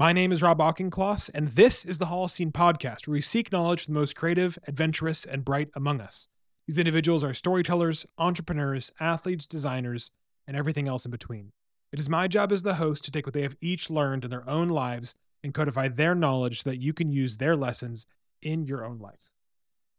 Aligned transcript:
My 0.00 0.12
name 0.12 0.30
is 0.30 0.42
Rob 0.42 0.60
Auchincloss, 0.60 1.28
and 1.28 1.48
this 1.48 1.84
is 1.84 1.98
the 1.98 2.04
Holocene 2.04 2.52
Podcast, 2.52 3.08
where 3.08 3.14
we 3.14 3.20
seek 3.20 3.50
knowledge 3.50 3.84
from 3.84 3.94
the 3.94 3.98
most 3.98 4.14
creative, 4.14 4.56
adventurous, 4.68 5.24
and 5.24 5.44
bright 5.44 5.70
among 5.74 6.00
us. 6.00 6.28
These 6.68 6.78
individuals 6.78 7.24
are 7.24 7.34
storytellers, 7.34 8.06
entrepreneurs, 8.16 8.92
athletes, 9.00 9.44
designers, 9.44 10.12
and 10.46 10.56
everything 10.56 10.86
else 10.86 11.04
in 11.04 11.10
between. 11.10 11.50
It 11.90 11.98
is 11.98 12.08
my 12.08 12.28
job 12.28 12.52
as 12.52 12.62
the 12.62 12.74
host 12.74 13.04
to 13.06 13.10
take 13.10 13.26
what 13.26 13.32
they 13.32 13.42
have 13.42 13.56
each 13.60 13.90
learned 13.90 14.22
in 14.22 14.30
their 14.30 14.48
own 14.48 14.68
lives 14.68 15.16
and 15.42 15.52
codify 15.52 15.88
their 15.88 16.14
knowledge 16.14 16.62
so 16.62 16.70
that 16.70 16.80
you 16.80 16.92
can 16.92 17.10
use 17.10 17.38
their 17.38 17.56
lessons 17.56 18.06
in 18.40 18.68
your 18.68 18.86
own 18.86 19.00
life. 19.00 19.32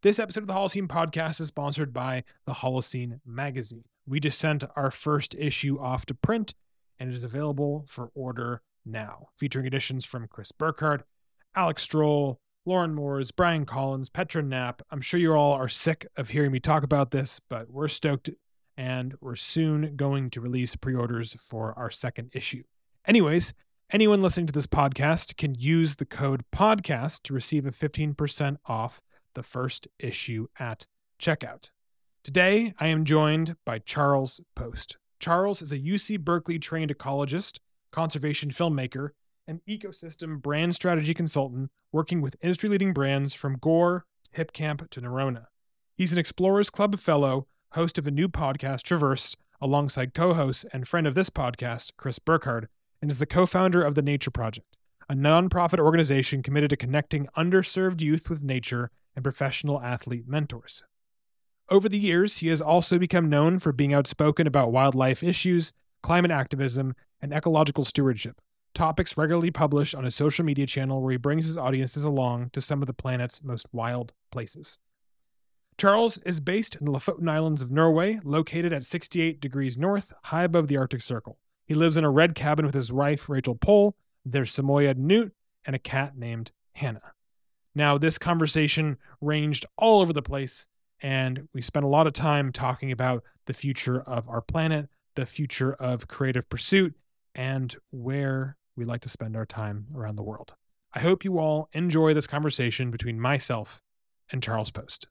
This 0.02 0.18
episode 0.18 0.44
of 0.44 0.48
the 0.48 0.54
Holocene 0.54 0.88
podcast 0.88 1.42
is 1.42 1.50
sponsored 1.50 1.92
by 1.92 2.24
the 2.46 2.54
Holocene 2.54 3.20
magazine. 3.26 3.84
We 4.08 4.22
just 4.22 4.40
sent 4.40 4.64
our 4.78 4.92
first 4.92 5.36
issue 5.36 5.78
off 5.78 6.06
to 6.06 6.14
print, 6.14 6.54
and 6.98 7.10
it 7.10 7.16
is 7.16 7.26
available 7.26 7.84
for 7.86 8.12
order 8.16 8.62
now, 8.86 9.28
featuring 9.38 9.66
additions 9.66 10.06
from 10.06 10.28
Chris 10.28 10.52
Burkard, 10.52 11.04
Alex 11.56 11.88
Strohl, 11.88 12.38
Lauren 12.66 12.94
Moores, 12.94 13.32
Brian 13.32 13.66
Collins, 13.66 14.10
Petra 14.10 14.44
Knapp. 14.44 14.82
I'm 14.92 15.02
sure 15.02 15.20
you 15.20 15.34
all 15.34 15.54
are 15.54 15.70
sick 15.70 16.06
of 16.16 16.30
hearing 16.30 16.52
me 16.52 16.60
talk 16.60 16.84
about 16.84 17.12
this, 17.12 17.40
but 17.50 17.70
we're 17.72 17.88
stoked 17.88 18.30
and 18.78 19.16
we're 19.20 19.36
soon 19.36 19.96
going 19.96 20.30
to 20.30 20.42
release 20.42 20.76
pre 20.76 20.96
orders 20.96 21.34
for 21.34 21.78
our 21.78 21.92
second 21.92 22.30
issue. 22.34 22.64
Anyways, 23.06 23.54
anyone 23.92 24.22
listening 24.22 24.48
to 24.48 24.54
this 24.54 24.68
podcast 24.68 25.36
can 25.36 25.56
use 25.58 25.96
the 25.96 26.06
code 26.06 26.44
podcast 26.54 27.24
to 27.24 27.34
receive 27.34 27.66
a 27.66 27.72
15% 27.72 28.58
off 28.68 29.02
the 29.34 29.44
first 29.44 29.88
issue 30.00 30.48
at 30.60 30.86
checkout. 31.20 31.72
Today, 32.24 32.74
I 32.80 32.88
am 32.88 33.06
joined 33.06 33.56
by 33.66 33.80
Charles 33.80 34.42
Post. 34.56 34.98
Charles 35.20 35.62
is 35.62 35.72
a 35.72 35.80
UC 35.80 36.20
Berkeley 36.20 36.60
trained 36.60 36.96
ecologist, 36.96 37.60
conservation 37.92 38.50
filmmaker, 38.50 39.10
and 39.48 39.62
ecosystem 39.68 40.42
brand 40.42 40.76
strategy 40.76 41.14
consultant 41.14 41.72
working 41.92 42.22
with 42.22 42.36
industry 42.42 42.70
leading 42.70 42.94
brands 42.94 43.34
from 43.34 43.58
Gore, 43.58 44.06
Hipcamp 44.36 44.90
to 44.92 45.02
Nerona. 45.02 45.46
He's 45.96 46.14
an 46.14 46.20
Explorers 46.20 46.70
Club 46.70 47.00
fellow, 47.00 47.48
host 47.72 47.98
of 47.98 48.08
a 48.08 48.12
new 48.12 48.28
podcast, 48.30 48.84
Traversed, 48.84 49.38
alongside 49.60 50.14
co 50.14 50.34
host 50.34 50.66
and 50.72 50.88
friend 50.88 51.08
of 51.08 51.16
this 51.16 51.30
podcast, 51.30 51.92
Chris 51.98 52.20
Burkard, 52.20 52.68
and 53.02 53.10
is 53.10 53.20
the 53.20 53.26
co 53.26 53.46
founder 53.46 53.84
of 53.84 53.96
The 53.96 54.02
Nature 54.02 54.32
Project, 54.32 54.78
a 55.10 55.16
nonprofit 55.16 55.80
organization 55.80 56.44
committed 56.44 56.70
to 56.70 56.78
connecting 56.78 57.28
underserved 57.38 58.02
youth 58.02 58.30
with 58.30 58.44
nature 58.44 58.92
and 59.16 59.24
professional 59.24 59.82
athlete 59.82 60.28
mentors. 60.28 60.84
Over 61.70 61.90
the 61.90 62.00
years, 62.00 62.38
he 62.38 62.48
has 62.48 62.62
also 62.62 62.98
become 62.98 63.30
known 63.30 63.60
for 63.60 63.72
being 63.72 63.94
outspoken 63.94 64.48
about 64.48 64.72
wildlife 64.72 65.22
issues, 65.22 65.74
climate 66.02 66.32
activism, 66.32 66.96
and 67.22 67.34
ecological 67.34 67.86
stewardship, 67.86 68.42
topics 68.74 69.18
regularly 69.18 69.52
published 69.52 69.96
on 69.96 70.04
his 70.04 70.16
social 70.16 70.46
media 70.46 70.66
channel 70.66 71.02
where 71.02 71.12
he 71.12 71.18
brings 71.18 71.46
his 71.46 71.58
audiences 71.58 72.04
along 72.04 72.50
to 72.52 72.62
some 72.62 72.82
of 72.82 72.88
the 72.88 72.94
planet's 72.94 73.44
most 73.44 73.68
wild 73.72 74.14
places. 74.32 74.80
Charles 75.78 76.18
is 76.20 76.42
based 76.42 76.76
in 76.76 76.86
the 76.86 76.92
Lofoten 76.92 77.30
Islands 77.30 77.62
of 77.62 77.72
Norway, 77.72 78.20
located 78.24 78.74
at 78.74 78.84
68 78.84 79.40
degrees 79.40 79.78
north, 79.78 80.12
high 80.24 80.44
above 80.44 80.68
the 80.68 80.76
Arctic 80.76 81.02
Circle. 81.02 81.38
He 81.66 81.74
lives 81.74 81.96
in 81.96 82.04
a 82.04 82.10
red 82.10 82.36
cabin 82.36 82.66
with 82.66 82.76
his 82.76 82.92
wife, 82.92 83.30
Rachel 83.30 83.56
Pohl, 83.56 83.96
their 84.26 84.46
Samoyed 84.46 84.98
Newt, 84.98 85.34
and 85.66 85.76
a 85.76 85.80
cat 85.80 86.18
named 86.18 86.52
Hannah. 86.74 87.14
Now, 87.74 87.98
this 87.98 88.18
conversation 88.18 88.98
ranged 89.22 89.66
all 89.78 90.02
over 90.02 90.12
the 90.12 90.22
place, 90.22 90.68
and 91.02 91.48
we 91.54 91.62
spent 91.62 91.86
a 91.86 91.90
lot 91.90 92.08
of 92.08 92.14
time 92.14 92.52
talking 92.52 92.92
about 92.92 93.24
the 93.46 93.54
future 93.54 94.02
of 94.02 94.28
our 94.28 94.42
planet, 94.42 94.90
the 95.16 95.26
future 95.26 95.74
of 95.74 96.08
creative 96.08 96.50
pursuit, 96.50 96.96
and 97.40 97.78
where 97.92 98.58
we 98.76 98.84
like 98.84 99.00
to 99.00 99.08
spend 99.08 99.38
our 99.38 99.46
time 99.46 99.88
around 99.96 100.18
the 100.18 100.24
world. 100.24 100.56
I 100.94 101.00
hope 101.00 101.24
you 101.24 101.40
all 101.40 101.70
enjoy 101.72 102.14
this 102.14 102.28
conversation 102.28 102.92
between 102.92 103.18
myself 103.18 103.82
and 104.30 104.44
Charles 104.44 104.72
Post. 104.72 105.08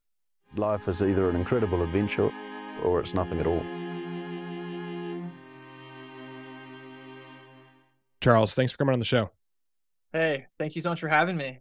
Life 0.54 0.86
is 0.88 1.00
either 1.00 1.30
an 1.30 1.36
incredible 1.36 1.82
adventure 1.82 2.30
or 2.84 3.00
it's 3.00 3.14
nothing 3.14 3.41
at 3.41 3.47
all. 3.47 3.62
Charles, 8.20 8.53
thanks 8.53 8.72
for 8.72 8.78
coming 8.78 8.92
on 8.92 8.98
the 8.98 9.06
show. 9.06 9.30
Hey, 10.12 10.48
thank 10.58 10.76
you 10.76 10.82
so 10.82 10.91
much 10.91 11.00
for 11.00 11.08
having 11.08 11.38
me. 11.38 11.60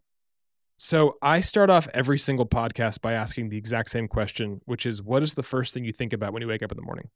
So, 0.75 1.17
I 1.21 1.39
start 1.39 1.69
off 1.69 1.87
every 1.93 2.19
single 2.19 2.45
podcast 2.45 3.01
by 3.01 3.13
asking 3.13 3.49
the 3.49 3.57
exact 3.57 3.89
same 3.89 4.09
question, 4.09 4.59
which 4.65 4.85
is 4.85 5.01
what 5.01 5.23
is 5.23 5.35
the 5.35 5.43
first 5.43 5.73
thing 5.73 5.85
you 5.85 5.93
think 5.93 6.11
about 6.11 6.33
when 6.33 6.41
you 6.41 6.47
wake 6.49 6.61
up 6.61 6.71
in 6.71 6.75
the 6.75 6.83
morning? 6.83 7.09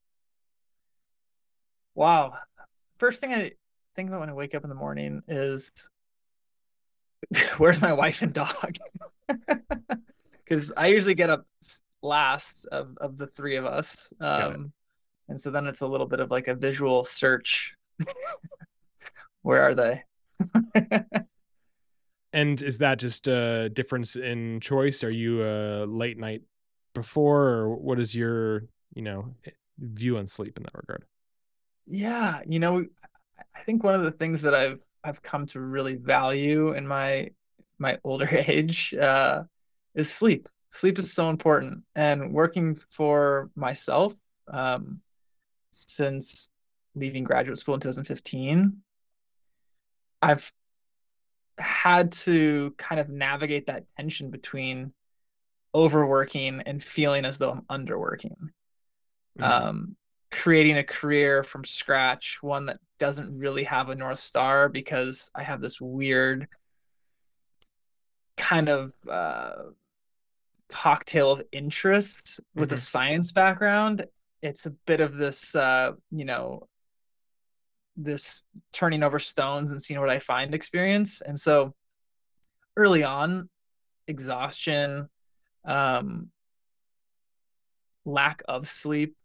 Wow. 1.93 2.33
First 3.01 3.19
thing 3.19 3.33
I 3.33 3.51
think 3.95 4.09
about 4.09 4.19
when 4.19 4.29
I 4.29 4.33
wake 4.33 4.53
up 4.53 4.63
in 4.63 4.69
the 4.69 4.75
morning 4.75 5.23
is 5.27 5.71
where's 7.57 7.81
my 7.81 7.93
wife 7.93 8.21
and 8.21 8.31
dog? 8.31 8.77
Because 10.45 10.71
I 10.77 10.87
usually 10.87 11.15
get 11.15 11.29
up 11.31 11.47
last 12.03 12.67
of, 12.73 12.95
of 12.97 13.17
the 13.17 13.25
three 13.25 13.55
of 13.55 13.65
us. 13.65 14.11
Um, 14.19 14.73
and 15.29 15.39
so 15.39 15.49
then 15.49 15.65
it's 15.65 15.79
a 15.79 15.87
little 15.87 16.05
bit 16.05 16.19
of 16.19 16.29
like 16.29 16.47
a 16.47 16.53
visual 16.53 17.05
search. 17.05 17.73
Where 19.41 19.63
are 19.63 19.73
they? 19.73 20.03
and 22.33 22.61
is 22.61 22.79
that 22.79 22.99
just 22.99 23.27
a 23.27 23.69
difference 23.69 24.15
in 24.15 24.59
choice? 24.59 25.03
Are 25.05 25.09
you 25.09 25.43
a 25.43 25.85
late 25.85 26.19
night 26.19 26.41
before, 26.93 27.47
or 27.47 27.75
what 27.75 27.97
is 27.97 28.13
your, 28.13 28.65
you 28.93 29.01
know, 29.01 29.33
view 29.79 30.17
on 30.17 30.27
sleep 30.27 30.57
in 30.57 30.63
that 30.63 30.75
regard? 30.75 31.05
Yeah, 31.85 32.41
you 32.47 32.59
know, 32.59 32.85
I 33.55 33.63
think 33.63 33.83
one 33.83 33.95
of 33.95 34.03
the 34.03 34.11
things 34.11 34.41
that 34.43 34.53
I've 34.53 34.79
I've 35.03 35.21
come 35.21 35.45
to 35.47 35.59
really 35.59 35.95
value 35.95 36.73
in 36.73 36.87
my 36.87 37.31
my 37.79 37.97
older 38.03 38.29
age 38.47 38.93
uh, 38.93 39.43
is 39.95 40.11
sleep. 40.11 40.47
Sleep 40.69 40.99
is 40.99 41.13
so 41.13 41.29
important, 41.29 41.83
and 41.95 42.33
working 42.33 42.77
for 42.91 43.49
myself 43.55 44.15
um, 44.47 45.01
since 45.71 46.49
leaving 46.95 47.23
graduate 47.23 47.57
school 47.57 47.75
in 47.75 47.81
2015, 47.81 48.77
I've 50.21 50.51
had 51.57 52.11
to 52.11 52.73
kind 52.77 52.99
of 52.99 53.09
navigate 53.09 53.67
that 53.67 53.85
tension 53.97 54.29
between 54.29 54.93
overworking 55.73 56.61
and 56.65 56.83
feeling 56.83 57.25
as 57.25 57.37
though 57.37 57.51
I'm 57.51 57.85
underworking. 57.85 58.35
Mm-hmm. 59.39 59.43
Um, 59.43 59.95
creating 60.31 60.77
a 60.77 60.83
career 60.83 61.43
from 61.43 61.63
scratch, 61.63 62.37
one 62.41 62.63
that 62.65 62.79
doesn't 62.99 63.37
really 63.37 63.63
have 63.63 63.89
a 63.89 63.95
North 63.95 64.19
Star 64.19 64.69
because 64.69 65.29
I 65.35 65.43
have 65.43 65.61
this 65.61 65.81
weird 65.81 66.47
kind 68.37 68.69
of 68.69 68.93
uh, 69.09 69.53
cocktail 70.69 71.31
of 71.33 71.43
interests 71.51 72.39
with 72.55 72.69
mm-hmm. 72.69 72.75
a 72.75 72.79
science 72.79 73.31
background. 73.31 74.05
It's 74.41 74.65
a 74.65 74.71
bit 74.71 75.01
of 75.01 75.15
this, 75.15 75.53
uh, 75.55 75.91
you 76.11 76.25
know, 76.25 76.67
this 77.97 78.43
turning 78.71 79.03
over 79.03 79.19
stones 79.19 79.69
and 79.69 79.81
seeing 79.83 79.99
what 79.99 80.09
I 80.09 80.19
find 80.19 80.55
experience. 80.55 81.21
And 81.21 81.39
so 81.39 81.73
early 82.77 83.03
on, 83.03 83.49
exhaustion, 84.07 85.09
um, 85.65 86.31
lack 88.05 88.41
of 88.47 88.69
sleep, 88.69 89.15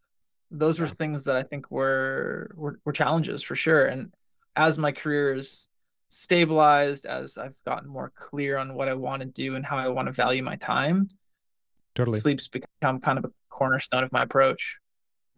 those 0.58 0.80
were 0.80 0.86
things 0.86 1.24
that 1.24 1.36
I 1.36 1.42
think 1.42 1.70
were, 1.70 2.50
were 2.56 2.78
were 2.84 2.92
challenges 2.92 3.42
for 3.42 3.56
sure. 3.56 3.86
And 3.86 4.12
as 4.54 4.78
my 4.78 4.92
career 4.92 5.34
is 5.34 5.68
stabilized, 6.08 7.06
as 7.06 7.38
I've 7.38 7.54
gotten 7.64 7.88
more 7.88 8.12
clear 8.14 8.56
on 8.56 8.74
what 8.74 8.88
I 8.88 8.94
want 8.94 9.22
to 9.22 9.26
do 9.26 9.54
and 9.54 9.64
how 9.64 9.76
I 9.76 9.88
want 9.88 10.06
to 10.06 10.12
value 10.12 10.42
my 10.42 10.56
time, 10.56 11.08
totally 11.94 12.20
sleep's 12.20 12.48
become 12.48 13.00
kind 13.00 13.18
of 13.18 13.24
a 13.24 13.30
cornerstone 13.50 14.04
of 14.04 14.12
my 14.12 14.22
approach. 14.22 14.78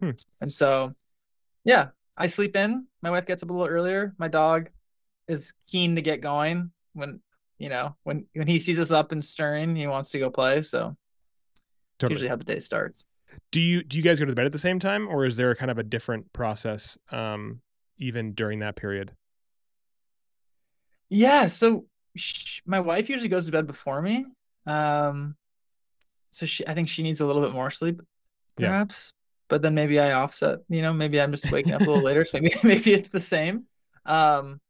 Hmm. 0.00 0.10
And 0.40 0.52
so, 0.52 0.94
yeah, 1.64 1.88
I 2.16 2.26
sleep 2.26 2.56
in. 2.56 2.86
My 3.02 3.10
wife 3.10 3.26
gets 3.26 3.42
up 3.42 3.50
a 3.50 3.52
little 3.52 3.68
earlier. 3.68 4.14
My 4.18 4.28
dog 4.28 4.68
is 5.26 5.52
keen 5.66 5.96
to 5.96 6.02
get 6.02 6.20
going 6.20 6.70
when 6.94 7.20
you 7.58 7.68
know 7.68 7.96
when 8.04 8.26
when 8.34 8.46
he 8.46 8.58
sees 8.58 8.78
us 8.78 8.90
up 8.90 9.12
and 9.12 9.24
stirring, 9.24 9.74
he 9.74 9.86
wants 9.86 10.10
to 10.10 10.18
go 10.18 10.30
play. 10.30 10.62
So 10.62 10.96
totally. 11.98 12.14
usually 12.14 12.28
how 12.28 12.36
the 12.36 12.44
day 12.44 12.60
starts 12.60 13.04
do 13.50 13.60
you 13.60 13.82
do 13.82 13.96
you 13.96 14.02
guys 14.02 14.18
go 14.18 14.26
to 14.26 14.34
bed 14.34 14.46
at 14.46 14.52
the 14.52 14.58
same 14.58 14.78
time 14.78 15.08
or 15.08 15.24
is 15.24 15.36
there 15.36 15.54
kind 15.54 15.70
of 15.70 15.78
a 15.78 15.82
different 15.82 16.32
process 16.32 16.98
um 17.10 17.60
even 17.98 18.32
during 18.32 18.60
that 18.60 18.76
period 18.76 19.12
yeah 21.08 21.46
so 21.46 21.84
she, 22.16 22.60
my 22.66 22.80
wife 22.80 23.08
usually 23.08 23.28
goes 23.28 23.46
to 23.46 23.52
bed 23.52 23.66
before 23.66 24.02
me 24.02 24.24
um 24.66 25.34
so 26.30 26.46
she 26.46 26.66
i 26.66 26.74
think 26.74 26.88
she 26.88 27.02
needs 27.02 27.20
a 27.20 27.26
little 27.26 27.42
bit 27.42 27.52
more 27.52 27.70
sleep 27.70 28.00
perhaps 28.56 29.12
yeah. 29.14 29.46
but 29.48 29.62
then 29.62 29.74
maybe 29.74 29.98
i 29.98 30.12
offset 30.12 30.58
you 30.68 30.82
know 30.82 30.92
maybe 30.92 31.20
i'm 31.20 31.32
just 31.32 31.50
waking 31.50 31.72
up 31.72 31.80
a 31.80 31.84
little 31.84 32.02
later 32.02 32.24
so 32.24 32.38
maybe 32.40 32.56
maybe 32.64 32.92
it's 32.92 33.08
the 33.08 33.20
same 33.20 33.64
um 34.04 34.60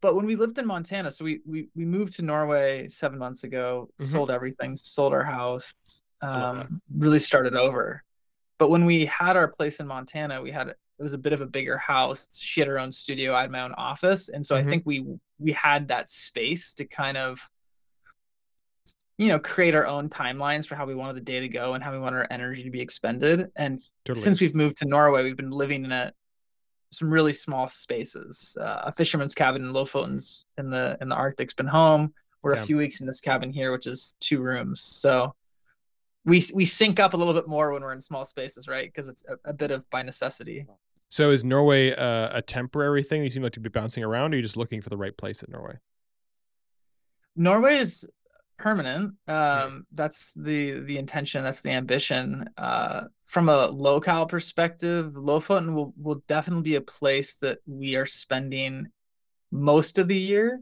but 0.00 0.14
when 0.14 0.26
we 0.26 0.36
lived 0.36 0.58
in 0.58 0.66
montana 0.66 1.10
so 1.10 1.24
we 1.24 1.40
we, 1.46 1.68
we 1.74 1.84
moved 1.84 2.14
to 2.14 2.22
norway 2.22 2.86
seven 2.88 3.18
months 3.18 3.44
ago 3.44 3.88
mm-hmm. 3.98 4.10
sold 4.10 4.30
everything 4.30 4.76
sold 4.76 5.12
our 5.12 5.24
house 5.24 5.72
um, 6.22 6.80
really 6.96 7.18
started 7.18 7.54
over. 7.54 8.02
But 8.58 8.70
when 8.70 8.84
we 8.84 9.06
had 9.06 9.36
our 9.36 9.48
place 9.48 9.80
in 9.80 9.86
Montana, 9.86 10.40
we 10.40 10.50
had 10.50 10.68
it 10.68 11.02
was 11.02 11.12
a 11.12 11.18
bit 11.18 11.32
of 11.32 11.40
a 11.40 11.46
bigger 11.46 11.76
house. 11.76 12.28
She 12.32 12.60
had 12.60 12.68
her 12.68 12.78
own 12.78 12.92
studio, 12.92 13.34
I 13.34 13.42
had 13.42 13.50
my 13.50 13.62
own 13.62 13.72
office, 13.74 14.28
and 14.28 14.46
so 14.46 14.54
Mhm. 14.54 14.58
I 14.58 14.68
think 14.70 14.82
we 14.86 15.04
we 15.38 15.52
had 15.52 15.88
that 15.88 16.08
space 16.10 16.72
to 16.74 16.84
kind 16.84 17.16
of 17.16 17.40
you 19.18 19.28
know 19.28 19.38
create 19.38 19.74
our 19.74 19.86
own 19.86 20.08
timelines 20.08 20.66
for 20.66 20.74
how 20.76 20.86
we 20.86 20.94
wanted 20.94 21.16
the 21.16 21.20
day 21.20 21.40
to 21.40 21.48
go 21.48 21.74
and 21.74 21.82
how 21.84 21.92
we 21.92 21.98
wanted 21.98 22.18
our 22.18 22.26
energy 22.30 22.62
to 22.64 22.70
be 22.70 22.80
expended. 22.80 23.50
And 23.56 23.80
Totally. 24.04 24.22
since 24.22 24.40
we've 24.40 24.54
moved 24.54 24.76
to 24.78 24.86
Norway, 24.86 25.22
we've 25.24 25.36
been 25.36 25.50
living 25.50 25.84
in 25.84 25.92
a 25.92 26.12
some 26.92 27.10
really 27.10 27.32
small 27.32 27.68
spaces. 27.68 28.56
Uh, 28.60 28.82
a 28.84 28.92
fisherman's 28.92 29.34
cabin 29.34 29.62
in 29.62 29.72
Lofoten's 29.72 30.44
in 30.58 30.70
the 30.70 30.96
in 31.00 31.08
the 31.08 31.16
Arctic's 31.16 31.54
been 31.54 31.66
home. 31.66 32.14
We're 32.42 32.54
Yeah. 32.54 32.62
a 32.62 32.66
few 32.66 32.76
weeks 32.76 33.00
in 33.00 33.06
this 33.06 33.20
cabin 33.20 33.52
here, 33.52 33.72
which 33.72 33.86
is 33.88 34.14
two 34.20 34.40
rooms. 34.40 34.80
So 34.82 35.34
we 36.24 36.42
we 36.54 36.64
sync 36.64 37.00
up 37.00 37.14
a 37.14 37.16
little 37.16 37.34
bit 37.34 37.48
more 37.48 37.72
when 37.72 37.82
we're 37.82 37.92
in 37.92 38.00
small 38.00 38.24
spaces, 38.24 38.66
right? 38.68 38.88
Because 38.88 39.08
it's 39.08 39.24
a, 39.28 39.50
a 39.50 39.52
bit 39.52 39.70
of 39.70 39.88
by 39.90 40.02
necessity. 40.02 40.66
so 41.08 41.30
is 41.30 41.44
Norway 41.44 41.92
uh, 41.92 42.30
a 42.32 42.42
temporary 42.42 43.02
thing? 43.02 43.22
You 43.22 43.30
seem 43.30 43.42
like 43.42 43.52
to 43.52 43.60
be 43.60 43.68
bouncing 43.68 44.04
around, 44.04 44.32
or 44.32 44.34
are 44.34 44.36
you 44.38 44.42
just 44.42 44.56
looking 44.56 44.80
for 44.80 44.90
the 44.90 44.96
right 44.96 45.16
place 45.16 45.42
in 45.42 45.52
Norway? 45.52 45.78
Norway 47.36 47.76
is 47.76 48.06
permanent. 48.58 49.14
Um, 49.28 49.86
that's 49.92 50.32
the 50.34 50.80
the 50.80 50.98
intention. 50.98 51.44
That's 51.44 51.60
the 51.60 51.72
ambition. 51.72 52.48
Uh, 52.56 53.04
from 53.26 53.48
a 53.48 53.66
locale 53.66 54.26
perspective, 54.26 55.12
Lofoten 55.12 55.74
will 55.74 55.92
will 55.96 56.22
definitely 56.28 56.62
be 56.62 56.76
a 56.76 56.80
place 56.80 57.36
that 57.36 57.58
we 57.66 57.96
are 57.96 58.06
spending 58.06 58.86
most 59.50 59.98
of 59.98 60.08
the 60.08 60.18
year. 60.18 60.60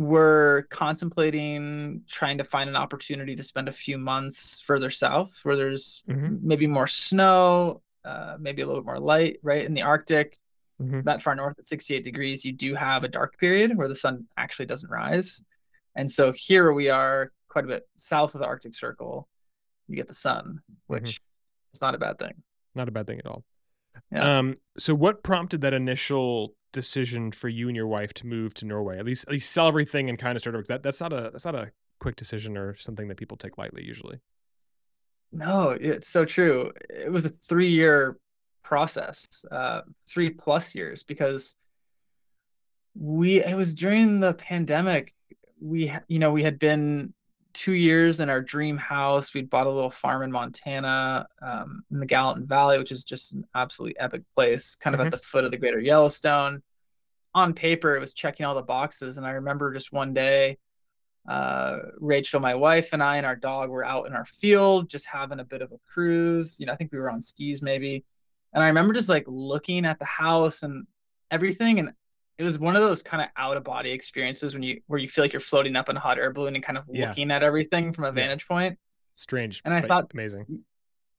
We're 0.00 0.62
contemplating 0.70 2.00
trying 2.08 2.38
to 2.38 2.44
find 2.44 2.70
an 2.70 2.76
opportunity 2.76 3.36
to 3.36 3.42
spend 3.42 3.68
a 3.68 3.72
few 3.72 3.98
months 3.98 4.58
further 4.62 4.88
south, 4.88 5.38
where 5.42 5.56
there's 5.56 6.02
Mhm. 6.08 6.40
maybe 6.40 6.66
more 6.66 6.86
snow, 6.86 7.82
uh, 8.06 8.38
maybe 8.40 8.62
a 8.62 8.66
little 8.66 8.80
bit 8.80 8.86
more 8.86 8.98
light. 8.98 9.40
Right 9.42 9.62
in 9.62 9.74
the 9.74 9.82
Arctic, 9.82 10.38
Mhm. 10.80 11.04
that 11.04 11.20
far 11.20 11.34
north 11.34 11.58
at 11.58 11.66
68 11.66 12.02
degrees, 12.02 12.46
you 12.46 12.52
do 12.52 12.74
have 12.74 13.04
a 13.04 13.08
dark 13.08 13.36
period 13.36 13.76
where 13.76 13.88
the 13.88 13.94
sun 13.94 14.26
actually 14.38 14.64
doesn't 14.64 14.88
rise. 14.88 15.42
And 15.94 16.10
so 16.10 16.32
here 16.32 16.72
we 16.72 16.88
are 16.88 17.30
quite 17.48 17.66
a 17.66 17.68
bit 17.68 17.86
south 17.96 18.34
of 18.34 18.40
the 18.40 18.46
Arctic 18.46 18.74
Circle. 18.74 19.28
You 19.86 19.96
get 19.96 20.08
the 20.08 20.14
sun, 20.14 20.62
which 20.86 21.20
is 21.74 21.82
not 21.82 21.94
a 21.94 21.98
bad 21.98 22.18
thing. 22.18 22.42
Not 22.74 22.88
a 22.88 22.90
bad 22.90 23.06
thing 23.06 23.18
at 23.18 23.26
all. 23.26 23.44
Yeah. 24.10 24.38
Um, 24.38 24.54
so 24.78 24.94
what 24.94 25.22
prompted 25.22 25.60
that 25.60 25.74
initial 25.74 26.54
decision 26.72 27.32
for 27.32 27.48
you 27.48 27.68
and 27.68 27.76
your 27.76 27.86
wife 27.86 28.12
to 28.14 28.26
move 28.26 28.54
to 28.54 28.66
Norway? 28.66 28.98
At 28.98 29.04
least, 29.04 29.24
at 29.26 29.32
least 29.32 29.50
sell 29.50 29.68
everything 29.68 30.08
and 30.08 30.18
kind 30.18 30.36
of 30.36 30.40
start 30.42 30.66
That 30.68 30.82
that's 30.82 31.00
not 31.00 31.12
a 31.12 31.30
that's 31.32 31.44
not 31.44 31.54
a 31.54 31.72
quick 31.98 32.16
decision 32.16 32.56
or 32.56 32.74
something 32.76 33.08
that 33.08 33.16
people 33.16 33.36
take 33.36 33.58
lightly 33.58 33.84
usually. 33.84 34.20
No, 35.32 35.70
it's 35.70 36.08
so 36.08 36.24
true. 36.24 36.72
It 36.88 37.10
was 37.10 37.24
a 37.24 37.28
three 37.28 37.70
year 37.70 38.18
process, 38.62 39.26
uh, 39.50 39.82
three 40.08 40.30
plus 40.30 40.74
years, 40.74 41.02
because 41.04 41.54
we, 42.94 43.44
it 43.44 43.56
was 43.56 43.74
during 43.74 44.20
the 44.20 44.34
pandemic. 44.34 45.14
We, 45.60 45.92
you 46.08 46.18
know, 46.18 46.32
we 46.32 46.42
had 46.42 46.58
been 46.58 47.14
two 47.52 47.72
years 47.72 48.20
in 48.20 48.30
our 48.30 48.40
dream 48.40 48.76
house. 48.76 49.34
We'd 49.34 49.50
bought 49.50 49.66
a 49.66 49.70
little 49.70 49.90
farm 49.90 50.22
in 50.22 50.32
Montana, 50.32 51.26
um, 51.42 51.82
in 51.90 52.00
the 52.00 52.06
Gallatin 52.06 52.46
Valley, 52.46 52.78
which 52.78 52.92
is 52.92 53.04
just 53.04 53.32
an 53.32 53.46
absolutely 53.54 53.98
epic 53.98 54.22
place, 54.34 54.74
kind 54.76 54.94
of 54.94 55.00
Mhm. 55.00 55.06
at 55.06 55.10
the 55.12 55.18
foot 55.18 55.44
of 55.44 55.50
the 55.50 55.56
Greater 55.56 55.80
Yellowstone. 55.80 56.62
On 57.34 57.54
paper, 57.54 57.94
it 57.94 58.00
was 58.00 58.12
checking 58.12 58.46
all 58.46 58.54
the 58.54 58.62
boxes. 58.62 59.18
And 59.18 59.26
I 59.26 59.30
remember 59.32 59.72
just 59.72 59.92
one 59.92 60.14
day, 60.14 60.58
uh, 61.28 61.78
Rachel, 61.98 62.40
my 62.40 62.54
wife, 62.54 62.92
and 62.92 63.02
I 63.02 63.16
and 63.16 63.26
our 63.26 63.36
dog 63.36 63.70
were 63.70 63.84
out 63.84 64.06
in 64.06 64.14
our 64.14 64.24
field, 64.24 64.88
just 64.88 65.06
having 65.06 65.40
a 65.40 65.44
bit 65.44 65.62
of 65.62 65.70
a 65.72 65.78
cruise. 65.86 66.58
You 66.58 66.66
know, 66.66 66.72
I 66.72 66.76
think 66.76 66.92
we 66.92 66.98
were 66.98 67.10
on 67.10 67.22
skis 67.22 67.62
maybe. 67.62 68.04
And 68.52 68.64
I 68.64 68.68
remember 68.68 68.94
just 68.94 69.08
like 69.08 69.24
looking 69.28 69.84
at 69.86 69.98
the 69.98 70.04
house 70.04 70.62
and 70.62 70.86
everything. 71.30 71.78
And 71.78 71.92
it 72.40 72.44
was 72.44 72.58
one 72.58 72.74
of 72.74 72.82
those 72.82 73.02
kind 73.02 73.22
of 73.22 73.28
out 73.36 73.58
of 73.58 73.64
body 73.64 73.90
experiences 73.90 74.54
when 74.54 74.62
you 74.62 74.80
where 74.86 74.98
you 74.98 75.06
feel 75.08 75.22
like 75.24 75.32
you're 75.32 75.40
floating 75.40 75.76
up 75.76 75.90
in 75.90 75.96
a 75.96 76.00
hot 76.00 76.18
air 76.18 76.32
balloon 76.32 76.54
and 76.54 76.64
kind 76.64 76.78
of 76.78 76.84
Yeah. 76.90 77.08
looking 77.08 77.30
at 77.30 77.42
everything 77.42 77.92
from 77.92 78.04
a 78.04 78.06
Yeah. 78.08 78.12
vantage 78.12 78.48
point. 78.48 78.78
Strange, 79.16 79.60
And 79.66 79.74
I 79.74 79.82
thought- 79.82 80.10
amazing. 80.14 80.64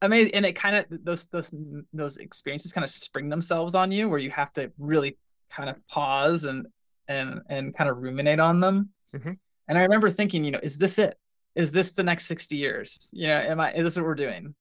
Amazing. 0.02 0.34
And 0.34 0.46
it 0.48 0.54
kind 0.54 0.76
of 0.78 0.86
those 1.06 1.28
those 1.28 1.52
those 1.94 2.18
experiences 2.18 2.72
kind 2.74 2.84
of 2.84 2.90
spring 2.90 3.30
themselves 3.30 3.76
on 3.76 3.92
you 3.92 4.10
where 4.10 4.18
you 4.18 4.32
have 4.32 4.52
to 4.54 4.72
really 4.80 5.16
kind 5.52 5.70
of 5.70 5.76
pause 5.88 6.46
and 6.46 6.66
and 7.08 7.42
and 7.50 7.76
kind 7.76 7.88
of 7.88 7.98
ruminate 7.98 8.40
on 8.40 8.60
them. 8.60 8.90
Mhm. 9.14 9.38
And 9.68 9.78
I 9.78 9.84
remember 9.84 10.10
thinking, 10.10 10.44
you 10.44 10.50
know, 10.50 10.60
is 10.64 10.80
this 10.80 10.98
it? 10.98 11.20
Is 11.54 11.72
this 11.72 11.92
the 11.92 12.02
next 12.02 12.26
60 12.26 12.58
years? 12.58 13.10
You 13.14 13.28
know, 13.28 13.38
am 13.38 13.60
I 13.60 13.74
is 13.74 13.84
this 13.84 13.96
what 13.96 14.06
we're 14.06 14.16
doing? 14.16 14.56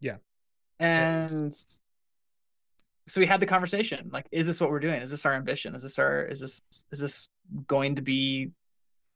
Yeah. 0.00 0.16
And 0.80 1.54
so 3.10 3.20
we 3.20 3.26
had 3.26 3.40
the 3.40 3.46
conversation, 3.46 4.08
like, 4.12 4.26
is 4.30 4.46
this 4.46 4.60
what 4.60 4.70
we're 4.70 4.80
doing? 4.80 5.02
Is 5.02 5.10
this 5.10 5.26
our 5.26 5.34
ambition? 5.34 5.74
Is 5.74 5.82
this 5.82 5.98
our 5.98 6.22
is 6.24 6.40
this 6.40 6.60
is 6.92 7.00
this 7.00 7.28
going 7.66 7.96
to 7.96 8.02
be 8.02 8.50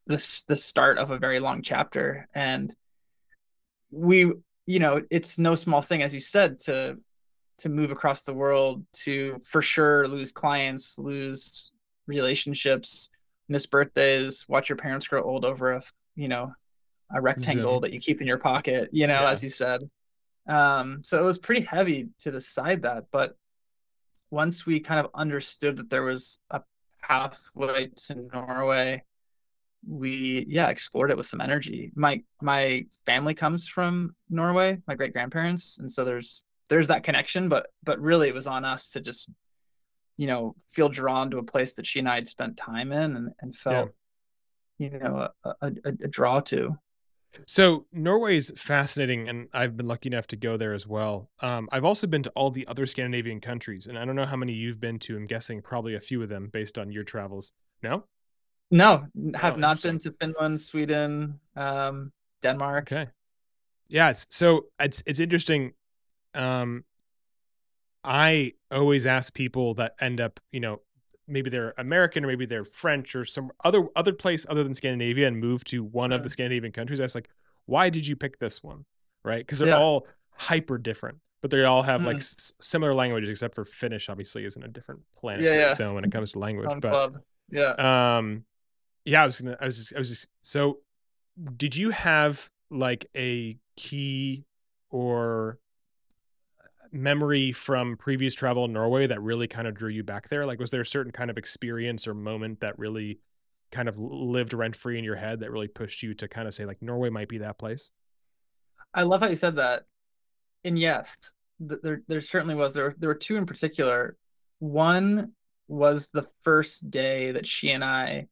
this 0.06 0.42
the 0.42 0.56
start 0.56 0.98
of 0.98 1.10
a 1.10 1.18
very 1.18 1.38
long 1.40 1.62
chapter? 1.62 2.28
And 2.34 2.74
we, 3.90 4.32
you 4.66 4.78
know, 4.80 5.00
it's 5.10 5.38
no 5.38 5.54
small 5.54 5.80
thing, 5.82 6.02
as 6.02 6.12
you 6.12 6.20
said, 6.20 6.58
to 6.60 6.98
to 7.58 7.68
move 7.68 7.92
across 7.92 8.24
the 8.24 8.34
world 8.34 8.84
to 9.04 9.40
for 9.44 9.62
sure 9.62 10.08
lose 10.08 10.32
clients, 10.32 10.98
lose 10.98 11.70
relationships, 12.08 13.10
miss 13.48 13.64
birthdays, 13.66 14.44
watch 14.48 14.68
your 14.68 14.76
parents 14.76 15.06
grow 15.06 15.22
old 15.22 15.44
over 15.44 15.72
a 15.72 15.82
you 16.16 16.28
know 16.28 16.52
a 17.14 17.20
rectangle 17.20 17.74
Zoom. 17.74 17.82
that 17.82 17.92
you 17.92 18.00
keep 18.00 18.20
in 18.20 18.26
your 18.26 18.38
pocket, 18.38 18.88
you 18.92 19.06
know, 19.06 19.20
Yeah. 19.22 19.30
as 19.30 19.42
you 19.44 19.50
said. 19.50 19.88
Um, 20.48 21.02
so 21.04 21.20
it 21.20 21.24
was 21.24 21.38
pretty 21.38 21.60
heavy 21.62 22.08
to 22.20 22.30
decide 22.32 22.82
that, 22.82 23.04
but 23.12 23.36
once 24.34 24.66
we 24.66 24.80
kind 24.80 24.98
of 24.98 25.10
understood 25.14 25.76
that 25.76 25.88
there 25.88 26.02
was 26.02 26.40
a 26.50 26.60
pathway 27.00 27.86
to 27.94 28.16
Norway, 28.32 29.02
we 29.86 30.44
yeah 30.48 30.68
explored 30.68 31.10
it 31.10 31.16
with 31.16 31.26
some 31.26 31.40
energy. 31.40 31.92
My 31.94 32.22
my 32.42 32.84
family 33.06 33.34
comes 33.34 33.68
from 33.68 34.14
Norway, 34.28 34.78
my 34.88 34.94
great 34.96 35.12
grandparents, 35.12 35.78
and 35.78 35.90
so 35.90 36.04
there's 36.04 36.42
there's 36.68 36.88
that 36.88 37.04
connection, 37.04 37.48
but 37.48 37.68
but 37.84 38.00
really 38.00 38.28
it 38.28 38.34
was 38.34 38.48
on 38.48 38.64
us 38.64 38.90
to 38.90 39.00
just 39.00 39.30
you 40.16 40.26
know 40.26 40.56
feel 40.68 40.88
drawn 40.88 41.30
to 41.30 41.38
a 41.38 41.42
place 41.42 41.74
that 41.74 41.86
she 41.86 42.00
and 42.00 42.08
I 42.08 42.16
had 42.16 42.26
spent 42.26 42.56
time 42.56 42.90
in 42.92 43.16
and, 43.16 43.30
and 43.40 43.54
felt 43.54 43.90
you 44.78 44.90
know 44.90 45.28
a, 45.44 45.54
a 45.62 45.72
a 45.86 46.08
draw 46.08 46.40
to. 46.40 46.76
So 47.46 47.86
Norway 47.92 48.36
is 48.36 48.52
fascinating, 48.56 49.28
and 49.28 49.48
I've 49.52 49.76
been 49.76 49.86
lucky 49.86 50.08
enough 50.08 50.26
to 50.28 50.36
go 50.36 50.56
there 50.56 50.72
as 50.72 50.86
well. 50.86 51.30
Um, 51.40 51.68
I've 51.72 51.84
also 51.84 52.06
been 52.06 52.22
to 52.22 52.30
all 52.30 52.50
the 52.50 52.66
other 52.66 52.86
Scandinavian 52.86 53.40
countries, 53.40 53.86
and 53.86 53.98
I 53.98 54.04
don't 54.04 54.16
know 54.16 54.26
how 54.26 54.36
many 54.36 54.52
you've 54.52 54.80
been 54.80 54.98
to. 55.00 55.16
I'm 55.16 55.26
guessing 55.26 55.62
probably 55.62 55.94
a 55.94 56.00
few 56.00 56.22
of 56.22 56.28
them 56.28 56.48
based 56.52 56.78
on 56.78 56.90
your 56.92 57.04
travels. 57.04 57.52
No, 57.82 58.04
No, 58.70 59.06
have 59.34 59.54
Oh, 59.54 59.56
not 59.58 59.82
been 59.82 59.98
to 59.98 60.12
Finland, 60.20 60.60
Sweden, 60.60 61.38
um, 61.56 62.12
Denmark. 62.42 62.90
okay, 62.92 63.10
yeah. 63.88 64.10
It's, 64.10 64.26
so 64.30 64.66
it's 64.80 65.02
it's 65.06 65.20
interesting. 65.20 65.72
Um, 66.34 66.84
I 68.02 68.52
always 68.70 69.06
ask 69.06 69.32
people 69.34 69.74
that 69.74 69.94
end 70.00 70.20
up, 70.20 70.40
you 70.52 70.60
know, 70.60 70.80
maybe 71.26 71.50
they're 71.50 71.74
American 71.78 72.24
or 72.24 72.28
maybe 72.28 72.46
they're 72.46 72.64
French 72.64 73.14
or 73.14 73.24
some 73.24 73.50
other 73.64 73.86
other 73.96 74.12
place 74.12 74.44
other 74.48 74.62
than 74.64 74.74
Scandinavia 74.74 75.26
and 75.28 75.38
move 75.38 75.64
to 75.64 75.82
one 75.82 76.12
of 76.12 76.22
the 76.22 76.28
Mm. 76.28 76.32
Scandinavian 76.32 76.72
countries. 76.72 77.00
I 77.00 77.04
was 77.04 77.14
like, 77.14 77.28
why 77.66 77.88
did 77.90 78.06
you 78.06 78.16
pick 78.16 78.38
this 78.38 78.62
one? 78.62 78.84
Right? 79.24 79.38
Because 79.38 79.58
they're 79.58 79.68
Yeah. 79.68 79.78
all 79.78 80.06
hyper 80.36 80.76
different, 80.78 81.18
but 81.40 81.50
they 81.50 81.64
all 81.64 81.82
have 81.84 82.04
like 82.04 82.16
Mm. 82.16 82.20
s- 82.20 82.52
similar 82.60 82.92
languages, 82.94 83.28
except 83.30 83.54
for 83.54 83.64
Finnish. 83.64 84.08
Obviously, 84.08 84.44
is 84.44 84.56
in 84.56 84.62
a 84.62 84.68
different 84.68 85.00
planet. 85.16 85.42
yeah. 85.42 85.72
So 85.74 85.94
when 85.94 86.04
it 86.04 86.12
comes 86.12 86.32
to 86.32 86.38
language, 86.38 86.68
but 86.80 86.90
club. 86.90 87.22
Yeah. 87.50 88.16
um, 88.18 88.44
yeah, 89.04 89.22
I 89.22 89.26
was 89.26 89.40
gonna, 89.40 89.56
I 89.60 89.66
was 89.66 89.76
just, 89.76 89.94
I 89.94 89.98
was 89.98 90.08
just. 90.10 90.28
So, 90.42 90.80
did 91.56 91.74
you 91.76 91.90
have 91.90 92.50
like 92.70 93.06
a 93.16 93.58
key 93.76 94.44
or 94.90 95.58
memory 96.94 97.52
from 97.52 97.96
previous 97.96 98.34
travel 98.34 98.64
in 98.64 98.72
Norway 98.72 99.06
that 99.06 99.20
really 99.20 99.48
kind 99.48 99.66
of 99.66 99.74
drew 99.74 99.90
you 99.90 100.04
back 100.04 100.28
there? 100.28 100.46
Like, 100.46 100.58
was 100.58 100.70
there 100.70 100.80
a 100.80 100.86
certain 100.86 101.12
kind 101.12 101.30
of 101.30 101.36
experience 101.36 102.06
or 102.06 102.14
moment 102.14 102.60
that 102.60 102.78
really 102.78 103.18
kind 103.72 103.88
of 103.88 103.98
lived 103.98 104.54
rent 104.54 104.76
free 104.76 104.98
in 104.98 105.04
your 105.04 105.16
head 105.16 105.40
that 105.40 105.50
really 105.50 105.68
pushed 105.68 106.02
you 106.02 106.14
to 106.14 106.28
kind 106.28 106.46
of 106.46 106.54
say 106.54 106.64
like 106.64 106.80
Norway 106.80 107.10
might 107.10 107.28
be 107.28 107.38
that 107.38 107.58
place? 107.58 107.90
I 108.94 109.02
love 109.02 109.20
how 109.20 109.26
you 109.26 109.36
said 109.36 109.56
that. 109.56 109.82
And 110.64 110.78
yes, 110.78 111.16
th- 111.68 111.80
there 111.82 112.02
there 112.06 112.20
certainly 112.20 112.54
was. 112.54 112.72
There 112.72 112.84
were, 112.84 112.94
there 112.98 113.08
were 113.08 113.14
two 113.14 113.36
in 113.36 113.44
particular. 113.44 114.16
One 114.60 115.32
was 115.66 116.10
the 116.10 116.26
first 116.42 116.90
day 116.90 117.32
that 117.32 117.46
she 117.46 117.70
and 117.70 117.84
I 117.84 118.28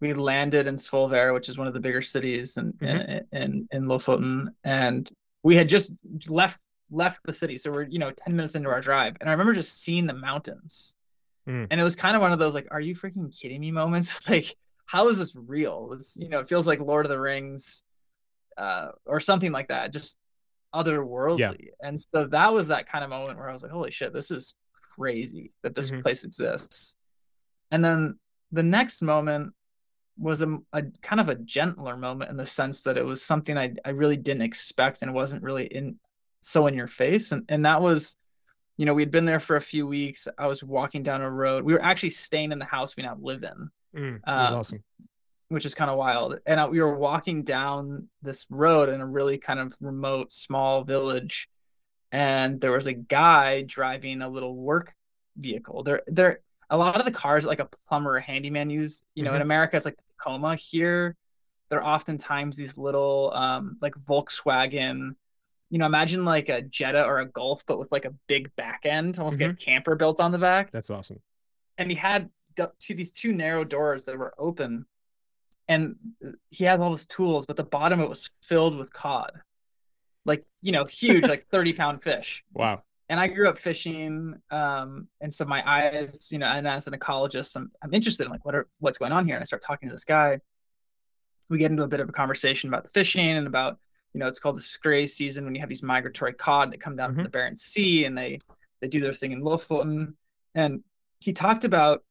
we 0.00 0.12
landed 0.12 0.66
in 0.66 0.76
Svolvær, 0.76 1.32
which 1.32 1.48
is 1.48 1.56
one 1.56 1.66
of 1.66 1.74
the 1.74 1.80
bigger 1.80 2.02
cities 2.02 2.56
in 2.56 2.72
mm-hmm. 2.74 3.10
in, 3.10 3.26
in 3.32 3.68
in 3.72 3.84
Lofoten, 3.86 4.48
and 4.62 5.10
we 5.42 5.56
had 5.56 5.68
just 5.68 5.92
left 6.28 6.60
left 6.90 7.20
the 7.24 7.32
city. 7.32 7.58
So 7.58 7.70
we're 7.72 7.84
you 7.84 7.98
know 7.98 8.10
ten 8.10 8.36
minutes 8.36 8.54
into 8.54 8.68
our 8.68 8.80
drive, 8.80 9.16
and 9.20 9.28
I 9.28 9.32
remember 9.32 9.52
just 9.54 9.82
seeing 9.82 10.06
the 10.06 10.14
mountains, 10.14 10.94
Mm. 11.48 11.68
and 11.70 11.80
it 11.80 11.84
was 11.84 11.94
kind 11.96 12.16
of 12.16 12.22
one 12.22 12.32
of 12.32 12.38
those 12.38 12.54
like, 12.54 12.66
"Are 12.70 12.80
you 12.80 12.94
freaking 12.94 13.36
kidding 13.36 13.60
me?" 13.60 13.70
moments. 13.82 14.28
like, 14.28 14.54
how 14.86 15.08
is 15.08 15.18
this 15.18 15.34
real? 15.36 15.90
It's 15.94 16.16
you 16.16 16.28
know, 16.28 16.40
it 16.40 16.48
feels 16.48 16.66
like 16.66 16.80
Lord 16.80 17.06
of 17.06 17.10
the 17.10 17.20
Rings, 17.20 17.82
uh, 18.56 18.88
or 19.04 19.20
something 19.20 19.52
like 19.52 19.68
that. 19.68 19.92
Just 19.92 20.16
otherworldly. 20.74 21.68
And 21.82 22.00
so 22.12 22.26
that 22.26 22.52
was 22.52 22.68
that 22.68 22.88
kind 22.88 23.02
of 23.04 23.10
moment 23.10 23.38
where 23.38 23.48
I 23.48 23.52
was 23.52 23.62
like, 23.62 23.72
holy 23.72 23.90
shit, 23.90 24.12
this 24.12 24.30
is 24.30 24.54
crazy 24.96 25.52
that 25.62 25.74
this 25.74 25.90
Mhm. 25.90 26.02
place 26.02 26.24
exists. 26.24 26.96
And 27.70 27.84
then 27.84 28.18
the 28.52 28.62
next 28.62 29.02
moment 29.02 29.52
was 30.18 30.42
a, 30.42 30.58
a 30.72 30.82
kind 31.02 31.20
of 31.20 31.28
a 31.28 31.34
gentler 31.36 31.96
moment 31.96 32.30
in 32.30 32.36
the 32.36 32.46
sense 32.46 32.82
that 32.82 32.96
it 32.96 33.04
was 33.04 33.22
something 33.22 33.56
I, 33.58 33.74
I 33.84 33.90
really 33.90 34.16
didn't 34.16 34.42
expect 34.42 35.02
and 35.02 35.12
wasn't 35.14 35.42
really 35.42 35.66
in 35.66 35.98
so 36.46 36.66
in 36.68 36.74
your 36.74 36.86
face. 36.86 37.32
And 37.32 37.44
and 37.48 37.64
that 37.66 37.82
was, 37.82 38.16
you 38.76 38.86
know, 38.86 38.94
we 38.94 39.02
had 39.02 39.10
been 39.10 39.24
there 39.24 39.40
for 39.40 39.56
a 39.56 39.60
few 39.60 39.86
weeks. 39.86 40.28
I 40.38 40.46
was 40.46 40.62
walking 40.62 41.02
down 41.02 41.20
a 41.22 41.30
road. 41.30 41.64
We 41.64 41.72
were 41.72 41.82
actually 41.82 42.10
staying 42.10 42.52
in 42.52 42.58
the 42.58 42.64
house 42.64 42.96
we 42.96 43.02
now 43.02 43.16
live 43.20 43.42
in 43.42 43.70
Mm, 43.94 44.20
Uh, 44.24 44.52
awesome. 44.54 44.82
which 45.48 45.64
is 45.66 45.74
kind 45.74 45.90
of 45.90 45.96
wild. 45.96 46.38
And 46.46 46.60
I, 46.60 46.66
we 46.68 46.80
were 46.80 46.96
walking 46.96 47.42
down 47.42 48.08
this 48.22 48.46
road 48.50 48.88
in 48.90 49.00
a 49.00 49.06
really 49.06 49.38
kind 49.38 49.58
of 49.58 49.74
remote, 49.80 50.30
small 50.30 50.84
village, 50.84 51.48
and 52.12 52.60
there 52.60 52.72
was 52.72 52.86
a 52.86 52.92
guy 52.92 53.62
driving 53.62 54.22
a 54.22 54.28
little 54.28 54.54
work 54.54 54.94
vehicle. 55.36 55.82
There, 55.82 56.02
there, 56.06 56.40
a 56.70 56.76
lot 56.76 56.98
of 56.98 57.04
the 57.06 57.12
cars 57.12 57.44
like 57.46 57.60
a 57.60 57.68
plumber 57.88 58.16
or 58.16 58.20
handyman 58.20 58.70
use. 58.70 59.02
You 59.14 59.24
know, 59.24 59.34
in 59.36 59.42
America, 59.42 59.76
it's 59.76 59.86
like 59.86 59.96
the 59.96 60.02
Tacoma. 60.18 60.54
Here, 60.56 61.16
they're 61.68 61.84
oftentimes 61.86 62.56
these 62.56 62.76
little, 62.78 63.32
um, 63.34 63.78
like 63.80 63.94
Volkswagen. 63.94 65.16
You 65.70 65.78
know, 65.78 65.86
imagine 65.86 66.24
like 66.24 66.48
a 66.48 66.62
Jetta 66.62 67.04
or 67.04 67.18
a 67.18 67.26
Golf, 67.26 67.64
but 67.66 67.78
with 67.78 67.90
like 67.90 68.04
a 68.04 68.14
big 68.28 68.54
back 68.56 68.80
end, 68.84 69.18
almost 69.18 69.40
like 69.40 69.50
a 69.50 69.54
camper 69.54 69.96
built 69.96 70.20
on 70.20 70.30
the 70.32 70.38
back. 70.38 70.70
That's 70.70 70.90
awesome. 70.90 71.20
and 71.78 71.90
he 71.90 71.96
had 71.96 72.30
two 72.78 72.94
these 72.94 73.10
two 73.10 73.32
narrow 73.32 73.64
doors 73.64 74.04
that 74.04 74.16
were 74.18 74.32
open 74.38 74.86
and 75.68 75.96
he 76.50 76.64
had 76.64 76.80
all 76.80 76.92
his 76.92 77.04
tools 77.04 77.44
but 77.44 77.56
the 77.56 77.64
bottom 77.64 77.98
of 78.00 78.06
it 78.06 78.08
was 78.08 78.30
filled 78.42 78.76
with 78.78 78.92
cod. 78.92 79.32
Like 80.24 80.44
you 80.62 80.72
know 80.72 80.84
huge 80.84 81.24
like 81.26 81.46
30 81.50 81.72
pound 81.74 82.02
fish. 82.02 82.42
Wow. 82.54 82.82
and 83.10 83.20
i 83.20 83.26
grew 83.26 83.48
up 83.48 83.58
fishing 83.58 84.34
um 84.50 85.06
and 85.20 85.32
so 85.34 85.44
my 85.44 85.62
eyes 85.68 86.28
you 86.32 86.38
know 86.38 86.46
and 86.46 86.66
as 86.66 86.86
an 86.86 86.94
ecologist 86.94 87.56
i'm, 87.56 87.70
I'm 87.82 87.92
interested 87.92 88.24
in 88.24 88.30
like 88.30 88.44
what 88.44 88.54
are 88.54 88.66
what's 88.78 88.98
going 88.98 89.12
on 89.12 89.26
here? 89.26 89.34
And 89.34 89.42
i 89.42 89.44
start 89.44 89.62
talking 89.62 89.88
to 89.88 89.94
this 89.94 90.04
guy. 90.04 90.40
We 91.48 91.58
get 91.58 91.70
into 91.70 91.82
a 91.84 91.88
bit 91.88 92.00
of 92.00 92.08
a 92.08 92.12
conversation 92.12 92.68
about 92.70 92.84
the 92.84 92.90
fishing 92.90 93.28
and 93.36 93.46
about 93.46 93.78
you 94.16 94.20
know 94.20 94.26
it's 94.28 94.38
called 94.38 94.56
the 94.56 94.62
skrei 94.62 95.06
season 95.06 95.44
when 95.44 95.54
you 95.54 95.60
have 95.60 95.68
these 95.68 95.82
migratory 95.82 96.32
cod 96.32 96.72
that 96.72 96.80
come 96.80 96.96
down 96.96 97.10
Mhm. 97.10 97.14
from 97.16 97.24
the 97.24 97.28
Barents 97.30 97.58
Sea 97.60 98.06
and 98.06 98.16
they 98.16 98.38
they 98.80 98.88
do 98.88 98.98
their 98.98 99.12
thing 99.12 99.32
in 99.32 99.42
Lofoten 99.42 100.14
and 100.54 100.82
he 101.20 101.34
talked 101.34 101.64
about 101.64 102.02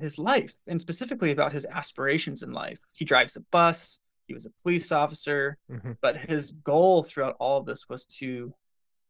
his 0.00 0.18
life 0.18 0.54
and 0.66 0.80
specifically 0.80 1.32
about 1.32 1.52
his 1.52 1.66
aspirations 1.66 2.42
in 2.42 2.50
life 2.52 2.78
he 2.92 3.04
drives 3.04 3.36
a 3.36 3.40
bus 3.52 4.00
he 4.26 4.32
was 4.32 4.46
a 4.46 4.50
police 4.62 4.90
officer 4.90 5.58
Mhm. 5.70 5.98
but 6.00 6.16
his 6.16 6.52
goal 6.52 7.02
throughout 7.02 7.36
all 7.38 7.58
of 7.58 7.66
this 7.66 7.90
was 7.90 8.06
to 8.06 8.54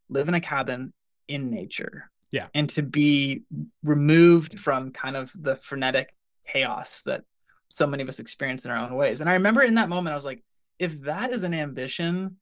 live 0.08 0.28
in 0.28 0.34
a 0.34 0.40
cabin 0.40 0.92
in 1.28 1.50
nature 1.50 2.10
Yeah. 2.32 2.48
and 2.52 2.68
to 2.70 2.82
be 2.82 3.44
removed 3.84 4.58
from 4.58 4.90
kind 4.90 5.16
of 5.16 5.30
the 5.40 5.54
frenetic 5.54 6.12
chaos 6.48 7.02
that 7.04 7.22
so 7.68 7.86
many 7.86 8.02
of 8.02 8.08
us 8.08 8.18
experience 8.18 8.64
in 8.64 8.72
our 8.72 8.76
own 8.76 8.94
ways 8.96 9.20
and 9.20 9.30
i 9.30 9.34
remember 9.34 9.62
in 9.62 9.74
that 9.76 9.88
moment 9.88 10.12
i 10.12 10.16
was 10.16 10.24
like 10.24 10.42
if 10.78 11.00
that 11.02 11.32
is 11.32 11.42
an 11.42 11.54
ambition 11.54 12.36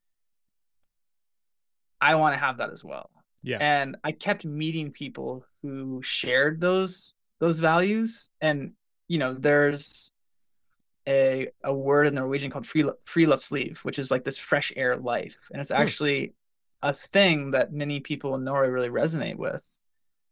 i 2.01 2.15
want 2.15 2.33
to 2.33 2.39
have 2.39 2.57
that 2.57 2.71
as 2.71 2.83
well. 2.83 3.09
Yeah. 3.41 3.57
and 3.59 3.97
i 4.03 4.11
kept 4.11 4.45
meeting 4.45 4.91
people 4.91 5.45
who 5.61 6.01
shared 6.03 6.61
those 6.61 7.13
those 7.43 7.59
values. 7.59 8.29
And 8.39 8.71
you 9.09 9.19
know 9.19 9.33
there's 9.33 10.11
a 11.07 11.49
a 11.63 11.73
word 11.73 12.07
in 12.07 12.15
Norwegian 12.15 12.49
called 12.49 12.65
free 12.65 12.83
friluftsliv, 13.05 13.79
which 13.79 13.99
is 13.99 14.09
like 14.09 14.23
this 14.23 14.37
fresh 14.37 14.71
air 14.75 14.95
life, 14.95 15.37
and 15.51 15.59
it's 15.61 15.71
actually 15.71 16.33
a 16.81 16.93
thing 16.93 17.51
that 17.51 17.73
many 17.73 17.99
people 17.99 18.35
in 18.35 18.43
Norway 18.45 18.69
really 18.69 18.89
resonate 18.89 19.35
with. 19.35 19.67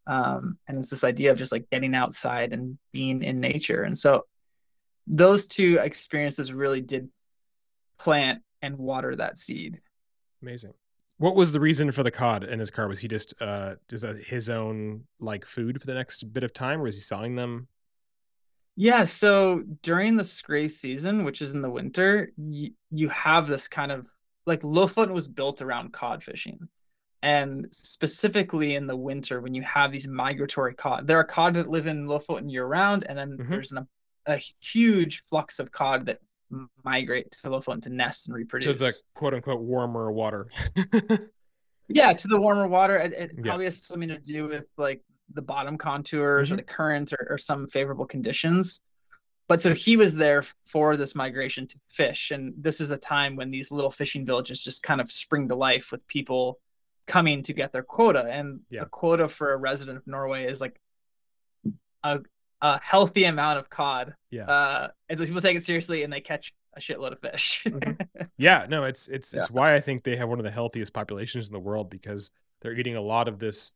Um, 0.08 0.58
and 0.68 0.80
it's 0.80 0.90
this 0.90 1.04
idea 1.04 1.32
of 1.32 1.38
just 1.38 1.52
like 1.52 1.70
getting 1.70 1.96
outside 1.96 2.54
and 2.54 2.78
being 2.94 3.24
in 3.24 3.42
nature, 3.42 3.84
and 3.84 3.98
so 3.98 4.26
those 5.06 5.48
two 5.48 5.80
experiences 5.82 6.54
really 6.54 6.80
did 6.80 7.10
plant 8.02 8.42
and 8.62 8.78
water 8.78 9.16
that 9.16 9.38
seed. 9.38 9.80
Amazing. 10.42 10.74
What 11.18 11.36
was 11.36 11.54
the 11.54 11.60
reason 11.60 11.92
for 11.92 12.02
the 12.02 12.10
cod 12.12 12.44
in 12.44 12.58
his 12.60 12.72
car? 12.72 12.88
Was 12.88 13.00
he 13.00 13.08
just 13.08 13.34
uh 13.40 13.76
just 13.88 14.04
uh, 14.04 14.14
his 14.26 14.50
own 14.50 15.04
like 15.20 15.46
food 15.46 15.80
for 15.80 15.86
the 15.86 15.94
next 15.94 16.34
bit 16.34 16.44
of 16.44 16.52
time, 16.52 16.82
or 16.82 16.88
is 16.88 16.96
he 16.96 17.02
selling 17.02 17.36
them? 17.36 17.68
Yeah, 18.76 19.04
so 19.04 19.64
during 19.84 20.16
the 20.16 20.24
skrei 20.24 20.70
season, 20.70 21.24
which 21.26 21.42
is 21.42 21.52
in 21.52 21.62
the 21.62 21.70
winter, 21.70 22.32
you, 22.38 22.72
you 22.90 23.10
have 23.10 23.48
this 23.48 23.68
kind 23.68 23.92
of 23.92 24.08
like 24.48 24.62
Lofoten 24.62 25.12
was 25.12 25.28
built 25.28 25.62
around 25.62 25.94
cod 25.94 26.24
fishing. 26.24 26.68
And 27.22 27.68
specifically 27.70 28.74
in 28.76 28.88
the 28.88 28.98
winter, 28.98 29.42
when 29.42 29.54
you 29.54 29.62
have 29.62 29.92
these 29.92 30.08
migratory 30.08 30.74
cod, 30.74 31.06
there 31.06 31.20
are 31.20 31.24
cod 31.24 31.54
that 31.54 31.70
live 31.70 31.86
in 31.86 32.08
Lofoten 32.08 32.50
year 32.52 32.66
round, 32.66 33.06
and 33.08 33.16
then 33.16 33.38
Mhm. 33.38 33.50
there's 33.50 33.72
an, 33.72 33.88
a 34.26 34.38
huge 34.60 35.24
flux 35.26 35.60
of 35.60 35.72
cod 35.72 36.08
that 36.08 36.20
migrate 36.84 37.32
to 37.32 37.42
the 37.44 37.50
Lofoten 37.50 37.82
to 37.84 37.90
nest 37.90 38.28
and 38.28 38.36
reproduce. 38.36 38.74
To 38.74 38.78
the 38.78 38.94
quote 39.14 39.34
unquote 39.34 39.62
warmer 39.62 40.12
water. 40.12 40.48
Yeah, 41.94 42.14
to 42.14 42.28
the 42.30 42.40
warmer 42.40 42.68
water. 42.70 42.96
It, 42.98 43.12
it 43.12 43.32
Yeah. 43.36 43.44
probably 43.44 43.66
has 43.66 43.84
something 43.86 44.08
to 44.08 44.18
do 44.18 44.48
with 44.48 44.66
like 44.78 45.02
the 45.34 45.42
bottom 45.42 45.78
contours 45.78 46.48
Mm-hmm. 46.48 46.54
or 46.54 46.58
the 46.58 46.64
current 46.64 47.12
or, 47.12 47.28
or 47.32 47.38
some 47.38 47.68
favorable 47.68 48.06
conditions. 48.06 48.80
But 49.50 49.62
so 49.62 49.74
he 49.74 49.98
was 49.98 50.16
there 50.16 50.44
for 50.66 50.96
this 50.96 51.16
migration 51.16 51.68
to 51.68 51.78
fish. 51.90 52.32
And 52.32 52.54
this 52.58 52.80
is 52.80 52.92
a 52.92 52.98
time 52.98 53.36
when 53.36 53.52
these 53.52 53.72
little 53.72 53.92
fishing 53.92 54.26
villages 54.26 54.64
just 54.64 54.84
kind 54.84 55.02
of 55.02 55.12
spring 55.12 55.50
to 55.50 55.56
life 55.56 55.92
with 55.92 56.08
people 56.08 56.60
coming 57.08 57.44
to 57.44 57.52
get 57.54 57.74
their 57.74 57.84
quota. 57.84 58.24
And 58.26 58.62
Yeah. 58.70 58.84
a 58.84 58.86
quota 58.86 59.28
for 59.28 59.52
a 59.52 59.58
resident 59.58 59.98
of 59.98 60.08
Norway 60.08 60.46
is 60.46 60.62
like 60.62 60.80
a, 62.04 62.22
a 62.62 62.80
healthy 62.82 63.24
amount 63.26 63.60
of 63.60 63.70
cod. 63.70 64.16
yeah. 64.30 64.46
Uh, 64.46 64.88
and 65.10 65.18
so 65.20 65.26
people 65.26 65.42
take 65.42 65.58
it 65.58 65.66
seriously 65.66 66.04
and 66.04 66.12
they 66.14 66.22
catch 66.22 66.54
a 66.76 66.80
shitload 66.80 67.12
of 67.14 67.20
fish. 67.20 67.66
Yeah, 68.38 68.66
no, 68.70 68.84
it's 68.84 69.08
it's 69.08 69.34
Yeah. 69.34 69.42
it's 69.42 69.52
why 69.52 69.76
I 69.76 69.80
think 69.82 70.04
they 70.04 70.16
have 70.16 70.30
one 70.30 70.40
of 70.40 70.46
the 70.46 70.52
healthiest 70.52 70.94
populations 70.94 71.48
in 71.48 71.54
the 71.54 71.60
world 71.60 71.90
because 71.90 72.32
they're 72.62 72.74
eating 72.74 72.96
a 72.96 73.02
lot 73.02 73.28
of 73.28 73.40
this 73.40 73.72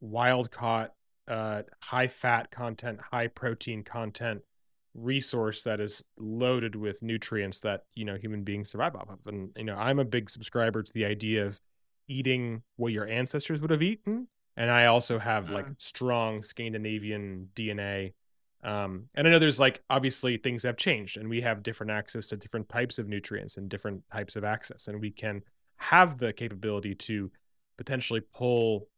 wild 0.00 0.50
caught, 0.50 0.92
uh, 1.28 1.62
high 1.82 2.06
fat 2.08 2.50
content, 2.50 3.00
high 3.12 3.28
protein 3.28 3.82
content 3.84 4.42
resource 4.94 5.62
that 5.62 5.80
is 5.80 6.04
loaded 6.18 6.74
with 6.74 7.02
nutrients 7.02 7.60
that 7.60 7.84
you 7.94 8.04
know 8.04 8.16
human 8.16 8.42
beings 8.42 8.70
survive 8.70 8.94
off 8.96 9.08
of. 9.08 9.26
And 9.26 9.50
you 9.56 9.64
know, 9.64 9.76
I'm 9.76 9.98
a 9.98 10.04
big 10.04 10.28
subscriber 10.28 10.82
to 10.82 10.92
the 10.92 11.04
idea 11.04 11.46
of 11.46 11.60
eating 12.08 12.62
what 12.76 12.92
your 12.92 13.06
ancestors 13.06 13.60
would 13.60 13.70
have 13.70 13.82
eaten, 13.82 14.28
and 14.56 14.70
I 14.70 14.86
also 14.86 15.18
have 15.18 15.48
like 15.50 15.66
Mm. 15.66 15.80
strong 15.80 16.42
Scandinavian 16.42 17.50
DNA. 17.54 18.12
Um, 18.62 19.08
and 19.14 19.26
I 19.26 19.30
know 19.30 19.38
there's 19.38 19.60
like 19.60 19.82
obviously 19.88 20.36
things 20.36 20.64
have 20.64 20.76
changed 20.76 21.16
and 21.16 21.30
we 21.30 21.40
have 21.40 21.62
different 21.62 21.92
access 21.92 22.26
to 22.26 22.36
different 22.36 22.68
types 22.68 22.98
of 22.98 23.08
nutrients 23.08 23.56
and 23.56 23.68
different 23.68 24.02
types 24.12 24.36
of 24.36 24.44
access, 24.44 24.88
and 24.88 25.00
we 25.00 25.10
can 25.10 25.42
have 25.76 26.18
the 26.18 26.32
capability 26.32 26.94
to 26.94 27.30
potentially 27.78 28.20
pull 28.20 28.88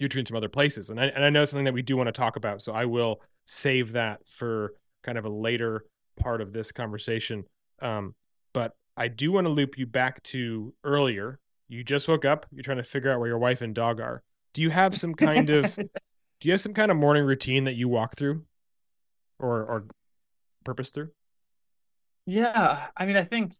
nutrients 0.00 0.30
from 0.30 0.36
other 0.36 0.48
places. 0.48 0.90
And 0.90 1.00
I, 1.00 1.06
and 1.06 1.24
I 1.24 1.30
know 1.30 1.44
something 1.44 1.64
that 1.64 1.74
we 1.74 1.82
do 1.82 1.96
want 1.96 2.08
to 2.08 2.12
talk 2.12 2.36
about, 2.36 2.62
so 2.62 2.72
I 2.72 2.84
will 2.84 3.20
save 3.46 3.92
that 3.92 4.28
for 4.28 4.74
kind 5.02 5.18
of 5.18 5.24
a 5.24 5.30
later 5.30 5.84
part 6.20 6.40
of 6.40 6.52
this 6.52 6.70
conversation. 6.70 7.44
Um, 7.80 8.14
but 8.52 8.76
I 8.96 9.08
do 9.08 9.32
want 9.32 9.46
to 9.46 9.52
loop 9.52 9.78
you 9.78 9.86
back 9.86 10.22
to 10.24 10.74
earlier. 10.84 11.38
You 11.68 11.84
just 11.84 12.08
woke 12.08 12.24
up. 12.24 12.46
You're 12.52 12.62
trying 12.62 12.78
to 12.78 12.82
figure 12.82 13.10
out 13.10 13.20
where 13.20 13.28
your 13.28 13.38
wife 13.38 13.62
and 13.62 13.74
dog 13.74 14.00
are. 14.00 14.22
Do 14.52 14.62
you 14.62 14.70
have 14.70 14.96
some 14.96 15.14
kind 15.14 15.50
of 15.50 15.74
do 16.40 16.48
you 16.48 16.52
have 16.52 16.60
some 16.60 16.74
kind 16.74 16.90
of 16.90 16.96
morning 16.96 17.24
routine 17.24 17.64
that 17.64 17.74
you 17.74 17.88
walk 17.88 18.16
through, 18.16 18.44
or 19.38 19.64
or 19.64 19.86
purpose 20.64 20.90
through? 20.90 21.10
Yeah, 22.26 22.88
I 22.96 23.06
mean, 23.06 23.16
I 23.16 23.24
think 23.24 23.54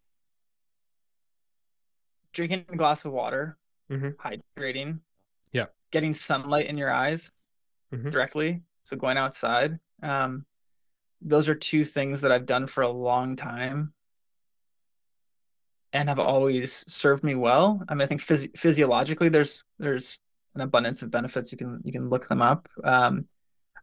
drinking 2.32 2.66
a 2.68 2.76
glass 2.76 3.04
of 3.04 3.12
water, 3.12 3.56
Mhm. 3.90 4.14
hydrating, 4.16 5.00
Yeah. 5.52 5.66
getting 5.90 6.12
sunlight 6.12 6.66
in 6.66 6.76
your 6.76 6.90
eyes 6.92 7.32
Mhm. 7.92 8.10
directly, 8.10 8.62
so 8.84 8.96
going 8.96 9.16
outside. 9.16 9.78
Um, 10.02 10.44
those 11.20 11.48
are 11.48 11.54
two 11.54 11.84
things 11.84 12.20
that 12.20 12.30
I've 12.32 12.46
done 12.46 12.66
for 12.66 12.82
a 12.82 12.88
long 12.88 13.36
time 13.36 13.92
and 15.92 16.08
have 16.08 16.18
always 16.18 16.84
served 16.92 17.24
me 17.24 17.34
well. 17.34 17.82
I 17.88 17.94
mean, 17.94 18.02
I 18.02 18.06
think 18.06 18.20
phys 18.20 18.56
physiologically 18.56 19.28
there's 19.28 19.64
there's 19.78 20.18
an 20.54 20.60
abundance 20.60 21.02
of 21.02 21.10
benefits. 21.10 21.50
You 21.50 21.58
can 21.58 21.80
you 21.84 21.92
can 21.92 22.08
look 22.08 22.28
them 22.28 22.42
up. 22.42 22.68
Um, 22.84 23.26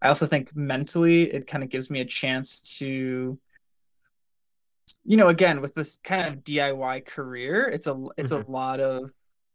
I 0.06 0.10
also 0.10 0.28
think 0.28 0.56
mentally 0.56 1.24
it 1.34 1.48
kind 1.48 1.64
of 1.64 1.72
gives 1.72 1.90
me 1.90 2.02
a 2.02 2.06
chance 2.06 2.78
to 2.78 3.40
you 5.04 5.18
know, 5.18 5.30
again, 5.30 5.62
with 5.62 5.74
this 5.74 5.98
kind 6.04 6.28
of 6.28 6.44
DIY 6.44 7.06
career, 7.06 7.68
it's 7.68 7.88
a 7.88 8.08
it's 8.16 8.32
a 8.32 8.46
lot 8.48 8.80
of 8.80 9.10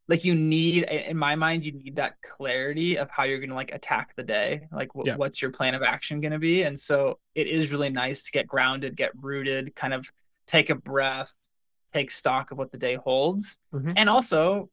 like 0.09 0.25
you 0.25 0.35
need 0.35 0.83
in 0.83 1.17
my 1.17 1.37
mind 1.37 1.65
you 1.65 1.71
need 1.71 1.95
that 1.95 2.21
clarity 2.21 2.99
of 2.99 3.09
how 3.11 3.23
you're 3.23 3.39
going 3.39 3.51
to 3.51 3.55
like 3.55 3.73
attack 3.73 4.13
the 4.17 4.25
day 4.25 4.67
like 4.73 4.89
Yeah. 5.05 5.15
what's 5.15 5.41
your 5.41 5.53
plan 5.53 5.77
of 5.77 5.85
action 5.85 6.21
going 6.21 6.33
to 6.33 6.41
be 6.41 6.63
and 6.65 6.79
so 6.79 7.21
it 7.37 7.47
is 7.47 7.71
really 7.71 7.91
nice 7.91 8.25
to 8.25 8.33
get 8.33 8.49
grounded 8.49 8.97
get 8.97 9.13
rooted 9.23 9.77
kind 9.77 9.95
of 9.95 10.11
take 10.49 10.69
a 10.69 10.75
breath 10.75 11.33
take 11.93 12.11
stock 12.11 12.51
of 12.51 12.59
what 12.59 12.73
the 12.73 12.79
day 12.79 12.97
holds 12.97 13.61
Mhm. 13.73 13.93
and 13.95 14.09
also 14.09 14.69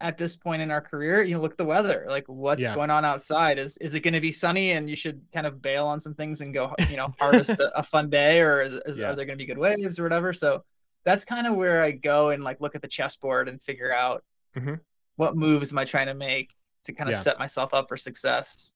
at 0.00 0.16
this 0.16 0.36
point 0.36 0.62
in 0.62 0.70
our 0.70 0.80
career, 0.80 1.22
you 1.22 1.34
know, 1.34 1.40
look 1.42 1.52
at 1.52 1.58
the 1.58 1.64
weather. 1.64 2.06
Like 2.08 2.24
what's 2.28 2.60
Yeah. 2.60 2.74
going 2.74 2.90
on 2.90 3.04
outside? 3.04 3.58
Is 3.58 3.76
is 3.78 3.94
it 3.94 4.00
going 4.00 4.14
to 4.14 4.20
be 4.20 4.30
sunny 4.30 4.70
and 4.72 4.88
you 4.88 4.94
should 4.94 5.20
kind 5.32 5.46
of 5.46 5.60
bail 5.60 5.86
on 5.86 5.98
some 5.98 6.14
things 6.14 6.40
and 6.40 6.54
go, 6.54 6.72
you 6.88 6.96
know, 6.96 7.12
harvest 7.18 7.50
a, 7.50 7.76
a 7.78 7.82
fun 7.82 8.08
day, 8.08 8.40
or 8.40 8.62
is, 8.62 8.96
Yeah. 8.98 9.06
are 9.10 9.16
there 9.16 9.24
going 9.26 9.36
to 9.38 9.42
be 9.42 9.46
good 9.46 9.58
waves 9.58 9.98
or 9.98 10.04
whatever? 10.04 10.32
So 10.32 10.62
that's 11.04 11.24
kind 11.24 11.46
of 11.46 11.56
where 11.56 11.82
I 11.82 11.90
go 11.92 12.30
and 12.30 12.44
like 12.44 12.60
look 12.60 12.74
at 12.76 12.82
the 12.82 12.88
chessboard 12.88 13.48
and 13.48 13.60
figure 13.62 13.92
out 13.92 14.24
Mhm. 14.56 14.78
what 15.16 15.36
moves 15.36 15.72
am 15.72 15.78
I 15.78 15.84
trying 15.84 16.06
to 16.06 16.14
make 16.14 16.54
to 16.84 16.92
kind 16.92 17.10
of 17.10 17.14
Yeah. 17.14 17.20
set 17.22 17.38
myself 17.38 17.74
up 17.74 17.88
for 17.88 17.96
success. 17.96 18.72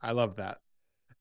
I 0.00 0.12
love 0.12 0.36
that. 0.36 0.58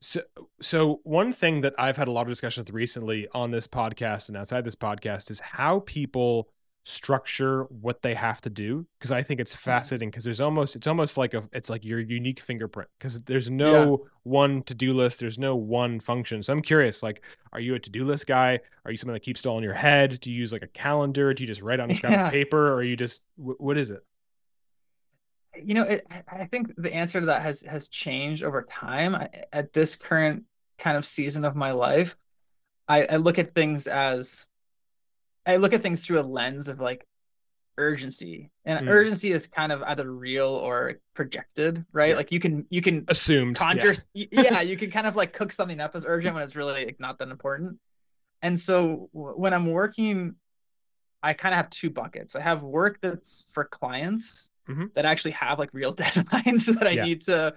So, 0.01 0.22
so 0.62 1.00
one 1.03 1.32
thing 1.32 1.62
that 1.62 1.74
I've 1.79 1.98
had 1.98 2.08
a 2.08 2.12
lot 2.12 2.22
of 2.24 2.27
discussions 2.27 2.70
recently 2.72 3.27
on 3.34 3.50
this 3.51 3.67
podcast 3.67 4.27
and 4.27 4.38
outside 4.38 4.65
this 4.65 4.75
podcast 4.75 5.32
is 5.32 5.39
how 5.39 5.79
people 5.79 6.50
structure 6.88 7.63
what 7.63 8.04
they 8.04 8.13
have 8.13 8.39
to 8.39 8.50
do 8.50 8.86
because 9.00 9.12
I 9.12 9.24
think 9.24 9.39
it's 9.39 9.54
mm-hmm. 9.54 9.72
fascinating 9.72 10.12
because 10.12 10.24
there's 10.24 10.39
almost 10.39 10.75
it's 10.75 10.86
almost 10.86 11.18
like 11.18 11.34
a 11.34 11.44
it's 11.51 11.68
like 11.68 11.84
your 11.84 12.00
unique 12.00 12.39
fingerprint 12.39 12.89
because 13.00 13.24
there's 13.24 13.50
no 13.50 14.06
one 14.22 14.62
to-do 14.63 14.94
list 14.94 15.20
there's 15.20 15.39
no 15.39 15.56
one 15.56 16.00
function. 16.00 16.44
So 16.44 16.54
I'm 16.54 16.62
curious 16.62 17.01
like 17.01 17.24
are 17.51 17.60
you 17.60 17.74
a 17.74 17.80
to-do 17.80 18.06
list 18.06 18.27
guy? 18.27 18.60
Are 18.86 18.92
you 18.92 18.98
someone 18.98 19.15
that 19.15 19.22
keeps 19.22 19.44
it 19.44 19.50
all 19.50 19.58
in 19.58 19.63
your 19.63 19.74
head? 19.74 20.20
Do 20.20 20.32
you 20.32 20.38
use 20.38 20.54
like 20.54 20.62
a 20.62 20.68
calendar? 20.68 21.34
Do 21.34 21.44
you 21.44 21.48
just 21.48 21.63
write 21.63 21.80
on 21.80 21.89
a 21.89 21.96
scrap 21.96 22.12
Yeah. 22.13 22.27
of 22.27 22.32
paper 22.32 22.68
or 22.68 22.75
are 22.75 22.84
you 22.84 22.96
just 22.96 23.24
wh- 23.36 23.60
what 23.60 23.77
is 23.77 23.89
it? 23.89 24.06
You 25.63 25.74
know 25.74 25.84
it, 25.84 26.06
I- 26.12 26.42
i 26.42 26.46
think 26.46 26.72
the 26.77 26.94
answer 26.94 27.20
to 27.20 27.25
that 27.25 27.42
has 27.42 27.62
has 27.62 27.88
changed 27.88 28.44
over 28.44 28.62
time. 28.62 29.15
I, 29.15 29.30
at 29.51 29.74
this 29.74 29.96
current 29.96 30.44
kind 30.77 30.98
of 30.98 31.06
season 31.06 31.46
of 31.46 31.56
my 31.56 31.72
life 31.72 32.15
I, 32.88 33.06
I 33.06 33.15
look 33.15 33.39
at 33.39 33.56
things 33.56 33.88
as 33.88 34.50
i 35.46 35.56
look 35.56 35.74
at 35.74 35.82
things 35.82 36.06
through 36.06 36.20
a 36.20 36.22
lens 36.24 36.68
of 36.68 36.80
like 36.80 37.06
urgency 37.78 38.50
and 38.64 38.88
Mm. 38.88 38.90
urgency 38.90 39.32
is 39.34 39.48
kind 39.48 39.72
of 39.72 39.84
either 39.84 40.10
real 40.10 40.48
or 40.48 40.94
projected 41.14 41.84
right 41.92 42.12
Yeah. 42.12 42.16
like 42.16 42.32
you 42.32 42.40
can 42.40 42.66
you 42.70 42.82
can 42.82 43.04
assumed 43.10 43.58
yeah. 43.58 43.66
conjure 43.66 43.96
y- 44.14 44.28
yeah 44.32 44.62
you 44.62 44.78
can 44.78 44.90
kind 44.92 45.06
of 45.08 45.16
like 45.18 45.34
cook 45.34 45.52
something 45.52 45.80
up 45.82 45.94
as 45.96 46.06
urgent 46.08 46.36
when 46.36 46.44
it's 46.44 46.56
really 46.56 46.86
like 46.86 47.00
not 47.00 47.18
that 47.20 47.28
important 47.30 47.78
and 48.42 48.58
so 48.58 49.10
w- 49.14 49.36
when 49.38 49.54
i'm 49.54 49.70
working 49.72 50.36
i 51.22 51.34
kind 51.34 51.54
of 51.54 51.58
have 51.58 51.70
two 51.70 51.90
buckets 51.90 52.36
i 52.38 52.42
have 52.42 52.64
work 52.64 52.98
that's 53.02 53.46
for 53.52 53.66
clients 53.66 54.50
Mhm. 54.70 54.92
that 54.96 55.06
actually 55.06 55.32
have 55.32 55.60
like 55.60 55.70
real 55.74 55.94
deadlines 56.02 56.66
that 56.80 56.88
i 56.88 56.92
Yeah. 56.92 57.04
need 57.06 57.22
to 57.24 57.54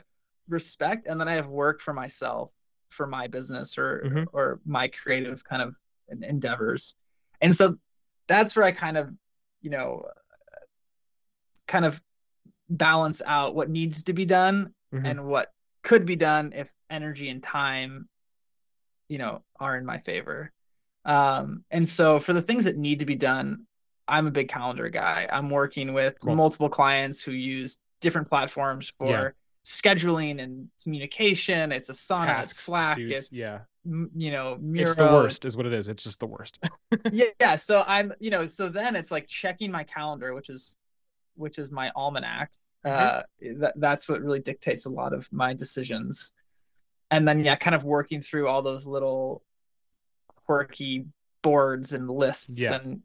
respect 0.49 1.07
and 1.07 1.21
then 1.21 1.29
i 1.29 1.35
have 1.35 1.47
work 1.47 1.81
for 1.81 1.95
myself 1.95 2.51
for 2.91 3.07
my 3.07 3.29
business 3.29 3.79
or 3.79 4.03
Mhm. 4.05 4.27
or 4.33 4.61
my 4.67 4.89
creative 4.89 5.45
kind 5.45 5.63
of 5.63 5.77
endeavors 6.23 6.97
and 7.41 7.55
so 7.55 7.77
that's 8.27 8.55
where 8.57 8.65
i 8.65 8.73
kind 8.73 8.97
of 8.97 9.11
you 9.63 9.71
know 9.71 10.05
kind 11.67 11.85
of 11.85 12.01
balance 12.71 13.23
out 13.25 13.55
what 13.55 13.71
needs 13.71 14.03
to 14.05 14.13
be 14.13 14.25
done 14.25 14.75
Mhm. 14.93 15.07
and 15.11 15.27
what 15.27 15.53
could 15.83 16.05
be 16.05 16.17
done 16.17 16.53
if 16.55 16.73
energy 16.91 17.29
and 17.31 17.43
time 17.43 18.09
you 19.09 19.19
know 19.19 19.43
are 19.59 19.77
in 19.77 19.85
my 19.87 19.99
favor 19.99 20.53
um 21.05 21.65
and 21.71 21.89
so 21.89 22.19
for 22.19 22.33
the 22.33 22.43
things 22.43 22.65
that 22.65 22.77
need 22.77 22.99
to 22.99 23.07
be 23.07 23.17
done 23.17 23.67
i'm 24.07 24.27
a 24.27 24.31
big 24.31 24.49
calendar 24.49 24.89
guy 24.91 25.27
i'm 25.33 25.49
working 25.51 25.93
with 25.95 26.19
Cool. 26.21 26.35
multiple 26.35 26.69
clients 26.69 27.21
who 27.23 27.33
use 27.33 27.79
different 28.01 28.29
platforms 28.29 28.93
for 28.99 29.07
Yeah. 29.07 29.29
scheduling 29.65 30.43
and 30.43 30.69
communication 30.83 31.73
it's 31.73 31.89
asana 31.91 32.41
it's 32.41 32.51
Tasks, 32.51 32.65
slack 32.65 32.97
dudes, 32.97 33.11
it's 33.29 33.33
yeah 33.33 33.61
you 34.15 34.31
know 34.31 34.59
Miro, 34.61 34.87
it's 34.89 34.97
the 34.97 35.05
worst 35.07 35.45
is 35.45 35.57
what 35.57 35.67
it 35.67 35.73
is. 35.73 35.89
It's 35.89 36.03
just 36.03 36.21
the 36.21 36.27
worst. 36.27 36.63
Yeah, 37.13 37.27
yeah 37.41 37.57
so 37.57 37.85
i'm 37.87 38.13
you 38.19 38.31
know 38.31 38.47
so 38.47 38.69
then 38.69 38.97
it's 38.97 39.11
like 39.11 39.27
checking 39.29 39.71
my 39.71 39.85
calendar 39.85 40.35
which 40.35 40.49
is 40.49 40.77
which 41.37 41.59
is 41.59 41.71
my 41.71 41.91
almanac 41.95 42.51
uh 42.85 43.23
that, 43.59 43.75
that's 43.77 44.09
what 44.09 44.21
really 44.23 44.41
dictates 44.41 44.87
a 44.87 44.91
lot 44.91 45.13
of 45.13 45.31
my 45.33 45.53
decisions. 45.55 46.33
And 47.11 47.27
then 47.29 47.45
yeah 47.45 47.57
kind 47.57 47.75
of 47.75 47.85
working 47.85 48.21
through 48.23 48.49
all 48.49 48.63
those 48.63 48.87
little 48.87 49.43
quirky 50.47 51.05
boards 51.43 51.93
and 51.93 52.09
lists 52.11 52.51
Yeah. 52.55 52.75
and 52.77 53.01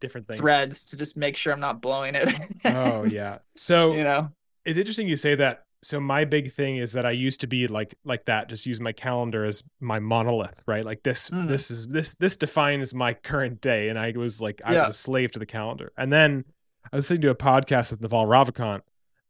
different 0.00 0.26
things. 0.28 0.40
threads 0.40 0.84
to 0.86 0.96
just 0.96 1.16
make 1.16 1.36
sure 1.36 1.52
i'm 1.52 1.60
not 1.60 1.80
blowing 1.82 2.14
it. 2.14 2.32
Oh 2.64 3.04
yeah. 3.04 3.38
So 3.56 3.92
you 3.92 4.04
know? 4.04 4.30
it's 4.64 4.78
interesting 4.78 5.08
you 5.08 5.16
say 5.16 5.34
that 5.36 5.65
so 5.82 6.00
my 6.00 6.24
big 6.24 6.52
thing 6.52 6.76
is 6.76 6.92
that 6.92 7.04
i 7.06 7.10
used 7.10 7.40
to 7.40 7.46
be 7.46 7.66
like 7.68 7.94
like 8.04 8.24
that 8.24 8.48
just 8.48 8.66
use 8.66 8.80
my 8.80 8.92
calendar 8.92 9.44
as 9.44 9.62
my 9.80 9.98
monolith 9.98 10.62
right 10.66 10.84
like 10.84 11.02
this 11.02 11.30
Mm. 11.30 11.46
this 11.48 11.70
is 11.70 11.86
this 11.88 12.14
this 12.14 12.36
defines 12.36 12.94
my 12.94 13.14
current 13.14 13.60
day 13.60 13.88
and 13.88 13.98
i 13.98 14.12
was 14.16 14.40
like 14.40 14.60
i 14.64 14.72
Yeah. 14.72 14.80
was 14.80 14.88
a 14.88 14.92
slave 14.92 15.30
to 15.32 15.38
the 15.38 15.46
calendar 15.46 15.92
and 15.96 16.12
then 16.12 16.44
i 16.92 16.96
was 16.96 17.04
listening 17.06 17.22
to 17.22 17.30
a 17.30 17.34
podcast 17.34 17.90
with 17.90 18.00
naval 18.00 18.26
ravikant 18.26 18.80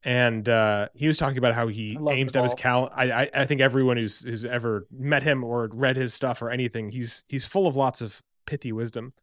and 0.05 0.49
uh, 0.49 0.89
he 0.95 1.09
was 1.09 1.19
talking 1.19 1.39
about 1.39 1.55
how 1.55 1.67
he 1.67 1.99
aims 2.11 2.31
to 2.33 2.39
have 2.39 2.45
his 2.45 2.55
cal. 2.55 2.93
I, 2.95 3.11
I 3.11 3.31
I 3.35 3.45
think 3.45 3.61
everyone 3.61 3.97
who's 3.97 4.21
who's 4.23 4.45
ever 4.45 4.87
met 4.93 5.25
him 5.25 5.43
or 5.43 5.69
read 5.75 5.97
his 5.97 6.15
stuff 6.15 6.43
or 6.43 6.51
anything, 6.51 6.93
he's 6.93 7.25
he's 7.29 7.45
full 7.45 7.67
of 7.67 7.75
lots 7.75 8.01
of 8.03 8.23
pithy 8.47 8.71
wisdom 8.71 9.15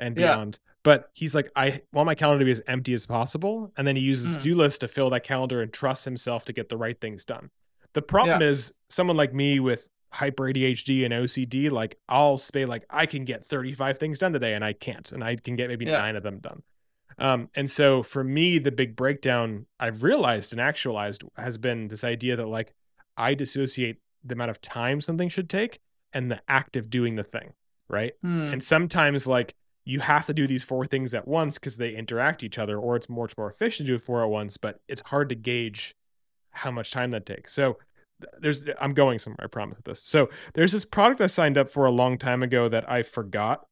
and 0.00 0.18
Yeah. 0.18 0.44
But 0.84 1.10
he's 1.14 1.34
like, 1.34 1.48
I 1.54 1.82
want 1.92 2.06
my 2.06 2.14
calendar 2.14 2.40
to 2.40 2.44
be 2.44 2.50
as 2.50 2.60
empty 2.66 2.92
as 2.92 3.06
possible, 3.06 3.72
and 3.76 3.86
then 3.86 3.94
he 3.96 4.02
uses 4.02 4.34
Mm. 4.36 4.38
to 4.38 4.42
do 4.42 4.54
list 4.56 4.80
to 4.80 4.88
fill 4.88 5.10
that 5.10 5.22
calendar 5.22 5.62
and 5.62 5.72
trusts 5.72 6.04
himself 6.04 6.44
to 6.46 6.52
get 6.52 6.68
the 6.68 6.76
right 6.76 7.00
things 7.00 7.24
done. 7.24 7.50
The 7.92 8.02
problem 8.02 8.42
is 8.42 8.72
someone 8.88 9.16
like 9.16 9.32
me 9.34 9.60
with 9.60 9.88
hyper 10.12 10.44
ADHD 10.48 11.04
and 11.04 11.14
OCD, 11.14 11.70
like 11.70 11.98
I'll 12.08 12.36
say 12.36 12.64
like 12.64 12.84
I 12.90 13.06
can 13.06 13.24
get 13.24 13.44
35 13.44 13.98
things 13.98 14.18
done 14.18 14.32
today 14.32 14.54
and 14.54 14.64
I 14.64 14.72
can't, 14.72 15.10
and 15.12 15.22
I 15.22 15.36
can 15.36 15.56
get 15.56 15.68
maybe 15.68 15.84
Yeah. 15.84 15.98
nine 15.98 16.16
of 16.16 16.22
them 16.22 16.38
done. 16.38 16.62
Um, 17.18 17.50
and 17.54 17.70
so 17.70 18.02
for 18.02 18.24
me, 18.24 18.58
the 18.58 18.72
big 18.72 18.96
breakdown 18.96 19.66
I've 19.78 20.02
realized 20.02 20.52
and 20.52 20.60
actualized 20.60 21.22
has 21.36 21.58
been 21.58 21.88
this 21.88 22.02
idea 22.04 22.34
that 22.36 22.46
like 22.48 22.74
I 23.16 23.34
dissociate 23.34 23.98
the 24.24 24.34
amount 24.34 24.50
of 24.50 24.60
time 24.60 25.00
something 25.00 25.28
should 25.28 25.48
take 25.48 25.78
and 26.12 26.30
the 26.30 26.40
act 26.48 26.76
of 26.76 26.90
doing 26.90 27.16
the 27.16 27.24
thing, 27.24 27.52
right? 27.88 28.14
Hmm. 28.22 28.48
And 28.52 28.62
sometimes 28.64 29.26
like 29.26 29.54
you 29.84 30.00
have 30.00 30.26
to 30.26 30.34
do 30.34 30.46
these 30.46 30.64
four 30.64 30.86
things 30.86 31.14
at 31.14 31.26
once 31.26 31.58
because 31.58 31.76
they 31.76 31.94
interact 31.94 32.42
each 32.42 32.58
other, 32.58 32.78
or 32.78 32.96
it's 32.96 33.08
much 33.08 33.36
more 33.36 33.50
efficient 33.50 33.86
to 33.86 33.94
do 33.94 33.98
four 33.98 34.22
at 34.22 34.30
once, 34.30 34.56
but 34.56 34.80
it's 34.88 35.02
hard 35.06 35.28
to 35.28 35.34
gauge 35.34 35.94
how 36.50 36.70
much 36.70 36.90
time 36.90 37.10
that 37.10 37.26
takes. 37.26 37.52
So 37.52 37.78
there's 38.38 38.62
I'm 38.80 38.94
going 38.94 39.18
somewhere, 39.18 39.44
I 39.44 39.46
promise 39.48 39.76
with 39.78 39.86
this. 39.86 40.02
So 40.02 40.28
there's 40.54 40.72
this 40.72 40.84
product 40.84 41.20
I 41.20 41.26
signed 41.26 41.58
up 41.58 41.70
for 41.70 41.86
a 41.86 41.90
long 41.90 42.18
time 42.18 42.42
ago 42.42 42.68
that 42.68 42.88
I 42.88 43.02
forgot 43.02 43.66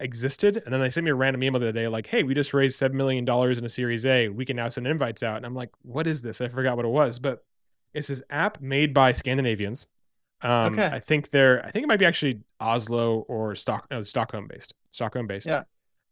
existed. 0.00 0.60
And 0.64 0.72
then 0.72 0.80
they 0.80 0.90
sent 0.90 1.04
me 1.04 1.10
a 1.10 1.14
random 1.14 1.42
email 1.42 1.60
the 1.60 1.68
other 1.68 1.80
day, 1.80 1.88
like, 1.88 2.08
hey, 2.08 2.22
we 2.22 2.34
just 2.34 2.52
raised 2.52 2.76
seven 2.76 2.96
million 2.96 3.24
dollars 3.24 3.58
in 3.58 3.64
a 3.64 3.68
series 3.68 4.04
A. 4.04 4.28
We 4.28 4.44
can 4.44 4.56
now 4.56 4.68
send 4.68 4.86
invites 4.86 5.22
out. 5.22 5.36
And 5.36 5.46
I'm 5.46 5.54
like, 5.54 5.70
what 5.82 6.06
is 6.06 6.22
this? 6.22 6.40
I 6.40 6.48
forgot 6.48 6.76
what 6.76 6.84
it 6.84 6.90
was. 6.90 7.18
But 7.18 7.44
it's 7.94 8.08
this 8.08 8.22
app 8.28 8.60
made 8.60 8.92
by 8.92 9.12
Scandinavians. 9.12 9.86
Um, 10.42 10.72
Okay. 10.74 10.86
I 10.86 11.00
think 11.00 11.30
they're 11.30 11.64
I 11.64 11.70
think 11.70 11.84
it 11.84 11.86
might 11.88 11.98
be 11.98 12.06
actually 12.06 12.40
Oslo 12.60 13.20
or 13.28 13.54
Stock 13.54 13.86
no, 13.90 14.02
Stockholm 14.02 14.48
based. 14.48 14.74
Stockholm 14.90 15.26
based. 15.26 15.46
Yeah. 15.46 15.64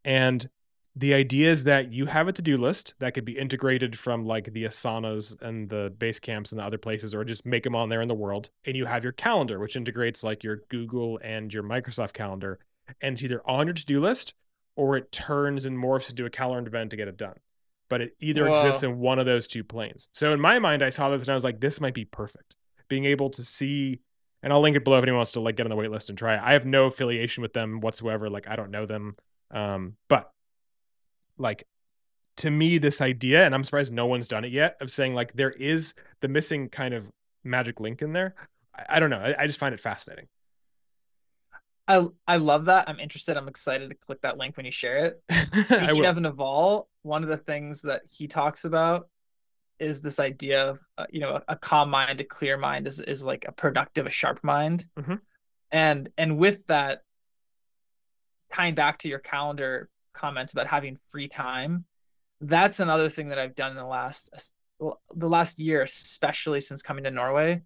And 0.05 0.49
the 0.97 1.15
idea 1.15 1.51
is 1.51 1.65
that 1.65 1.93
you 1.93 2.07
have 2.07 2.27
a 2.27 2.33
to-do 2.33 2.57
list 2.57 2.95
that 2.99 3.15
could 3.15 3.25
be 3.25 3.39
integrated 3.39 3.97
from 3.97 4.25
like 4.25 4.53
the 4.53 4.65
Asanas 4.65 5.41
and 5.41 5.69
the 5.69 5.95
base 5.97 6.19
camps 6.19 6.51
and 6.51 6.61
the 6.61 6.65
other 6.65 6.79
places, 6.79 7.15
or 7.15 7.25
just 7.25 7.47
make 7.47 7.63
them 7.63 7.77
on 7.77 7.89
there 7.89 8.03
in 8.03 8.09
the 8.09 8.15
world. 8.15 8.51
And 8.65 8.77
you 8.77 8.87
have 8.87 9.05
your 9.05 9.13
calendar, 9.13 9.61
which 9.61 9.77
integrates 9.77 10.25
like 10.25 10.43
your 10.43 10.63
Google 10.69 11.21
and 11.23 11.55
your 11.55 11.63
Microsoft 11.63 12.13
calendar. 12.13 12.59
And 13.01 13.13
it's 13.15 13.23
either 13.23 13.41
on 13.49 13.69
your 13.69 13.75
to-do 13.75 14.01
list 14.01 14.35
or 14.75 14.97
it 14.97 15.13
turns 15.13 15.65
and 15.65 15.79
morphs 15.79 16.11
into 16.11 16.25
a 16.25 16.31
calendar 16.31 16.69
event 16.69 16.91
to 16.91 16.97
get 16.97 17.07
it 17.07 17.17
done. 17.17 17.37
But 17.89 18.01
it 18.01 18.17
either 18.21 18.45
Whoa. 18.49 18.53
exists 18.53 18.83
in 18.83 18.99
one 18.99 19.19
of 19.19 19.27
those 19.27 19.47
two 19.47 19.63
planes. 19.63 20.09
So 20.13 20.33
in 20.33 20.41
my 20.41 20.59
mind, 20.59 20.83
I 20.83 20.91
saw 20.91 21.09
this 21.11 21.23
and 21.23 21.31
I 21.31 21.35
was 21.35 21.45
like, 21.45 21.61
this 21.61 21.81
might 21.81 21.95
be 21.95 22.05
perfect. 22.05 22.57
Being 22.89 23.05
able 23.05 23.31
to 23.31 23.45
see 23.45 24.01
and 24.43 24.53
I'll 24.53 24.61
link 24.61 24.77
it 24.77 24.85
below 24.85 24.99
if 24.99 25.03
anyone 25.03 25.19
wants 25.19 25.33
to 25.33 25.41
like 25.41 25.57
get 25.57 25.67
on 25.67 25.71
the 25.71 25.77
wait 25.77 25.91
list 25.91 26.09
and 26.09 26.19
try 26.19 26.35
it. 26.35 26.41
I 26.43 26.53
have 26.53 26.65
no 26.65 26.87
affiliation 26.87 27.43
with 27.43 27.53
them 27.53 27.81
whatsoever. 27.81 28.31
Like 28.31 28.49
I 28.49 28.57
don't 28.57 28.71
know 28.71 28.87
them. 28.87 29.15
Um, 29.51 29.97
but 30.09 30.31
like 31.39 31.67
to 32.39 32.51
me, 32.51 32.79
this 32.79 33.01
idea, 33.01 33.45
and 33.45 33.55
I'm 33.55 33.65
surprised 33.65 33.93
no 33.93 34.07
one's 34.07 34.29
done 34.29 34.45
it 34.45 34.53
yet, 34.53 34.77
of 34.81 34.91
saying 34.91 35.15
like 35.15 35.35
there 35.35 35.51
is 35.51 35.95
the 36.21 36.29
missing 36.29 36.69
kind 36.69 36.95
of 36.95 37.11
magic 37.45 37.81
link 37.81 38.03
in 38.03 38.13
there. 38.13 38.35
I, 38.77 38.97
I 38.97 39.01
don't 39.01 39.11
know. 39.11 39.19
I, 39.19 39.43
I 39.43 39.47
just 39.47 39.59
find 39.59 39.75
it 39.75 39.81
fascinating. 39.81 40.27
I 41.87 42.07
I 42.27 42.37
love 42.37 42.67
that. 42.67 42.89
I'm 42.89 43.01
interested. 43.01 43.37
I'm 43.37 43.49
excited 43.49 43.91
to 43.91 43.97
click 43.97 44.21
that 44.23 44.39
link 44.39 44.57
when 44.57 44.65
you 44.65 44.73
share 44.73 45.05
it. 45.07 45.23
Speaking 45.65 46.07
of 46.07 46.17
Naval, 46.17 46.89
one 47.03 47.23
of 47.23 47.29
the 47.29 47.37
things 47.37 47.83
that 47.83 48.03
he 48.09 48.29
talks 48.29 48.65
about 48.65 49.09
is 49.81 50.01
this 50.03 50.21
idea 50.21 50.69
of 50.69 50.79
uh, 50.99 51.07
you 51.11 51.21
know 51.21 51.41
a, 51.49 51.57
calm 51.57 51.91
mind, 51.91 52.21
a 52.21 52.25
clear 52.25 52.57
mind 52.57 52.87
is 52.87 53.01
is 53.01 53.23
like 53.23 53.47
a 53.49 53.53
productive, 53.53 54.07
a 54.07 54.11
sharp 54.11 54.39
mind, 54.45 54.85
Mhm. 54.99 55.21
and 55.73 56.11
and 56.17 56.39
with 56.39 56.67
that, 56.67 57.03
tying 58.53 58.75
back 58.75 58.99
to 58.99 59.09
your 59.09 59.19
calendar 59.19 59.89
comments 60.13 60.53
about 60.53 60.67
having 60.67 60.99
free 61.11 61.29
time, 61.29 61.85
that's 62.41 62.81
another 62.81 63.09
thing 63.09 63.31
that 63.31 63.39
I've 63.39 63.55
done 63.55 63.71
in 63.73 63.77
the 63.77 63.85
last 63.85 64.53
the 64.79 65.29
last 65.29 65.59
year, 65.59 65.83
especially 65.83 66.61
since 66.61 66.83
coming 66.83 67.05
to 67.05 67.11
Norway, 67.11 67.63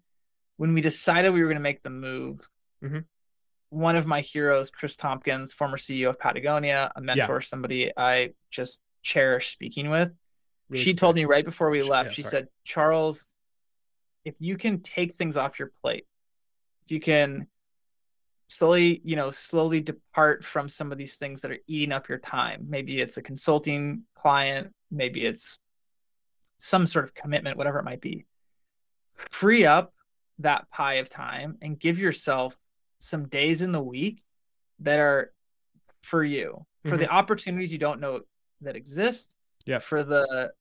when 0.57 0.73
we 0.73 0.81
decided 0.81 1.33
we 1.33 1.41
were 1.41 1.47
going 1.47 1.55
to 1.57 1.61
make 1.61 1.81
the 1.83 1.89
move. 1.89 2.49
Mhm. 2.83 3.05
One 3.69 3.95
of 3.95 4.05
my 4.05 4.21
heroes, 4.21 4.69
Kris 4.69 4.95
Tompkins, 4.95 5.53
former 5.53 5.77
CEO 5.77 6.09
of 6.09 6.19
Patagonia, 6.19 6.91
a 6.95 7.01
mentor, 7.01 7.39
somebody 7.41 7.91
I 7.97 8.33
just 8.51 8.81
cherish 9.01 9.51
speaking 9.51 9.89
with. 9.89 10.11
Really 10.69 10.83
she 10.83 10.91
quick. 10.91 10.99
told 10.99 11.15
me 11.15 11.25
right 11.25 11.45
before 11.45 11.69
we 11.69 11.81
left, 11.81 12.09
yeah, 12.09 12.13
she 12.13 12.23
said, 12.23 12.47
Charles, 12.63 13.27
if 14.23 14.35
you 14.39 14.57
can 14.57 14.81
take 14.81 15.13
things 15.13 15.37
off 15.37 15.59
your 15.59 15.71
plate, 15.81 16.05
if 16.85 16.91
you 16.91 16.99
can 16.99 17.47
slowly, 18.47 19.01
you 19.03 19.15
know, 19.15 19.31
slowly 19.31 19.79
depart 19.79 20.43
from 20.43 20.69
some 20.69 20.91
of 20.91 20.97
these 20.97 21.17
things 21.17 21.41
that 21.41 21.51
are 21.51 21.59
eating 21.67 21.91
up 21.91 22.09
your 22.09 22.17
time. 22.17 22.65
Maybe 22.69 22.99
it's 22.99 23.17
a 23.17 23.21
consulting 23.21 24.03
client, 24.15 24.71
maybe 24.91 25.25
it's 25.25 25.59
some 26.57 26.87
sort 26.87 27.05
of 27.05 27.13
commitment, 27.13 27.57
whatever 27.57 27.79
it 27.79 27.85
might 27.85 28.01
be. 28.01 28.25
Free 29.31 29.65
up 29.65 29.93
that 30.39 30.69
pie 30.69 30.95
of 30.95 31.09
time 31.09 31.57
and 31.61 31.79
give 31.79 31.99
yourself 31.99 32.57
some 32.99 33.27
days 33.27 33.61
in 33.61 33.71
the 33.71 33.81
week 33.81 34.23
that 34.79 34.99
are 34.99 35.31
for 36.01 36.23
you, 36.23 36.65
for 36.83 36.97
the 36.97 37.05
mm-hmm. 37.05 37.15
opportunities 37.15 37.71
you 37.71 37.77
don't 37.77 37.99
know 37.99 38.21
that 38.61 38.75
exist, 38.75 39.35
Yeah. 39.65 39.79
for 39.79 40.03
the 40.03 40.51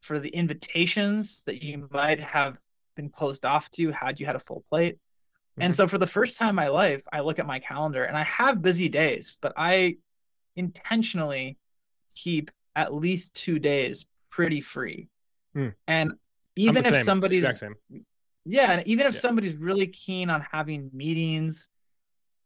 for 0.00 0.18
the 0.18 0.28
invitations 0.28 1.42
that 1.46 1.62
you 1.62 1.88
might 1.90 2.20
have 2.20 2.58
been 2.96 3.08
closed 3.08 3.46
off 3.46 3.70
to 3.70 3.90
had 3.90 4.20
you 4.20 4.26
had 4.26 4.36
a 4.36 4.38
full 4.38 4.62
plate. 4.70 4.98
And 5.56 5.72
Mhm. 5.72 5.76
so 5.76 5.88
for 5.88 5.98
the 5.98 6.06
first 6.06 6.36
time 6.36 6.50
in 6.50 6.54
my 6.54 6.68
life, 6.68 7.02
I 7.12 7.20
look 7.20 7.38
at 7.38 7.46
my 7.46 7.58
calendar 7.58 8.04
and 8.04 8.16
I 8.16 8.22
have 8.24 8.60
busy 8.60 8.88
days, 8.88 9.38
but 9.40 9.52
I 9.56 9.96
intentionally 10.56 11.56
keep 12.14 12.50
at 12.76 12.92
least 12.94 13.34
two 13.34 13.58
days 13.58 14.06
pretty 14.30 14.60
free. 14.60 15.08
Hmm. 15.54 15.68
And 15.86 16.12
even 16.56 16.78
if 16.78 16.86
same, 16.86 17.04
somebody's 17.04 17.42
exact 17.42 17.58
same. 17.60 17.76
yeah, 18.44 18.72
and 18.72 18.86
even 18.86 19.06
if 19.06 19.14
Yeah. 19.14 19.20
somebody's 19.20 19.56
really 19.56 19.86
keen 19.86 20.28
on 20.30 20.40
having 20.42 20.90
meetings, 20.92 21.68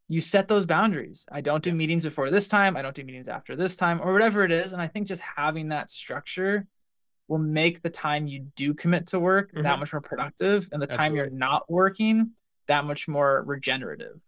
you 0.09 0.21
set 0.21 0.49
those 0.49 0.65
boundaries. 0.67 1.27
I 1.31 1.41
don't 1.41 1.63
do 1.63 1.71
Yeah. 1.71 1.77
meetings 1.77 2.05
before 2.05 2.31
this 2.31 2.49
time, 2.49 2.77
I 2.77 2.83
don't 2.83 2.95
do 2.95 3.05
meetings 3.05 3.29
after 3.29 3.55
this 3.57 3.77
time, 3.77 4.01
or 4.01 4.13
whatever 4.13 4.43
it 4.45 4.51
is. 4.51 4.73
And 4.73 4.81
I 4.81 4.89
think 4.89 5.07
just 5.07 5.23
having 5.23 5.69
that 5.69 5.91
structure 5.91 6.67
will 7.29 7.39
make 7.39 7.83
the 7.83 7.91
time 7.91 8.27
you 8.27 8.41
do 8.57 8.73
commit 8.73 9.07
to 9.09 9.21
work 9.21 9.53
Mhm. 9.53 9.63
that 9.65 9.79
much 9.79 9.93
more 9.93 10.01
productive, 10.01 10.69
and 10.73 10.81
the 10.81 10.87
time 10.87 11.15
you're 11.15 11.29
not 11.29 11.71
working 11.71 12.33
that 12.67 12.85
much 12.87 13.07
more 13.07 13.43
regenerative. 13.45 14.21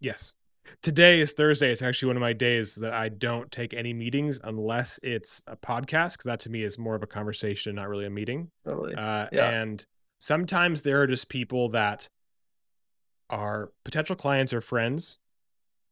Yes. 0.00 0.34
Today 0.82 1.20
is 1.20 1.32
Thursday. 1.32 1.70
It's 1.70 1.82
actually 1.82 2.08
one 2.08 2.16
of 2.16 2.20
my 2.22 2.32
days 2.32 2.74
that 2.76 2.92
I 2.92 3.08
don't 3.08 3.52
take 3.52 3.72
any 3.74 3.92
meetings 3.92 4.40
unless 4.42 4.98
it's 5.02 5.40
a 5.46 5.56
podcast, 5.56 6.14
because 6.14 6.24
that 6.24 6.40
to 6.40 6.50
me 6.50 6.62
is 6.62 6.78
more 6.78 6.94
of 6.94 7.02
a 7.02 7.06
conversation, 7.06 7.74
not 7.76 7.88
really 7.88 8.06
a 8.06 8.10
meeting. 8.10 8.50
Totally. 8.64 8.94
Uh, 8.94 9.28
Yeah. 9.32 9.50
And 9.50 9.86
sometimes 10.18 10.82
there 10.82 11.00
are 11.02 11.06
just 11.06 11.28
people 11.28 11.68
that 11.68 12.08
are 13.30 13.70
potential 13.84 14.16
clients 14.16 14.52
or 14.52 14.60
friends, 14.60 15.18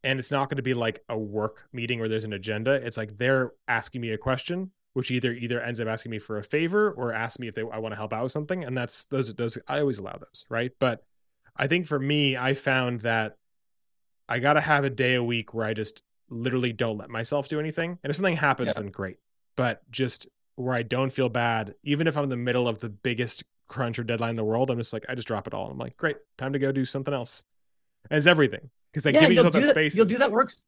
and 0.04 0.18
it's 0.18 0.30
not 0.30 0.48
going 0.48 0.56
to 0.56 0.62
be 0.62 0.74
like 0.74 1.02
a 1.08 1.18
work 1.18 1.66
meeting 1.72 1.98
where 1.98 2.08
there's 2.08 2.24
an 2.24 2.32
agenda. 2.32 2.72
It's 2.74 2.96
like 2.96 3.16
they're 3.16 3.52
asking 3.66 4.00
me 4.02 4.10
a 4.10 4.18
question, 4.18 4.70
which 4.92 5.10
either 5.10 5.32
either 5.32 5.60
ends 5.60 5.80
up 5.80 5.88
asking 5.88 6.10
me 6.10 6.18
for 6.18 6.38
a 6.38 6.44
favor 6.44 6.90
or 6.92 7.12
ask 7.12 7.40
me 7.40 7.48
if 7.48 7.54
they 7.54 7.62
I 7.62 7.78
want 7.78 7.92
to 7.92 7.96
help 7.96 8.12
out 8.12 8.22
with 8.22 8.32
something, 8.32 8.64
and 8.64 8.76
that's 8.76 9.06
those 9.06 9.34
those 9.34 9.58
I 9.66 9.80
always 9.80 9.98
allow 9.98 10.16
those, 10.18 10.44
right? 10.48 10.70
But 10.78 11.02
I 11.56 11.66
think 11.66 11.86
for 11.86 11.98
me, 11.98 12.36
I 12.36 12.54
found 12.54 13.00
that 13.00 13.36
I 14.28 14.38
got 14.38 14.54
to 14.54 14.60
have 14.60 14.84
a 14.84 14.90
day 14.90 15.14
a 15.14 15.22
week 15.24 15.52
where 15.54 15.66
I 15.66 15.74
just 15.74 16.02
literally 16.30 16.72
don't 16.72 16.98
let 16.98 17.10
myself 17.10 17.48
do 17.48 17.58
anything, 17.60 17.98
and 18.02 18.10
if 18.10 18.16
something 18.16 18.36
happens, 18.36 18.68
Yeah. 18.68 18.82
then 18.82 18.90
great. 18.90 19.16
But 19.56 19.88
just 19.90 20.28
where 20.56 20.74
I 20.74 20.82
don't 20.82 21.10
feel 21.10 21.28
bad, 21.28 21.74
even 21.82 22.06
if 22.06 22.16
I'm 22.16 22.24
in 22.24 22.30
the 22.30 22.36
middle 22.36 22.66
of 22.68 22.78
the 22.78 22.88
biggest 22.88 23.44
crunch 23.66 23.98
or 23.98 24.04
deadline 24.04 24.30
in 24.30 24.36
the 24.36 24.44
world, 24.44 24.70
I'm 24.70 24.78
just 24.78 24.92
like, 24.92 25.04
I 25.08 25.14
just 25.14 25.26
drop 25.26 25.46
it 25.46 25.54
all. 25.54 25.70
I'm 25.70 25.78
like, 25.78 25.96
great, 25.96 26.16
time 26.38 26.52
to 26.52 26.58
go 26.58 26.70
do 26.72 26.84
something 26.84 27.12
else. 27.14 27.44
And 28.10 28.18
it's 28.18 28.26
everything 28.26 28.70
because 28.94 29.04
like 29.04 29.14
yeah, 29.14 29.22
giving 29.22 29.35
yourself 29.37 29.52
that 29.54 29.62
that. 29.62 29.70
space. 29.70 29.96
You'll 29.96 30.07
do 30.07 30.18
that 30.18 30.30
works, 30.30 30.62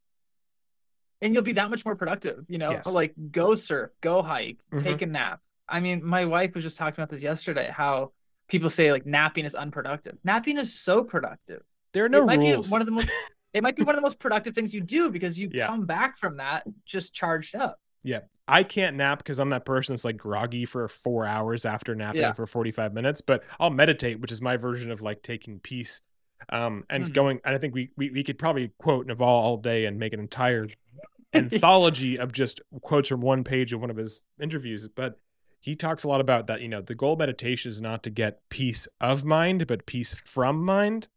and 1.22 1.32
you'll 1.32 1.44
be 1.44 1.52
that 1.54 1.70
much 1.70 1.84
more 1.84 1.94
productive. 1.96 2.44
You 2.48 2.58
know, 2.58 2.72
Yes. 2.72 2.86
like 2.92 3.14
go 3.30 3.54
surf, 3.54 3.90
go 4.00 4.20
hike, 4.22 4.58
Mhm. 4.72 4.82
take 4.82 5.02
a 5.02 5.06
nap. 5.06 5.40
I 5.68 5.80
mean, 5.80 6.04
my 6.04 6.24
wife 6.24 6.54
was 6.54 6.64
just 6.64 6.76
talking 6.76 7.00
about 7.00 7.08
this 7.08 7.22
yesterday. 7.22 7.70
How 7.72 8.12
people 8.48 8.68
say 8.70 8.90
like 8.92 9.06
napping 9.06 9.44
is 9.44 9.54
unproductive. 9.54 10.18
Napping 10.24 10.58
is 10.58 10.78
so 10.78 11.04
productive. 11.04 11.62
There 11.92 12.04
are 12.04 12.08
no 12.08 12.22
it 12.22 12.26
might 12.26 12.38
rules. 12.40 12.66
be 12.68 12.72
one 12.72 12.80
of 12.80 12.86
the 12.86 12.92
most. 12.92 13.08
It 13.52 13.62
might 13.62 13.74
be 13.76 13.84
one 13.84 13.94
of 13.94 13.96
the 13.98 14.02
most 14.02 14.18
productive 14.20 14.54
things 14.54 14.74
you 14.74 14.80
do 14.82 15.10
because 15.10 15.38
you 15.38 15.48
Yeah. 15.52 15.68
come 15.68 15.86
back 15.86 16.18
from 16.18 16.36
that 16.38 16.64
just 16.84 17.14
charged 17.14 17.54
up. 17.56 17.80
Yeah. 18.02 18.20
I 18.46 18.62
can't 18.62 18.96
nap 18.96 19.18
because 19.18 19.38
I'm 19.40 19.48
that 19.50 19.64
person 19.64 19.94
that's 19.94 20.04
like 20.04 20.16
groggy 20.18 20.64
for 20.66 20.86
four 20.88 21.26
hours 21.26 21.64
after 21.64 21.94
napping 21.94 22.20
Yeah. 22.20 22.32
for 22.34 22.46
45 22.46 22.92
minutes, 22.92 23.20
but 23.20 23.42
I'll 23.58 23.70
meditate, 23.70 24.20
which 24.20 24.30
is 24.30 24.40
my 24.42 24.56
version 24.56 24.90
of 24.92 25.00
like 25.02 25.22
taking 25.22 25.58
peace. 25.58 26.02
Um, 26.50 26.84
and 26.88 27.06
Mhm. 27.06 27.12
going, 27.12 27.40
and 27.44 27.54
I 27.54 27.58
think 27.58 27.74
we, 27.74 27.90
we 27.96 28.10
we 28.10 28.22
could 28.22 28.38
probably 28.38 28.72
quote 28.78 29.06
Naval 29.06 29.26
all 29.28 29.56
day 29.56 29.84
and 29.86 29.98
make 29.98 30.12
an 30.12 30.20
entire 30.20 30.68
anthology 31.34 32.18
of 32.18 32.32
just 32.32 32.60
quotes 32.82 33.08
from 33.08 33.20
one 33.20 33.44
page 33.44 33.72
of 33.72 33.80
one 33.80 33.90
of 33.90 33.96
his 33.96 34.22
interviews. 34.40 34.86
But 34.88 35.18
he 35.60 35.74
talks 35.74 36.04
a 36.04 36.08
lot 36.08 36.20
about 36.20 36.46
that, 36.46 36.60
you 36.60 36.68
know, 36.68 36.80
the 36.80 36.94
goal 36.94 37.14
of 37.14 37.18
meditation 37.18 37.70
is 37.70 37.82
not 37.82 38.02
to 38.04 38.10
get 38.10 38.40
peace 38.48 38.86
of 39.00 39.24
mind, 39.24 39.66
but 39.66 39.86
peace 39.86 40.14
from 40.14 40.64
mind. 40.64 41.08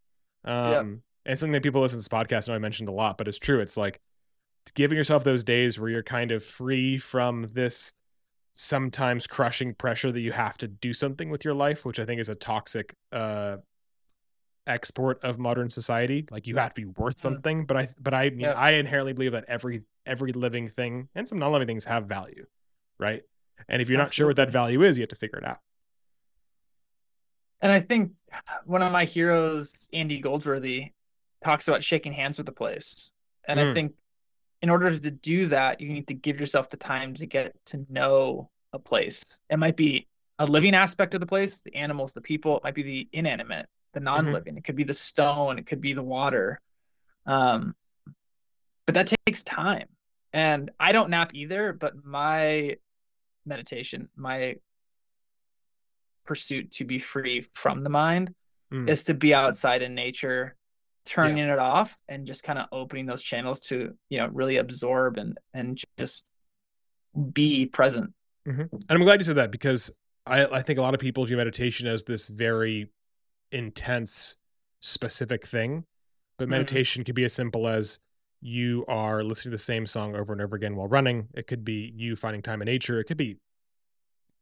Um, 0.44 1.04
and 1.26 1.38
something 1.38 1.52
that 1.54 1.62
people 1.64 1.82
listen 1.82 1.98
to 1.98 2.00
this 2.00 2.08
podcast 2.08 2.48
know 2.48 2.56
I 2.56 2.60
mentioned 2.60 2.90
a 2.90 2.94
lot, 2.94 3.18
but 3.18 3.28
it's 3.28 3.38
true. 3.38 3.60
It's 3.60 3.78
like 3.78 4.00
giving 4.74 4.98
yourself 4.98 5.24
those 5.24 5.44
days 5.44 5.78
where 5.80 5.90
you're 5.90 6.02
kind 6.04 6.32
of 6.32 6.44
free 6.44 6.98
from 6.98 7.48
this 7.54 7.94
sometimes 8.56 9.28
crushing 9.28 9.74
pressure 9.74 10.12
that 10.12 10.20
you 10.20 10.32
have 10.32 10.58
to 10.58 10.68
do 10.68 10.94
something 10.94 11.30
with 11.30 11.46
your 11.46 11.54
life, 11.54 11.86
which 11.86 12.00
I 12.00 12.06
think 12.06 12.20
is 12.20 12.30
a 12.30 12.36
toxic 12.36 12.96
uh 13.12 13.58
export 14.68 15.24
of 15.24 15.40
modern 15.40 15.70
society. 15.70 16.26
Like 16.30 16.46
you 16.48 16.58
have 16.58 16.74
to 16.76 16.82
be 16.82 16.86
worth 16.86 17.16
Mm. 17.18 17.20
something. 17.20 17.66
But 17.66 17.78
I 17.78 17.90
but 18.00 18.14
I 18.14 18.30
mean 18.30 18.42
Yeah. 18.42 18.54
I 18.54 18.72
inherently 18.72 19.14
believe 19.14 19.32
that 19.32 19.46
every 19.48 19.84
every 20.06 20.32
living 20.34 20.68
thing 20.68 21.10
and 21.16 21.28
some 21.28 21.40
non-living 21.40 21.68
things 21.68 21.86
have 21.86 22.06
value. 22.06 22.46
Right. 23.00 23.24
And 23.68 23.82
if 23.82 23.90
you're 23.90 23.98
not 23.98 24.14
sure 24.14 24.28
what 24.28 24.36
that 24.38 24.50
value 24.50 24.84
is, 24.84 24.98
you 24.98 25.02
have 25.04 25.10
to 25.10 25.16
figure 25.16 25.38
it 25.38 25.46
out. 25.46 25.60
And 27.62 27.72
I 27.72 27.80
think 27.80 28.14
one 28.66 28.82
of 28.82 28.92
my 28.92 29.06
heroes, 29.06 29.90
Andy 29.92 30.20
Goldsworthy, 30.20 30.92
talks 31.44 31.68
about 31.68 31.84
shaking 31.84 32.14
hands 32.14 32.38
with 32.38 32.46
the 32.46 32.54
place. 32.54 33.12
And 33.48 33.60
I 33.60 33.64
Mm. 33.64 33.74
think 33.74 33.96
in 34.62 34.70
order 34.70 34.98
to 34.98 35.12
do 35.12 35.48
that, 35.48 35.82
you 35.82 35.90
need 35.90 36.08
to 36.08 36.14
give 36.14 36.40
yourself 36.40 36.70
the 36.70 36.78
time 36.78 37.14
to 37.16 37.26
get 37.26 37.54
to 37.68 37.86
know 37.90 38.50
a 38.74 38.80
place. 38.80 39.42
It 39.50 39.58
might 39.58 39.76
be 39.76 40.08
a 40.38 40.46
living 40.46 40.74
aspect 40.74 41.14
of 41.14 41.20
the 41.20 41.26
place, 41.26 41.60
the 41.62 41.76
animals, 41.76 42.14
the 42.14 42.22
people, 42.22 42.58
it 42.58 42.64
might 42.64 42.76
be 42.76 42.84
the 42.84 43.10
inanimate, 43.12 43.68
the 43.94 44.00
non-living. 44.00 44.58
It 44.58 44.64
could 44.64 44.76
be 44.76 44.84
the 44.84 44.94
stone, 44.94 45.60
it 45.60 45.66
could 45.66 45.82
be 45.82 45.94
the 45.94 46.04
water. 46.04 46.60
Um, 47.26 47.76
but 48.86 48.96
that 48.96 49.14
takes 49.26 49.44
time. 49.44 49.88
And 50.34 50.72
I 50.80 50.92
don't 50.92 51.10
nap 51.10 51.34
either, 51.34 51.74
but 51.74 51.94
my 52.04 52.78
meditation, 53.46 54.10
my 54.16 54.56
pursuit 56.26 56.72
to 56.72 56.86
be 56.86 57.00
free 57.00 57.48
from 57.56 57.84
the 57.84 57.90
mind 57.90 58.34
Mm. 58.72 58.88
is 58.88 59.04
to 59.06 59.16
be 59.16 59.34
outside 59.34 59.82
in 59.82 59.96
nature 59.96 60.56
turning 61.04 61.40
it 61.40 61.58
off 61.58 61.98
and 62.08 62.28
just 62.28 62.44
kind 62.44 62.60
of 62.60 62.68
opening 62.72 63.08
those 63.08 63.24
channels 63.24 63.62
to 63.62 63.96
you 64.10 64.20
know 64.20 64.28
really 64.28 64.58
absorb 64.58 65.18
and 65.18 65.40
and 65.56 65.82
just 65.98 66.28
be 67.34 67.66
present 67.66 68.14
And 68.46 68.70
I'm 68.92 69.02
glad 69.02 69.20
you 69.20 69.24
said 69.24 69.38
that 69.38 69.50
because 69.50 69.90
I, 70.28 70.46
I 70.46 70.62
think 70.62 70.78
a 70.78 70.84
lot 70.84 70.94
of 70.94 71.00
people 71.00 71.26
view 71.26 71.36
meditation 71.36 71.88
as 71.88 72.04
this 72.04 72.30
very 72.30 72.92
intense, 73.52 74.38
specific 74.80 75.46
thing. 75.46 75.86
But 76.38 76.48
Mhm. 76.48 76.52
meditation 76.52 77.04
could 77.04 77.16
be 77.16 77.26
as 77.26 77.34
simple 77.34 77.68
as 77.68 78.00
you 78.42 78.86
are 78.88 79.24
listening 79.24 79.52
to 79.52 79.56
the 79.56 79.58
same 79.58 79.86
song 79.86 80.16
over 80.16 80.32
and 80.32 80.42
over 80.42 80.56
again 80.56 80.76
while 80.76 80.88
running. 80.88 81.28
It 81.34 81.48
could 81.48 81.66
be 81.66 81.92
you 81.96 82.16
finding 82.16 82.42
time 82.42 82.62
in 82.62 82.68
nature. 82.68 83.00
It 83.00 83.06
could 83.06 83.18
be 83.18 83.38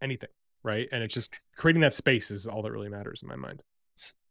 anything, 0.01 0.29
right? 0.63 0.87
And 0.91 1.03
it's 1.03 1.13
just 1.13 1.33
creating 1.55 1.81
that 1.81 1.93
space 1.93 2.29
is 2.31 2.45
all 2.47 2.61
that 2.61 2.71
really 2.71 2.89
matters 2.89 3.21
in 3.23 3.27
my 3.27 3.35
mind. 3.35 3.63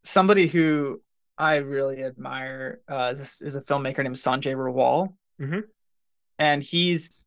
Somebody 0.04 0.46
who 0.46 1.02
i 1.38 1.56
really 1.56 2.02
admire 2.02 2.80
uh 2.88 3.12
is, 3.14 3.42
is 3.42 3.56
a 3.56 3.60
filmmaker 3.60 4.02
named 4.02 4.16
sanjay 4.16 4.54
rawal 4.54 5.14
Mhm. 5.38 5.64
and 6.38 6.62
he's 6.62 7.26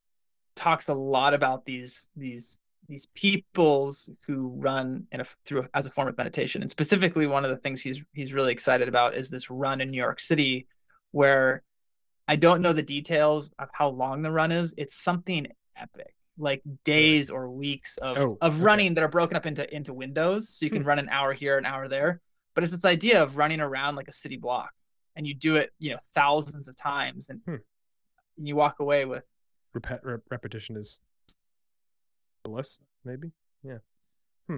talks 0.56 0.88
a 0.88 0.94
lot 0.96 1.36
about 1.36 1.64
these 1.64 2.08
these 2.16 2.60
these 2.90 3.06
peoples 3.14 4.10
who 4.26 4.48
run 4.58 5.06
in 5.12 5.22
a 5.22 5.24
through 5.46 5.62
a, 5.62 5.70
as 5.76 5.86
a 5.86 5.90
form 5.90 6.08
of 6.08 6.18
meditation 6.18 6.62
and 6.62 6.72
specifically 6.72 7.28
one 7.28 7.46
of 7.46 7.52
the 7.52 7.58
things 7.58 7.82
he's 7.82 8.04
he's 8.14 8.34
really 8.34 8.52
excited 8.52 8.90
about 8.90 9.14
is 9.16 9.30
this 9.30 9.50
run 9.50 9.80
in 9.80 9.92
new 9.92 9.98
york 10.02 10.20
city 10.20 10.68
where 11.12 11.62
i 12.28 12.36
don't 12.36 12.62
know 12.62 12.74
the 12.74 12.82
details 12.82 13.52
of 13.60 13.70
how 13.72 13.90
long 13.90 14.22
the 14.24 14.32
run 14.32 14.52
is 14.52 14.74
it's 14.78 15.02
something 15.02 15.48
epic 15.78 16.14
like 16.38 16.62
days 16.84 17.30
or 17.30 17.50
weeks 17.50 17.98
of 17.98 18.18
Oh, 18.18 18.38
of 18.42 18.56
okay. 18.56 18.64
running 18.64 18.94
that 18.96 19.04
are 19.04 19.08
broken 19.10 19.38
up 19.38 19.46
into 19.46 19.72
into 19.74 19.94
windows 19.94 20.50
so 20.50 20.66
you 20.66 20.72
can 20.72 20.82
Hmm. 20.82 20.88
run 20.90 21.00
an 21.00 21.10
hour 21.10 21.32
here 21.32 21.58
an 21.58 21.66
hour 21.66 21.88
there 21.88 22.20
but 22.56 22.64
it's 22.64 22.74
this 22.74 22.86
idea 22.86 23.22
of 23.22 23.38
running 23.38 23.62
around 23.62 23.96
like 23.96 24.08
a 24.08 24.12
city 24.14 24.38
block 24.38 24.72
and 25.16 25.28
you 25.28 25.36
do 25.36 25.58
it 25.58 25.72
you 25.80 25.92
know 25.92 26.00
thousands 26.16 26.68
of 26.68 26.76
times 26.76 27.30
and 27.30 27.40
Hmm. 27.46 27.56
you 28.38 28.56
walk 28.56 28.80
away 28.80 29.06
with 29.06 29.24
Repet, 29.78 30.00
repetition 30.32 30.76
is 30.76 31.00
bliss, 32.44 32.80
maybe. 33.04 33.32
Yeah. 33.64 33.80
Hmm. 34.48 34.58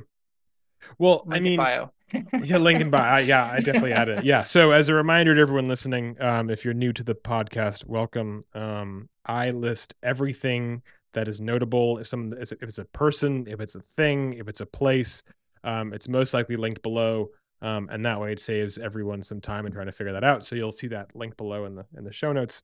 Well, 0.98 1.24
I 1.30 1.40
mean, 1.40 1.58
bio 1.58 1.92
yeah, 2.44 2.58
Lincoln 2.58 2.90
by 2.90 3.00
I, 3.00 3.20
yeah, 3.22 3.52
I 3.54 3.60
definitely 3.60 3.94
added 3.94 4.20
it. 4.20 4.26
Yeah. 4.32 4.44
So 4.44 4.72
as 4.72 4.90
a 4.90 4.94
reminder 4.94 5.36
to 5.36 5.42
everyone 5.42 5.68
listening, 5.68 6.18
um, 6.20 6.50
if 6.50 6.66
you're 6.66 6.74
new 6.74 6.94
to 6.94 7.04
the 7.04 7.16
podcast, 7.16 7.86
welcome. 7.86 8.46
Um, 8.54 9.10
I 9.26 9.52
list 9.52 9.96
everything 10.04 10.82
that 11.14 11.28
is 11.28 11.42
notable. 11.42 11.98
If 11.98 12.08
some 12.08 12.34
if 12.34 12.52
it's 12.62 12.80
a 12.80 12.86
person, 12.86 13.46
if 13.48 13.60
it's 13.60 13.76
a 13.76 13.82
thing, 13.82 14.34
if 14.34 14.48
it's 14.48 14.62
a 14.62 14.66
place, 14.66 15.24
um, 15.64 15.94
it's 15.94 16.08
most 16.08 16.34
likely 16.34 16.56
linked 16.56 16.82
below. 16.82 17.30
Um, 17.62 17.90
and 17.92 18.04
that 18.06 18.20
way 18.20 18.32
it 18.32 18.40
saves 18.40 18.80
everyone 18.80 19.22
some 19.22 19.40
time 19.40 19.66
in 19.68 19.72
trying 19.72 19.86
to 19.86 19.92
figure 19.92 20.14
that 20.14 20.24
out. 20.24 20.44
So 20.44 20.56
you'll 20.56 20.72
see 20.72 20.88
that 20.88 21.16
link 21.16 21.38
below 21.38 21.66
in 21.66 21.76
the 21.76 21.86
in 21.96 22.04
the 22.04 22.12
show 22.12 22.34
notes. 22.34 22.64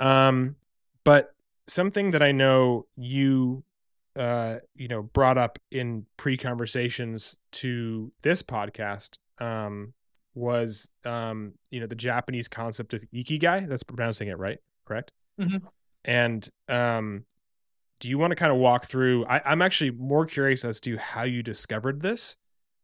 Um, 0.00 0.56
but 1.04 1.34
something 1.66 2.10
that 2.10 2.22
I 2.22 2.32
know 2.32 2.86
you 2.96 3.64
uh, 4.16 4.56
you 4.74 4.88
know 4.88 5.02
brought 5.02 5.38
up 5.38 5.58
in 5.70 6.06
pre-conversations 6.16 7.36
to 7.52 8.12
this 8.22 8.42
podcast 8.42 9.18
um, 9.38 9.94
was 10.34 10.88
um, 11.04 11.52
you 11.70 11.80
know 11.80 11.86
the 11.86 11.94
Japanese 11.94 12.48
concept 12.48 12.94
of 12.94 13.02
ikigai. 13.14 13.68
That's 13.68 13.82
pronouncing 13.82 14.28
it 14.28 14.38
right, 14.38 14.58
correct? 14.86 15.12
Mm-hmm. 15.40 15.66
And 16.04 16.48
um, 16.68 17.24
do 18.00 18.08
you 18.08 18.18
want 18.18 18.32
to 18.32 18.36
kind 18.36 18.52
of 18.52 18.58
walk 18.58 18.86
through? 18.86 19.24
I, 19.26 19.40
I'm 19.44 19.62
actually 19.62 19.90
more 19.90 20.26
curious 20.26 20.64
as 20.64 20.80
to 20.80 20.98
how 20.98 21.22
you 21.22 21.42
discovered 21.42 22.02
this 22.02 22.36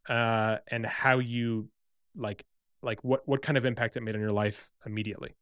uh, 0.09 0.59
and 0.69 0.87
how 0.87 1.19
you 1.19 1.69
like 2.17 2.45
like 2.83 3.03
what 3.05 3.27
what 3.27 3.43
kind 3.43 3.59
of 3.59 3.65
impact 3.65 3.97
it 3.97 4.03
made 4.03 4.15
on 4.15 4.21
your 4.21 4.31
life 4.31 4.71
immediately. 4.87 5.35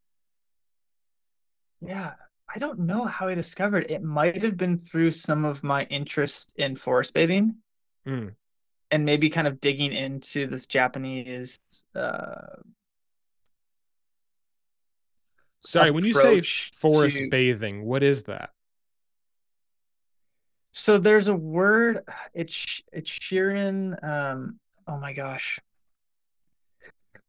Yeah, 1.80 2.14
I 2.54 2.58
don't 2.58 2.80
know 2.80 3.04
how 3.04 3.28
I 3.28 3.34
discovered 3.34 3.90
it. 3.90 4.02
Might 4.02 4.42
have 4.42 4.56
been 4.56 4.78
through 4.78 5.10
some 5.10 5.44
of 5.44 5.62
my 5.62 5.84
interest 5.84 6.52
in 6.56 6.76
forest 6.76 7.12
bathing. 7.14 7.56
Mm. 8.06 8.34
And 8.90 9.04
maybe 9.04 9.28
kind 9.28 9.46
of 9.46 9.60
digging 9.60 9.92
into 9.92 10.46
this 10.46 10.66
Japanese 10.66 11.58
uh 11.94 12.56
Sorry, 15.60 15.90
when 15.90 16.04
you 16.04 16.14
say 16.14 16.40
forest 16.40 17.18
to- 17.18 17.28
bathing, 17.30 17.84
what 17.84 18.02
is 18.02 18.22
that? 18.24 18.50
So 20.72 20.96
there's 20.96 21.28
a 21.28 21.34
word, 21.34 22.04
it's 22.32 22.82
it's 22.92 23.10
Shinrin. 23.10 24.02
Um, 24.02 24.60
oh 24.86 24.96
my 24.98 25.12
gosh. 25.12 25.58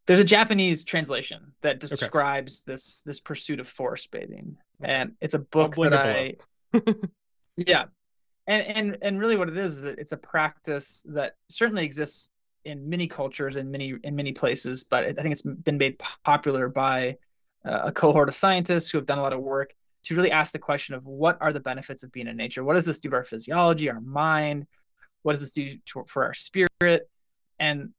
There's 0.09 0.19
a 0.19 0.23
Japanese 0.23 0.83
translation 0.83 1.53
that 1.61 1.79
describes 1.79 2.63
this 2.63 3.03
this 3.05 3.19
pursuit 3.19 3.59
of 3.59 3.67
forest 3.67 4.09
bathing, 4.09 4.57
Okay. 4.81 4.91
and 4.91 5.11
it's 5.21 5.35
a 5.35 5.39
book 5.39 5.75
that 5.75 5.93
I, 5.93 6.35
yeah, 7.55 7.85
and 8.47 8.65
and 8.65 8.97
and 9.03 9.19
really 9.19 9.37
what 9.37 9.49
it 9.49 9.57
is 9.57 9.77
is 9.77 9.81
that 9.83 9.99
it's 9.99 10.11
a 10.11 10.17
practice 10.17 11.03
that 11.09 11.35
certainly 11.47 11.85
exists 11.85 12.31
in 12.65 12.89
many 12.89 13.07
cultures 13.07 13.55
and 13.55 13.71
many 13.71 13.93
in 14.03 14.15
many 14.15 14.31
places, 14.31 14.83
but 14.83 15.05
I 15.05 15.13
think 15.13 15.31
it's 15.31 15.43
been 15.43 15.77
made 15.77 16.01
popular 16.23 16.69
by 16.69 17.15
uh, 17.63 17.81
a 17.83 17.91
cohort 17.91 18.29
of 18.29 18.35
scientists 18.35 18.89
who 18.89 18.97
have 18.97 19.05
done 19.05 19.19
a 19.19 19.21
lot 19.21 19.33
of 19.33 19.41
work 19.41 19.75
to 20.05 20.15
really 20.15 20.31
ask 20.31 20.53
the 20.53 20.57
question 20.57 20.95
of 20.95 21.05
what 21.05 21.37
are 21.39 21.53
the 21.53 21.59
benefits 21.59 22.01
of 22.01 22.11
being 22.11 22.25
in 22.25 22.35
nature? 22.35 22.63
What 22.63 22.73
does 22.73 22.85
this 22.87 22.99
do 22.99 23.11
to 23.11 23.17
our 23.17 23.23
physiology, 23.23 23.91
our 23.91 24.01
mind? 24.01 24.65
What 25.21 25.33
does 25.33 25.41
this 25.41 25.51
do 25.51 25.77
to, 25.85 26.03
for 26.07 26.25
our 26.25 26.33
spirit? 26.33 27.07
And 27.59 27.93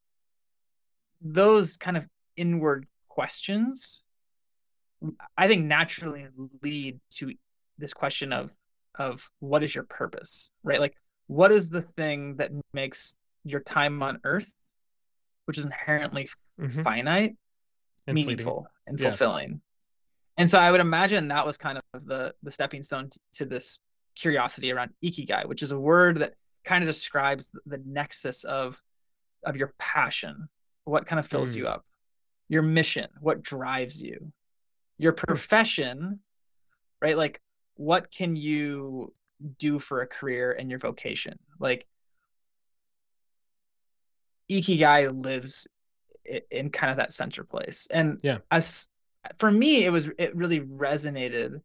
those 1.21 1.77
kind 1.77 1.97
of 1.97 2.07
inward 2.37 2.87
questions, 3.09 4.03
I 5.37 5.47
think, 5.47 5.67
naturally 5.67 6.27
lead 6.63 7.01
to 7.15 7.33
this 7.79 7.95
question 7.95 8.33
of 8.33 8.51
of 8.97 9.31
what 9.39 9.63
is 9.63 9.75
your 9.75 9.85
purpose, 9.85 10.51
right? 10.65 10.81
Like, 10.81 10.95
what 11.29 11.53
is 11.53 11.69
the 11.69 11.83
thing 11.83 12.37
that 12.37 12.51
makes 12.73 13.17
your 13.45 13.61
time 13.61 14.03
on 14.03 14.21
Earth, 14.25 14.53
which 15.45 15.57
is 15.59 15.65
inherently 15.65 16.29
Mhm. 16.59 16.83
finite, 16.83 17.37
And 18.07 18.17
fleeting. 18.17 18.27
meaningful 18.27 18.67
and 18.87 18.99
Yeah. 18.99 19.11
fulfilling. 19.11 19.63
And 20.37 20.51
so 20.51 20.59
I 20.59 20.71
would 20.71 20.81
imagine 20.81 21.29
that 21.29 21.47
was 21.47 21.57
kind 21.57 21.79
of 21.95 22.05
the 22.07 22.35
the 22.43 22.51
stepping 22.51 22.83
stone 22.83 23.11
t- 23.11 23.21
to 23.35 23.45
this 23.47 23.79
curiosity 24.17 24.73
around 24.73 24.93
ikigai, 25.03 25.47
which 25.47 25.63
is 25.63 25.71
a 25.71 25.79
word 25.79 26.19
that 26.19 26.35
kind 26.65 26.83
of 26.83 26.89
describes 26.89 27.51
the, 27.53 27.61
the 27.67 27.79
nexus 27.87 28.45
of 28.45 28.81
of 29.45 29.57
your 29.57 29.73
passion, 29.79 30.49
what 30.85 31.07
kind 31.07 31.19
of 31.19 31.27
fills 31.27 31.53
Mm. 31.55 31.59
you 31.59 31.67
up, 31.69 31.85
your 32.49 32.63
mission, 32.63 33.09
what 33.21 33.43
drives 33.43 34.01
you, 34.01 34.33
your 34.99 35.13
profession, 35.13 36.21
right? 37.01 37.17
Like 37.17 37.41
what 37.75 38.11
can 38.11 38.37
you 38.37 39.13
do 39.59 39.79
for 39.79 40.03
a 40.03 40.07
career 40.07 40.53
and 40.53 40.69
your 40.69 40.79
vocation? 40.79 41.39
Like 41.59 41.87
ikigai 44.51 45.25
lives 45.25 45.67
in 46.51 46.71
kind 46.71 46.91
of 46.91 46.97
that 46.99 47.13
center 47.13 47.45
place. 47.45 47.87
And 47.91 48.21
Yeah. 48.23 48.39
as 48.51 48.89
for 49.39 49.51
me, 49.51 49.85
it 49.85 49.91
was 49.91 50.09
it 50.19 50.35
really 50.35 50.61
resonated 50.61 51.61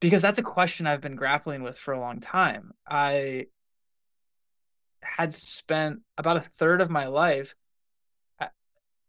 because 0.00 0.22
that's 0.22 0.38
a 0.38 0.42
question 0.42 0.86
I've 0.86 1.00
been 1.00 1.16
grappling 1.16 1.62
with 1.62 1.78
for 1.78 1.92
a 1.92 2.00
long 2.00 2.20
time. 2.20 2.72
I 2.88 3.46
had 5.02 5.32
spent 5.34 6.00
about 6.18 6.36
a 6.36 6.40
third 6.40 6.80
of 6.80 6.90
my 6.90 7.06
life 7.06 7.54
at- 8.38 8.52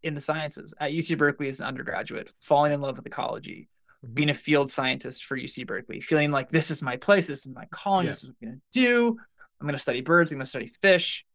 in 0.03 0.13
the 0.13 0.21
sciences 0.21 0.73
at 0.79 0.91
UC 0.93 1.15
Berkeley 1.15 1.47
as 1.47 1.59
an 1.59 1.65
undergraduate, 1.67 2.31
falling 2.39 2.71
in 2.71 2.81
love 2.81 2.97
with 2.97 3.05
ecology, 3.05 3.67
Mhm. 4.03 4.13
being 4.13 4.29
a 4.29 4.33
field 4.33 4.71
scientist 4.71 5.25
for 5.25 5.35
UC 5.37 5.63
Berkeley, 5.63 5.99
feeling 5.99 6.31
like 6.31 6.49
this 6.49 6.71
is 6.71 6.81
my 6.81 6.97
place, 6.97 7.27
this 7.27 7.45
is 7.45 7.53
my 7.53 7.65
calling, 7.71 8.05
Yeah. 8.05 8.11
this 8.11 8.23
is 8.23 8.29
what 8.29 8.37
I'm 8.41 8.47
going 8.47 8.61
to 8.71 8.79
do. 8.79 9.19
I'm 9.59 9.67
going 9.67 9.75
to 9.75 9.79
study 9.81 10.01
birds, 10.01 10.31
I'm 10.31 10.37
going 10.37 10.45
to 10.45 10.49
study 10.49 10.67
fish. 10.67 11.25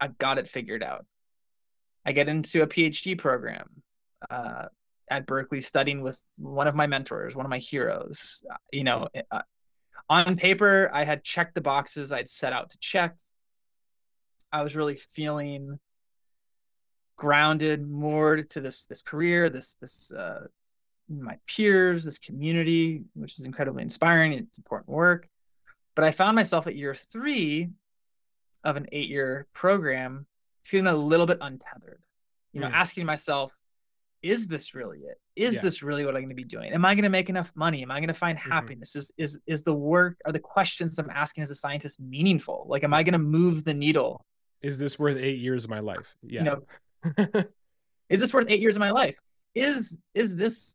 I've 0.00 0.16
got 0.18 0.38
it 0.38 0.46
figured 0.48 0.82
out. 0.82 1.06
I 2.04 2.12
get 2.12 2.28
into 2.28 2.62
a 2.62 2.66
PhD 2.66 3.16
program 3.18 3.82
uh, 4.30 4.68
at 5.10 5.26
Berkeley, 5.26 5.60
studying 5.60 6.00
with 6.02 6.22
one 6.36 6.66
of 6.66 6.74
my 6.74 6.86
mentors, 6.86 7.34
one 7.36 7.46
of 7.46 7.50
my 7.50 7.58
heroes. 7.58 8.42
You 8.72 8.84
know, 8.84 9.08
uh, 9.30 9.42
on 10.08 10.36
paper, 10.36 10.90
I 10.92 11.04
had 11.04 11.24
checked 11.24 11.54
the 11.54 11.60
boxes 11.60 12.12
I'd 12.12 12.28
set 12.28 12.52
out 12.52 12.70
to 12.70 12.78
check. 12.78 13.16
I 14.54 14.62
was 14.62 14.76
really 14.76 14.94
feeling 14.94 15.80
grounded, 17.16 17.86
moored 17.88 18.48
to 18.50 18.60
this 18.60 18.86
this 18.86 19.02
career, 19.02 19.50
this 19.50 19.76
this 19.80 20.12
uh, 20.12 20.46
my 21.08 21.36
peers, 21.46 22.04
this 22.04 22.18
community, 22.18 23.02
which 23.14 23.38
is 23.38 23.44
incredibly 23.46 23.82
inspiring. 23.82 24.32
It's 24.32 24.58
important 24.58 24.88
work. 24.88 25.28
But 25.96 26.04
I 26.04 26.12
found 26.12 26.36
myself 26.36 26.66
at 26.66 26.76
year 26.76 26.94
three 26.94 27.68
of 28.62 28.76
an 28.76 28.86
eight 28.92 29.08
year 29.08 29.46
program 29.52 30.26
feeling 30.62 30.86
a 30.86 30.96
little 30.96 31.26
bit 31.26 31.38
untethered, 31.40 32.00
you 32.52 32.60
know, 32.60 32.68
Mm. 32.68 32.72
asking 32.74 33.06
myself, 33.06 33.52
is 34.22 34.46
this 34.48 34.74
really 34.74 35.00
it? 35.00 35.20
Is 35.36 35.56
Yeah. 35.56 35.60
this 35.60 35.82
really 35.82 36.04
what 36.06 36.14
I'm 36.16 36.22
going 36.22 36.30
to 36.30 36.34
be 36.34 36.44
doing? 36.44 36.72
Am 36.72 36.84
I 36.84 36.94
going 36.94 37.02
to 37.02 37.10
make 37.10 37.28
enough 37.28 37.52
money? 37.54 37.82
Am 37.82 37.90
I 37.90 37.98
going 37.98 38.08
to 38.08 38.14
find 38.14 38.38
Mhm. 38.38 38.50
happiness? 38.50 38.96
Is, 38.96 39.12
is, 39.18 39.38
is 39.46 39.62
the 39.62 39.74
work, 39.74 40.16
are 40.24 40.32
the 40.32 40.38
questions 40.40 40.98
I'm 40.98 41.10
asking 41.10 41.42
as 41.42 41.50
a 41.50 41.54
scientist 41.54 42.00
meaningful? 42.00 42.64
Like, 42.68 42.84
am 42.84 42.94
I 42.94 43.02
going 43.02 43.12
to 43.12 43.18
move 43.18 43.64
the 43.64 43.74
needle? 43.74 44.24
Is 44.62 44.78
this 44.78 44.98
worth 44.98 45.16
eight 45.16 45.38
years 45.38 45.64
of 45.64 45.70
my 45.70 45.80
life? 45.80 46.14
Yeah. 46.22 46.40
You 46.44 46.44
know, 47.24 47.44
is 48.08 48.20
this 48.20 48.32
worth 48.32 48.46
eight 48.48 48.60
years 48.60 48.76
of 48.76 48.80
my 48.80 48.90
life? 48.90 49.16
Is, 49.54 49.96
is 50.14 50.34
this 50.36 50.74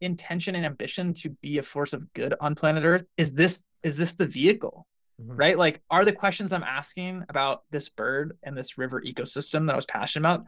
intention 0.00 0.54
and 0.54 0.66
ambition 0.66 1.14
to 1.14 1.30
be 1.42 1.58
a 1.58 1.62
force 1.62 1.92
of 1.92 2.12
good 2.14 2.34
on 2.40 2.54
planet 2.54 2.84
Earth? 2.84 3.04
Is 3.16 3.32
this, 3.32 3.62
is 3.82 3.96
this 3.96 4.14
the 4.14 4.26
vehicle? 4.26 4.86
Mhm. 5.20 5.38
right? 5.38 5.58
Like, 5.58 5.80
are 5.90 6.04
the 6.04 6.12
questions 6.12 6.52
I'm 6.52 6.62
asking 6.62 7.24
about 7.28 7.62
this 7.70 7.88
bird 7.88 8.36
and 8.42 8.56
this 8.56 8.76
river 8.76 9.00
ecosystem 9.00 9.66
that 9.66 9.72
I 9.72 9.76
was 9.76 9.86
passionate 9.86 10.28
about, 10.28 10.46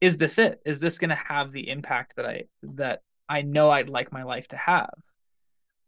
is 0.00 0.16
this 0.16 0.38
it? 0.38 0.60
Is 0.64 0.80
this 0.80 0.98
going 0.98 1.10
to 1.10 1.16
have 1.16 1.52
the 1.52 1.68
impact 1.68 2.16
that 2.16 2.24
I 2.24 2.44
that 2.62 3.02
I 3.28 3.42
know 3.42 3.70
I'd 3.70 3.90
like 3.90 4.12
my 4.12 4.22
life 4.22 4.48
to 4.48 4.56
have? 4.56 4.94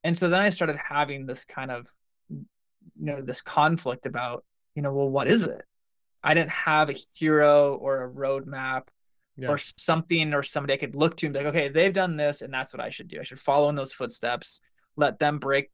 And 0.05 0.17
so 0.17 0.29
then 0.29 0.41
I 0.41 0.49
started 0.51 0.77
having 0.77 1.27
this 1.27 1.45
kind 1.45 1.71
of, 1.71 1.87
you 2.29 2.45
know, 2.99 3.21
this 3.23 3.41
conflict 3.41 4.05
about, 4.07 4.45
you 4.75 4.83
know, 4.83 4.93
well, 4.93 5.09
what 5.09 5.29
is 5.29 5.45
it? 5.45 5.63
I 6.23 6.35
didn't 6.35 6.51
have 6.51 6.91
a 6.91 6.97
hero 7.15 7.75
or 7.75 8.05
a 8.05 8.11
roadmap 8.11 8.89
Yeah. 9.37 9.51
or 9.51 9.59
something 9.59 10.35
or 10.35 10.43
somebody 10.43 10.75
I 10.75 10.77
could 10.77 10.95
look 10.95 11.17
to 11.19 11.27
and 11.27 11.33
be 11.33 11.39
like, 11.41 11.49
okay, 11.49 11.69
they've 11.69 11.93
done 11.93 12.17
this 12.17 12.43
and 12.43 12.53
that's 12.53 12.73
what 12.73 12.81
I 12.83 12.91
should 12.91 13.09
do. 13.09 13.21
I 13.21 13.23
should 13.23 13.41
follow 13.41 13.69
in 13.69 13.75
those 13.75 13.93
footsteps, 13.93 14.61
let 14.97 15.19
them 15.19 15.39
break 15.39 15.71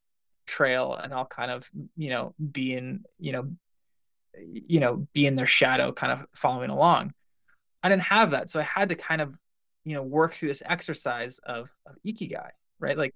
trail 0.46 0.94
and 0.94 1.12
I'll 1.12 1.26
kind 1.26 1.50
of, 1.50 1.68
you 1.96 2.11
know, 2.11 2.35
be 2.52 2.74
in, 2.74 3.04
you 3.18 3.32
know, 3.32 3.50
you 4.38 4.80
know, 4.80 5.06
be 5.12 5.26
in 5.26 5.37
their 5.37 5.46
shadow 5.46 5.92
kind 5.92 6.12
of 6.12 6.26
following 6.35 6.70
along. 6.70 7.12
I 7.82 7.88
didn't 7.88 8.02
have 8.02 8.32
that. 8.32 8.50
So 8.50 8.61
I 8.61 8.64
had 8.64 8.90
to 8.90 8.94
kind 8.94 9.20
of, 9.20 9.35
you 9.85 9.94
know, 9.94 10.02
work 10.02 10.35
through 10.35 10.48
this 10.48 10.62
exercise 10.66 11.38
of, 11.40 11.70
of 11.87 11.96
ikigai, 12.06 12.50
right? 12.78 12.98
Like 12.98 13.14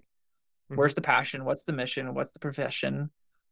Mhm. 0.71 0.77
where's 0.77 0.95
the 0.95 1.03
passion? 1.03 1.45
What's 1.45 1.65
the 1.65 1.73
mission? 1.73 2.15
What's 2.15 2.33
the 2.33 2.39
profession? 2.39 3.11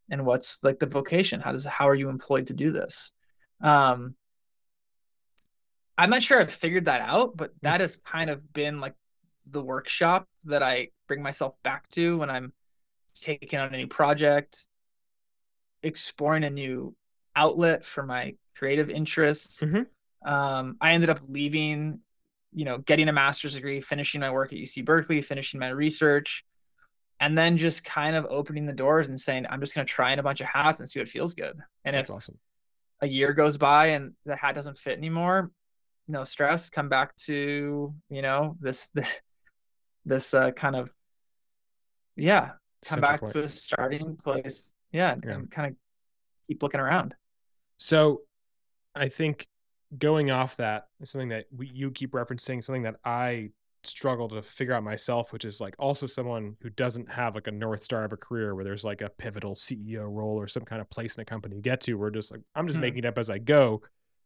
And 0.09 0.25
what's 0.25 0.63
like 0.63 0.79
the 0.79 0.87
vocation? 0.87 1.39
How 1.39 1.51
does 1.51 1.65
how 1.65 1.87
are 1.89 1.95
you 1.95 2.09
employed 2.09 2.47
to 2.47 2.53
do 2.53 2.71
this? 2.71 3.13
Um 3.61 4.15
I'm 5.97 6.09
not 6.09 6.23
sure 6.23 6.39
I've 6.39 6.51
figured 6.51 6.85
that 6.85 7.01
out, 7.01 7.35
but 7.35 7.51
that 7.61 7.81
has 7.81 7.97
kind 7.97 8.29
of 8.29 8.53
been 8.53 8.79
like 8.79 8.93
the 9.47 9.61
workshop 9.61 10.27
that 10.45 10.63
I 10.63 10.89
bring 11.07 11.21
myself 11.21 11.55
back 11.61 11.89
to 11.89 12.17
when 12.17 12.29
I'm 12.29 12.53
taking 13.19 13.59
on 13.59 13.73
a 13.73 13.77
new 13.77 13.87
project, 13.87 14.65
exploring 15.83 16.45
a 16.45 16.49
new 16.49 16.95
outlet 17.35 17.83
for 17.83 18.03
my 18.03 18.35
creative 18.55 18.89
interests. 18.89 19.61
Mhm. 19.61 19.87
Um, 20.21 20.77
I 20.79 20.93
ended 20.93 21.09
up 21.09 21.19
leaving, 21.27 21.99
you 22.53 22.65
know, 22.65 22.77
getting 22.77 23.09
a 23.09 23.13
master's 23.13 23.55
degree, 23.55 23.81
finishing 23.81 24.21
my 24.21 24.31
work 24.31 24.53
at 24.53 24.59
UC 24.59 24.81
Berkeley, 24.81 25.21
finishing 25.21 25.59
my 25.59 25.69
research, 25.69 26.45
and 27.19 27.37
then 27.37 27.57
just 27.57 27.83
kind 27.83 28.15
of 28.15 28.25
opening 28.29 28.65
the 28.65 28.73
doors 28.73 29.09
and 29.09 29.19
saying, 29.19 29.45
I'm 29.49 29.59
just 29.59 29.75
going 29.75 29.85
to 29.85 29.91
try 29.91 30.13
in 30.13 30.19
a 30.19 30.23
bunch 30.23 30.41
of 30.41 30.47
hats 30.47 30.79
and 30.79 30.89
see 30.89 30.99
what 30.99 31.09
feels 31.09 31.35
good. 31.35 31.57
And 31.83 31.95
That's 31.95 32.09
if 32.09 32.15
awesome. 32.15 32.37
A 33.01 33.07
year 33.07 33.33
goes 33.33 33.57
by 33.57 33.87
and 33.87 34.13
the 34.25 34.35
hat 34.35 34.55
doesn't 34.55 34.77
fit 34.77 34.97
anymore, 34.97 35.51
no 36.07 36.23
stress. 36.23 36.69
Come 36.69 36.89
back 36.89 37.15
to 37.27 37.93
you 38.09 38.21
know 38.21 38.55
this 38.59 38.87
this 38.93 39.19
this 40.05 40.33
uh, 40.33 40.51
kind 40.51 40.75
of 40.75 40.89
yeah. 42.15 42.51
Come 42.85 43.01
back 43.01 43.19
point. 43.19 43.33
to 43.33 43.43
a 43.43 43.49
starting 43.49 44.15
place. 44.15 44.73
Yeah, 44.91 45.11
and, 45.13 45.23
Yeah. 45.25 45.33
and 45.33 45.51
kind 45.51 45.71
of 45.71 45.77
keep 46.47 46.63
looking 46.63 46.79
around. 46.79 47.15
So 47.77 48.21
I 48.95 49.09
think 49.09 49.47
going 49.97 50.31
off 50.31 50.57
that 50.57 50.87
is 51.01 51.09
something 51.09 51.29
that 51.29 51.45
we, 51.55 51.69
you 51.73 51.91
keep 51.91 52.11
referencing, 52.11 52.63
something 52.63 52.83
that 52.83 52.95
I 53.03 53.51
struggle 53.89 54.29
to 54.29 54.41
figure 54.41 54.73
out 54.73 54.83
myself, 54.83 55.33
which 55.33 55.45
is 55.45 55.59
like 55.61 55.75
also 55.79 56.05
someone 56.05 56.55
who 56.61 56.69
doesn't 56.69 57.09
have 57.11 57.35
like 57.35 57.47
a 57.47 57.51
North 57.51 57.83
Star 57.83 58.03
of 58.03 58.13
a 58.13 58.17
career 58.17 58.55
where 58.55 58.63
there's 58.63 58.85
like 58.85 59.01
a 59.01 59.09
pivotal 59.09 59.55
CEO 59.55 60.09
role 60.11 60.37
or 60.39 60.47
some 60.47 60.63
kind 60.63 60.81
of 60.81 60.89
place 60.89 61.15
in 61.15 61.21
a 61.21 61.25
company 61.25 61.55
to 61.55 61.61
get 61.61 61.81
to. 61.81 61.95
We're 61.95 62.11
just 62.11 62.31
like, 62.31 62.41
I'm 62.55 62.67
just 62.67 62.77
Hmm. 62.77 62.81
making 62.81 62.99
it 62.99 63.05
up 63.05 63.17
as 63.17 63.29
I 63.29 63.39
go. 63.39 63.81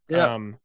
Yeah. 0.10 0.34
Um, 0.36 0.58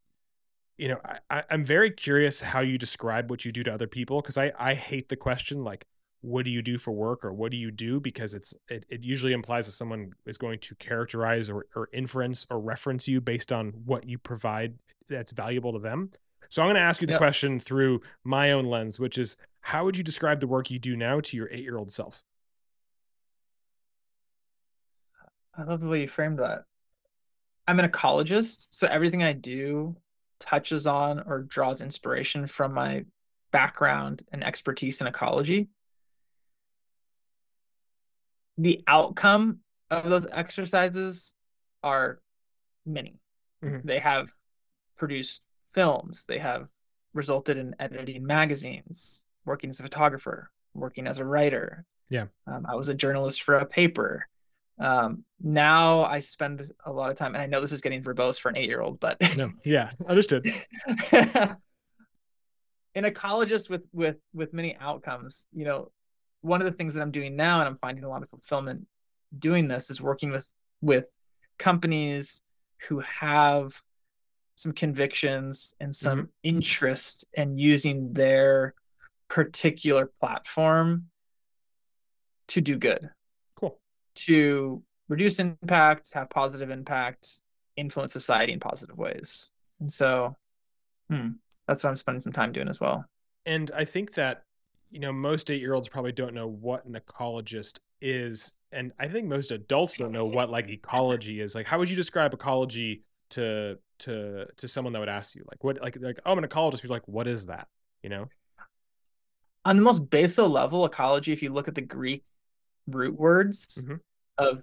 you 0.76 0.88
know, 0.88 1.00
I, 1.04 1.18
I, 1.30 1.42
I'm 1.50 1.64
very 1.64 1.90
curious 1.90 2.40
how 2.40 2.60
you 2.60 2.78
describe 2.78 3.30
what 3.30 3.44
you 3.44 3.52
do 3.52 3.62
to 3.64 3.74
other 3.74 3.86
people 3.88 4.20
because 4.20 4.38
I, 4.38 4.52
I 4.58 4.74
hate 4.74 5.08
the 5.08 5.16
question 5.16 5.64
like, 5.64 5.86
what 6.20 6.44
do 6.44 6.50
you 6.50 6.62
do 6.62 6.78
for 6.78 6.90
work 6.92 7.24
or 7.24 7.32
what 7.32 7.52
do 7.52 7.56
you 7.56 7.70
do 7.70 8.00
because 8.00 8.34
it's 8.34 8.52
it, 8.68 8.84
it 8.88 9.04
usually 9.04 9.32
implies 9.32 9.66
that 9.66 9.72
someone 9.72 10.12
is 10.26 10.36
going 10.36 10.58
to 10.58 10.74
characterize 10.74 11.48
or, 11.48 11.66
or 11.76 11.88
inference 11.92 12.44
or 12.50 12.58
reference 12.58 13.06
you 13.06 13.20
based 13.20 13.52
on 13.52 13.68
what 13.84 14.08
you 14.08 14.18
provide 14.18 14.74
that's 15.08 15.30
valuable 15.30 15.72
to 15.72 15.78
them 15.78 16.10
so 16.48 16.62
i'm 16.62 16.66
going 16.66 16.74
to 16.76 16.80
ask 16.80 17.00
you 17.00 17.06
the 17.06 17.12
Yep. 17.14 17.18
question 17.18 17.60
through 17.60 18.00
my 18.24 18.50
own 18.52 18.64
lens 18.66 18.98
which 19.00 19.18
is 19.18 19.36
how 19.62 19.84
would 19.84 19.96
you 19.96 20.04
describe 20.04 20.40
the 20.40 20.46
work 20.46 20.70
you 20.70 20.78
do 20.78 20.96
now 20.96 21.20
to 21.20 21.36
your 21.36 21.48
eight 21.50 21.62
year 21.62 21.76
old 21.78 21.92
self 21.92 22.24
I 25.56 25.64
love 25.64 25.80
the 25.80 25.88
way 25.88 26.02
you 26.02 26.06
framed 26.08 26.38
that. 26.38 26.62
I'm 27.66 27.80
an 27.80 27.90
ecologist, 27.90 28.68
so 28.70 28.86
everything 28.86 29.24
I 29.24 29.32
do 29.32 29.96
touches 30.38 30.86
on 30.86 31.18
or 31.26 31.40
draws 31.42 31.80
inspiration 31.80 32.46
from 32.46 32.72
my 32.72 33.04
background 33.50 34.22
and 34.30 34.44
expertise 34.44 35.00
in 35.00 35.08
ecology. 35.08 35.68
The 38.56 38.84
outcome 38.86 39.58
of 39.90 40.08
those 40.08 40.26
exercises 40.30 41.34
are 41.82 42.20
many. 42.86 43.18
Mhm. 43.62 43.82
They 43.82 43.98
have 43.98 44.32
produced 44.96 45.42
films, 45.78 46.24
they 46.26 46.38
have 46.40 46.66
resulted 47.14 47.56
in 47.56 47.72
editing 47.78 48.26
magazines, 48.26 49.22
working 49.44 49.70
as 49.70 49.78
a 49.78 49.84
photographer, 49.84 50.50
working 50.74 51.06
as 51.06 51.20
a 51.20 51.24
writer. 51.24 51.84
Yeah. 52.10 52.24
Um, 52.48 52.66
I 52.68 52.74
was 52.74 52.88
a 52.88 52.94
journalist 52.94 53.42
for 53.42 53.54
a 53.54 53.64
paper. 53.64 54.26
Um, 54.80 55.22
now 55.40 56.02
I 56.02 56.18
spend 56.18 56.68
a 56.84 56.90
lot 56.92 57.12
of 57.12 57.16
time, 57.16 57.36
and 57.36 57.42
I 57.42 57.46
know 57.46 57.60
this 57.60 57.70
is 57.70 57.80
getting 57.80 58.02
verbose 58.02 58.40
for 58.40 58.48
an 58.48 58.56
eight-year-old, 58.56 58.98
but 58.98 59.18
no 59.36 59.52
yeah 59.64 59.90
understood 60.08 60.44
an 61.12 61.54
ecologist 62.96 63.70
with 63.70 63.84
with 63.92 64.16
with 64.34 64.52
many 64.52 64.76
outcomes 64.80 65.46
you 65.52 65.64
know 65.64 65.92
one 66.40 66.60
of 66.60 66.64
the 66.64 66.76
things 66.76 66.94
that 66.94 67.02
i'm 67.02 67.10
doing 67.10 67.36
now 67.36 67.58
and 67.60 67.68
i'm 67.68 67.78
finding 67.78 68.04
a 68.04 68.08
lot 68.08 68.22
of 68.22 68.30
fulfillment 68.30 68.86
doing 69.38 69.68
this 69.68 69.90
is 69.90 70.00
working 70.00 70.30
with 70.30 70.48
with 70.80 71.06
companies 71.58 72.42
who 72.86 73.00
have 73.00 73.80
some 74.58 74.72
convictions 74.72 75.72
and 75.78 75.94
some 75.94 76.28
interest 76.42 77.24
in 77.34 77.56
using 77.56 78.12
their 78.12 78.74
particular 79.28 80.10
platform 80.18 81.04
to 82.48 82.60
do 82.60 82.76
good. 82.76 83.08
Cool. 83.54 83.78
To 84.16 84.82
reduce 85.08 85.38
impact 85.38 86.12
have 86.12 86.28
positive 86.30 86.70
impact 86.70 87.40
influence 87.76 88.12
society 88.12 88.52
in 88.52 88.58
positive 88.58 88.98
ways. 88.98 89.52
And 89.78 89.92
so 89.92 90.34
hmm, 91.08 91.28
that's 91.68 91.84
what 91.84 91.90
i'm 91.90 91.96
spending 91.96 92.20
some 92.20 92.32
time 92.32 92.50
doing 92.50 92.68
as 92.68 92.80
well. 92.80 93.04
And 93.46 93.70
i 93.76 93.84
think 93.84 94.14
that 94.14 94.42
you 94.90 94.98
know 94.98 95.12
most 95.12 95.52
eight 95.52 95.60
year 95.60 95.74
olds 95.74 95.88
probably 95.88 96.10
don't 96.10 96.34
know 96.34 96.48
what 96.48 96.84
an 96.84 96.94
ecologist 96.94 97.78
is. 98.00 98.56
And 98.72 98.90
i 98.98 99.06
think 99.06 99.28
most 99.28 99.52
adults 99.52 99.98
don't 99.98 100.10
know 100.10 100.26
what 100.26 100.50
like 100.50 100.68
ecology 100.68 101.40
is. 101.40 101.54
Like 101.54 101.66
how 101.66 101.78
would 101.78 101.88
you 101.88 101.94
describe 101.94 102.34
ecology 102.34 103.04
to 103.30 103.78
to 104.00 104.46
to 104.56 104.68
someone 104.68 104.92
that 104.92 105.00
would 105.00 105.08
ask 105.08 105.34
you 105.34 105.44
like 105.50 105.62
what 105.64 105.80
like 105.82 105.96
like 106.00 106.18
oh 106.24 106.32
i'm 106.32 106.38
an 106.38 106.44
ecologist. 106.48 106.82
People 106.82 106.94
like 106.96 107.06
what 107.08 107.26
is 107.26 107.46
that? 107.46 107.68
You 108.02 108.10
know? 108.10 108.28
On 109.64 109.76
the 109.76 109.82
most 109.82 110.08
basal 110.08 110.48
level 110.48 110.84
ecology 110.86 111.32
if 111.32 111.42
you 111.42 111.52
look 111.52 111.68
at 111.68 111.74
the 111.74 111.82
greek 111.82 112.24
root 112.86 113.18
words 113.18 113.66
Mhm. 113.82 114.00
of 114.38 114.62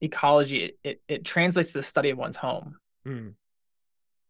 ecology 0.00 0.62
it, 0.64 0.78
it, 0.84 1.00
it 1.08 1.24
translates 1.24 1.72
to 1.72 1.78
the 1.78 1.82
study 1.82 2.10
of 2.10 2.18
one's 2.18 2.36
home. 2.36 2.76
Hmm. 3.04 3.28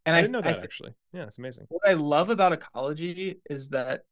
and 0.04 0.14
i 0.14 0.18
i, 0.18 0.20
didn't 0.20 0.32
know 0.32 0.40
that 0.40 0.56
thi- 0.58 0.62
actually. 0.62 0.94
Yeah 1.12 1.24
it's 1.24 1.38
amazing. 1.38 1.66
what 1.68 1.88
i 1.88 1.92
love 1.94 2.30
about 2.30 2.52
ecology 2.52 3.40
is 3.50 3.68
that 3.70 4.02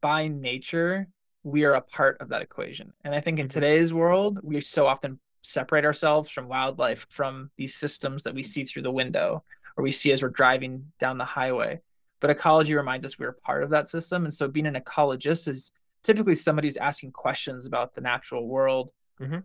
by 0.00 0.28
nature 0.28 1.08
we 1.44 1.64
are 1.64 1.74
a 1.74 1.80
part 1.80 2.20
of 2.20 2.28
that 2.30 2.42
equation. 2.42 2.92
And 3.04 3.14
i 3.14 3.20
think 3.20 3.38
in 3.38 3.46
Mhm. 3.46 3.50
today's 3.52 3.92
world 3.94 4.38
we 4.42 4.56
are 4.56 4.60
so 4.60 4.86
often 4.86 5.18
separate 5.42 5.84
ourselves 5.84 6.30
from 6.30 6.48
wildlife 6.48 7.06
from 7.08 7.50
these 7.56 7.74
systems 7.74 8.22
that 8.22 8.34
we 8.34 8.42
see 8.42 8.64
through 8.64 8.82
the 8.82 8.90
window 8.90 9.42
or 9.76 9.84
we 9.84 9.90
see 9.90 10.12
as 10.12 10.22
we're 10.22 10.28
driving 10.30 10.84
down 10.98 11.18
the 11.18 11.24
highway. 11.24 11.80
But 12.20 12.30
ecology 12.30 12.74
reminds 12.74 13.04
us 13.06 13.18
we're 13.18 13.32
part 13.32 13.62
of 13.62 13.70
that 13.70 13.86
system. 13.88 14.24
And 14.24 14.34
so 14.34 14.48
being 14.48 14.66
an 14.66 14.74
ecologist 14.74 15.46
is 15.46 15.70
typically 16.02 16.34
somebody 16.34 16.66
who's 16.68 16.76
asking 16.76 17.12
questions 17.12 17.66
about 17.66 17.94
the 17.94 18.00
natural 18.00 18.46
world. 18.48 18.92
Mhm. 19.20 19.44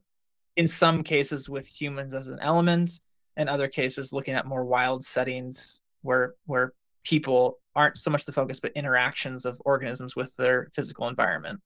in 0.56 0.68
some 0.68 1.02
cases 1.04 1.50
with 1.50 1.66
humans 1.66 2.14
as 2.14 2.28
an 2.28 2.38
element 2.40 3.02
in 3.38 3.50
other 3.50 3.68
cases 3.68 4.14
looking 4.14 4.36
at 4.36 4.46
more 4.46 4.64
wild 4.64 5.04
settings 5.04 5.82
where 6.04 6.36
where 6.46 6.74
people 7.04 7.58
aren't 7.76 7.98
so 7.98 8.12
much 8.12 8.24
the 8.26 8.32
focus 8.32 8.60
but 8.60 8.72
interactions 8.74 9.46
of 9.46 9.60
organisms 9.66 10.16
with 10.16 10.36
their 10.36 10.70
physical 10.76 11.08
environment. 11.08 11.60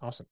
Awesome. 0.00 0.26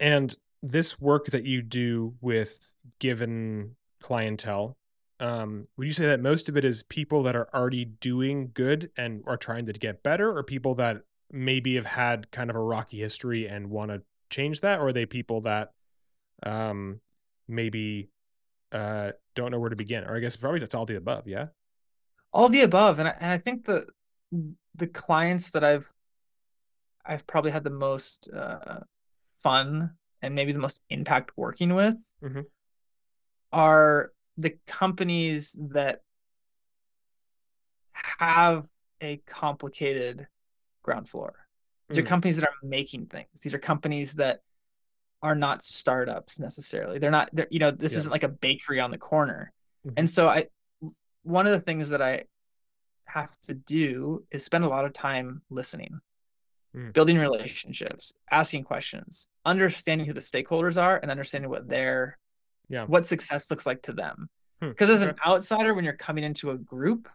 And 0.00 0.34
this 0.62 1.00
work 1.00 1.26
that 1.26 1.44
you 1.44 1.62
do 1.62 2.14
with 2.20 2.74
given 2.98 3.76
clientele 4.00 4.76
um, 5.20 5.66
would 5.76 5.86
you 5.86 5.92
say 5.92 6.06
that 6.06 6.20
most 6.20 6.48
of 6.48 6.56
it 6.56 6.64
is 6.64 6.82
people 6.84 7.22
that 7.24 7.34
are 7.34 7.48
already 7.52 7.84
doing 7.84 8.50
good 8.54 8.90
and 8.96 9.22
are 9.26 9.36
trying 9.36 9.64
to 9.66 9.72
get 9.72 10.02
better 10.02 10.36
or 10.36 10.42
people 10.42 10.76
that 10.76 11.02
maybe 11.32 11.74
have 11.74 11.86
had 11.86 12.30
kind 12.30 12.50
of 12.50 12.56
a 12.56 12.60
rocky 12.60 13.00
history 13.00 13.46
and 13.46 13.68
want 13.68 13.90
to 13.90 14.02
change 14.30 14.60
that 14.60 14.78
or 14.78 14.88
are 14.88 14.92
they 14.92 15.06
people 15.06 15.40
that 15.40 15.72
um, 16.44 17.00
maybe 17.48 18.10
uh, 18.72 19.10
don't 19.34 19.50
know 19.50 19.58
where 19.58 19.70
to 19.70 19.76
begin? 19.76 20.04
Or 20.04 20.16
i 20.16 20.20
guess 20.20 20.36
probably 20.36 20.60
that's 20.60 20.74
all 20.74 20.86
the 20.86 20.96
above 20.96 21.26
yeah? 21.26 21.46
All 22.32 22.48
the 22.48 22.60
above 22.60 23.00
and 23.00 23.08
I, 23.08 23.14
and 23.20 23.32
I 23.32 23.38
think 23.38 23.64
the 23.64 23.86
the 24.74 24.86
clients 24.86 25.50
that 25.50 25.64
I've 25.64 25.90
I've 27.04 27.26
probably 27.26 27.50
had 27.50 27.64
the 27.64 27.70
most 27.70 28.28
uh, 28.32 28.80
fun 29.42 29.90
and 30.22 30.34
maybe 30.34 30.52
the 30.52 30.58
most 30.58 30.80
impact 30.90 31.30
working 31.36 31.74
with 31.74 31.96
Mhm. 32.22 32.46
are 33.52 34.12
the 34.36 34.50
companies 34.66 35.56
that 35.58 36.02
have 37.92 38.66
a 39.00 39.18
complicated 39.26 40.26
ground 40.82 41.08
floor. 41.08 41.46
These 41.88 41.98
Mm. 41.98 42.02
are 42.02 42.06
companies 42.06 42.36
that 42.36 42.48
are 42.48 42.54
making 42.66 43.06
things. 43.06 43.28
These 43.40 43.54
are 43.54 43.58
companies 43.58 44.14
that 44.14 44.42
are 45.22 45.34
not 45.34 45.62
startups 45.62 46.38
necessarily. 46.38 46.98
They're 46.98 47.10
not. 47.10 47.30
They're, 47.32 47.48
you 47.50 47.58
know, 47.58 47.70
this 47.70 47.92
Yeah. 47.92 47.98
isn't 48.00 48.12
like 48.12 48.22
a 48.22 48.28
bakery 48.28 48.80
on 48.80 48.90
the 48.90 48.98
corner. 48.98 49.52
Mhm. 49.84 49.94
And 49.96 50.10
so 50.10 50.28
I, 50.28 50.48
one 51.22 51.46
of 51.46 51.52
the 51.52 51.60
things 51.60 51.88
that 51.88 52.02
I 52.02 52.24
have 53.06 53.38
to 53.42 53.54
do 53.54 54.26
is 54.30 54.44
spend 54.44 54.64
a 54.64 54.68
lot 54.68 54.84
of 54.84 54.92
time 54.92 55.42
listening, 55.50 56.00
Mm. 56.78 56.92
building 56.92 57.18
relationships, 57.18 58.12
asking 58.30 58.62
questions, 58.62 59.26
understanding 59.44 60.06
who 60.06 60.12
the 60.12 60.20
stakeholders 60.20 60.80
are, 60.80 60.98
and 60.98 61.10
understanding 61.10 61.50
what 61.50 61.68
their 61.68 62.18
Yeah. 62.68 62.84
what 62.84 63.04
success 63.04 63.50
looks 63.50 63.66
like 63.66 63.82
to 63.82 63.92
them. 63.92 64.28
Hmm, 64.60 64.68
Because 64.68 64.90
as 64.90 65.02
an 65.02 65.16
outsider, 65.26 65.74
when 65.74 65.84
you're 65.84 65.94
coming 65.96 66.22
into 66.24 66.50
a 66.52 66.58
group 66.58 67.08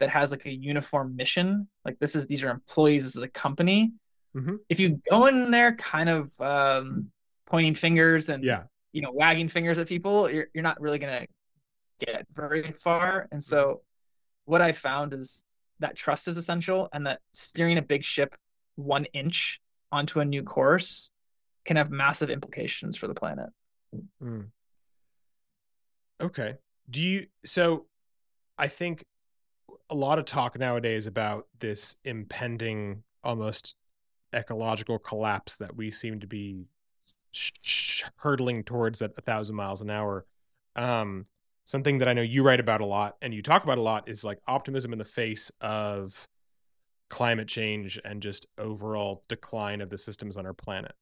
that 0.00 0.10
has 0.10 0.30
like 0.32 0.44
a 0.44 0.52
uniform 0.52 1.16
mission, 1.16 1.68
like 1.84 1.98
this 1.98 2.14
is 2.14 2.26
these 2.26 2.42
are 2.42 2.50
employees, 2.50 3.04
this 3.04 3.16
is 3.16 3.22
a 3.22 3.28
company. 3.28 3.92
Mhm. 4.34 4.58
If 4.68 4.80
you 4.80 5.00
go 5.08 5.26
in 5.26 5.50
there 5.50 5.74
kind 5.76 6.08
of 6.10 6.38
um, 6.40 7.10
pointing 7.46 7.74
fingers 7.74 8.28
and 8.28 8.44
yeah 8.44 8.64
you 8.92 9.00
know 9.02 9.12
wagging 9.12 9.48
fingers 9.48 9.78
at 9.78 9.86
people, 9.88 10.28
you're 10.30 10.48
you're 10.52 10.62
not 10.64 10.80
really 10.80 10.98
gonna 10.98 11.26
get 12.00 12.26
very 12.34 12.72
far. 12.72 13.28
And 13.32 13.42
so 13.42 13.82
what 14.44 14.60
I 14.60 14.72
found 14.72 15.14
is 15.14 15.42
that 15.78 15.96
trust 15.96 16.28
is 16.28 16.36
essential 16.36 16.88
and 16.92 17.06
that 17.06 17.20
steering 17.32 17.78
a 17.78 17.82
big 17.82 18.02
ship 18.04 18.34
one 18.76 19.04
inch 19.06 19.60
onto 19.90 20.20
a 20.20 20.24
new 20.24 20.42
course 20.42 21.10
can 21.64 21.76
have 21.76 21.90
massive 21.90 22.30
implications 22.30 22.96
for 22.96 23.08
the 23.08 23.14
planet. 23.14 23.48
Mm. 24.22 24.46
Okay. 26.20 26.54
Do 26.88 27.02
you 27.02 27.26
so 27.44 27.86
I 28.58 28.68
think 28.68 29.04
a 29.90 29.94
lot 29.94 30.18
of 30.18 30.24
talk 30.24 30.58
nowadays 30.58 31.06
about 31.06 31.46
this 31.58 31.96
impending 32.04 33.02
almost 33.22 33.74
ecological 34.34 34.98
collapse 34.98 35.56
that 35.56 35.76
we 35.76 35.90
seem 35.90 36.20
to 36.20 36.26
be 36.26 36.66
sh- 37.32 37.52
sh- 37.62 38.02
hurtling 38.16 38.64
towards 38.64 39.02
at 39.02 39.12
a 39.16 39.20
thousand 39.20 39.56
miles 39.56 39.80
an 39.80 39.90
hour. 39.90 40.26
Um, 40.74 41.24
something 41.64 41.98
that 41.98 42.08
I 42.08 42.12
know 42.12 42.22
you 42.22 42.42
write 42.42 42.60
about 42.60 42.80
a 42.80 42.86
lot 42.86 43.16
and 43.20 43.34
you 43.34 43.42
talk 43.42 43.64
about 43.64 43.78
a 43.78 43.82
lot 43.82 44.08
is 44.08 44.24
like 44.24 44.38
optimism 44.46 44.92
in 44.92 44.98
the 44.98 45.04
face 45.04 45.50
of 45.60 46.28
climate 47.08 47.48
change 47.48 48.00
and 48.04 48.22
just 48.22 48.46
overall 48.58 49.22
decline 49.28 49.80
of 49.80 49.90
the 49.90 49.98
systems 49.98 50.36
on 50.36 50.46
our 50.46 50.54
planet. 50.54 50.92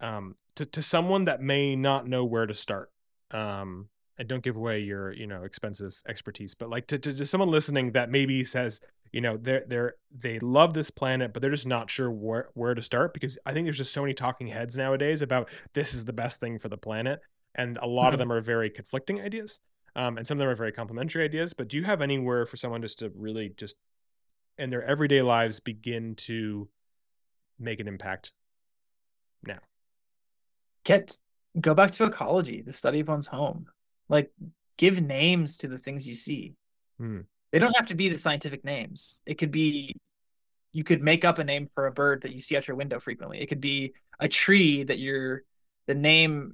Um, 0.00 0.36
to 0.56 0.66
to 0.66 0.82
someone 0.82 1.24
that 1.24 1.40
may 1.40 1.76
not 1.76 2.06
know 2.06 2.24
where 2.24 2.46
to 2.46 2.54
start, 2.54 2.90
um, 3.30 3.88
and 4.18 4.28
don't 4.28 4.42
give 4.42 4.56
away 4.56 4.80
your 4.80 5.12
you 5.12 5.26
know 5.26 5.44
expensive 5.44 6.02
expertise, 6.08 6.54
but 6.54 6.68
like 6.68 6.86
to, 6.88 6.98
to, 6.98 7.14
to 7.14 7.26
someone 7.26 7.50
listening 7.50 7.92
that 7.92 8.10
maybe 8.10 8.44
says 8.44 8.80
you 9.12 9.20
know 9.20 9.36
they're 9.36 9.64
they're 9.66 9.94
they 10.10 10.38
love 10.40 10.74
this 10.74 10.90
planet, 10.90 11.32
but 11.32 11.40
they're 11.40 11.50
just 11.50 11.66
not 11.66 11.90
sure 11.90 12.10
where 12.10 12.48
where 12.54 12.74
to 12.74 12.82
start 12.82 13.14
because 13.14 13.38
I 13.46 13.52
think 13.52 13.66
there's 13.66 13.78
just 13.78 13.92
so 13.92 14.02
many 14.02 14.14
talking 14.14 14.48
heads 14.48 14.76
nowadays 14.76 15.22
about 15.22 15.48
this 15.74 15.94
is 15.94 16.04
the 16.04 16.12
best 16.12 16.40
thing 16.40 16.58
for 16.58 16.68
the 16.68 16.76
planet, 16.76 17.20
and 17.54 17.78
a 17.78 17.86
lot 17.86 18.06
mm-hmm. 18.06 18.14
of 18.14 18.18
them 18.18 18.32
are 18.32 18.40
very 18.40 18.70
conflicting 18.70 19.20
ideas. 19.20 19.60
Um, 19.94 20.16
and 20.16 20.26
some 20.26 20.36
of 20.36 20.40
them 20.40 20.48
are 20.48 20.54
very 20.54 20.72
complementary 20.72 21.22
ideas. 21.22 21.52
But 21.52 21.68
do 21.68 21.76
you 21.76 21.84
have 21.84 22.00
anywhere 22.00 22.46
for 22.46 22.56
someone 22.56 22.80
just 22.80 23.00
to 23.00 23.12
really 23.14 23.52
just 23.58 23.76
in 24.58 24.70
their 24.70 24.82
everyday 24.82 25.22
lives 25.22 25.60
begin 25.60 26.14
to 26.16 26.68
make 27.58 27.80
an 27.80 27.88
impact 27.88 28.32
now? 29.44 29.58
Get 30.84 31.16
go 31.60 31.74
back 31.74 31.92
to 31.92 32.04
ecology, 32.04 32.62
the 32.62 32.72
study 32.72 33.00
of 33.00 33.08
one's 33.08 33.26
home. 33.26 33.66
Like 34.08 34.30
give 34.76 35.00
names 35.00 35.58
to 35.58 35.68
the 35.68 35.78
things 35.78 36.08
you 36.08 36.14
see. 36.14 36.54
Hmm. 36.98 37.20
They 37.50 37.58
don't 37.58 37.76
have 37.76 37.86
to 37.86 37.94
be 37.94 38.08
the 38.08 38.18
scientific 38.18 38.64
names. 38.64 39.20
It 39.26 39.34
could 39.34 39.50
be 39.50 39.96
you 40.72 40.84
could 40.84 41.02
make 41.02 41.24
up 41.24 41.38
a 41.38 41.44
name 41.44 41.68
for 41.74 41.86
a 41.86 41.92
bird 41.92 42.22
that 42.22 42.32
you 42.32 42.40
see 42.40 42.56
out 42.56 42.66
your 42.66 42.76
window 42.76 42.98
frequently. 42.98 43.40
It 43.40 43.46
could 43.46 43.60
be 43.60 43.92
a 44.18 44.28
tree 44.28 44.84
that 44.84 44.98
you're 44.98 45.42
the 45.86 45.94
name, 45.94 46.52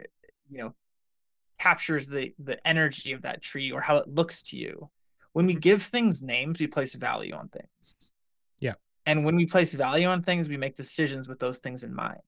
you 0.51 0.59
know, 0.59 0.75
captures 1.59 2.07
the 2.07 2.35
the 2.39 2.67
energy 2.67 3.13
of 3.13 3.23
that 3.23 3.43
tree 3.43 3.73
or 3.73 3.81
how 3.81 3.97
it 3.97 4.09
looks 4.09 4.43
to 4.45 4.57
you. 4.57 4.91
When 5.39 5.47
we 5.47 5.55
give 5.55 5.85
things 5.85 6.21
names, 6.21 6.59
we 6.59 6.67
place 6.67 6.95
value 6.95 7.33
on 7.33 7.47
things. 7.47 8.11
Yeah. 8.59 8.75
And 9.07 9.25
when 9.25 9.37
we 9.37 9.47
place 9.47 9.73
value 9.73 10.09
on 10.09 10.21
things, 10.21 10.49
we 10.49 10.57
make 10.57 10.75
decisions 10.75 11.29
with 11.29 11.39
those 11.39 11.59
things 11.59 11.85
in 11.85 11.95
mind. 11.95 12.23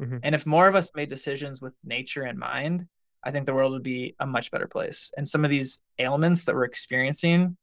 Mm-hmm. 0.00 0.18
And 0.22 0.36
if 0.36 0.46
more 0.46 0.68
of 0.68 0.76
us 0.76 0.92
made 0.94 1.08
decisions 1.08 1.60
with 1.60 1.72
nature 1.82 2.26
in 2.26 2.38
mind, 2.38 2.86
I 3.24 3.32
think 3.32 3.46
the 3.46 3.54
world 3.54 3.72
would 3.72 3.82
be 3.82 4.14
a 4.20 4.26
much 4.26 4.52
better 4.52 4.68
place. 4.68 5.10
And 5.16 5.28
some 5.28 5.44
of 5.44 5.50
these 5.50 5.82
ailments 5.98 6.44
that 6.44 6.54
we're 6.54 6.62
experiencing, 6.62 7.56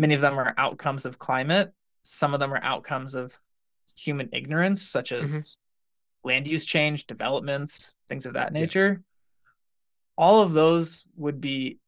many 0.00 0.14
of 0.14 0.20
them 0.20 0.36
are 0.36 0.52
outcomes 0.58 1.06
of 1.06 1.20
climate. 1.20 1.72
Some 2.02 2.34
of 2.34 2.40
them 2.40 2.52
are 2.52 2.64
outcomes 2.64 3.14
of 3.14 3.38
human 3.96 4.30
ignorance, 4.32 4.82
such 4.82 5.12
as 5.12 5.32
mm-hmm. 5.32 6.28
land 6.28 6.48
use 6.48 6.64
change, 6.64 7.06
developments, 7.06 7.94
things 8.08 8.26
of 8.26 8.32
that 8.32 8.52
nature 8.52 9.00
all 10.18 10.42
of 10.42 10.52
those 10.52 11.06
would 11.16 11.40
be 11.40 11.78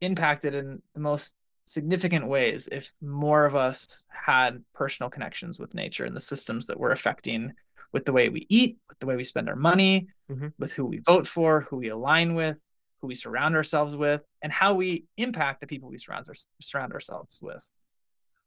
impacted 0.00 0.54
in 0.54 0.82
the 0.94 1.00
most 1.00 1.34
significant 1.66 2.26
ways 2.26 2.68
if 2.72 2.92
more 3.00 3.44
of 3.44 3.54
us 3.54 4.04
had 4.08 4.62
personal 4.74 5.08
connections 5.08 5.58
with 5.58 5.74
nature 5.74 6.04
and 6.04 6.16
the 6.16 6.20
systems 6.20 6.66
that 6.66 6.78
we're 6.78 6.90
affecting 6.90 7.52
with 7.92 8.04
the 8.04 8.12
way 8.12 8.28
we 8.28 8.46
eat, 8.48 8.78
with 8.88 8.98
the 8.98 9.06
way 9.06 9.16
we 9.16 9.24
spend 9.24 9.48
our 9.48 9.56
money, 9.56 10.08
mm-hmm. 10.30 10.48
with 10.58 10.72
who 10.72 10.84
we 10.84 10.98
vote 10.98 11.26
for, 11.26 11.62
who 11.62 11.76
we 11.76 11.88
align 11.88 12.34
with, 12.34 12.56
who 13.00 13.06
we 13.06 13.14
surround 13.14 13.54
ourselves 13.56 13.96
with, 13.96 14.22
and 14.42 14.52
how 14.52 14.74
we 14.74 15.04
impact 15.16 15.60
the 15.60 15.66
people 15.66 15.88
we 15.88 15.98
surround, 15.98 16.26
our, 16.28 16.34
surround 16.60 16.92
ourselves 16.92 17.38
with. 17.40 17.64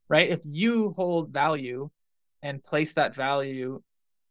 Right? 0.08 0.30
If 0.30 0.40
you 0.44 0.92
hold 0.96 1.30
value 1.30 1.90
and 2.42 2.62
place 2.62 2.92
that 2.92 3.14
value 3.14 3.82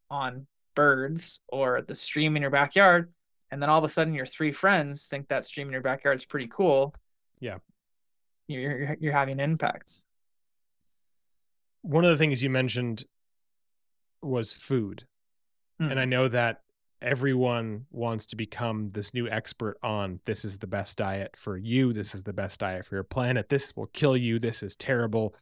on 0.10 0.46
birds 0.76 1.42
or 1.48 1.82
the 1.82 1.96
stream 1.96 2.36
in 2.36 2.42
your 2.42 2.52
backyard 2.52 3.12
and 3.52 3.62
then 3.62 3.70
all 3.70 3.78
of 3.78 3.84
a 3.84 3.90
sudden 3.90 4.14
your 4.14 4.26
three 4.26 4.52
friends 4.52 5.08
think 5.08 5.28
that 5.28 5.46
stream 5.46 5.68
in 5.68 5.74
your 5.74 5.82
backyard 5.82 6.18
is 6.18 6.26
pretty 6.26 6.48
cool 6.48 6.94
yeah. 7.44 7.58
You're, 8.48 8.98
you're, 9.00 9.14
having 9.14 9.40
impacts. 9.40 10.06
One 11.82 12.04
of 12.04 12.12
the 12.12 12.18
things 12.18 12.44
you 12.44 12.50
mentioned 12.50 13.04
was 14.22 14.54
food. 14.54 15.06
Mm. 15.82 15.90
and 15.90 16.00
i 16.00 16.06
know 16.06 16.28
that 16.28 16.62
everyone 17.02 17.86
wants 17.92 18.28
to 18.28 18.36
become 18.36 18.90
this 18.90 19.12
new 19.12 19.28
expert 19.28 19.76
on 19.82 20.20
this 20.26 20.46
is 20.46 20.60
the 20.60 20.68
best 20.68 20.98
diet 20.98 21.36
for 21.36 21.58
you. 21.58 21.92
This 21.92 22.16
is 22.16 22.24
the 22.24 22.32
best 22.32 22.62
diet 22.62 22.86
for 22.86 22.96
your 22.96 23.04
planet. 23.04 23.50
This 23.50 23.76
will 23.76 23.88
kill 23.88 24.16
you. 24.16 24.40
This 24.40 24.64
is 24.64 24.76
terrible 24.76 25.36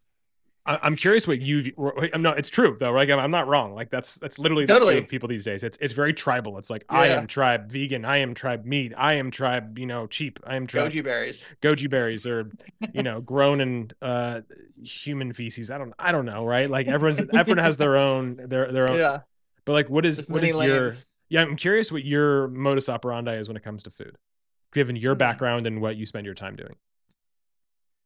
I'm 0.65 0.95
curious 0.95 1.27
what 1.27 1.41
you. 1.41 1.73
I'm 2.13 2.21
not. 2.21 2.37
It's 2.37 2.49
true 2.49 2.77
though, 2.79 2.91
right? 2.91 3.09
I'm 3.09 3.31
not 3.31 3.47
wrong. 3.47 3.73
Like 3.73 3.89
that's 3.89 4.15
that's 4.15 4.37
literally 4.37 4.67
totally 4.67 4.99
the 4.99 5.07
people 5.07 5.27
these 5.27 5.43
days. 5.43 5.63
It's 5.63 5.77
it's 5.81 5.93
very 5.93 6.13
tribal. 6.13 6.59
It's 6.59 6.69
like 6.69 6.85
yeah. 6.91 6.99
I 6.99 7.07
am 7.07 7.25
tribe 7.25 7.71
vegan. 7.71 8.05
I 8.05 8.17
am 8.17 8.35
tribe 8.35 8.63
meat. 8.63 8.93
I 8.95 9.13
am 9.13 9.31
tribe 9.31 9.79
you 9.79 9.87
know 9.87 10.05
cheap. 10.05 10.39
I 10.45 10.55
am 10.55 10.67
tribe 10.67 10.91
goji 10.91 11.03
berries. 11.03 11.55
Goji 11.63 11.89
berries 11.89 12.27
are 12.27 12.47
you 12.93 13.01
know 13.01 13.21
grown 13.21 13.59
in 13.59 13.91
uh, 14.03 14.41
human 14.83 15.33
feces. 15.33 15.71
I 15.71 15.79
don't 15.79 15.93
I 15.97 16.11
don't 16.11 16.25
know 16.25 16.45
right. 16.45 16.69
Like 16.69 16.87
everyone's 16.87 17.21
everyone 17.33 17.63
has 17.63 17.77
their 17.77 17.97
own 17.97 18.35
their 18.35 18.71
their 18.71 18.89
own. 18.89 18.99
Yeah. 18.99 19.19
But 19.65 19.73
like, 19.73 19.89
what 19.89 20.05
is 20.05 20.17
There's 20.17 20.29
what 20.29 20.43
is 20.43 20.53
lanes. 20.53 20.71
your? 20.71 20.91
Yeah, 21.29 21.41
I'm 21.41 21.55
curious 21.55 21.91
what 21.91 22.03
your 22.03 22.49
modus 22.49 22.89
operandi 22.89 23.35
is 23.35 23.47
when 23.47 23.57
it 23.57 23.63
comes 23.63 23.83
to 23.83 23.89
food, 23.89 24.17
given 24.73 24.95
your 24.95 25.13
hmm. 25.13 25.19
background 25.19 25.65
and 25.65 25.81
what 25.81 25.95
you 25.95 26.05
spend 26.05 26.25
your 26.25 26.35
time 26.35 26.55
doing. 26.55 26.75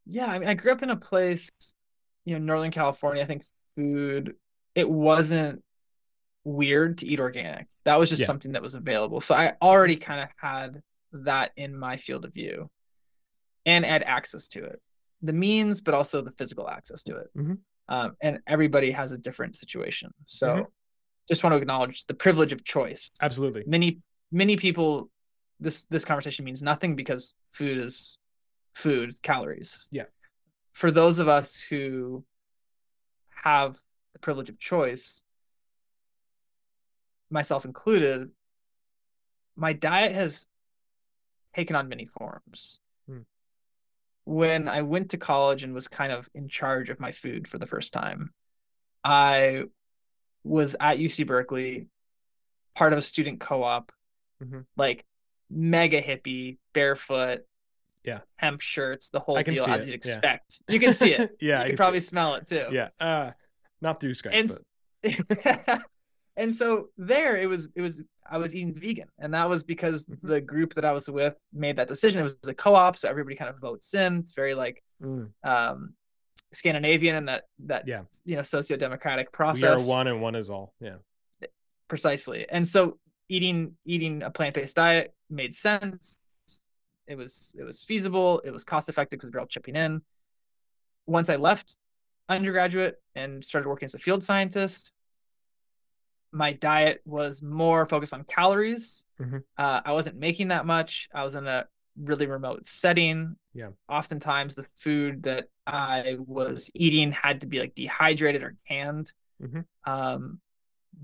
Yeah, 0.06 0.28
I 0.28 0.40
mean, 0.40 0.48
I 0.48 0.54
grew 0.54 0.72
up 0.72 0.84
in 0.84 0.92
a 0.92 0.96
place 0.96 1.50
you 2.26 2.34
know, 2.34 2.44
Northern 2.44 2.72
California, 2.72 3.24
I 3.24 3.26
think 3.26 3.44
food, 3.76 4.36
it 4.74 4.90
wasn't 4.90 5.64
weird 6.44 7.00
to 7.00 7.08
eat 7.08 7.20
organic. 7.20 7.68
That 7.86 8.00
was 8.00 8.10
just 8.10 8.22
yeah. 8.22 8.28
something 8.28 8.54
that 8.54 8.62
was 8.62 8.76
available. 8.76 9.22
So 9.22 9.36
I 9.36 9.54
already 9.62 9.96
kind 9.96 10.22
of 10.22 10.30
had 10.38 10.82
that 11.14 11.52
in 11.56 11.78
my 11.78 11.98
field 11.98 12.26
of 12.26 12.34
view 12.34 12.70
and 13.66 13.86
had 13.86 14.04
access 14.04 14.48
to 14.50 14.64
it. 14.64 14.82
The 15.22 15.34
means, 15.34 15.82
but 15.82 15.94
also 15.94 16.22
the 16.22 16.32
physical 16.32 16.70
access 16.70 17.04
to 17.04 17.18
it. 17.18 17.28
Mm-hmm. 17.38 17.54
Um, 17.88 18.18
and 18.22 18.40
everybody 18.48 18.92
has 18.92 19.12
a 19.12 19.18
different 19.18 19.56
situation. 19.56 20.12
So 20.26 20.48
mm-hmm. 20.48 20.62
just 21.30 21.44
want 21.44 21.54
to 21.54 21.58
acknowledge 21.58 22.06
the 22.06 22.16
privilege 22.16 22.54
of 22.54 22.64
choice. 22.64 23.12
Absolutely. 23.22 23.64
Many, 23.68 24.00
many 24.32 24.56
people, 24.56 25.10
this, 25.60 25.84
this 25.84 26.06
conversation 26.06 26.44
means 26.46 26.64
nothing 26.64 26.96
because 26.96 27.36
food 27.54 27.78
is 27.78 28.18
food, 28.74 29.22
calories. 29.22 29.88
Yeah 29.92 30.06
for 30.76 30.92
those 30.92 31.20
of 31.20 31.30
us 31.30 31.58
who 31.58 32.22
have 33.30 33.82
the 34.12 34.20
privilege 34.20 34.50
of 34.50 34.60
choice, 34.60 35.24
myself 37.30 37.64
included, 37.64 38.30
my 39.56 39.72
diet 39.72 40.14
has 40.14 40.48
taken 41.56 41.78
on 41.78 41.88
many 41.88 42.06
forms. 42.06 42.82
Hmm. 43.08 43.20
When 44.26 44.68
I 44.68 44.82
went 44.82 45.12
to 45.12 45.18
college 45.18 45.64
and 45.64 45.74
was 45.74 45.88
kind 45.88 46.12
of 46.12 46.30
in 46.36 46.50
charge 46.50 46.90
of 46.90 47.00
my 47.00 47.14
food 47.14 47.48
for 47.48 47.58
the 47.58 47.66
first 47.66 47.94
time, 47.94 48.34
I 49.02 49.64
was 50.44 50.76
at 50.82 50.98
UC 50.98 51.26
Berkeley, 51.26 51.88
part 52.76 52.92
of 52.92 53.00
a 53.00 53.02
student 53.02 53.40
co 53.40 53.64
op, 53.64 53.94
mm-hmm. 54.44 54.60
like 54.76 55.06
mega 55.50 56.02
hippie, 56.02 56.58
barefoot, 56.74 57.46
yeah. 58.06 58.20
hemp 58.38 58.62
shirts 58.62 59.10
the 59.10 59.20
whole 59.20 59.42
deal 59.42 59.66
as 59.66 59.84
it. 59.84 59.88
you'd 59.88 59.96
expect. 59.96 60.62
Yeah. 60.68 60.74
you 60.74 60.80
can 60.80 60.94
see 60.94 61.14
it. 61.14 61.38
Yeah 61.42 61.60
you 61.60 61.62
can, 61.62 61.68
can 61.70 61.78
probably 61.78 62.00
smell 62.00 62.36
it 62.36 62.48
too. 62.48 62.68
Yeah 62.72 62.90
uh 63.00 63.32
not 63.82 64.00
through 64.00 64.14
skype 64.14 64.32
and, 64.34 64.58
but... 65.02 65.82
and 66.38 66.54
so 66.54 66.90
there 66.98 67.38
it 67.38 67.48
was 67.48 67.68
it 67.76 67.82
was 67.82 68.02
i 68.30 68.38
was 68.38 68.56
eating 68.56 68.74
vegan 68.74 69.08
and 69.20 69.34
that 69.34 69.48
was 69.48 69.64
because 69.64 70.06
mm-hmm. 70.06 70.28
the 70.28 70.42
group 70.42 70.74
that 70.74 70.84
i 70.86 70.92
was 70.92 71.10
with 71.10 71.36
made 71.54 71.76
that 71.78 71.88
decision. 71.88 72.22
It 72.22 72.24
was 72.24 72.38
a 72.48 72.54
co-op 72.54 72.98
so 72.98 73.10
everybody 73.10 73.36
kind 73.36 73.50
of 73.50 73.60
votes 73.60 73.94
in. 73.94 74.18
It's 74.18 74.34
very 74.34 74.56
like 74.56 74.84
mm. 75.02 75.30
um 75.44 75.94
scandinavian 76.54 77.16
and 77.16 77.28
that 77.28 77.44
that 77.66 77.88
yeah. 77.88 78.02
you 78.24 78.36
know 78.36 78.42
socio-democratic 78.42 79.32
process 79.32 79.62
we 79.62 79.84
are 79.84 79.86
one 79.86 80.08
and 80.08 80.22
one 80.22 80.36
is 80.36 80.50
all. 80.50 80.74
Yeah. 80.80 80.96
Precisely. 81.88 82.48
And 82.50 82.68
so 82.68 82.98
eating 83.30 83.76
eating 83.86 84.24
a 84.24 84.32
plant-based 84.32 84.76
diet 84.76 85.14
made 85.30 85.54
sense 85.54 86.20
it 87.08 87.16
was 87.16 87.56
it 87.58 87.64
was 87.64 87.84
feasible. 87.84 88.42
It 88.44 88.52
was 88.52 88.64
cost 88.64 88.90
effective 88.90 89.20
because 89.20 89.32
we 89.32 89.38
are 89.38 89.42
all 89.42 89.48
chipping 89.48 89.76
in. 89.76 90.02
Once 91.06 91.30
I 91.30 91.36
left 91.36 91.78
undergraduate 92.30 93.02
and 93.16 93.44
started 93.44 93.68
working 93.68 93.86
as 93.86 93.94
a 93.94 94.00
field 94.00 94.24
scientist, 94.24 94.92
my 96.32 96.54
diet 96.54 97.02
was 97.06 97.42
more 97.42 97.86
focused 97.86 98.14
on 98.14 98.24
calories. 98.24 99.04
Mm-hmm. 99.22 99.38
Uh, 99.58 99.82
I 99.86 99.92
wasn't 99.94 100.18
making 100.18 100.50
that 100.50 100.66
much. 100.66 101.08
I 101.14 101.24
was 101.24 101.36
in 101.36 101.48
a 101.48 101.66
really 102.02 102.26
remote 102.26 102.66
setting. 102.66 103.36
Yeah. 103.54 103.70
Oftentimes, 103.88 104.56
the 104.56 104.66
food 104.76 105.24
that 105.24 105.50
I 105.66 106.18
was 106.26 106.70
eating 106.74 107.12
had 107.12 107.42
to 107.42 107.48
be 107.48 107.60
like 107.60 107.76
dehydrated 107.76 108.44
or 108.44 108.56
canned. 108.68 109.14
Mm-hmm. 109.42 109.92
Um, 109.92 110.40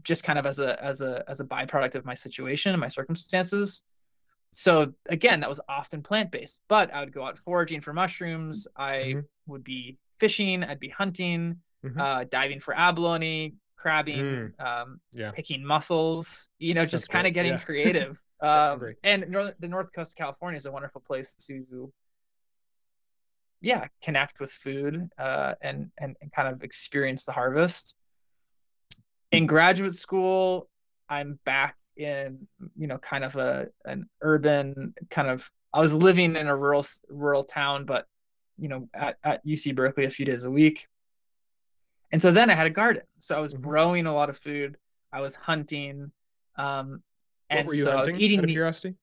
just 0.03 0.23
kind 0.23 0.39
of 0.39 0.45
as 0.45 0.59
a 0.59 0.81
as 0.83 1.01
a 1.01 1.23
as 1.27 1.41
a 1.41 1.45
byproduct 1.45 1.95
of 1.95 2.05
my 2.05 2.13
situation 2.13 2.71
and 2.71 2.79
my 2.79 2.87
circumstances 2.87 3.81
so 4.51 4.93
again, 5.07 5.39
that 5.39 5.49
was 5.49 5.61
often 5.69 6.01
plant 6.03 6.31
based, 6.31 6.59
but 6.67 6.93
I 6.93 6.99
would 6.99 7.13
go 7.13 7.25
out 7.25 7.37
foraging 7.37 7.81
for 7.81 7.93
mushrooms. 7.93 8.67
I 8.75 8.93
mm-hmm. 8.95 9.19
would 9.47 9.63
be 9.63 9.97
fishing. 10.19 10.63
I'd 10.63 10.79
be 10.79 10.89
hunting. 10.89 11.57
Mhm. 11.83 11.99
uh, 11.99 12.25
diving 12.25 12.59
for 12.59 12.77
abalone, 12.77 13.55
crabbing, 13.75 14.23
Mm. 14.23 14.59
um, 14.59 15.01
Yeah. 15.13 15.31
picking 15.31 15.65
mussels. 15.65 16.47
You 16.59 16.75
know, 16.75 16.81
Sounds 16.81 16.91
just 16.91 17.09
kind 17.09 17.25
of 17.25 17.33
getting 17.33 17.53
Yeah. 17.53 17.59
creative. 17.65 18.21
Um, 18.39 18.93
and 19.03 19.23
the 19.23 19.67
North 19.67 19.91
Coast 19.93 20.11
of 20.11 20.15
California 20.15 20.57
is 20.57 20.67
a 20.67 20.71
wonderful 20.71 21.01
place 21.01 21.33
to, 21.47 21.91
yeah, 23.61 23.87
connect 24.03 24.39
with 24.39 24.51
food 24.51 25.09
uh, 25.17 25.55
and, 25.61 25.91
and 25.97 26.15
and 26.21 26.31
kind 26.31 26.47
of 26.47 26.63
experience 26.63 27.23
the 27.25 27.31
harvest. 27.31 27.95
In 29.31 29.45
graduate 29.47 29.95
school, 29.95 30.69
I'm 31.09 31.39
back 31.45 31.77
in 31.97 32.47
you 32.77 32.87
know 32.87 32.97
kind 32.97 33.23
of 33.23 33.35
a 33.35 33.67
an 33.85 34.07
urban 34.21 34.93
kind 35.09 35.29
of. 35.29 35.49
I 35.73 35.79
was 35.79 35.93
living 35.93 36.35
in 36.35 36.47
a 36.47 36.55
rural 36.55 36.85
rural 37.09 37.43
town, 37.43 37.85
but 37.85 38.05
you 38.57 38.67
know 38.67 38.89
at, 38.93 39.17
at 39.23 39.45
UC 39.45 39.75
Berkeley 39.75 40.05
a 40.05 40.09
few 40.09 40.25
days 40.25 40.43
a 40.43 40.51
week. 40.51 40.87
And 42.11 42.21
so 42.21 42.31
then 42.31 42.49
I 42.49 42.55
had 42.55 42.67
a 42.67 42.71
garden. 42.71 43.03
So 43.19 43.35
I 43.37 43.39
was 43.39 43.53
Mhm. 43.53 43.61
growing 43.61 44.05
a 44.05 44.13
lot 44.13 44.29
of 44.29 44.37
food. 44.37 44.77
I 45.13 45.21
was 45.21 45.35
hunting. 45.35 46.11
Um, 46.57 47.01
and 47.49 47.67
were 47.67 47.73
you 47.73 47.83
so 47.83 47.91
I 47.97 48.01
was 48.01 48.13
eating 48.13 48.39
out 48.39 48.43
of 48.45 48.49
curiosity. 48.49 48.95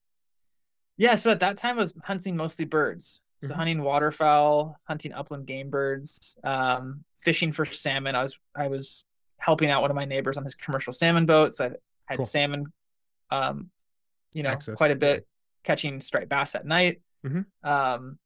Yeah, 0.99 1.15
so 1.15 1.31
at 1.31 1.41
that 1.41 1.57
time 1.57 1.77
I 1.77 1.83
was 1.83 1.95
hunting 2.05 2.37
mostly 2.37 2.65
birds. 2.65 3.23
So 3.41 3.55
Mhm. 3.55 3.57
hunting 3.57 3.83
waterfowl, 3.83 4.77
hunting 4.85 5.13
upland 5.13 5.47
game 5.47 5.71
birds, 5.71 6.37
um, 6.45 7.05
fishing 7.21 7.53
for 7.53 7.65
salmon. 7.65 8.15
I 8.17 8.23
was 8.23 8.39
I 8.57 8.69
was 8.69 9.05
helping 9.39 9.71
out 9.71 9.81
one 9.81 9.91
of 9.91 9.95
my 9.95 10.05
neighbors 10.05 10.37
on 10.37 10.45
his 10.45 10.55
commercial 10.57 10.93
salmon 10.93 11.25
boats. 11.25 11.61
I 11.61 11.71
had 12.07 12.17
Cool. 12.17 12.27
salmon, 12.27 12.73
um, 13.31 13.71
you 14.33 14.43
know, 14.43 14.51
Access, 14.51 14.77
quite 14.77 14.91
a 14.91 14.97
bit, 14.97 15.27
catching 15.65 16.01
striped 16.01 16.29
bass 16.29 16.55
at 16.55 16.67
night. 16.67 17.01
Mhm. 17.27 17.45
Um, 17.65 18.19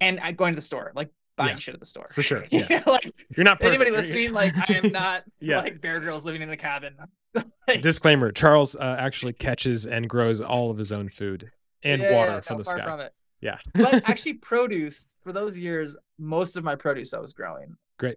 and 0.00 0.18
I 0.20 0.32
going 0.32 0.52
to 0.52 0.56
the 0.56 0.64
store, 0.64 0.92
like 0.94 1.10
buying 1.36 1.50
Yeah, 1.52 1.58
shit 1.58 1.74
at 1.74 1.80
the 1.80 1.86
store. 1.86 2.06
for 2.10 2.22
sure, 2.22 2.44
You 2.50 2.64
yeah. 2.68 2.82
know, 2.86 2.92
like 2.92 3.12
You're 3.36 3.44
not 3.44 3.60
perfect. 3.60 3.74
anybody 3.82 3.90
listening, 3.90 4.32
like 4.32 4.52
I 4.56 4.74
am 4.74 4.92
not 4.92 5.24
Yeah. 5.40 5.58
like 5.60 5.80
Bear 5.80 6.00
Grylls 6.00 6.24
living 6.24 6.42
in 6.42 6.50
a 6.50 6.56
cabin. 6.56 6.94
Like, 7.68 7.80
Disclaimer: 7.80 8.30
Charles 8.32 8.74
uh, 8.76 8.96
actually 8.98 9.32
catches 9.32 9.86
and 9.86 10.06
grows 10.10 10.40
all 10.40 10.70
of 10.70 10.76
his 10.78 10.90
own 10.92 11.08
food 11.08 11.50
and 11.84 12.02
Yeah, 12.02 12.12
water 12.12 12.42
from 12.42 12.58
the 12.58 12.64
sky. 12.64 12.82
From 12.84 13.00
it. 13.00 13.14
Yeah. 13.40 13.56
but 13.74 13.94
actually 14.08 14.34
produced 14.34 15.14
for 15.22 15.32
those 15.32 15.56
years 15.56 15.96
most 16.18 16.56
of 16.56 16.62
my 16.64 16.74
produce 16.74 17.14
i 17.14 17.18
was 17.18 17.32
growing 17.32 17.74
Great. 17.98 18.16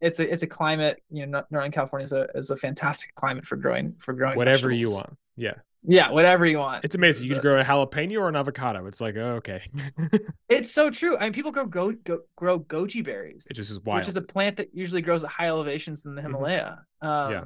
It's 0.00 0.20
a 0.20 0.32
it's 0.32 0.42
a 0.42 0.46
climate 0.46 1.02
you 1.10 1.26
know 1.26 1.42
northern 1.50 1.70
california 1.72 2.04
is 2.04 2.12
a, 2.12 2.26
is 2.34 2.50
a 2.50 2.56
fantastic 2.56 3.14
climate 3.14 3.44
for 3.44 3.56
growing 3.56 3.94
for 3.98 4.12
growing 4.14 4.36
Whatever 4.36 4.70
you 4.70 4.90
want. 4.92 5.16
Yeah. 5.36 5.54
yeah 5.82 6.10
whatever 6.10 6.46
you 6.46 6.58
want 6.58 6.84
It's 6.84 6.94
amazing. 6.96 7.26
You 7.26 7.34
could 7.34 7.42
grow 7.42 7.60
a 7.60 7.64
jalapeno 7.64 8.18
or 8.20 8.28
an 8.28 8.36
avocado. 8.36 8.86
It's 8.86 9.00
like, 9.00 9.16
oh, 9.16 9.34
okay. 9.40 9.62
it's 10.48 10.70
so 10.70 10.90
true 10.90 11.16
i 11.18 11.24
mean 11.24 11.32
people 11.32 11.50
grow 11.52 11.66
go, 11.66 11.92
go 11.92 12.20
grow 12.36 12.60
goji 12.60 13.04
berries 13.04 13.46
it 13.50 13.54
just 13.54 13.70
is 13.70 13.80
wild. 13.80 14.00
which 14.00 14.08
is 14.08 14.16
a 14.16 14.22
plant 14.24 14.56
that 14.56 14.68
usually 14.74 15.02
grows 15.02 15.22
at 15.24 15.30
high 15.30 15.46
elevations 15.48 16.04
in 16.04 16.14
the 16.14 16.20
Mhm. 16.22 16.24
himalaya 16.26 16.78
um 17.02 17.32
Yeah. 17.32 17.44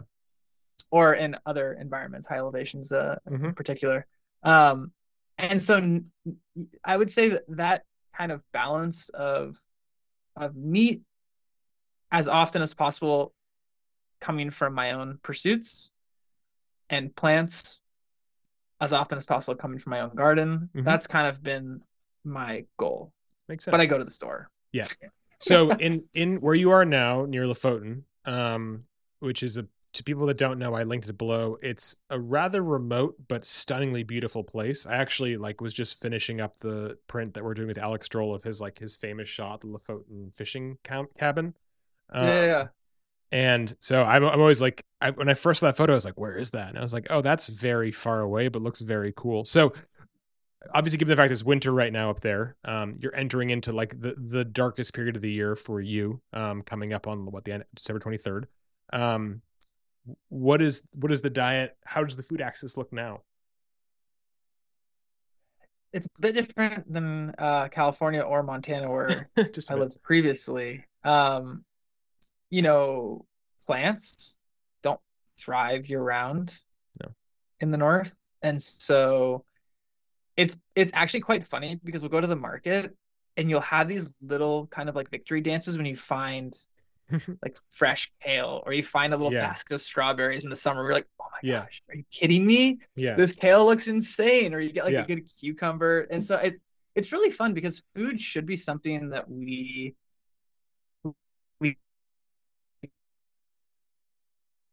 or 0.90 1.14
in 1.14 1.36
other 1.46 1.74
environments 1.74 2.26
high 2.26 2.36
elevations 2.38 2.92
uh 2.92 3.16
in 3.30 3.38
Mhm. 3.38 3.56
particular 3.56 4.06
um 4.42 4.92
and 5.38 5.60
so 5.60 5.76
n- 5.78 6.04
i 6.84 6.96
would 6.96 7.10
say 7.10 7.28
that 7.30 7.42
that 7.48 7.82
kind 8.16 8.30
of 8.32 8.42
balance 8.52 9.08
of 9.10 9.56
of 10.36 10.54
meat 10.56 11.02
as 12.12 12.28
often 12.28 12.62
as 12.62 12.74
possible 12.74 13.32
coming 14.20 14.50
from 14.50 14.72
my 14.74 14.92
own 14.92 15.18
pursuits 15.22 15.90
and 16.90 17.14
plants 17.16 17.80
as 18.80 18.92
often 18.92 19.16
as 19.18 19.26
possible 19.26 19.56
coming 19.56 19.78
from 19.78 19.90
my 19.90 20.00
own 20.00 20.14
garden 20.14 20.68
Mhm. 20.74 20.84
that's 20.84 21.06
kind 21.06 21.26
of 21.26 21.42
been 21.42 21.80
my 22.24 22.64
goal 22.76 23.12
Makes 23.48 23.64
sense. 23.64 23.72
but 23.72 23.80
i 23.80 23.86
go 23.86 23.98
to 23.98 24.04
the 24.04 24.10
store 24.10 24.48
Yeah. 24.72 24.86
so 25.40 25.72
in 25.72 26.04
in 26.14 26.40
where 26.40 26.54
you 26.54 26.70
are 26.70 26.84
now 26.84 27.24
near 27.24 27.46
Lofoten, 27.46 28.04
um, 28.26 28.84
which 29.18 29.42
is 29.42 29.56
a 29.56 29.66
to 29.94 30.02
people 30.02 30.24
that 30.24 30.38
don't 30.38 30.58
know, 30.58 30.72
I 30.74 30.84
linked 30.84 31.06
it 31.10 31.18
below. 31.18 31.58
It's 31.62 31.94
a 32.08 32.18
rather 32.18 32.64
remote 32.64 33.14
but 33.28 33.44
stunningly 33.44 34.04
beautiful 34.04 34.42
place. 34.42 34.86
I 34.86 34.94
actually 34.96 35.36
like 35.36 35.60
was 35.60 35.74
just 35.74 36.00
finishing 36.00 36.40
up 36.40 36.60
the 36.60 36.96
print 37.08 37.34
that 37.34 37.44
we're 37.44 37.52
doing 37.52 37.68
with 37.68 37.76
Alex 37.76 38.08
Strohl 38.08 38.34
of 38.34 38.42
his 38.42 38.58
like 38.58 38.78
his 38.78 38.96
famous 38.96 39.28
shot, 39.28 39.60
the 39.60 39.66
Lofoten 39.66 40.34
fishing 40.34 40.78
cabin. 41.18 41.54
Yeah, 42.20 42.44
yeah 42.44 42.68
And 43.30 43.74
so 43.80 44.02
I'm, 44.02 44.24
I'm 44.24 44.40
always 44.40 44.60
like, 44.60 44.84
I, 45.00 45.10
when 45.10 45.28
I 45.28 45.34
first 45.34 45.60
saw 45.60 45.66
that 45.66 45.76
photo, 45.76 45.92
I 45.92 45.96
was 45.96 46.04
like, 46.04 46.18
where 46.20 46.36
is 46.36 46.50
that? 46.50 46.68
And 46.68 46.78
I 46.78 46.82
was 46.82 46.92
like, 46.92 47.06
oh, 47.10 47.22
that's 47.22 47.46
very 47.46 47.92
far 47.92 48.20
away, 48.20 48.48
but 48.48 48.62
looks 48.62 48.80
very 48.80 49.12
cool. 49.16 49.44
So 49.44 49.72
obviously, 50.74 50.98
given 50.98 51.10
the 51.10 51.16
fact 51.16 51.32
it's 51.32 51.44
winter 51.44 51.72
right 51.72 51.92
now 51.92 52.10
up 52.10 52.20
there, 52.20 52.56
um, 52.64 52.96
you're 53.00 53.14
entering 53.16 53.50
into 53.50 53.72
like 53.72 54.00
the, 54.00 54.14
the 54.16 54.44
darkest 54.44 54.94
period 54.94 55.16
of 55.16 55.22
the 55.22 55.30
year 55.30 55.56
for 55.56 55.80
you, 55.80 56.20
um, 56.32 56.62
coming 56.62 56.92
up 56.92 57.06
on 57.06 57.30
what 57.30 57.44
the 57.44 57.52
end, 57.52 57.64
December 57.74 58.00
23rd. 58.00 58.44
Um, 58.92 59.42
what 60.28 60.60
is, 60.60 60.82
what 60.96 61.12
is 61.12 61.22
the 61.22 61.30
diet? 61.30 61.76
How 61.84 62.04
does 62.04 62.16
the 62.16 62.22
food 62.22 62.40
access 62.40 62.76
look 62.76 62.92
now? 62.92 63.22
it's 65.92 66.06
a 66.06 66.20
bit 66.20 66.34
different 66.34 66.90
than 66.90 67.34
uh 67.38 67.68
california 67.68 68.20
or 68.20 68.42
montana 68.42 68.90
where 68.90 69.28
I 69.36 69.42
bit. 69.42 69.70
lived 69.70 70.02
previously. 70.02 70.84
Um, 71.04 71.64
you 72.52 72.60
know, 72.60 73.24
plants 73.66 74.36
don't 74.82 75.00
thrive 75.40 75.88
year 75.88 76.02
round 76.02 76.54
No. 77.02 77.08
in 77.60 77.70
the 77.70 77.78
north. 77.78 78.14
And 78.42 78.62
so 78.62 79.44
it's 80.36 80.54
it's 80.74 80.92
actually 80.94 81.20
quite 81.20 81.44
funny 81.48 81.80
because 81.82 82.02
we'll 82.02 82.10
go 82.10 82.20
to 82.20 82.26
the 82.26 82.36
market 82.36 82.94
and 83.38 83.48
you'll 83.48 83.60
have 83.62 83.88
these 83.88 84.10
little 84.20 84.66
kind 84.66 84.90
of 84.90 84.94
like 84.94 85.08
victory 85.10 85.40
dances 85.40 85.78
when 85.78 85.86
you 85.86 85.96
find 85.96 86.54
like 87.42 87.56
fresh 87.70 88.12
kale 88.22 88.62
or 88.66 88.74
you 88.74 88.82
find 88.82 89.14
a 89.14 89.16
little 89.16 89.32
Yeah. 89.32 89.48
basket 89.48 89.74
of 89.74 89.80
strawberries 89.80 90.44
in 90.44 90.50
the 90.50 90.56
summer. 90.56 90.84
We're 90.84 90.92
like, 90.92 91.08
oh 91.20 91.24
my 91.32 91.38
Yeah. 91.42 91.60
gosh, 91.60 91.82
are 91.88 91.94
you 91.96 92.04
kidding 92.10 92.44
me? 92.44 92.80
yeah. 92.96 93.14
This 93.16 93.32
kale 93.32 93.64
looks 93.64 93.86
insane. 93.88 94.52
Or 94.52 94.60
you 94.60 94.72
get 94.72 94.84
like 94.84 94.92
Yeah. 94.92 95.04
a 95.04 95.06
good 95.06 95.24
cucumber. 95.40 96.02
And 96.10 96.22
so 96.22 96.36
it's 96.36 96.60
it's 96.94 97.12
really 97.12 97.30
fun 97.30 97.54
because 97.54 97.82
food 97.94 98.20
should 98.20 98.44
be 98.44 98.56
something 98.56 99.08
that 99.08 99.26
we 99.26 99.46
we 99.46 99.94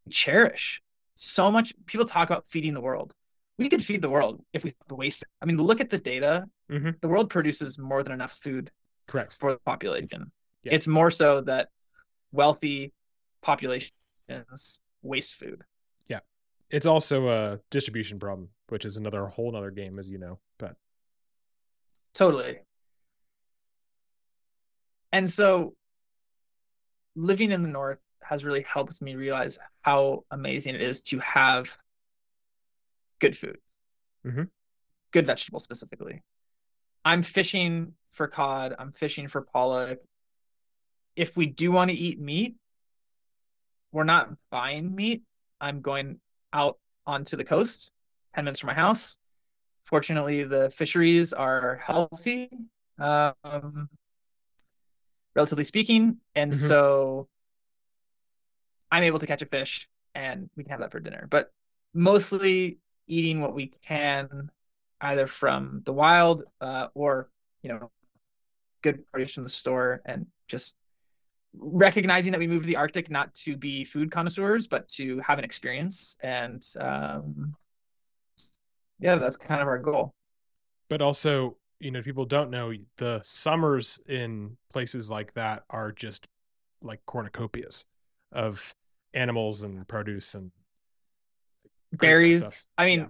cherish 0.09 0.81
so 1.15 1.51
much 1.51 1.73
people 1.85 2.05
talk 2.05 2.29
about 2.29 2.45
feeding 2.47 2.73
the 2.73 2.81
world 2.81 3.13
we 3.57 3.67
could 3.69 3.83
feed 3.83 4.01
the 4.01 4.09
world 4.09 4.43
if 4.53 4.63
we 4.63 4.69
waste 4.89 4.99
wasting 4.99 5.27
i 5.41 5.45
mean 5.45 5.57
look 5.57 5.81
at 5.81 5.89
the 5.89 5.97
data 5.97 6.45
Mhm. 6.69 6.99
the 7.01 7.07
world 7.07 7.29
produces 7.29 7.77
more 7.77 8.03
than 8.03 8.13
enough 8.13 8.33
food 8.33 8.71
Correct. 9.07 9.37
for 9.39 9.53
the 9.53 9.59
population 9.59 10.31
Yeah. 10.63 10.73
it's 10.75 10.87
more 10.87 11.11
so 11.11 11.41
that 11.41 11.69
wealthy 12.31 12.93
populations 13.41 13.91
waste 15.01 15.35
food 15.35 15.63
Yeah. 16.07 16.19
It's 16.69 16.85
also 16.85 17.29
a 17.29 17.59
distribution 17.71 18.19
problem, 18.19 18.49
which 18.67 18.85
is 18.85 18.97
another 18.97 19.25
whole 19.25 19.51
nother 19.51 19.71
game, 19.71 19.97
as 19.97 20.07
you 20.09 20.19
know, 20.19 20.39
but 20.59 20.75
Totally. 22.13 22.59
And 25.11 25.29
so 25.29 25.73
living 27.15 27.51
in 27.51 27.63
the 27.63 27.69
north 27.69 27.99
has 28.29 28.45
really 28.45 28.61
helped 28.61 29.01
me 29.01 29.15
realize 29.15 29.57
how 29.81 30.23
amazing 30.29 30.75
it 30.75 30.81
is 30.81 31.01
to 31.01 31.17
have 31.17 31.75
good 33.17 33.35
food. 33.35 33.57
Mhm. 34.23 34.51
Good 35.09 35.25
vegetables 35.25 35.63
specifically. 35.63 36.21
I'm 37.03 37.23
fishing 37.23 37.95
for 38.11 38.27
cod, 38.27 38.75
I'm 38.77 38.91
fishing 38.91 39.27
for 39.27 39.41
pollock. 39.41 39.99
If 41.15 41.35
we 41.35 41.47
do 41.47 41.71
want 41.71 41.89
to 41.89 41.97
eat 41.97 42.19
meat, 42.19 42.55
we're 43.91 44.03
not 44.03 44.29
buying 44.51 44.93
meat. 44.93 45.23
I'm 45.59 45.81
going 45.81 46.21
out 46.53 46.77
onto 47.07 47.35
the 47.35 47.43
coast, 47.43 47.91
10 48.35 48.45
minutes 48.45 48.59
from 48.59 48.67
my 48.67 48.75
house. 48.75 49.17
Fortunately, 49.85 50.43
the 50.43 50.69
fisheries 50.69 51.33
are 51.33 51.77
healthy, 51.77 52.51
um, 52.99 53.89
relatively 55.33 55.63
speaking. 55.63 56.21
And 56.35 56.53
Mhm. 56.53 56.67
so 56.67 57.27
I'm 58.91 59.03
able 59.03 59.19
to 59.19 59.27
catch 59.27 59.41
a 59.41 59.45
fish 59.45 59.87
and 60.15 60.49
we 60.55 60.63
can 60.63 60.71
have 60.71 60.79
that 60.81 60.91
for 60.91 60.99
dinner. 60.99 61.27
But 61.29 61.51
mostly 61.93 62.79
eating 63.07 63.41
what 63.41 63.53
we 63.53 63.67
can 63.85 64.49
either 65.01 65.27
from 65.27 65.81
the 65.85 65.93
wild 65.93 66.43
uh, 66.61 66.87
or, 66.93 67.29
you 67.61 67.69
know, 67.69 67.91
good 68.81 69.05
produce 69.11 69.33
from 69.33 69.43
the 69.43 69.49
store 69.49 70.01
and 70.05 70.25
just 70.47 70.75
recognizing 71.57 72.31
that 72.31 72.39
we 72.39 72.47
moved 72.47 72.63
to 72.63 72.67
the 72.67 72.75
Arctic 72.75 73.09
not 73.09 73.33
to 73.33 73.57
be 73.57 73.83
food 73.83 74.11
connoisseurs, 74.11 74.67
but 74.67 74.87
to 74.89 75.19
have 75.19 75.39
an 75.39 75.45
experience. 75.45 76.17
And 76.21 76.63
um, 76.79 77.55
yeah, 78.99 79.15
that's 79.15 79.37
kind 79.37 79.61
of 79.61 79.67
our 79.67 79.79
goal. 79.79 80.13
but 80.89 81.01
also 81.01 81.57
you 81.79 81.91
know 81.91 82.01
people 82.01 82.25
don't 82.25 82.49
know 82.49 82.73
the 82.97 83.21
summers 83.23 83.99
in 84.07 84.57
places 84.71 85.09
like 85.09 85.33
that 85.33 85.63
are 85.69 85.91
just 85.91 86.27
like 86.81 87.05
cornucopias 87.05 87.85
of 88.31 88.75
animals 89.13 89.63
and 89.63 89.87
produce 89.87 90.33
and 90.35 90.51
Berries. 91.93 92.65
I 92.77 92.85
mean, 92.85 92.99
Yeah. 92.99 93.07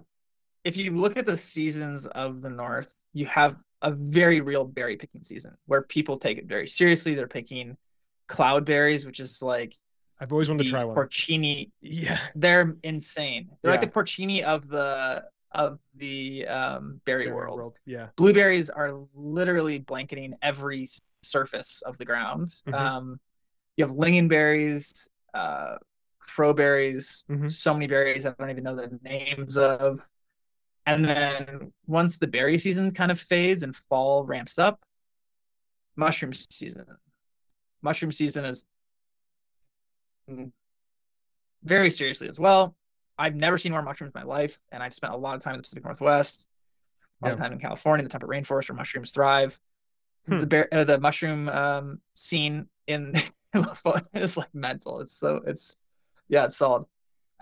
if 0.64 0.76
you 0.76 0.90
look 0.98 1.16
at 1.16 1.26
the 1.26 1.36
seasons 1.36 2.06
of 2.06 2.40
the 2.40 2.48
North, 2.50 2.94
you 3.12 3.26
have 3.26 3.56
a 3.82 3.90
very 3.90 4.40
real 4.40 4.64
berry 4.64 4.96
picking 4.96 5.22
season 5.22 5.54
where 5.66 5.82
people 5.82 6.18
take 6.18 6.38
it 6.38 6.46
very 6.46 6.66
seriously. 6.66 7.14
They're 7.14 7.26
picking 7.28 7.76
cloudberries, 8.28 9.04
which 9.04 9.20
is 9.20 9.42
like 9.42 9.74
I've 10.18 10.32
always 10.32 10.48
wanted 10.50 10.64
to 10.64 10.70
try 10.70 10.84
one. 10.84 10.94
porcini. 10.96 11.70
yeah. 11.80 12.18
They're 12.34 12.76
insane. 12.82 13.50
They're 13.62 13.72
like 13.72 13.80
the 13.80 13.86
porcini 13.86 14.42
of 14.42 14.68
the 14.68 15.24
of 15.52 15.78
the 15.96 16.46
um, 16.46 17.00
berry 17.04 17.24
Berry 17.24 17.34
world. 17.34 17.74
Yeah. 17.84 18.08
Blueberries 18.16 18.70
are 18.70 19.00
literally 19.14 19.78
blanketing 19.80 20.34
every 20.42 20.86
surface 21.22 21.82
of 21.82 21.98
the 21.98 22.04
ground. 22.04 22.46
Mhm. 22.68 22.74
Um, 22.74 23.20
you 23.76 23.84
have 23.84 23.94
lingonberries, 23.96 25.08
uh, 25.34 25.76
crowberries, 26.36 27.24
Mhm. 27.26 27.50
so 27.50 27.72
many 27.72 27.86
berries 27.86 28.26
I 28.26 28.34
don't 28.38 28.50
even 28.50 28.64
know 28.64 28.76
the 28.76 28.98
names 29.02 29.56
of. 29.56 30.00
And 30.86 31.04
then 31.04 31.72
once 31.86 32.18
the 32.18 32.26
berry 32.26 32.58
season 32.58 32.92
kind 32.92 33.10
of 33.10 33.20
fades 33.20 33.62
and 33.62 33.74
fall 33.74 34.24
ramps 34.24 34.58
up, 34.58 34.80
mushroom 35.96 36.32
season. 36.32 36.86
Mushroom 37.82 38.12
season 38.12 38.44
is 38.44 38.64
mm, 40.28 40.50
very 41.62 41.90
seriously 41.90 42.28
as 42.28 42.38
well. 42.38 42.74
I've 43.18 43.34
never 43.36 43.58
seen 43.58 43.72
more 43.72 43.82
mushrooms 43.82 44.12
in 44.14 44.20
my 44.20 44.26
life, 44.26 44.58
and 44.72 44.82
I've 44.82 44.94
spent 44.94 45.12
a 45.12 45.16
lot 45.16 45.36
of 45.36 45.42
time 45.42 45.54
in 45.54 45.58
the 45.58 45.62
Pacific 45.62 45.84
Northwest, 45.84 46.46
a 47.22 47.26
lot 47.26 47.32
of 47.34 47.38
time 47.38 47.52
in 47.52 47.58
California, 47.58 48.02
the 48.02 48.08
temperate 48.08 48.30
rainforest 48.30 48.68
where 48.70 48.76
mushrooms 48.76 49.12
thrive. 49.12 49.60
Hmm. 50.26 50.38
The 50.38 50.46
bear, 50.46 50.68
uh, 50.72 50.84
the 50.84 50.98
mushroom 50.98 51.48
um, 51.48 52.00
scene 52.14 52.66
in 52.86 53.14
is 54.14 54.36
like 54.36 54.54
mental. 54.54 55.00
It's 55.00 55.16
so 55.16 55.40
it's 55.46 55.76
yeah, 56.30 56.44
it's 56.46 56.56
solid. 56.56 56.84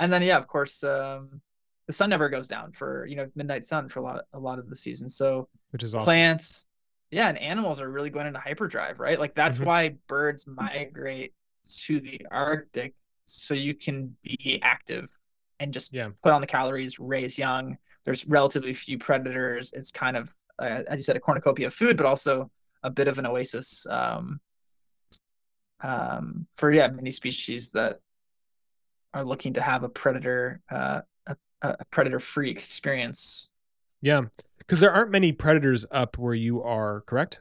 And 0.00 0.12
then 0.12 0.22
yeah, 0.22 0.36
of 0.36 0.48
course, 0.48 0.82
um, 0.82 1.40
the 1.86 1.92
sun 1.92 2.10
never 2.10 2.28
goes 2.28 2.48
down 2.48 2.72
for 2.72 3.06
you 3.06 3.14
know 3.16 3.30
midnight 3.36 3.64
sun 3.66 3.88
for 3.88 4.00
a 4.00 4.02
lot 4.02 4.24
a 4.32 4.38
lot 4.38 4.58
of 4.58 4.68
the 4.68 4.76
season. 4.76 5.08
So 5.08 5.48
Which 5.70 5.82
is 5.84 5.94
awesome. 5.94 6.04
plants 6.04 6.66
yeah 7.10 7.28
and 7.28 7.38
animals 7.38 7.80
are 7.80 7.90
really 7.90 8.10
going 8.10 8.26
into 8.26 8.38
hyperdrive 8.38 9.00
right 9.00 9.18
like 9.18 9.34
that's 9.34 9.58
Mhm. 9.58 9.64
why 9.64 9.88
birds 10.08 10.46
migrate 10.46 11.32
to 11.86 12.00
the 12.00 12.20
arctic 12.30 12.92
so 13.24 13.54
you 13.54 13.74
can 13.74 14.14
be 14.22 14.60
active 14.62 15.08
and 15.58 15.72
just 15.72 15.90
Yeah. 15.94 16.10
put 16.22 16.32
on 16.34 16.42
the 16.42 16.46
calories 16.46 16.98
raise 16.98 17.38
young 17.38 17.78
there's 18.04 18.26
relatively 18.26 18.74
few 18.74 18.98
predators 18.98 19.72
it's 19.72 19.90
kind 19.90 20.18
of 20.18 20.28
uh, 20.58 20.82
as 20.86 20.98
you 20.98 21.02
said 21.02 21.16
a 21.16 21.20
cornucopia 21.20 21.68
of 21.68 21.72
food 21.74 21.96
but 21.96 22.04
also 22.04 22.50
a 22.82 22.90
bit 22.90 23.08
of 23.08 23.18
an 23.18 23.24
oasis 23.26 23.86
um, 23.88 24.38
um, 25.80 26.46
for 26.58 26.70
yeah 26.72 26.88
many 26.88 27.10
species 27.10 27.70
that 27.70 28.00
are 29.18 29.24
looking 29.24 29.52
to 29.52 29.60
have 29.60 29.82
a 29.82 29.88
predator 29.88 30.60
uh, 30.70 31.00
a, 31.26 31.36
a 31.62 31.84
predator 31.86 32.20
free 32.20 32.50
experience 32.50 33.48
Yeah. 34.00 34.22
Because 34.58 34.80
there 34.80 34.92
aren't 34.92 35.10
many 35.10 35.32
predators 35.32 35.84
up 35.90 36.18
where 36.18 36.34
you 36.34 36.62
are, 36.62 37.00
correct? 37.02 37.40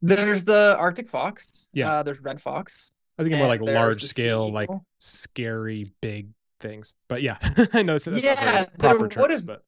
There's 0.00 0.44
the 0.44 0.76
Arctic 0.78 1.08
fox. 1.08 1.68
Yeah. 1.72 1.92
Uh, 1.92 2.02
there's 2.02 2.20
red 2.20 2.40
fox. 2.40 2.92
I 3.18 3.22
think 3.22 3.36
more 3.36 3.46
like 3.46 3.60
large 3.60 4.02
scale, 4.02 4.50
like 4.50 4.70
scary 4.98 5.84
big 6.00 6.28
things. 6.58 6.94
But 7.08 7.22
yeah, 7.22 7.36
I 7.72 7.82
know 7.82 7.92
that's, 7.94 8.06
that's 8.06 8.24
Yeah, 8.24 8.64
very 8.78 8.98
there 8.98 9.08
terms, 9.08 9.44
but 9.44 9.62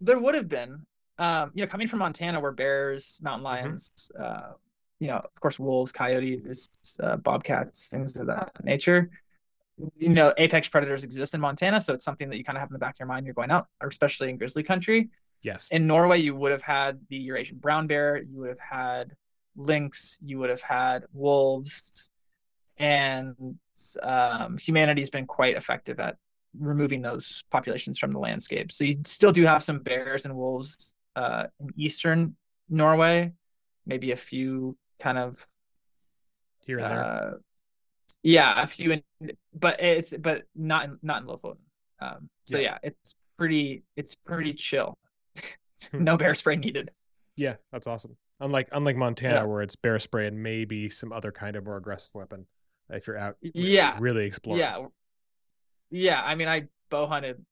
There 0.00 0.18
would 0.18 0.34
have 0.34 0.48
been, 0.48 0.84
um, 1.18 1.50
you 1.54 1.62
know, 1.64 1.66
coming 1.66 1.88
from 1.88 2.00
Montana 2.00 2.38
where 2.40 2.52
bears, 2.52 3.16
Mm-hmm. 3.16 3.24
mountain 3.24 3.44
lions, 3.44 3.92
uh, 4.20 4.52
you 5.00 5.08
know, 5.08 5.16
of 5.16 5.40
course, 5.40 5.58
wolves, 5.58 5.90
coyotes, 5.90 6.68
uh, 7.00 7.16
bobcats, 7.16 7.88
things 7.88 8.16
of 8.20 8.28
that 8.28 8.52
nature. 8.62 9.10
You 9.96 10.10
know, 10.10 10.32
apex 10.36 10.68
predators 10.68 11.02
exist 11.02 11.34
in 11.34 11.40
Montana, 11.40 11.80
so 11.80 11.94
it's 11.94 12.04
something 12.04 12.28
that 12.30 12.36
you 12.36 12.44
kind 12.44 12.56
of 12.56 12.60
have 12.60 12.68
in 12.70 12.74
the 12.74 12.78
back 12.78 12.94
of 12.94 13.00
your 13.00 13.08
mind. 13.08 13.26
You're 13.26 13.34
going 13.34 13.50
out, 13.50 13.68
or 13.80 13.88
especially 13.88 14.30
in 14.30 14.36
grizzly 14.36 14.62
country. 14.62 15.10
yes. 15.42 15.68
In 15.70 15.86
Norway, 15.86 16.20
you 16.20 16.36
would 16.36 16.52
have 16.52 16.62
had 16.62 17.00
the 17.08 17.16
Eurasian 17.16 17.58
brown 17.58 17.86
bear, 17.86 18.18
you 18.18 18.38
would 18.38 18.48
have 18.48 18.58
had 18.58 19.16
lynx, 19.56 20.18
you 20.24 20.38
would 20.38 20.50
have 20.50 20.60
had 20.60 21.04
wolves, 21.12 22.10
and 22.78 23.34
um, 24.02 24.58
humanity's 24.58 25.10
been 25.10 25.26
quite 25.26 25.56
effective 25.56 25.98
at 26.00 26.16
removing 26.58 27.00
those 27.02 27.42
populations 27.50 27.98
from 27.98 28.10
the 28.10 28.18
landscape. 28.18 28.70
So 28.70 28.84
you 28.84 28.94
still 29.04 29.32
do 29.32 29.44
have 29.44 29.64
some 29.64 29.78
bears 29.78 30.26
and 30.26 30.36
wolves 30.36 30.94
uh, 31.16 31.46
in 31.60 31.70
eastern 31.76 32.36
Norway, 32.68 33.32
maybe 33.86 34.12
a 34.12 34.16
few 34.16 34.76
kind 35.00 35.18
of 35.18 35.46
Here 36.60 36.78
and 36.78 36.90
there. 36.90 37.04
uh, 37.04 37.30
yeah, 38.22 38.62
a 38.62 38.66
few, 38.66 38.92
in, 38.92 39.02
but 39.54 39.80
it's 39.82 40.14
but 40.16 40.42
not 40.54 40.84
in, 40.84 40.98
not 41.02 41.22
in 41.22 41.28
Lofoten. 41.28 41.56
Um, 42.00 42.28
so 42.46 42.58
Yeah. 42.58 42.78
yeah, 42.82 42.90
it's 42.90 43.14
pretty 43.38 43.82
it's 43.96 44.14
pretty 44.14 44.54
chill. 44.54 44.94
No 45.92 46.16
bear 46.16 46.34
spray 46.34 46.56
needed. 46.56 46.90
yeah, 47.36 47.56
that's 47.72 47.86
awesome. 47.88 48.16
Unlike 48.40 48.68
unlike 48.72 48.96
Montana, 48.96 49.34
Yeah. 49.36 49.44
where 49.44 49.62
it's 49.62 49.74
bear 49.76 49.98
spray 49.98 50.26
and 50.28 50.42
maybe 50.42 50.88
some 50.88 51.12
other 51.12 51.32
kind 51.32 51.56
of 51.56 51.64
more 51.64 51.76
aggressive 51.76 52.14
weapon 52.14 52.46
if 52.90 53.06
you're 53.06 53.18
out 53.18 53.36
Yeah, 53.40 53.96
really 54.00 54.24
exploring. 54.26 54.60
Yeah. 54.60 54.86
Yeah. 55.90 56.22
I 56.22 56.34
mean, 56.36 56.48
I 56.48 56.68
bow 56.90 57.06
hunted 57.06 57.44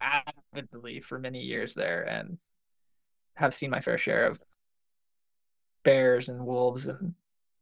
avidly 0.00 1.00
for 1.00 1.18
many 1.18 1.40
years 1.40 1.74
there 1.74 2.02
and 2.08 2.38
have 3.34 3.52
seen 3.54 3.70
my 3.70 3.80
fair 3.80 3.98
share 3.98 4.26
of 4.26 4.40
bears 5.82 6.28
and 6.28 6.44
wolves 6.44 6.88
and 6.88 7.14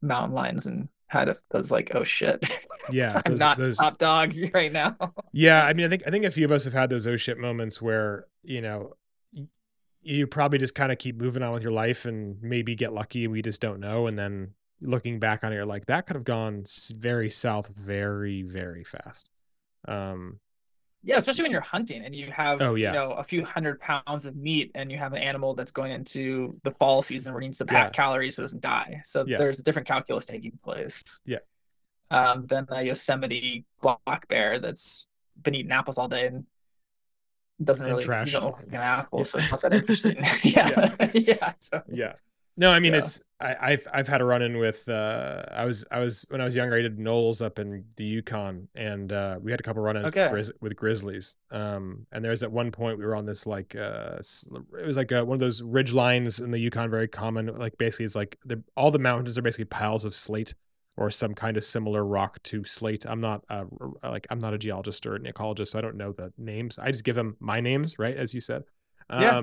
mountain 0.03 0.35
lions 0.35 0.67
and 0.67 0.89
had 1.15 1.29
a, 1.31 1.37
those 1.51 1.71
like, 1.71 1.93
oh 1.95 2.05
shit, 2.05 2.45
Yeah. 2.91 3.23
I'm 3.25 3.33
those- 3.33 3.41
not 3.41 3.57
those- 3.59 3.79
top 3.79 3.97
dog 3.99 4.35
right 4.53 4.71
now. 4.73 4.97
Yeah, 5.33 5.65
I 5.65 5.73
mean, 5.73 5.87
I 5.87 5.89
think 5.89 6.03
I 6.07 6.11
think 6.11 6.25
a 6.27 6.31
few 6.31 6.45
of 6.45 6.53
us 6.53 6.65
have 6.65 6.75
had 6.75 6.91
those 6.91 7.07
oh 7.07 7.17
shit 7.17 7.39
moments 7.39 7.81
where 7.81 8.27
you 8.43 8.61
know 8.61 8.93
you 10.03 10.27
probably 10.27 10.59
just 10.59 10.75
kind 10.75 10.93
of 10.93 10.99
keep 10.99 11.17
moving 11.17 11.43
on 11.43 11.53
with 11.55 11.63
your 11.63 11.73
life 11.73 12.05
and 12.05 12.37
maybe 12.43 12.75
get 12.75 12.93
lucky. 12.93 13.25
And 13.25 13.33
we 13.33 13.41
just 13.41 13.61
don't 13.63 13.81
know, 13.81 14.07
and 14.07 14.19
then 14.19 14.51
looking 14.83 15.19
back 15.19 15.43
on 15.45 15.53
it, 15.53 15.57
you're 15.57 15.65
like, 15.65 15.87
that 15.87 16.07
could 16.07 16.17
have 16.17 16.25
gone 16.25 16.65
very 16.93 17.31
south, 17.31 17.69
very 17.69 18.43
very 18.43 18.85
fast. 18.85 19.31
Um, 19.89 20.41
Yeah, 21.07 21.19
especially 21.19 21.43
when 21.43 21.51
you're 21.53 21.61
hunting 21.61 22.03
and 22.03 22.15
you 22.17 22.31
have, 22.33 22.63
Oh, 22.63 22.75
yeah. 22.77 22.89
you 22.89 22.95
know, 22.99 23.11
a 23.13 23.23
few 23.23 23.45
hundred 23.45 23.79
pounds 23.79 24.25
of 24.25 24.37
meat 24.37 24.71
and 24.75 24.91
you 24.91 24.97
have 24.97 25.13
an 25.13 25.19
animal 25.19 25.55
that's 25.55 25.71
going 25.71 25.93
into 25.93 26.59
the 26.65 26.71
fall 26.73 27.03
season 27.03 27.35
where 27.35 27.43
it 27.43 27.45
needs 27.45 27.59
to 27.59 27.65
Yeah. 27.67 27.85
pack 27.85 27.93
calories 27.93 28.37
so 28.37 28.41
it 28.41 28.45
doesn't 28.45 28.63
die. 28.63 29.03
So 29.05 29.25
Yeah. 29.27 29.37
there's 29.37 29.59
a 29.61 29.63
different 29.63 29.87
calculus 29.87 30.25
taking 30.25 30.59
place. 30.65 31.03
Yeah. 31.27 31.39
Um, 32.11 32.47
than 32.47 32.67
a 32.71 32.83
Yosemite 32.83 33.65
black 33.83 34.27
bear 34.29 34.59
that's 34.59 35.07
been 35.43 35.55
eating 35.55 35.73
apples 35.73 35.99
all 35.99 36.09
day 36.09 36.27
and 36.29 36.47
doesn't 37.63 37.85
And 37.85 37.93
really 37.93 38.05
trash. 38.05 38.33
you 38.33 38.41
know 38.41 38.59
an 38.69 38.75
apple, 38.75 39.21
Yeah. 39.21 39.25
so 39.25 39.39
it's 39.39 39.51
not 39.51 39.61
that 39.61 39.75
interesting. 39.75 40.17
yeah. 40.43 40.95
yeah. 41.15 41.53
totally. 41.71 41.99
yeah. 41.99 42.15
No, 42.57 42.71
I 42.71 42.79
mean 42.81 42.93
Yeah. 42.93 43.01
it's 43.01 43.21
I, 43.41 43.57
I've 43.61 43.87
I've 43.93 44.09
had 44.09 44.21
a 44.21 44.25
run 44.25 44.41
in 44.43 44.59
with 44.59 44.89
uh 44.89 45.45
I 45.51 45.65
was 45.65 45.85
I 45.91 45.99
was 45.99 46.25
when 46.29 46.41
I 46.41 46.45
was 46.45 46.55
younger 46.55 46.77
I 46.77 46.83
did 46.83 46.99
NOLS 46.99 47.43
up 47.43 47.59
in 47.59 47.85
the 47.97 48.05
Yukon 48.05 48.69
and 48.77 49.13
uh 49.13 49.39
we 49.43 49.51
had 49.51 49.59
a 49.61 49.63
couple 49.63 49.83
run 49.83 49.97
ins 49.97 50.07
Okay. 50.07 50.29
with, 50.31 50.33
grizz- 50.33 50.53
with 50.61 50.77
grizzlies 50.77 51.37
um 51.51 52.07
and 52.13 52.25
there 52.25 52.31
was 52.31 52.43
at 52.45 52.53
one 52.53 52.71
point 52.71 52.97
we 52.99 53.05
were 53.05 53.17
on 53.17 53.27
this 53.27 53.47
like 53.47 53.75
uh 53.75 54.19
it 54.19 54.87
was 54.87 54.97
like 54.97 55.11
uh 55.11 55.25
one 55.25 55.35
of 55.35 55.41
those 55.41 55.63
ridge 55.63 55.93
lines 55.93 56.39
in 56.39 56.53
the 56.53 56.59
Yukon 56.59 56.91
very 56.91 57.09
common 57.09 57.47
like 57.59 57.77
basically 57.77 58.05
it's 58.05 58.15
like 58.17 58.39
the 58.45 58.63
all 58.77 58.91
the 58.93 58.99
mountains 59.01 59.37
are 59.37 59.43
basically 59.43 59.65
piles 59.67 60.05
of 60.05 60.15
slate 60.15 60.55
or 60.97 61.11
some 61.11 61.35
kind 61.35 61.57
of 61.57 61.65
similar 61.65 62.05
rock 62.05 62.41
to 62.45 62.65
slate 62.65 63.05
I'm 63.05 63.21
not 63.21 63.45
uh 63.51 63.65
like 64.05 64.29
I'm 64.31 64.39
not 64.39 64.55
a 64.55 64.59
geologist 64.59 65.05
or 65.07 65.17
an 65.17 65.25
ecologist 65.25 65.69
so 65.69 65.79
I 65.81 65.83
don't 65.83 65.97
know 65.97 66.13
the 66.13 66.33
names 66.39 66.79
I 66.79 66.93
just 66.93 67.03
give 67.05 67.17
them 67.17 67.37
my 67.41 67.61
names 67.61 67.99
right 67.99 68.17
as 68.17 68.33
you 68.33 68.41
said 68.41 68.63
Yeah. 69.11 69.39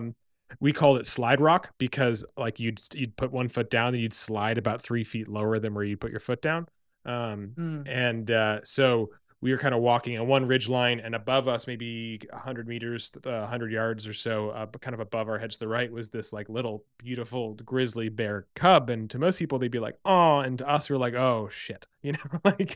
We 0.60 0.74
called 0.74 0.98
it 0.98 1.08
slide 1.08 1.40
rock 1.42 1.72
because 1.78 2.26
like 2.38 2.60
you'd 2.60 2.82
you'd 2.94 3.16
put 3.16 3.32
one 3.32 3.48
foot 3.48 3.70
down 3.70 3.94
and 3.94 4.02
you'd 4.04 4.14
slide 4.14 4.58
about 4.58 4.82
three 4.82 5.04
feet 5.04 5.28
lower 5.28 5.60
than 5.60 5.74
where 5.74 5.84
you 5.84 5.98
put 5.98 6.12
your 6.12 6.20
foot 6.20 6.42
down 6.42 6.68
um 7.06 7.54
Mm. 7.58 7.88
and 7.88 8.30
uh 8.32 8.60
so 8.64 9.10
we 9.44 9.52
were 9.52 9.58
kind 9.58 9.74
of 9.74 9.82
walking 9.82 10.20
on 10.20 10.28
one 10.28 10.46
ridge 10.46 10.70
line 10.70 11.00
and 11.00 11.16
above 11.16 11.48
us 11.48 11.66
maybe 11.66 12.20
100 12.32 12.68
meters 12.68 13.12
uh, 13.26 13.40
100 13.40 13.72
yards 13.72 14.06
or 14.08 14.14
so 14.14 14.52
uh, 14.52 14.68
but 14.68 14.82
kind 14.82 14.94
of 14.94 15.00
above 15.00 15.28
our 15.28 15.40
heads 15.40 15.56
to 15.56 15.62
the 15.62 15.68
right 15.68 15.92
was 15.92 16.12
this 16.12 16.32
like 16.32 16.48
little 16.48 16.86
beautiful 17.00 17.56
grizzly 17.56 18.08
bear 18.08 18.46
cub 18.54 18.88
and 18.92 19.10
to 19.10 19.18
most 19.18 19.40
people 19.40 19.58
they'd 19.58 19.72
be 19.72 19.80
like 19.80 19.96
oh 20.06 20.38
and 20.40 20.60
to 20.60 20.70
us 20.70 20.92
we 20.92 20.96
are 20.96 21.00
like 21.00 21.16
oh 21.16 21.50
shit 21.52 21.88
you 22.04 22.12
know 22.12 22.40
like 22.44 22.76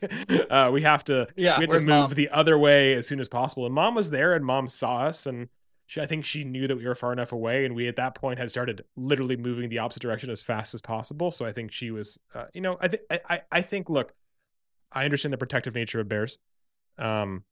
uh 0.49 0.71
we 0.73 0.81
have 0.81 1.03
to 1.03 1.27
Yeah. 1.35 1.59
we 1.59 1.63
had 1.63 1.69
to 1.69 1.79
move 1.81 1.85
mom? 1.87 2.13
the 2.15 2.29
other 2.29 2.57
way 2.57 2.95
as 2.95 3.05
soon 3.07 3.19
as 3.19 3.27
possible. 3.27 3.67
And 3.67 3.75
mom 3.75 3.93
was 3.93 4.09
there, 4.09 4.33
and 4.33 4.43
mom 4.43 4.67
saw 4.69 5.05
us, 5.05 5.27
and 5.27 5.49
she, 5.87 6.01
I 6.01 6.05
think 6.05 6.25
she 6.25 6.43
knew 6.43 6.67
that 6.67 6.77
we 6.77 6.85
were 6.85 6.95
far 6.95 7.13
enough 7.13 7.31
away, 7.31 7.65
and 7.65 7.75
we 7.75 7.87
at 7.87 7.95
that 7.97 8.15
point 8.15 8.39
had 8.39 8.49
started 8.49 8.83
literally 8.95 9.37
moving 9.37 9.69
the 9.69 9.79
opposite 9.79 10.01
direction 10.01 10.29
as 10.29 10.41
fast 10.41 10.73
as 10.73 10.81
possible. 10.81 11.31
So 11.31 11.45
I 11.45 11.51
think 11.53 11.71
she 11.71 11.91
was, 11.91 12.17
uh, 12.33 12.45
you 12.53 12.61
know, 12.61 12.77
I 12.81 12.87
think 12.87 13.03
I, 13.09 13.41
I 13.51 13.61
think 13.61 13.89
look, 13.89 14.13
I 14.91 15.05
understand 15.05 15.33
the 15.33 15.37
protective 15.37 15.75
nature 15.75 15.99
of 15.99 16.09
bears, 16.09 16.39
um, 16.97 17.43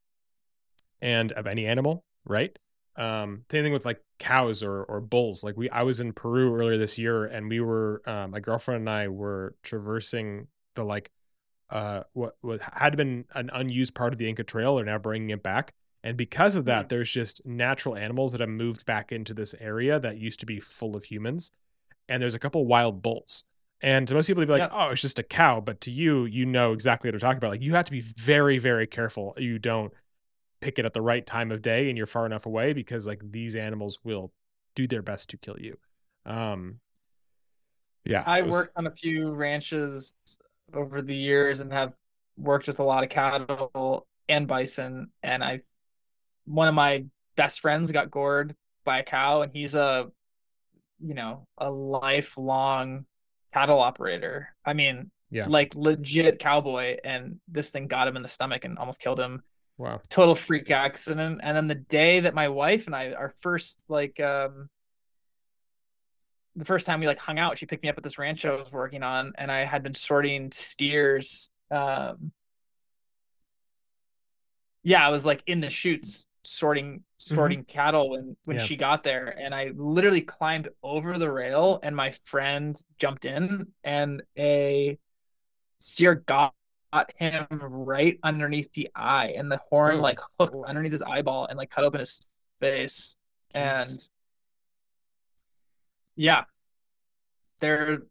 and 1.01 1.31
of 1.33 1.45
any 1.45 1.67
animal, 1.67 2.03
right? 2.25 2.57
Um, 2.95 3.45
same 3.51 3.63
thing 3.63 3.73
with 3.73 3.85
like 3.85 4.01
cows 4.19 4.63
or 4.63 4.83
or 4.83 4.99
bulls. 5.01 5.43
Like 5.43 5.55
we, 5.57 5.69
I 5.69 5.83
was 5.83 5.99
in 5.99 6.13
Peru 6.13 6.55
earlier 6.55 6.77
this 6.77 6.97
year, 6.97 7.25
and 7.25 7.49
we 7.49 7.59
were, 7.59 8.01
um, 8.05 8.31
my 8.31 8.39
girlfriend 8.39 8.81
and 8.81 8.89
I 8.89 9.07
were 9.09 9.55
traversing 9.63 10.47
the 10.75 10.83
like 10.83 11.11
uh, 11.69 12.03
what 12.13 12.35
what 12.41 12.61
had 12.61 12.97
been 12.97 13.25
an 13.35 13.49
unused 13.53 13.93
part 13.93 14.13
of 14.13 14.19
the 14.19 14.27
Inca 14.27 14.43
Trail 14.43 14.79
are 14.79 14.85
now 14.85 14.97
bringing 14.97 15.29
it 15.29 15.43
back. 15.43 15.73
And 16.03 16.17
because 16.17 16.55
of 16.55 16.65
that, 16.65 16.89
there's 16.89 17.09
just 17.09 17.45
natural 17.45 17.95
animals 17.95 18.33
that 18.33 18.41
have 18.41 18.49
moved 18.49 18.85
back 18.85 19.11
into 19.11 19.33
this 19.33 19.55
area 19.59 19.99
that 19.99 20.17
used 20.17 20.39
to 20.41 20.45
be 20.45 20.59
full 20.59 20.95
of 20.97 21.05
humans. 21.05 21.51
And 22.09 22.21
there's 22.21 22.35
a 22.35 22.39
couple 22.39 22.65
wild 22.65 23.01
bulls. 23.01 23.45
And 23.81 24.07
to 24.07 24.13
most 24.13 24.27
people, 24.27 24.41
they'd 24.41 24.47
be 24.47 24.51
like, 24.53 24.61
Yep. 24.63 24.71
"Oh, 24.73 24.89
it's 24.89 25.01
just 25.01 25.19
a 25.19 25.23
cow," 25.23 25.59
but 25.61 25.81
to 25.81 25.91
you, 25.91 26.25
you 26.25 26.45
know 26.45 26.73
exactly 26.73 27.07
what 27.07 27.13
they're 27.13 27.19
talking 27.27 27.37
about. 27.37 27.51
Like 27.51 27.61
you 27.61 27.73
have 27.75 27.85
to 27.85 27.91
be 27.91 28.01
very, 28.01 28.57
very 28.57 28.87
careful. 28.87 29.33
You 29.37 29.59
don't 29.59 29.93
pick 30.61 30.79
it 30.79 30.85
at 30.85 30.93
the 30.93 31.01
right 31.01 31.25
time 31.25 31.51
of 31.51 31.61
day, 31.61 31.89
and 31.89 31.97
you're 31.97 32.05
far 32.07 32.25
enough 32.25 32.45
away 32.45 32.73
because 32.73 33.05
like 33.07 33.21
these 33.31 33.55
animals 33.55 33.99
will 34.03 34.31
do 34.75 34.87
their 34.87 35.01
best 35.01 35.29
to 35.31 35.37
kill 35.37 35.57
you. 35.59 35.77
Um, 36.25 36.79
yeah, 38.05 38.23
I 38.25 38.41
was- 38.41 38.51
worked 38.51 38.77
on 38.77 38.87
a 38.87 38.91
few 38.91 39.31
ranches 39.31 40.13
over 40.73 41.01
the 41.01 41.15
years 41.15 41.59
and 41.59 41.71
have 41.71 41.93
worked 42.37 42.67
with 42.67 42.79
a 42.79 42.83
lot 42.83 43.03
of 43.03 43.09
cattle 43.09 44.07
and 44.29 44.47
bison. 44.47 45.11
And 45.23 45.43
I, 45.43 45.61
one 46.45 46.67
of 46.67 46.73
my 46.73 47.05
best 47.35 47.59
friends 47.61 47.91
got 47.91 48.11
gored 48.11 48.55
by 48.83 48.99
a 48.99 49.03
cow, 49.03 49.41
and 49.41 49.51
he's 49.51 49.75
a, 49.75 50.07
you 50.99 51.13
know, 51.13 51.47
a 51.57 51.69
lifelong 51.69 53.05
cattle 53.53 53.79
operator. 53.79 54.49
I 54.65 54.73
mean, 54.73 55.09
Yeah. 55.29 55.47
like 55.47 55.73
legit 55.75 56.39
cowboy, 56.39 56.97
and 57.03 57.39
this 57.47 57.71
thing 57.71 57.87
got 57.87 58.07
him 58.07 58.15
in 58.15 58.21
the 58.21 58.27
stomach 58.27 58.65
and 58.65 58.77
almost 58.77 58.99
killed 58.99 59.19
him. 59.19 59.41
Wow. 59.77 59.99
Total 60.09 60.35
freak 60.35 60.69
accident. 60.69 61.39
And 61.43 61.57
then 61.57 61.67
the 61.67 61.75
day 61.75 62.19
that 62.19 62.35
my 62.35 62.49
wife 62.49 62.85
and 62.85 62.95
I, 62.95 63.13
our 63.13 63.33
first 63.41 63.83
like 63.87 64.19
um 64.19 64.69
the 66.55 66.65
first 66.65 66.85
time 66.85 66.99
we 66.99 67.07
like 67.07 67.17
hung 67.17 67.39
out, 67.39 67.57
she 67.57 67.65
picked 67.65 67.81
me 67.81 67.89
up 67.89 67.97
at 67.97 68.03
this 68.03 68.19
ranch 68.19 68.45
I 68.45 68.55
was 68.55 68.71
working 68.71 69.01
on, 69.01 69.33
and 69.37 69.51
I 69.51 69.63
had 69.63 69.81
been 69.81 69.95
sorting 69.95 70.51
steers. 70.51 71.49
Um, 71.71 72.31
yeah, 74.83 75.05
I 75.05 75.09
was 75.09 75.25
like 75.25 75.41
in 75.47 75.61
the 75.61 75.69
chutes 75.71 76.25
sorting 76.43 76.99
mm-hmm. 76.99 77.35
sorting 77.35 77.63
cattle 77.65 78.09
when 78.11 78.35
when 78.45 78.57
Yeah. 78.57 78.63
she 78.63 78.75
got 78.75 79.03
there, 79.03 79.27
and 79.39 79.53
I 79.55 79.71
literally 79.75 80.21
climbed 80.21 80.69
over 80.81 81.17
the 81.17 81.31
rail, 81.31 81.79
and 81.83 81.95
my 81.95 82.11
friend 82.25 82.79
jumped 82.97 83.25
in, 83.25 83.67
and 83.83 84.21
a 84.37 84.97
steer 85.79 86.15
got 86.15 86.53
him 87.17 87.47
right 87.51 88.19
underneath 88.23 88.71
the 88.73 88.89
eye, 88.95 89.33
and 89.37 89.51
the 89.51 89.59
horn 89.69 89.97
Oh, 89.97 90.01
like 90.01 90.19
hooked 90.39 90.55
underneath 90.67 90.91
his 90.91 91.01
eyeball 91.01 91.47
and 91.47 91.57
like 91.57 91.69
cut 91.69 91.83
open 91.83 91.99
his 91.99 92.21
face 92.59 93.15
and 93.53 93.89
yeah 96.15 96.43
they're 97.59 98.03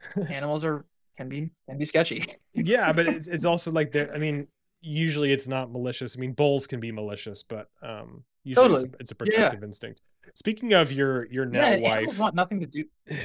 animals 0.28 0.64
are 0.64 0.84
can 1.16 1.28
be 1.28 1.50
can 1.68 1.78
be 1.78 1.84
sketchy 1.84 2.24
yeah, 2.52 2.92
but 2.92 3.06
it's 3.14 3.28
it's 3.28 3.44
also 3.44 3.70
like 3.70 3.92
there. 3.92 4.12
I 4.14 4.18
mean, 4.18 4.48
usually 4.86 5.32
it's 5.32 5.48
not 5.48 5.70
malicious. 5.70 6.16
I 6.16 6.20
mean, 6.20 6.32
bulls 6.32 6.66
can 6.66 6.80
be 6.80 6.92
malicious, 6.92 7.42
but 7.42 7.68
um, 7.82 8.22
usually 8.44 8.66
it's, 8.74 8.82
a, 8.82 8.86
Totally. 8.86 8.94
it's 9.00 9.10
a 9.10 9.14
Yeah. 9.14 9.32
protective 9.32 9.64
instinct. 9.64 10.00
Speaking 10.34 10.72
of 10.74 10.92
your 10.92 11.26
your 11.26 11.46
now 11.46 11.70
yeah 11.70 11.76
wife, 11.78 12.18
want 12.18 12.34
nothing 12.34 12.60
to 12.60 12.66
do 12.66 12.84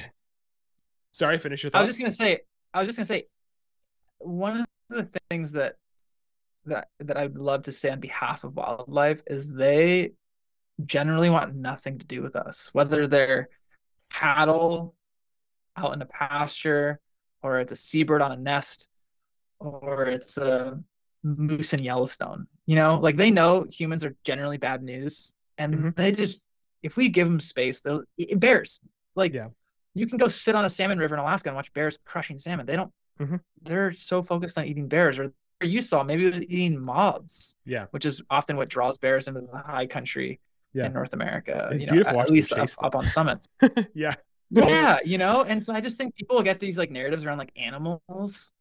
sorry, 1.12 1.38
finish 1.38 1.64
your 1.64 1.70
thought. 1.72 1.80
i 1.80 1.82
was 1.82 1.90
just 1.90 2.00
gonna 2.00 2.12
say 2.12 2.40
i 2.74 2.80
was 2.80 2.88
just 2.88 2.98
gonna 2.98 3.06
say 3.06 3.26
one 4.20 4.62
of 4.62 4.66
the 4.90 5.20
things 5.30 5.52
that 5.54 5.76
that 6.66 6.88
that 7.00 7.18
i'd 7.18 7.36
love 7.36 7.64
to 7.64 7.72
say 7.72 7.90
on 7.90 8.00
behalf 8.00 8.44
of 8.44 8.56
wildlife 8.56 9.22
is 9.28 9.52
they 9.54 10.12
generally 10.86 11.30
want 11.30 11.56
nothing 11.56 11.98
to 11.98 12.06
do 12.06 12.22
with 12.22 12.36
us 12.36 12.70
whether 12.74 13.08
they're 13.08 13.50
cattle 14.12 14.94
out 15.76 15.94
in 15.94 16.02
a 16.02 16.06
pasture 16.06 17.00
or 17.42 17.60
it's 17.60 17.72
a 17.72 17.76
seabird 17.76 18.22
on 18.22 18.32
a 18.32 18.38
nest 18.38 18.88
or 19.60 20.06
it's 20.06 20.38
a 20.38 20.80
moose 21.24 21.74
in 21.74 21.84
Yellowstone. 21.84 22.48
You 22.66 22.76
know, 22.76 23.00
like 23.00 23.16
they 23.18 23.32
know 23.32 23.66
humans 23.70 24.04
are 24.04 24.16
generally 24.24 24.58
bad 24.58 24.82
news, 24.84 25.34
and 25.58 25.74
Mhm. 25.74 25.96
they 25.96 26.12
just 26.12 26.42
if 26.84 26.98
we 26.98 27.10
give 27.10 27.28
them 27.28 27.40
space, 27.40 27.82
they'll 27.82 28.04
bears. 28.38 28.80
Like, 29.16 29.34
Yeah. 29.34 29.50
you 29.94 30.08
can 30.08 30.18
go 30.18 30.28
sit 30.28 30.56
on 30.56 30.66
a 30.66 30.70
salmon 30.70 30.98
river 30.98 31.14
in 31.14 31.20
Alaska 31.22 31.50
and 31.50 31.56
watch 31.56 31.72
bears 31.74 32.00
crushing 32.06 32.40
salmon. 32.40 32.66
They 32.66 32.76
don't. 32.76 32.92
Mhm. 33.20 33.40
They're 33.62 33.92
so 33.92 34.24
focused 34.24 34.58
on 34.58 34.66
eating 34.66 34.88
bears, 34.88 35.20
or 35.20 35.32
you 35.62 35.82
saw 35.84 36.02
maybe 36.02 36.26
it 36.26 36.34
was 36.34 36.42
eating 36.42 36.82
moths, 36.84 37.56
yeah, 37.66 37.86
which 37.92 38.08
is 38.08 38.20
often 38.32 38.58
what 38.58 38.68
draws 38.68 38.98
bears 38.98 39.28
into 39.28 39.42
the 39.42 39.58
high 39.60 39.86
country 39.86 40.40
Yeah. 40.74 40.88
in 40.88 40.94
North 40.94 41.14
America. 41.14 41.70
It's 41.72 41.82
you 41.82 41.88
know, 41.88 41.94
beautiful 41.94 42.20
at 42.22 42.32
least 42.32 42.52
up, 42.54 42.68
up 42.82 42.96
on 42.96 43.06
summit 43.06 43.46
yeah, 43.94 44.16
yeah 44.50 44.98
you 45.06 45.18
know 45.18 45.44
and 45.44 45.62
so 45.64 45.74
i 45.74 45.80
just 45.80 45.98
think 45.98 46.14
people 46.16 46.42
get 46.44 46.60
these 46.60 46.78
like 46.78 46.90
narratives 46.92 47.24
around 47.26 47.38
like 47.38 47.52
animals 47.56 48.52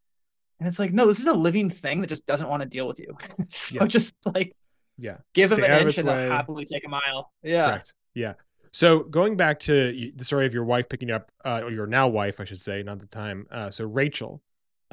and 0.61 0.69
it's 0.69 0.79
like 0.79 0.93
no 0.93 1.07
this 1.07 1.19
is 1.19 1.27
a 1.27 1.33
living 1.33 1.69
thing 1.69 2.01
that 2.01 2.07
just 2.07 2.25
doesn't 2.27 2.49
want 2.49 2.63
to 2.63 2.69
deal 2.69 2.87
with 2.87 3.01
you 3.01 3.17
so 3.49 3.79
Yes. 3.81 3.91
just 3.93 4.15
like 4.35 4.53
yeah. 4.97 5.17
give 5.35 5.51
them 5.51 5.59
Stay 5.59 5.67
an 5.67 5.87
inch 5.87 5.99
and 5.99 6.07
they'll 6.07 6.31
happily 6.31 6.65
take 6.65 6.85
a 6.87 6.89
mile 6.89 7.33
yeah 7.43 7.71
Correct. 7.71 7.95
Yeah. 8.15 8.35
So 8.73 9.01
going 9.01 9.37
back 9.37 9.59
to 9.61 10.13
the 10.15 10.25
story 10.25 10.47
of 10.47 10.55
your 10.55 10.65
wife 10.65 10.89
picking 10.89 11.11
up, 11.11 11.33
uh, 11.45 11.63
or 11.65 11.71
your 11.73 11.89
now 11.89 12.07
wife, 12.07 12.39
I 12.39 12.45
should 12.45 12.61
say, 12.61 12.83
not 12.85 13.01
the 13.01 13.07
time. 13.07 13.47
Uh, 13.51 13.71
so 13.71 13.85
Rachel, 13.85 14.43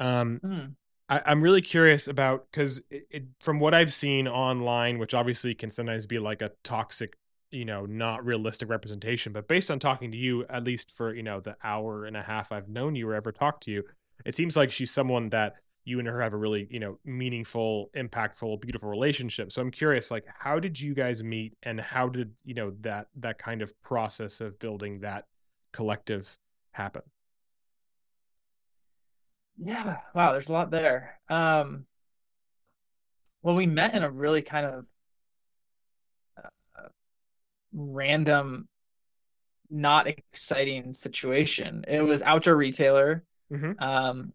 um, 0.00 0.40
Hmm. 0.42 0.60
I, 1.08 1.22
I'm 1.26 1.40
really 1.42 1.62
curious 1.62 2.08
about 2.08 2.46
because 2.50 2.82
from 3.40 3.60
what 3.60 3.74
I've 3.74 3.92
seen 3.92 4.26
online, 4.28 4.98
which 4.98 5.14
obviously 5.14 5.54
can 5.54 5.70
sometimes 5.70 6.06
be 6.06 6.18
like 6.18 6.42
a 6.42 6.50
toxic, 6.64 7.16
you 7.50 7.64
know, 7.64 7.86
not 7.86 8.24
realistic 8.24 8.68
representation, 8.68 9.32
but 9.32 9.46
based 9.48 9.70
on 9.70 9.78
talking 9.78 10.10
to 10.10 10.18
you, 10.18 10.44
at 10.46 10.64
least 10.64 10.90
for 10.90 11.14
you 11.14 11.22
know 11.22 11.40
the 11.40 11.56
hour 11.62 12.04
and 12.04 12.16
a 12.16 12.22
half 12.22 12.50
I've 12.52 12.68
known 12.68 12.94
you 12.96 13.08
or 13.08 13.14
ever 13.14 13.32
talked 13.32 13.62
to 13.64 13.70
you, 13.70 13.84
it 14.24 14.34
seems 14.34 14.56
like 14.56 14.70
she's 14.72 14.90
someone 14.90 15.28
that 15.30 15.54
you 15.84 15.98
and 15.98 16.08
her 16.08 16.20
have 16.20 16.34
a 16.34 16.36
really 16.36 16.66
you 16.70 16.80
know 16.80 16.98
meaningful, 17.04 17.90
impactful, 17.96 18.60
beautiful 18.60 18.88
relationship. 18.88 19.52
So 19.52 19.62
I'm 19.62 19.70
curious, 19.70 20.10
like, 20.10 20.24
how 20.38 20.58
did 20.60 20.80
you 20.80 20.94
guys 20.94 21.22
meet, 21.22 21.54
and 21.62 21.80
how 21.80 22.08
did 22.08 22.32
you 22.44 22.54
know 22.54 22.72
that 22.80 23.08
that 23.16 23.38
kind 23.38 23.62
of 23.62 23.72
process 23.82 24.40
of 24.40 24.58
building 24.58 25.00
that 25.00 25.26
collective 25.72 26.38
happen? 26.72 27.02
yeah 29.58 29.98
wow 30.14 30.32
there's 30.32 30.48
a 30.48 30.52
lot 30.52 30.70
there 30.70 31.18
um 31.28 31.84
well 33.42 33.56
we 33.56 33.66
met 33.66 33.94
in 33.94 34.02
a 34.02 34.10
really 34.10 34.42
kind 34.42 34.66
of 34.66 34.86
uh, 36.36 36.88
random 37.72 38.68
not 39.70 40.06
exciting 40.06 40.94
situation 40.94 41.84
it 41.88 42.00
was 42.00 42.22
outdoor 42.22 42.56
retailer 42.56 43.24
Mm-hmm. 43.52 43.72
um 43.78 44.32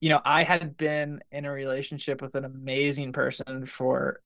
you 0.00 0.08
know 0.08 0.20
i 0.24 0.44
had 0.44 0.76
been 0.76 1.20
in 1.32 1.44
a 1.44 1.50
relationship 1.52 2.22
with 2.22 2.34
an 2.36 2.44
amazing 2.44 3.12
person 3.12 3.66
for 3.66 4.20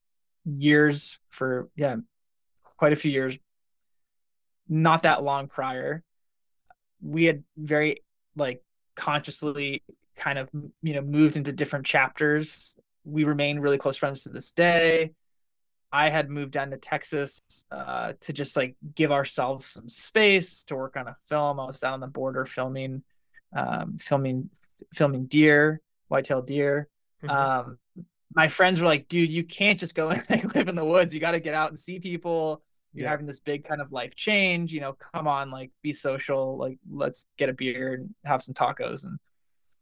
years 0.44 1.18
for 1.30 1.68
yeah 1.76 1.96
quite 2.76 2.92
a 2.92 2.96
few 2.96 3.12
years. 3.12 3.38
Not 4.68 5.04
that 5.04 5.22
long 5.22 5.48
prior 5.48 6.02
we 7.02 7.24
had 7.24 7.42
very 7.56 8.02
like 8.36 8.62
consciously 8.94 9.82
kind 10.16 10.38
of 10.38 10.48
you 10.82 10.94
know 10.94 11.02
moved 11.02 11.36
into 11.36 11.52
different 11.52 11.84
chapters. 11.84 12.76
We 13.04 13.24
remain 13.24 13.58
really 13.58 13.78
close 13.78 13.96
friends 13.96 14.22
to 14.22 14.28
this 14.28 14.52
day. 14.52 15.12
I 15.94 16.08
had 16.08 16.30
moved 16.30 16.52
down 16.52 16.70
to 16.70 16.78
texas 16.78 17.42
uh, 17.70 18.14
to 18.20 18.32
just 18.32 18.56
like 18.56 18.76
give 18.94 19.12
ourselves 19.12 19.66
some 19.66 19.88
space 19.90 20.64
to 20.64 20.76
work 20.76 20.96
on 20.96 21.08
a 21.08 21.16
film. 21.28 21.60
I 21.60 21.66
was 21.66 21.80
down 21.80 21.94
on 21.94 22.00
the 22.00 22.06
border 22.06 22.46
filming 22.46 23.02
um, 23.54 23.96
filming 23.98 24.48
filming 24.94 25.26
deer 25.26 25.80
white-tailed 26.08 26.46
deer. 26.46 26.88
Mhm. 27.22 27.30
um, 27.30 27.78
my 28.34 28.48
friends 28.48 28.80
were 28.80 28.86
like 28.86 29.08
dude 29.08 29.30
you 29.30 29.44
can't 29.44 29.78
just 29.78 29.94
go 29.94 30.08
and 30.10 30.24
like, 30.30 30.54
live 30.54 30.68
in 30.68 30.74
the 30.74 30.84
woods. 30.84 31.12
You 31.14 31.20
got 31.20 31.32
to 31.32 31.40
get 31.40 31.54
out 31.54 31.70
and 31.70 31.78
see 31.78 31.98
people. 32.00 32.62
You're 32.94 33.04
Yeah. 33.04 33.10
having 33.10 33.26
this 33.26 33.40
big 33.40 33.64
kind 33.64 33.80
of 33.80 33.92
life 33.92 34.14
change. 34.14 34.72
You 34.72 34.80
know 34.80 34.92
come 35.14 35.26
on 35.28 35.50
like 35.50 35.70
be 35.82 35.92
social. 35.92 36.56
Like 36.58 36.78
let's 36.90 37.26
get 37.38 37.48
a 37.48 37.52
beer 37.52 37.94
and 37.94 38.14
have 38.24 38.42
some 38.42 38.54
tacos. 38.54 39.04
And 39.04 39.18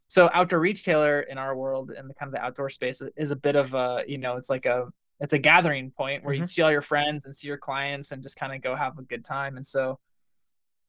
so 0.08 0.28
outdoor 0.34 0.60
retailer 0.60 1.20
in 1.22 1.38
our 1.38 1.56
world 1.56 1.90
and 1.90 2.08
the 2.10 2.14
kind 2.14 2.28
of 2.28 2.34
the 2.34 2.44
outdoor 2.44 2.70
space 2.70 3.02
is 3.16 3.30
a 3.30 3.36
bit 3.36 3.56
of 3.56 3.74
a 3.74 4.04
you 4.06 4.18
know 4.18 4.36
it's 4.36 4.50
like 4.50 4.66
a 4.66 4.88
it's 5.20 5.32
a 5.32 5.38
gathering 5.38 5.90
point 5.90 6.24
where 6.24 6.34
you 6.34 6.42
Mhm. 6.42 6.48
see 6.48 6.62
all 6.62 6.70
your 6.72 6.82
friends 6.82 7.24
and 7.24 7.34
see 7.34 7.46
your 7.48 7.58
clients 7.58 8.10
and 8.12 8.22
just 8.22 8.36
kind 8.36 8.54
of 8.54 8.62
go 8.62 8.74
have 8.74 8.98
a 8.98 9.02
good 9.02 9.24
time. 9.24 9.56
And 9.56 9.66
so 9.66 9.98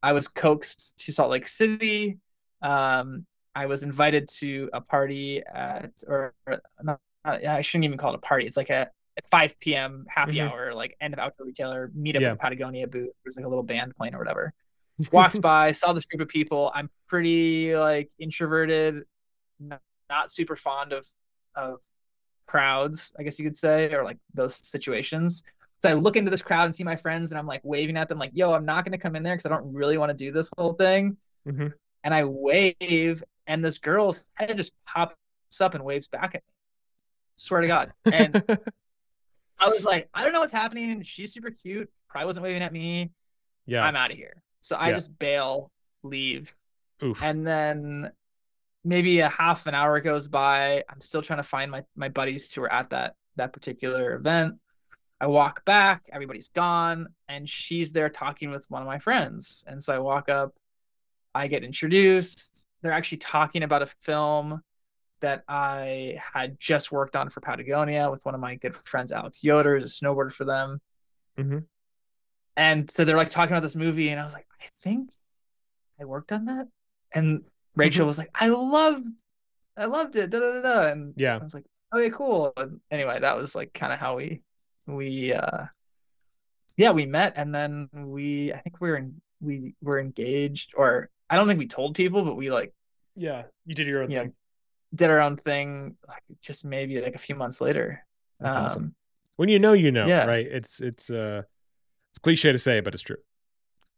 i 0.04 0.12
was 0.14 0.28
coaxed 0.28 0.98
to 0.98 1.12
salt 1.12 1.30
lake 1.30 1.48
city 1.48 2.18
um, 2.62 3.26
i 3.56 3.66
was 3.66 3.84
invited 3.84 4.28
to 4.28 4.70
a 4.74 4.82
party 4.82 5.42
at 5.54 5.92
or 6.08 6.34
not, 6.84 7.00
i 7.26 7.62
shouldn't 7.62 7.86
even 7.86 7.98
call 7.98 8.12
it 8.14 8.16
a 8.16 8.20
party 8.20 8.46
it's 8.46 8.58
like 8.58 8.70
a 8.70 8.90
5 9.30 9.60
p.m. 9.60 10.06
happy 10.10 10.38
Mhm. 10.38 10.50
hour, 10.50 10.74
like 10.74 10.96
end 11.02 11.14
of 11.14 11.20
outdoor 11.20 11.46
retailer, 11.46 11.92
meet 11.94 12.16
up 12.16 12.22
Yeah. 12.22 12.32
at 12.32 12.40
Patagonia 12.40 12.88
booth. 12.88 13.12
There's 13.24 13.36
like 13.36 13.46
a 13.46 13.48
little 13.50 13.62
band 13.64 13.94
playing 13.98 14.16
or 14.16 14.20
whatever. 14.20 14.54
Walked 15.12 15.42
by, 15.42 15.74
saw 15.74 15.92
this 15.92 16.06
group 16.06 16.22
of 16.22 16.30
people. 16.30 16.72
I'm 16.74 16.90
pretty 17.08 17.76
like 17.76 18.10
introverted, 18.20 19.04
not, 19.60 19.82
not 20.10 20.32
super 20.32 20.56
fond 20.56 20.94
of 20.94 21.06
of 21.56 21.80
crowds, 22.48 23.14
I 23.20 23.24
guess 23.24 23.38
you 23.38 23.46
could 23.46 23.58
say, 23.58 23.94
or 23.94 24.04
like 24.04 24.18
those 24.34 24.56
situations. 24.56 25.44
So 25.80 25.90
I 25.90 25.94
look 25.94 26.16
into 26.16 26.32
this 26.32 26.42
crowd 26.42 26.66
and 26.66 26.76
see 26.76 26.86
my 26.86 26.96
friends, 26.96 27.32
and 27.32 27.38
I'm 27.38 27.46
like 27.48 27.62
waving 27.64 27.98
at 27.98 28.08
them, 28.08 28.18
like, 28.18 28.32
"Yo, 28.34 28.54
I'm 28.54 28.66
not 28.66 28.86
gonna 28.86 28.98
come 28.98 29.16
in 29.18 29.24
there 29.24 29.36
because 29.36 29.46
I 29.46 29.50
don't 29.54 29.72
really 29.74 29.98
want 29.98 30.10
to 30.10 30.18
do 30.18 30.32
this 30.32 30.50
whole 30.58 30.74
thing." 30.74 31.18
Mhm. 31.46 31.74
And 32.04 32.14
I 32.14 32.24
wave, 32.26 33.24
and 33.48 33.64
this 33.64 33.78
girl's 33.78 34.26
head 34.34 34.58
just 34.58 34.74
pops 34.86 35.16
up 35.60 35.76
and 35.76 35.84
waves 35.84 36.08
back 36.08 36.36
at 36.36 36.42
me. 36.48 36.54
Swear 37.36 37.62
to 37.62 37.68
God. 37.68 37.94
And 38.12 38.44
I 39.60 39.70
was 39.70 39.86
like, 39.86 40.10
I 40.14 40.24
don't 40.24 40.34
know 40.34 40.40
what's 40.40 40.52
happening. 40.52 41.04
She's 41.04 41.34
super 41.34 41.52
cute. 41.52 41.90
Probably 42.10 42.26
wasn't 42.26 42.44
waving 42.46 42.64
at 42.64 42.74
me. 42.74 43.12
yeah. 43.68 43.84
I'm 43.84 43.96
out 43.96 44.10
of 44.12 44.18
here. 44.18 44.42
So 44.62 44.76
I 44.76 44.90
Yeah. 44.90 44.96
just 44.96 45.18
bail, 45.20 45.70
leave, 46.04 46.54
Oof. 47.04 47.22
And 47.24 47.46
then 47.48 48.12
maybe 48.84 49.20
a 49.20 49.30
half 49.30 49.66
an 49.68 49.74
hour 49.76 50.00
goes 50.02 50.28
by. 50.28 50.84
I'm 50.90 51.02
still 51.02 51.22
trying 51.22 51.38
to 51.40 51.44
find 51.44 51.72
my 51.72 51.84
my 51.96 52.10
buddies 52.10 52.52
who 52.54 52.62
were 52.62 52.72
at 52.72 52.90
that 52.92 53.16
that 53.38 53.54
particular 53.54 54.14
event. 54.16 54.56
I 55.20 55.28
walk 55.28 55.64
back, 55.66 56.04
everybody's 56.12 56.50
gone, 56.50 57.08
and 57.28 57.48
she's 57.50 57.92
there 57.92 58.10
talking 58.10 58.50
with 58.52 58.70
one 58.70 58.82
of 58.82 58.88
my 58.88 58.98
friends. 59.00 59.64
And 59.68 59.82
so 59.82 59.94
I 59.94 60.00
walk 60.00 60.30
up, 60.30 60.54
I 61.34 61.48
get 61.48 61.64
introduced. 61.64 62.68
They're 62.82 62.92
actually 62.92 63.20
talking 63.20 63.64
about 63.64 63.82
a 63.82 63.88
film 64.02 64.62
that 65.22 65.44
I 65.48 66.20
had 66.34 66.60
just 66.60 66.92
worked 66.92 67.16
on 67.16 67.30
for 67.30 67.42
Patagonia 67.42 68.10
with 68.10 68.26
one 68.26 68.34
of 68.34 68.42
my 68.42 68.56
good 68.56 68.76
friends, 68.76 69.12
Alex 69.12 69.44
Yoder, 69.44 69.78
who's 69.80 70.00
a 70.02 70.04
snowboarder 70.04 70.32
for 70.34 70.46
them. 70.46 70.82
Mhm. 71.38 71.66
And 72.58 72.90
so 72.90 73.06
they're 73.06 73.18
like 73.18 73.30
talking 73.30 73.54
about 73.54 73.64
this 73.64 73.76
movie, 73.76 74.10
and 74.10 74.20
I 74.20 74.24
was 74.24 74.34
like, 74.34 74.48
I 74.60 74.66
think 74.82 75.12
I 76.00 76.06
worked 76.06 76.32
on 76.32 76.46
that. 76.46 76.68
And 77.14 77.44
Rachel 77.76 78.06
was 78.08 78.18
like, 78.18 78.32
I 78.34 78.48
loved, 78.48 79.06
I 79.78 79.86
loved 79.86 80.16
it. 80.16 80.32
Da, 80.32 80.40
da, 80.40 80.54
da, 80.54 80.62
da. 80.62 80.92
And 80.92 81.14
Yeah. 81.16 81.38
I 81.38 81.44
was 81.44 81.54
like, 81.54 81.66
okay, 81.94 82.10
cool. 82.10 82.52
And 82.58 82.82
anyway, 82.90 83.20
that 83.20 83.38
was 83.38 83.56
like 83.56 83.74
kind 83.74 83.94
of 83.94 84.00
how 84.00 84.18
we 84.18 84.42
we 84.88 85.34
uh 85.34 85.66
yeah, 86.78 86.92
we 86.92 87.06
met 87.06 87.34
and 87.36 87.54
then 87.54 87.90
we 87.94 88.52
I 88.54 88.60
think 88.62 88.82
we 88.82 88.90
were 88.90 88.98
in 88.98 89.22
we 89.40 89.76
were 89.82 90.00
engaged 90.00 90.74
or 90.76 91.10
I 91.32 91.36
don't 91.38 91.48
think 91.48 91.58
we 91.60 91.68
told 91.68 91.96
people, 91.96 92.24
but 92.24 92.36
we 92.36 92.52
like, 92.52 92.74
Yeah. 93.16 93.44
You 93.66 93.74
did 93.74 93.88
your 93.88 94.04
own 94.04 94.12
you 94.12 94.18
know, 94.18 94.24
thing. 94.24 94.34
did 94.94 95.10
our 95.10 95.22
own 95.22 95.38
thing 95.38 95.96
like 96.08 96.24
just 96.42 96.66
maybe 96.66 97.02
like 97.02 97.16
a 97.16 97.20
few 97.20 97.36
months 97.36 97.62
later. 97.62 98.06
That's 98.40 98.58
awesome. 98.58 98.84
Um, 98.84 98.96
When 99.38 99.50
you 99.50 99.58
know, 99.60 99.74
you 99.74 99.92
know, 99.92 100.08
yeah. 100.08 100.26
right? 100.26 100.46
It's 100.46 100.82
it's 100.82 101.10
uh 101.10 101.44
it's 102.12 102.20
cliche 102.20 102.52
to 102.52 102.58
say, 102.60 102.82
but 102.82 102.94
it's 102.94 103.04
true. 103.04 103.18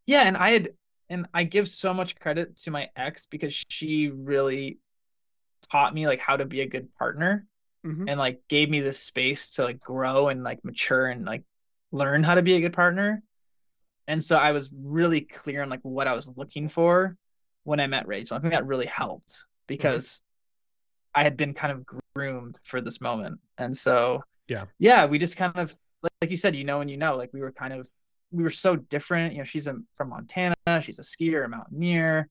Yeah, 0.06 0.24
and 0.24 0.38
I 0.38 0.52
had 0.52 0.70
and 1.10 1.26
I 1.34 1.44
give 1.44 1.68
so 1.68 1.94
much 1.94 2.16
credit 2.20 2.56
to 2.64 2.72
my 2.72 2.90
ex 2.96 3.26
because 3.26 3.54
she 3.68 4.10
really 4.10 4.80
taught 5.72 5.94
me 5.94 6.08
like 6.08 6.20
how 6.20 6.38
to 6.38 6.46
be 6.46 6.62
a 6.62 6.68
good 6.68 6.94
partner 6.96 7.46
Mhm. 7.86 8.06
and 8.10 8.18
like 8.20 8.42
gave 8.48 8.70
me 8.70 8.80
this 8.82 9.00
space 9.00 9.52
to 9.52 9.64
like 9.64 9.80
grow 9.80 10.30
and 10.30 10.44
like 10.44 10.64
mature 10.64 11.08
and 11.08 11.26
like 11.26 11.44
learn 11.92 12.24
how 12.24 12.36
to 12.36 12.42
be 12.42 12.54
a 12.54 12.62
good 12.62 12.74
partner. 12.74 13.22
And 14.08 14.24
so 14.24 14.38
I 14.38 14.52
was 14.52 14.72
really 14.74 15.22
clear 15.22 15.62
on 15.64 15.70
like 15.70 15.82
what 15.84 16.08
I 16.08 16.14
was 16.14 16.30
looking 16.36 16.68
for 16.70 17.18
when 17.64 17.80
I 17.80 17.88
met 17.88 18.08
Rachel. 18.08 18.38
I 18.38 18.40
think 18.40 18.54
that 18.54 18.66
really 18.66 18.86
helped 18.86 19.30
mm-hmm. 19.32 19.46
because 19.68 20.22
I 21.16 21.24
had 21.24 21.38
been 21.38 21.54
kind 21.54 21.72
of 21.72 21.86
groomed 22.16 22.60
for 22.64 22.82
this 22.82 23.00
moment. 23.02 23.40
And 23.58 23.76
so 23.76 24.24
Yeah. 24.48 24.66
yeah, 24.80 25.06
we 25.06 25.20
just 25.20 25.38
kind 25.38 25.54
of 25.56 25.76
like, 26.02 26.12
like 26.22 26.32
you 26.32 26.38
said, 26.38 26.56
you 26.56 26.64
know, 26.64 26.82
and 26.82 26.90
you 26.90 26.98
know, 26.98 27.16
like 27.16 27.32
we 27.34 27.42
were 27.42 27.52
kind 27.52 27.74
of 27.74 27.88
we 28.32 28.44
were 28.44 28.50
so 28.50 28.76
different. 28.76 29.34
You 29.34 29.40
know, 29.40 29.44
she's 29.44 29.68
a, 29.68 29.76
from 29.96 30.10
Montana, 30.10 30.56
she's 30.82 31.00
a 31.00 31.04
skier, 31.04 31.46
a 31.46 31.48
mountaineer. 31.48 32.28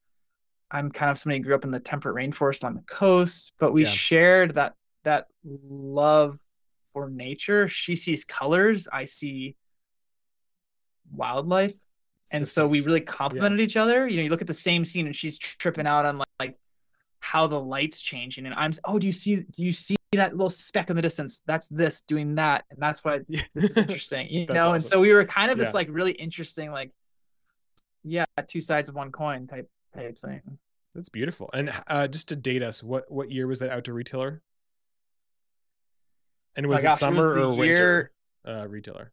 I'm 0.70 0.90
kind 0.90 1.10
of 1.10 1.18
somebody 1.18 1.38
who 1.38 1.44
grew 1.44 1.54
up 1.54 1.64
in 1.64 1.70
the 1.70 1.78
temperate 1.80 2.16
rainforest 2.16 2.64
on 2.64 2.74
the 2.74 2.82
coast, 2.82 3.52
but 3.58 3.72
we 3.72 3.84
Yeah. 3.84 3.90
shared 3.90 4.54
that 4.54 4.74
that 5.04 5.26
love 5.44 6.38
for 6.92 7.08
nature. 7.10 7.68
She 7.68 7.96
sees 7.96 8.24
colors, 8.24 8.88
I 8.92 9.04
see 9.04 9.56
wildlife. 11.10 11.74
And 12.32 12.48
so 12.48 12.66
we 12.66 12.78
Systems. 12.78 12.86
really 12.86 13.00
complemented 13.02 13.60
each 13.60 13.76
other. 13.76 14.08
You 14.08 14.16
know, 14.16 14.22
you 14.24 14.30
look 14.30 14.40
at 14.40 14.46
the 14.46 14.54
same 14.54 14.84
scene 14.84 15.06
and 15.06 15.14
she's 15.14 15.38
tripping 15.38 15.86
out 15.86 16.06
on 16.06 16.18
like, 16.18 16.28
like 16.40 16.58
how 17.20 17.46
the 17.46 17.60
light's 17.60 18.00
changing. 18.00 18.46
And 18.46 18.54
I'm, 18.54 18.72
oh, 18.84 18.98
do 18.98 19.06
you 19.06 19.12
see, 19.12 19.36
do 19.36 19.64
you 19.64 19.72
see 19.72 19.96
that 20.12 20.32
little 20.32 20.50
speck 20.50 20.90
in 20.90 20.96
the 20.96 21.02
distance? 21.02 21.42
That's 21.46 21.68
this 21.68 22.00
doing 22.02 22.34
that. 22.36 22.64
And 22.70 22.78
that's 22.80 23.04
why 23.04 23.20
Yeah. 23.28 23.42
this 23.54 23.70
is 23.70 23.76
interesting, 23.76 24.28
you 24.28 24.46
know? 24.50 24.72
And 24.72 24.82
so 24.82 24.98
we 24.98 25.12
were 25.12 25.24
kind 25.24 25.50
of 25.50 25.58
this 25.58 25.74
like 25.74 25.88
really 25.90 26.12
interesting, 26.12 26.70
like, 26.70 26.90
yeah, 28.02 28.24
two 28.48 28.60
sides 28.60 28.88
of 28.88 28.94
one 28.94 29.12
coin 29.12 29.46
type, 29.46 29.70
type 29.94 30.18
thing. 30.18 30.40
That's 30.94 31.08
beautiful. 31.08 31.48
And 31.54 31.72
uh, 31.86 32.08
just 32.08 32.28
to 32.28 32.36
date 32.36 32.62
us, 32.62 32.82
what 32.82 33.10
what 33.10 33.30
year 33.30 33.46
was 33.46 33.60
that 33.60 33.70
outdoor 33.70 33.94
retailer? 33.94 34.42
And 36.54 36.66
was 36.66 36.80
it 36.80 36.82
gosh, 36.82 36.90
it 36.90 36.92
was 36.92 36.98
summer 36.98 37.34
the 37.34 37.46
or 37.46 37.56
winter 37.56 38.12
uh, 38.46 38.66
retailer? 38.68 39.12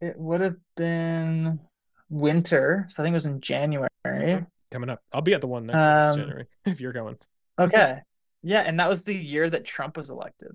It 0.00 0.18
would 0.18 0.40
have 0.40 0.56
been 0.76 1.60
winter. 2.10 2.86
So 2.90 3.02
I 3.02 3.06
think 3.06 3.12
it 3.12 3.16
was 3.16 3.26
in 3.26 3.40
January. 3.40 3.88
Coming 4.70 4.90
up. 4.90 5.00
I'll 5.12 5.22
be 5.22 5.34
at 5.34 5.40
the 5.40 5.46
one 5.46 5.66
next 5.66 5.76
Um, 6.12 6.18
January 6.18 6.46
if 6.66 6.80
you're 6.80 6.92
going. 6.92 7.16
Okay. 7.58 8.00
Yeah. 8.42 8.60
And 8.60 8.78
that 8.80 8.88
was 8.88 9.02
the 9.04 9.14
year 9.14 9.48
that 9.50 9.64
Trump 9.64 9.96
was 9.96 10.10
elected. 10.10 10.52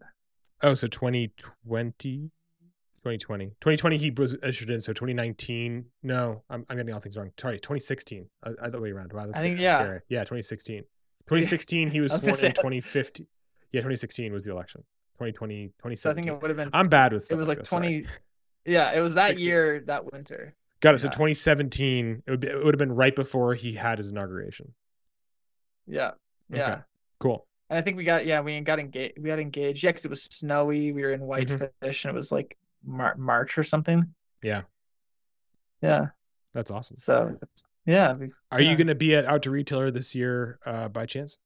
Oh, 0.62 0.74
so 0.76 0.88
2020? 0.88 2.32
2020. 3.04 3.46
2020 3.48 3.98
he 3.98 4.12
was 4.12 4.36
ushered 4.44 4.70
in. 4.70 4.80
So 4.80 4.94
2019. 4.94 5.86
No, 6.04 6.42
I'm, 6.50 6.66
I'm 6.70 6.78
getting 6.78 6.94
all 6.94 7.00
things 7.02 7.18
wrong. 7.18 7.32
Sorry, 7.40 7.58
2016. 7.60 8.26
Uh, 8.44 8.52
other 8.62 8.80
way 8.80 8.92
around. 8.92 9.12
Wow, 9.12 9.26
that's 9.26 9.40
I 9.40 9.42
think, 9.42 9.58
scary. 9.58 9.64
yeah. 9.64 9.80
scary. 9.84 10.00
Yeah, 10.10 10.20
2016. 10.22 10.78
2016 11.28 11.90
he 11.90 12.00
was 12.02 12.12
I 12.14 12.16
was 12.16 12.22
sworn 12.22 12.32
in 12.34 12.38
say- 12.38 12.50
2015. 12.52 13.28
Yeah, 13.72 13.80
2016 13.82 14.32
was 14.32 14.46
the 14.46 14.52
election. 14.52 14.84
2020, 15.20 15.72
So 15.96 16.12
I 16.12 16.14
think 16.14 16.28
it 16.28 16.40
would 16.42 16.50
have 16.50 16.58
been, 16.58 16.70
I'm 16.74 16.90
bad 16.90 17.12
with 17.14 17.30
it 17.32 17.36
was 17.36 17.48
like 17.48 17.66
sorry. 17.66 18.02
20. 18.04 18.06
Yeah. 18.66 18.92
It 18.94 19.00
was 19.02 19.16
that 19.16 19.30
16. 19.30 19.48
year, 19.48 19.80
that 19.88 20.12
winter. 20.12 20.56
Got 20.84 20.96
it. 20.96 21.00
So 21.00 21.08
2017, 21.08 22.24
it 22.28 22.30
would, 22.30 22.40
be, 22.42 22.48
it 22.48 22.62
would 22.62 22.74
have 22.74 22.80
been 22.80 22.92
right 22.92 23.16
before 23.16 23.56
he 23.56 23.74
had 23.74 23.98
his 23.98 24.12
inauguration. 24.12 24.74
Yeah. 25.88 26.12
Yeah. 26.50 26.72
Okay. 26.72 26.82
Cool. 27.20 27.48
And 27.70 27.80
I 27.80 27.82
think 27.82 27.96
we 27.96 28.04
got, 28.04 28.26
yeah, 28.26 28.42
we 28.42 28.60
got 28.60 28.80
engaged. 28.80 29.18
We 29.18 29.30
got 29.30 29.40
engaged. 29.40 29.82
Yeah. 29.82 29.94
Cause 29.94 30.04
it 30.04 30.10
was 30.10 30.24
snowy. 30.24 30.92
We 30.92 31.02
were 31.04 31.14
in 31.14 31.22
Whitefish 31.22 32.04
and 32.06 32.14
it 32.14 32.14
was 32.14 32.34
like 32.34 32.58
Mar- 32.86 33.16
March 33.18 33.58
or 33.58 33.64
something. 33.64 34.00
Mm-hmm. 34.02 34.46
Yeah. 34.48 34.62
Yeah. 35.82 36.08
That's 36.54 36.70
awesome. 36.70 36.98
So 36.98 37.40
yeah. 37.86 38.16
Are 38.52 38.60
you 38.62 38.76
going 38.76 38.88
to 38.88 38.96
be 38.96 39.16
at 39.16 39.26
Outdoor 39.26 39.54
Retailer 39.54 39.90
this 39.90 40.14
year 40.14 40.60
uh, 40.66 40.90
by 40.90 41.06
chance? 41.06 41.38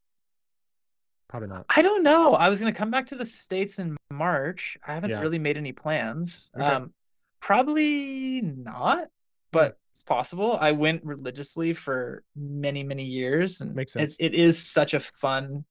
Probably 1.28 1.50
not. 1.50 1.66
I 1.70 1.82
don't 1.84 2.04
know. 2.04 2.34
I 2.34 2.48
was 2.48 2.60
gonna 2.62 2.72
come 2.72 2.90
back 2.90 3.06
to 3.08 3.16
the 3.16 3.26
States 3.26 3.80
in 3.80 3.98
March. 4.10 4.78
I 4.88 4.94
haven't 4.94 5.10
Yeah. 5.10 5.20
really 5.20 5.40
made 5.40 5.58
any 5.58 5.74
plans. 5.74 6.50
Okay. 6.56 6.64
Um, 6.66 6.94
probably 7.42 8.40
not, 8.42 9.10
but 9.52 9.78
it's 9.94 10.04
possible. 10.04 10.58
I 10.60 10.72
went 10.72 11.04
religiously 11.04 11.74
for 11.74 12.24
many, 12.36 12.84
many 12.84 13.04
years, 13.04 13.62
and 13.62 13.74
Makes 13.76 13.96
it- 13.96 14.00
sense. 14.00 14.16
it 14.20 14.34
is 14.36 14.62
such 14.62 14.94
a 14.94 15.00
fun 15.00 15.66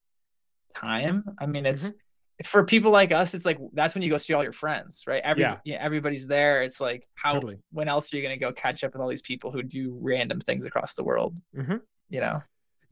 time. 0.75 1.25
I 1.39 1.47
mean, 1.47 1.67
it's 1.67 1.89
Mm-hmm. 1.89 1.97
for 2.45 2.65
people 2.65 2.91
like 2.91 3.13
us. 3.13 3.33
It's 3.35 3.45
like 3.47 3.59
that's 3.73 3.95
when 3.95 4.03
you 4.03 4.11
go 4.11 4.19
see 4.19 4.35
all 4.35 4.43
your 4.43 4.53
friends, 4.53 5.05
right? 5.07 5.23
Every 5.25 5.43
Yeah. 5.43 5.59
yeah, 5.65 5.77
everybody's 5.81 6.27
there. 6.27 6.63
It's 6.63 6.81
like 6.81 7.07
how 7.15 7.33
Totally. 7.35 7.59
when 7.73 7.89
else 7.89 8.13
are 8.13 8.17
you 8.17 8.23
gonna 8.23 8.37
go 8.37 8.53
catch 8.53 8.85
up 8.85 8.93
with 8.93 9.01
all 9.01 9.09
these 9.09 9.23
people 9.23 9.51
who 9.51 9.63
do 9.63 9.97
random 10.01 10.41
things 10.41 10.65
across 10.65 10.95
the 10.95 11.05
world? 11.05 11.39
Mhm. 11.57 11.81
You 12.11 12.21
know? 12.21 12.43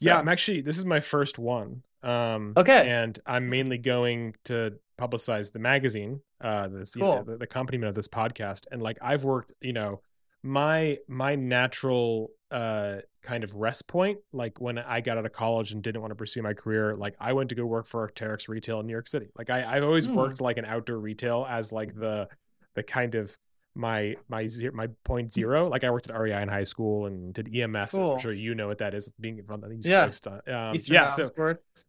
Yeah, 0.00 0.18
I'm 0.18 0.28
actually 0.28 0.62
this 0.62 0.78
is 0.78 0.84
my 0.86 1.00
first 1.00 1.38
one. 1.38 1.82
Um 2.02 2.54
Okay. 2.56 2.88
and 2.88 3.18
I'm 3.26 3.48
mainly 3.50 3.76
going 3.78 4.34
to 4.44 4.78
publicize 4.98 5.52
the 5.52 5.58
magazine, 5.58 6.20
uh 6.40 6.68
this 6.68 6.96
you 6.96 7.02
know, 7.02 7.22
the, 7.22 7.36
the 7.36 7.44
accompaniment 7.44 7.88
of 7.90 7.94
this 7.94 8.08
podcast. 8.08 8.60
And 8.70 8.80
like 8.82 8.96
I've 9.02 9.24
worked, 9.24 9.52
you 9.60 9.72
know, 9.74 10.00
my 10.44 10.98
my 11.08 11.34
natural 11.34 12.30
uh 12.50 12.98
kind 13.22 13.42
of 13.42 13.54
rest 13.54 13.86
point, 13.88 14.18
like 14.32 14.60
when 14.60 14.78
I 14.78 15.00
got 15.00 15.16
out 15.18 15.24
of 15.24 15.32
college 15.32 15.72
and 15.72 15.82
didn't 15.82 16.02
want 16.02 16.10
to 16.12 16.14
pursue 16.14 16.42
my 16.42 16.52
career, 16.52 16.94
like 16.94 17.16
I 17.18 17.32
went 17.32 17.48
to 17.48 17.54
go 17.54 17.64
work 17.64 17.86
for 17.86 18.06
Arc'teryx 18.06 18.48
retail 18.48 18.80
in 18.80 18.86
New 18.86 18.92
York 18.92 19.08
City. 19.08 19.30
Like 19.36 19.48
I, 19.50 19.64
I've 19.64 19.82
always 19.82 20.06
Hmm. 20.06 20.14
worked 20.14 20.40
like 20.42 20.58
an 20.58 20.66
outdoor 20.66 20.98
retail 20.98 21.46
as 21.48 21.72
like 21.72 21.94
the 21.94 22.28
the 22.74 22.82
kind 22.82 23.14
of 23.14 23.36
my 23.74 24.16
my 24.28 24.46
zero, 24.46 24.72
my 24.74 24.88
point 25.04 25.32
zero. 25.32 25.68
Like 25.68 25.82
I 25.82 25.90
worked 25.90 26.10
at 26.10 26.16
REI 26.20 26.42
in 26.42 26.48
high 26.48 26.64
school 26.64 27.06
and 27.06 27.32
did 27.32 27.48
EMS. 27.52 27.92
Cool. 27.92 28.12
I'm 28.12 28.18
sure 28.20 28.32
you 28.32 28.54
know 28.54 28.68
what 28.68 28.78
that 28.78 28.94
is, 28.94 29.10
being 29.18 29.42
from 29.44 29.62
the 29.62 29.70
East 29.72 29.88
Yeah. 29.88 30.04
Coast. 30.06 30.26
uh, 30.28 30.40
Um, 30.52 30.76
yeah, 30.86 31.08
so 31.08 31.28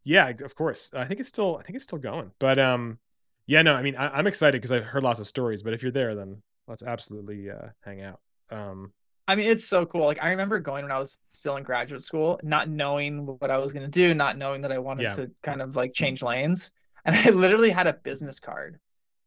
yeah, 0.06 0.30
of 0.30 0.56
course. 0.56 0.90
I 0.94 1.04
think 1.06 1.20
it's 1.20 1.30
still 1.30 1.58
I 1.58 1.64
think 1.64 1.76
it's 1.76 1.84
still 1.84 2.00
going. 2.00 2.32
But 2.40 2.58
um 2.60 3.00
yeah, 3.48 3.62
no, 3.62 3.76
I 3.76 3.82
mean 3.84 3.96
I, 3.98 4.08
I'm 4.18 4.26
excited 4.28 4.62
because 4.62 4.72
I've 4.72 4.86
heard 4.86 5.04
lots 5.04 5.20
of 5.20 5.28
stories, 5.28 5.62
but 5.62 5.74
if 5.74 5.84
you're 5.84 5.92
there 5.92 6.16
then 6.16 6.42
let's 6.68 6.82
absolutely 6.82 7.50
uh 7.52 7.70
hang 7.84 8.02
out. 8.02 8.20
Um 8.52 8.92
I 9.28 9.36
mean, 9.36 9.50
it's 9.50 9.66
so 9.66 9.88
cool. 9.88 10.06
Like 10.06 10.22
I 10.22 10.30
remember 10.30 10.60
going 10.60 10.84
when 10.84 10.92
I 10.92 11.00
was 11.00 11.18
still 11.30 11.56
in 11.58 11.64
graduate 11.64 12.04
school, 12.04 12.40
not 12.44 12.70
knowing 12.70 13.26
what 13.26 13.50
I 13.50 13.58
was 13.58 13.74
going 13.74 13.84
to 13.84 13.90
do, 13.92 14.14
not 14.14 14.38
knowing 14.38 14.62
that 14.62 14.72
I 14.72 14.78
wanted 14.78 15.04
Yeah. 15.04 15.16
to 15.16 15.32
kind 15.42 15.64
of 15.64 15.76
like 15.76 15.94
change 15.94 16.22
lanes. 16.22 16.72
And 17.06 17.16
I 17.16 17.30
literally 17.32 17.72
had 17.72 17.88
a 17.88 17.94
business 17.94 18.40
card 18.40 18.80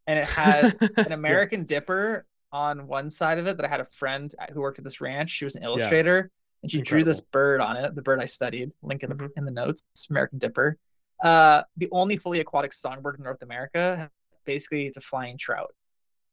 and 0.06 0.18
it 0.18 0.24
had 0.24 0.76
an 0.98 1.12
American 1.12 1.64
Dipper 1.64 2.26
on 2.52 2.86
one 2.86 3.10
side 3.10 3.38
of 3.38 3.46
it 3.48 3.56
that 3.56 3.66
I 3.66 3.68
had 3.68 3.80
a 3.80 3.84
friend 3.84 4.32
who 4.52 4.60
worked 4.60 4.78
at 4.78 4.84
this 4.84 5.00
ranch. 5.00 5.30
She 5.30 5.44
was 5.44 5.56
an 5.56 5.64
illustrator 5.64 6.30
and 6.62 6.70
she 6.70 6.80
drew 6.80 7.02
this 7.02 7.20
bird 7.20 7.60
on 7.60 7.76
it, 7.76 7.94
the 7.96 8.02
bird 8.02 8.20
I 8.20 8.24
studied, 8.26 8.70
link 8.82 9.02
in 9.02 9.10
the, 9.10 9.16
Mhm. 9.16 9.30
in 9.36 9.44
the 9.44 9.50
notes, 9.50 9.82
American 10.10 10.38
Dipper. 10.38 10.76
Uh, 11.22 11.62
the 11.76 11.88
only 11.90 12.16
fully 12.16 12.38
aquatic 12.38 12.72
songbird 12.72 13.16
in 13.18 13.24
North 13.24 13.42
America. 13.42 14.08
Basically, 14.44 14.86
it's 14.86 14.96
a 14.96 15.00
flying 15.00 15.36
trout. 15.38 15.74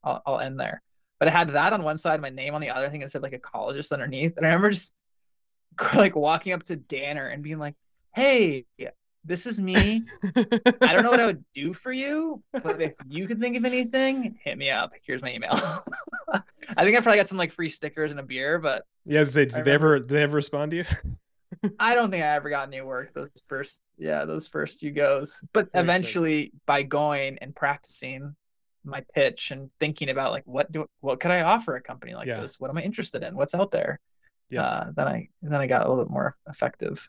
I'll, 0.04 0.22
I'll 0.24 0.40
end 0.40 0.58
there. 0.58 0.82
But 1.18 1.28
I 1.28 1.30
had 1.30 1.50
that 1.50 1.72
on 1.72 1.82
one 1.82 1.98
side, 1.98 2.20
my 2.20 2.30
name 2.30 2.54
on 2.54 2.60
the 2.60 2.70
other. 2.70 2.86
I 2.86 2.90
think 2.90 3.02
it 3.02 3.10
said 3.10 3.22
like 3.22 3.32
ecologist 3.32 3.92
underneath. 3.92 4.36
And 4.36 4.46
I 4.46 4.50
remember 4.50 4.70
just 4.70 4.94
like 5.94 6.14
walking 6.16 6.52
up 6.52 6.62
to 6.64 6.76
Danner 6.76 7.28
and 7.28 7.42
being 7.42 7.58
like, 7.58 7.74
"Hey, 8.14 8.66
this 9.24 9.46
is 9.46 9.60
me. 9.60 10.04
I 10.80 10.92
don't 10.92 11.02
know 11.02 11.10
what 11.10 11.20
I 11.20 11.26
would 11.26 11.44
do 11.54 11.72
for 11.72 11.92
you, 11.92 12.42
but 12.52 12.80
if 12.80 12.94
you 13.08 13.26
could 13.26 13.40
think 13.40 13.56
of 13.56 13.64
anything, 13.64 14.38
hit 14.44 14.56
me 14.56 14.70
up. 14.70 14.92
Here's 15.02 15.22
my 15.22 15.32
email." 15.32 15.52
I 16.76 16.84
think 16.84 16.96
I 16.96 17.00
probably 17.00 17.16
got 17.18 17.28
some 17.28 17.38
like 17.38 17.52
free 17.52 17.68
stickers 17.68 18.10
and 18.10 18.20
a 18.20 18.22
beer, 18.22 18.58
but 18.58 18.84
yeah, 19.04 19.18
I 19.18 19.20
was 19.20 19.34
gonna 19.34 19.48
say, 19.50 19.54
I 19.54 19.58
did 19.58 19.64
they 19.64 19.72
ever 19.72 19.98
did 20.00 20.08
they 20.08 20.22
ever 20.22 20.36
respond 20.36 20.72
to 20.72 20.76
you? 20.78 20.84
I 21.78 21.94
don't 21.94 22.10
think 22.10 22.22
I 22.22 22.34
ever 22.34 22.50
got 22.50 22.68
any 22.68 22.80
work 22.80 23.14
those 23.14 23.30
first, 23.46 23.80
yeah, 23.98 24.24
those 24.24 24.46
first 24.48 24.80
few 24.80 24.90
goes. 24.90 25.42
But 25.52 25.72
That 25.72 25.86
makes 25.86 25.94
sense. 25.94 26.04
eventually, 26.04 26.52
by 26.66 26.82
going 26.82 27.38
and 27.38 27.54
practicing 27.54 28.34
my 28.86 29.04
pitch 29.14 29.50
and 29.50 29.70
thinking 29.80 30.08
about 30.10 30.32
like 30.32 30.44
what 30.46 30.70
do 30.72 30.86
what 31.00 31.20
could 31.20 31.30
I 31.30 31.42
offer 31.42 31.76
a 31.76 31.82
company 31.82 32.14
like 32.14 32.26
Yeah. 32.28 32.40
this? 32.40 32.58
What 32.60 32.70
am 32.70 32.78
I 32.78 32.82
interested 32.82 33.22
in? 33.22 33.34
What's 33.36 33.54
out 33.54 33.70
there? 33.70 34.00
Yeah. 34.50 34.62
Uh, 34.62 34.90
then 34.96 35.08
I 35.08 35.28
then 35.42 35.60
I 35.60 35.66
got 35.66 35.84
a 35.84 35.88
little 35.88 36.04
bit 36.04 36.10
more 36.10 36.36
effective. 36.48 37.08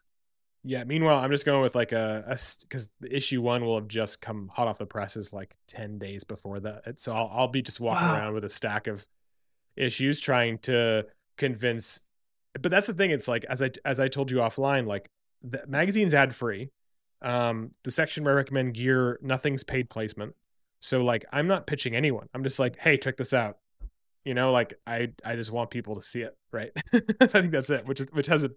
Yeah. 0.63 0.83
Meanwhile, 0.83 1.19
I'm 1.19 1.31
just 1.31 1.45
going 1.45 1.61
with 1.61 1.75
like 1.75 1.91
a 1.91 2.35
because 2.61 2.91
the 2.99 3.15
issue 3.15 3.41
one 3.41 3.63
will 3.63 3.75
have 3.75 3.87
just 3.87 4.21
come 4.21 4.49
hot 4.53 4.67
off 4.67 4.79
the 4.79 4.85
presses 4.85 5.31
like 5.33 5.55
ten 5.67 5.97
days 5.99 6.23
before 6.23 6.59
that. 6.61 6.99
So 6.99 7.13
I'll 7.13 7.29
I'll 7.31 7.47
be 7.47 7.61
just 7.61 7.79
walking 7.79 8.07
Wow. 8.07 8.15
around 8.15 8.33
with 8.33 8.43
a 8.43 8.49
stack 8.49 8.87
of 8.87 9.07
issues 9.75 10.19
trying 10.19 10.57
to 10.59 11.05
convince. 11.37 12.01
But 12.59 12.71
that's 12.71 12.87
the 12.87 12.93
thing. 12.93 13.11
It's 13.11 13.27
like 13.27 13.45
as 13.45 13.61
I 13.61 13.71
as 13.85 13.99
I 13.99 14.07
told 14.07 14.31
you 14.31 14.37
offline, 14.37 14.87
like 14.87 15.07
the 15.43 15.63
magazine's 15.67 16.13
ad 16.13 16.33
free. 16.33 16.69
Um, 17.21 17.71
the 17.83 17.89
section 17.91 18.23
where 18.23 18.33
I 18.33 18.37
recommend 18.37 18.75
gear, 18.75 19.17
nothing's 19.23 19.63
paid 19.63 19.89
placement. 19.89 20.35
So 20.79 21.03
like 21.03 21.25
I'm 21.31 21.47
not 21.47 21.67
pitching 21.67 21.95
anyone. 21.95 22.27
I'm 22.33 22.43
just 22.43 22.59
like, 22.59 22.77
hey, 22.77 22.97
check 22.97 23.17
this 23.17 23.33
out. 23.33 23.57
You 24.25 24.33
know, 24.33 24.51
like 24.51 24.73
I 24.85 25.09
I 25.25 25.35
just 25.35 25.51
want 25.51 25.69
people 25.69 25.95
to 25.95 26.03
see 26.03 26.21
it, 26.21 26.35
right? 26.51 26.71
I 26.93 27.27
think 27.27 27.51
that's 27.51 27.69
it. 27.69 27.85
Which 27.85 27.99
which 28.11 28.27
has 28.27 28.43
a 28.43 28.51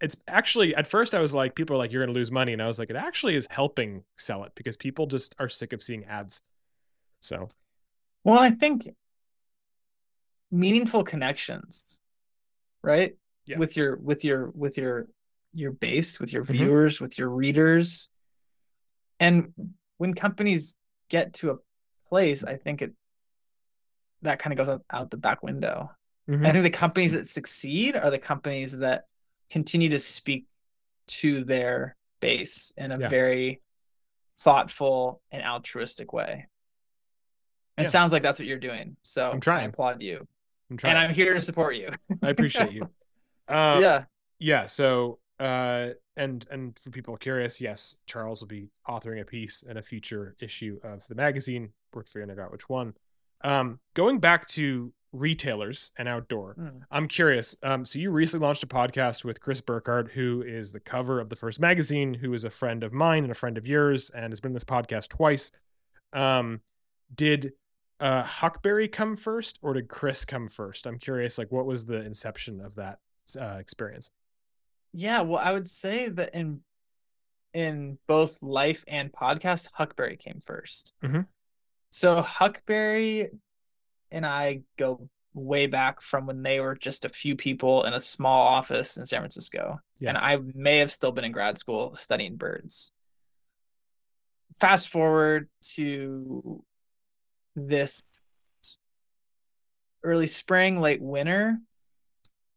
it's 0.00 0.16
actually 0.26 0.74
at 0.74 0.86
first 0.86 1.14
I 1.14 1.20
was 1.20 1.34
like, 1.34 1.54
people 1.54 1.76
are 1.76 1.78
like, 1.78 1.92
you're 1.92 2.02
gonna 2.04 2.16
lose 2.16 2.30
money, 2.32 2.52
and 2.52 2.62
I 2.62 2.66
was 2.66 2.78
like, 2.78 2.90
it 2.90 2.96
actually 2.96 3.36
is 3.36 3.46
helping 3.50 4.04
sell 4.16 4.44
it 4.44 4.52
because 4.54 4.76
people 4.76 5.06
just 5.06 5.34
are 5.38 5.48
sick 5.48 5.72
of 5.72 5.82
seeing 5.82 6.04
ads. 6.06 6.40
So 7.20 7.46
Well, 8.24 8.38
I 8.38 8.50
think 8.50 8.88
meaningful 10.50 11.04
connections, 11.04 11.84
right? 12.82 13.14
Yeah. 13.44 13.58
With 13.58 13.76
your 13.76 13.96
with 13.96 14.24
your 14.24 14.50
with 14.50 14.76
your 14.78 15.08
your 15.52 15.72
base, 15.72 16.18
with 16.20 16.32
your 16.32 16.44
Mhm. 16.44 16.52
viewers, 16.52 17.00
with 17.00 17.18
your 17.18 17.28
readers. 17.30 18.08
And 19.20 19.52
when 19.98 20.12
companies 20.14 20.74
get 21.08 21.34
to 21.34 21.50
a 21.50 21.56
place, 22.08 22.44
I 22.44 22.56
think 22.56 22.82
it 22.82 22.92
that 24.22 24.38
kind 24.38 24.52
of 24.52 24.56
goes 24.58 24.68
out, 24.74 24.82
out 24.90 25.10
the 25.10 25.16
back 25.16 25.42
window. 25.42 25.90
Mm-hmm. 26.28 26.44
I 26.46 26.52
think 26.52 26.64
the 26.64 26.70
companies 26.70 27.12
that 27.12 27.26
succeed 27.28 27.94
are 27.96 28.10
the 28.10 28.18
companies 28.18 28.76
that 28.78 29.04
continue 29.50 29.88
to 29.90 29.98
speak 29.98 30.46
to 31.08 31.44
their 31.44 31.96
base 32.20 32.72
in 32.76 32.90
a 32.92 32.98
Yeah. 32.98 33.08
very 33.08 33.60
thoughtful 34.38 35.20
and 35.30 35.42
altruistic 35.42 36.12
way. 36.12 36.46
And 37.76 37.84
Yeah. 37.84 37.88
It 37.88 37.90
sounds 37.90 38.12
like 38.12 38.22
that's 38.22 38.38
what 38.38 38.48
you're 38.48 38.58
doing. 38.58 38.96
So 39.02 39.30
I'm 39.30 39.40
trying. 39.40 39.64
I 39.64 39.68
applaud 39.68 40.02
you. 40.02 40.26
I'm 40.70 40.76
trying. 40.76 40.96
And 40.96 41.06
I'm 41.06 41.14
here 41.14 41.34
to 41.34 41.40
support 41.40 41.76
you. 41.76 41.90
I 42.22 42.30
appreciate 42.30 42.72
you. 42.72 42.90
Uh, 43.48 43.78
yeah. 43.80 44.04
yeah 44.40 44.66
so 44.66 45.20
uh 45.38 45.88
and 46.16 46.46
and 46.50 46.78
for 46.78 46.90
people 46.90 47.16
curious 47.16 47.60
yes 47.60 47.98
charles 48.06 48.40
will 48.40 48.48
be 48.48 48.70
authoring 48.88 49.20
a 49.20 49.24
piece 49.24 49.62
in 49.62 49.76
a 49.76 49.82
future 49.82 50.34
issue 50.40 50.78
of 50.82 51.06
the 51.08 51.14
magazine 51.14 51.70
we're 51.92 52.02
figuring 52.04 52.38
out 52.38 52.50
which 52.52 52.68
one. 52.68 52.94
Um 53.42 53.80
going 53.94 54.18
back 54.18 54.46
to 54.48 54.92
retailers 55.12 55.92
and 55.98 56.08
outdoor 56.08 56.54
Mm. 56.58 56.80
i'm 56.90 57.08
curious 57.08 57.54
um 57.62 57.84
so 57.84 57.98
you 57.98 58.10
recently 58.10 58.44
launched 58.46 58.62
a 58.62 58.66
podcast 58.66 59.24
with 59.24 59.40
chris 59.40 59.60
burkard 59.60 60.10
who 60.14 60.42
is 60.42 60.72
the 60.72 60.80
cover 60.80 61.20
of 61.20 61.28
the 61.28 61.36
first 61.36 61.60
magazine 61.60 62.14
who 62.14 62.32
is 62.34 62.44
a 62.44 62.50
friend 62.50 62.82
of 62.82 62.92
mine 62.92 63.22
and 63.22 63.30
a 63.30 63.34
friend 63.34 63.56
of 63.58 63.66
yours 63.66 64.10
and 64.10 64.30
has 64.32 64.40
been 64.40 64.50
in 64.50 64.54
this 64.54 64.64
podcast 64.64 65.08
twice. 65.08 65.52
Um 66.12 66.60
did 67.14 67.52
uh 68.00 68.22
huckberry 68.24 68.88
come 68.88 69.16
first 69.16 69.58
or 69.62 69.72
did 69.74 69.88
chris 69.88 70.24
come 70.24 70.48
first? 70.48 70.86
I'm 70.86 70.98
curious 70.98 71.38
like 71.38 71.50
what 71.52 71.66
was 71.66 71.86
the 71.86 72.02
inception 72.04 72.60
of 72.60 72.74
that 72.76 72.98
uh, 73.40 73.56
experience 73.58 74.10
Yeah, 74.92 75.22
well, 75.22 75.40
I 75.42 75.52
would 75.52 75.68
say 75.68 76.08
that 76.08 76.34
in 76.34 76.60
in 77.52 77.98
both 78.06 78.42
life 78.42 78.84
and 78.86 79.10
podcast, 79.12 79.68
Huckberry 79.72 80.18
came 80.18 80.40
1st 80.42 80.92
Mhm. 81.02 81.26
So 81.90 82.20
Huckberry 82.20 83.30
and 84.10 84.26
I 84.26 84.62
go 84.76 85.08
way 85.32 85.66
back 85.66 86.00
from 86.00 86.26
when 86.26 86.42
they 86.42 86.60
were 86.60 86.74
just 86.74 87.04
a 87.04 87.08
few 87.08 87.34
people 87.36 87.84
in 87.84 87.94
a 87.94 88.00
small 88.00 88.46
office 88.46 88.96
in 88.96 89.06
San 89.06 89.20
Francisco. 89.20 89.78
Yeah. 89.98 90.10
And 90.10 90.18
I 90.18 90.36
may 90.54 90.78
have 90.78 90.92
still 90.92 91.12
been 91.12 91.24
in 91.24 91.32
grad 91.32 91.56
school 91.58 91.94
studying 91.94 92.36
birds. 92.36 92.92
Fast 94.60 94.88
forward 94.88 95.48
to 95.74 96.62
this 97.54 98.02
early 100.02 100.26
spring, 100.26 100.80
late 100.80 101.02
winter. 101.02 101.58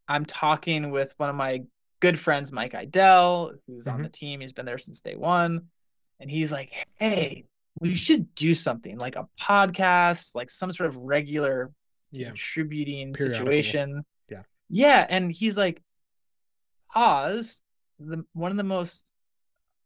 I'm 0.08 0.26
talking 0.26 0.92
with 0.92 1.14
one 1.18 1.30
of 1.30 1.36
my 1.36 1.64
good 2.00 2.18
friends, 2.20 2.52
Mike 2.52 2.74
Idell, 2.74 3.58
who's 3.68 3.88
on 3.88 4.00
Mhm. 4.00 4.04
the 4.04 4.10
team. 4.10 4.40
He's 4.40 4.54
been 4.54 4.66
there 4.66 4.78
since 4.78 5.00
day 5.02 5.16
one. 5.16 5.70
And 6.20 6.30
he's 6.30 6.52
like, 6.52 6.74
hey, 6.98 7.46
we 7.80 7.96
should 7.96 8.34
do 8.36 8.54
something 8.54 8.98
like 8.98 9.16
a 9.16 9.28
podcast, 9.40 10.36
like 10.36 10.50
some 10.50 10.72
sort 10.72 10.90
of 10.90 10.98
regular 10.98 11.72
yeah 12.12 12.28
contributing 12.30 13.16
situation. 13.16 14.04
Yeah. 14.30 14.44
Yeah. 14.70 15.06
And 15.10 15.32
he's 15.32 15.58
like, 15.58 15.82
pause. 16.92 17.62
The 18.00 18.26
one 18.34 18.52
of 18.52 18.58
the 18.58 18.64
most 18.64 19.04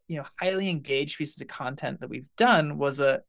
you 0.08 0.18
know 0.18 0.26
highly 0.40 0.70
engaged 0.70 1.18
pieces 1.18 1.42
of 1.42 1.48
content 1.48 2.00
that 2.02 2.10
we've 2.10 2.28
done 2.36 2.78
was 2.78 3.00
a 3.00 3.24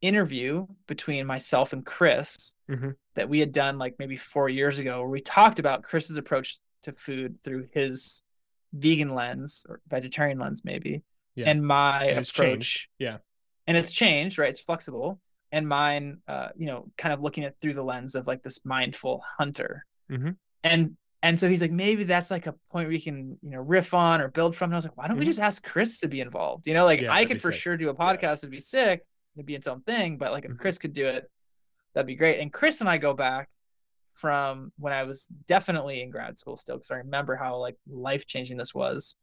interview 0.00 0.66
between 0.86 1.26
myself 1.26 1.72
and 1.72 1.84
Chris 1.86 2.52
Mhm. 2.68 2.96
that 3.14 3.28
we 3.28 3.38
had 3.40 3.52
done 3.52 3.78
like 3.78 3.96
maybe 3.98 4.16
four 4.16 4.48
years 4.48 4.78
ago 4.78 5.00
where 5.00 5.08
we 5.08 5.20
talked 5.20 5.58
about 5.58 5.82
Chris's 5.84 6.16
approach 6.16 6.58
to 6.86 6.92
food 6.92 7.36
through 7.44 7.68
his 7.72 8.22
vegan 8.72 9.14
lens 9.14 9.64
or 9.68 9.80
vegetarian 9.88 10.38
lens 10.38 10.62
maybe 10.64 11.02
Yeah. 11.34 11.50
and 11.50 11.64
my 11.66 12.06
And 12.06 12.18
approach 12.18 12.32
changed. 12.34 12.88
Yeah. 12.98 13.18
and 13.66 13.76
it's 13.76 13.92
changed 13.92 14.38
right 14.38 14.50
it's 14.50 14.60
flexible 14.60 15.20
and 15.52 15.68
mine 15.68 16.18
uh 16.28 16.48
you 16.56 16.66
know 16.66 16.90
kind 16.98 17.12
of 17.14 17.20
looking 17.20 17.44
at 17.44 17.58
through 17.60 17.74
the 17.74 17.82
lens 17.84 18.14
of 18.14 18.26
like 18.26 18.42
this 18.42 18.58
mindful 18.64 19.22
hunter 19.38 19.84
Mhm. 20.10 20.36
and 20.64 20.96
and 21.22 21.38
so 21.38 21.48
he's 21.48 21.60
like 21.62 21.72
maybe 21.72 22.04
that's 22.04 22.30
like 22.30 22.46
a 22.46 22.54
point 22.70 22.88
we 22.88 23.00
can 23.00 23.38
you 23.42 23.50
know 23.50 23.60
riff 23.60 23.94
on 23.94 24.20
or 24.20 24.28
build 24.28 24.54
from 24.56 24.66
and 24.70 24.74
i 24.74 24.78
was 24.78 24.84
like 24.84 24.96
why 24.96 25.08
don't 25.08 25.16
we 25.18 25.24
Mhm. 25.24 25.28
just 25.34 25.40
ask 25.40 25.62
chris 25.64 26.00
to 26.00 26.08
be 26.08 26.20
involved 26.20 26.66
you 26.66 26.74
know 26.74 26.84
like 26.84 27.00
Yeah, 27.00 27.12
i 27.12 27.24
could 27.24 27.40
for 27.42 27.52
sick. 27.52 27.60
sure 27.60 27.76
do 27.76 27.88
a 27.88 27.94
podcast 27.94 28.38
it'd 28.38 28.50
be 28.50 28.60
sick 28.60 29.04
it'd 29.36 29.46
be 29.46 29.54
its 29.54 29.66
own 29.66 29.80
thing 29.82 30.18
but 30.18 30.32
like 30.32 30.44
if 30.44 30.50
Mhm. 30.52 30.58
chris 30.58 30.78
could 30.78 30.92
do 30.92 31.06
it 31.06 31.30
that'd 31.94 32.06
be 32.06 32.14
great 32.16 32.40
and 32.40 32.52
chris 32.52 32.80
and 32.80 32.88
i 32.90 32.98
go 32.98 33.14
back 33.14 33.48
from 34.16 34.72
when 34.78 34.92
i 34.92 35.04
was 35.04 35.26
definitely 35.46 36.02
in 36.02 36.10
grad 36.10 36.38
school 36.38 36.56
still 36.56 36.76
because 36.76 36.90
i 36.90 36.96
remember 36.96 37.36
how 37.36 37.56
like 37.56 37.76
life 37.88 38.26
changing 38.26 38.56
this 38.56 38.74
was 38.74 39.14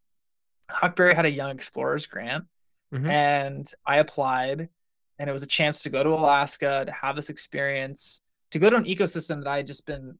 huckberry 0.70 1.14
had 1.14 1.26
a 1.26 1.30
young 1.32 1.52
explorers 1.52 2.06
grant 2.06 2.46
Mhm. 2.94 3.10
and 3.10 3.74
I 3.88 3.98
applied, 3.98 4.70
and 5.18 5.28
it 5.28 5.34
was 5.34 5.41
a 5.41 5.48
chance 5.48 5.82
to 5.82 5.89
go 5.89 6.04
to 6.04 6.10
Alaska 6.12 6.84
to 6.86 6.91
have 6.91 7.16
this 7.16 7.32
experience, 7.32 8.22
to 8.52 8.60
go 8.60 8.70
to 8.70 8.76
an 8.76 8.84
ecosystem 8.86 9.39
that 9.39 9.48
I 9.48 9.58
had 9.58 9.66
just 9.66 9.88
been 9.88 10.16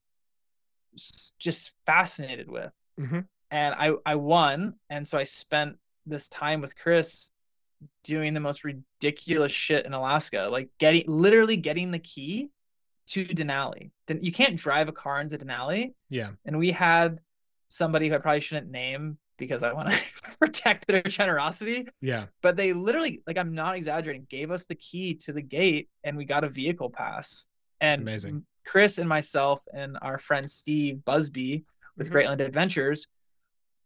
just 1.38 1.76
fascinated 1.86 2.50
with. 2.50 2.72
Mhm. 3.00 3.28
And 3.52 3.76
I 3.76 3.94
I 4.08 4.16
won, 4.16 4.80
and 4.90 5.08
so 5.08 5.20
I 5.20 5.24
spent 5.24 5.78
this 6.08 6.28
time 6.30 6.62
with 6.62 6.76
Chris 6.76 7.32
doing 8.04 8.34
the 8.34 8.40
most 8.40 8.64
ridiculous 8.64 9.52
shit 9.52 9.86
in 9.86 9.94
Alaska, 9.94 10.48
like 10.50 10.70
getting 10.80 11.04
literally 11.08 11.58
getting 11.58 11.92
the 11.92 12.00
key 12.00 12.50
to 13.08 13.26
Denali. 13.26 13.91
You 14.10 14.32
can't 14.32 14.56
drive 14.56 14.88
a 14.89 14.93
car 14.93 15.20
into 15.22 15.38
Denali, 15.38 15.93
Yeah. 16.10 16.32
and 16.45 16.58
we 16.58 16.72
had 16.72 17.20
somebody 17.70 18.08
who 18.10 18.16
I 18.16 18.20
probably 18.20 18.39
shouldn't 18.39 18.72
name 18.72 19.18
because 19.38 19.64
I 19.64 19.74
want 19.74 19.91
to 19.91 19.99
protect 20.39 20.86
their 20.88 21.01
generosity 21.01 21.88
Yeah. 22.01 22.26
but 22.41 22.56
they 22.56 22.72
literally 22.74 23.22
like 23.26 23.38
i'm 23.38 23.54
not 23.54 23.76
exaggerating 23.76 24.28
gave 24.30 24.51
us 24.51 24.66
the 24.66 24.76
key 24.76 25.16
to 25.16 25.34
the 25.34 25.41
gate 25.41 25.89
and 26.04 26.16
we 26.16 26.24
got 26.26 26.43
a 26.43 26.49
vehicle 26.49 26.89
pass 26.91 27.47
and 27.82 28.01
Amazing. 28.04 28.45
chris 28.66 28.99
and 28.99 29.10
myself 29.10 29.60
and 29.74 29.97
our 30.04 30.18
friend 30.20 30.49
steve 30.49 31.04
busby 31.04 31.64
with 31.97 32.10
Mhm. 32.10 32.14
greatland 32.14 32.41
adventures 32.41 33.08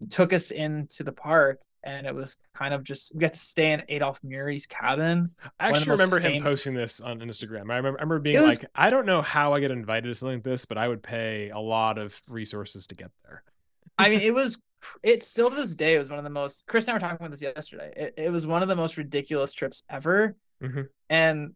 took 0.09 0.33
us 0.33 0.51
into 0.51 1.03
the 1.03 1.13
park 1.13 1.59
and 1.87 2.05
it 2.05 2.13
was 2.13 2.37
kind 2.53 2.73
of 2.73 2.83
just 2.83 3.13
we 3.15 3.21
got 3.21 3.33
to 3.33 3.39
stay 3.39 3.71
in 3.71 3.81
Adolph 3.89 4.19
Murie's 4.23 4.65
cabin 4.67 5.31
I 5.59 5.71
One 5.71 5.77
of 5.81 5.85
the 5.85 5.91
actually 5.91 5.91
remember 5.91 6.19
him 6.19 6.41
posting 6.43 6.73
this 6.73 6.99
on 7.01 7.19
Instagram. 7.19 7.71
I 7.71 7.77
remember, 7.77 7.89
I 7.99 8.03
remember 8.03 8.19
being 8.19 8.39
was- 8.41 8.59
like, 8.61 8.69
I 8.75 8.89
don't 8.89 9.05
know 9.05 9.21
how 9.21 9.53
I 9.53 9.59
get 9.59 9.71
invited 9.71 10.09
to 10.09 10.15
something 10.15 10.37
like 10.37 10.43
this, 10.43 10.65
but 10.65 10.77
I 10.77 10.87
would 10.87 11.01
pay 11.01 11.49
a 11.49 11.59
lot 11.59 11.97
of 11.97 12.21
resources 12.29 12.85
to 12.87 12.95
get 12.95 13.11
there. 13.25 13.43
i 13.97 14.09
mean 14.09 14.21
it 14.21 14.33
was 14.33 14.59
it 15.01 15.23
still 15.23 15.49
to 15.49 15.55
this 15.55 15.73
day 15.73 15.97
was 15.97 16.09
one 16.09 16.19
of 16.19 16.23
the 16.23 16.29
most 16.29 16.63
chris 16.67 16.85
and 16.85 16.91
i 16.91 16.93
were 16.93 16.99
talking 16.99 17.17
about 17.17 17.31
this 17.31 17.41
yesterday 17.41 17.91
it, 17.95 18.13
it 18.17 18.29
was 18.31 18.45
one 18.45 18.61
of 18.61 18.67
the 18.69 18.75
most 18.75 18.95
ridiculous 18.97 19.51
trips 19.53 19.81
ever 19.89 20.35
Mhm. 20.63 20.87
And 21.09 21.53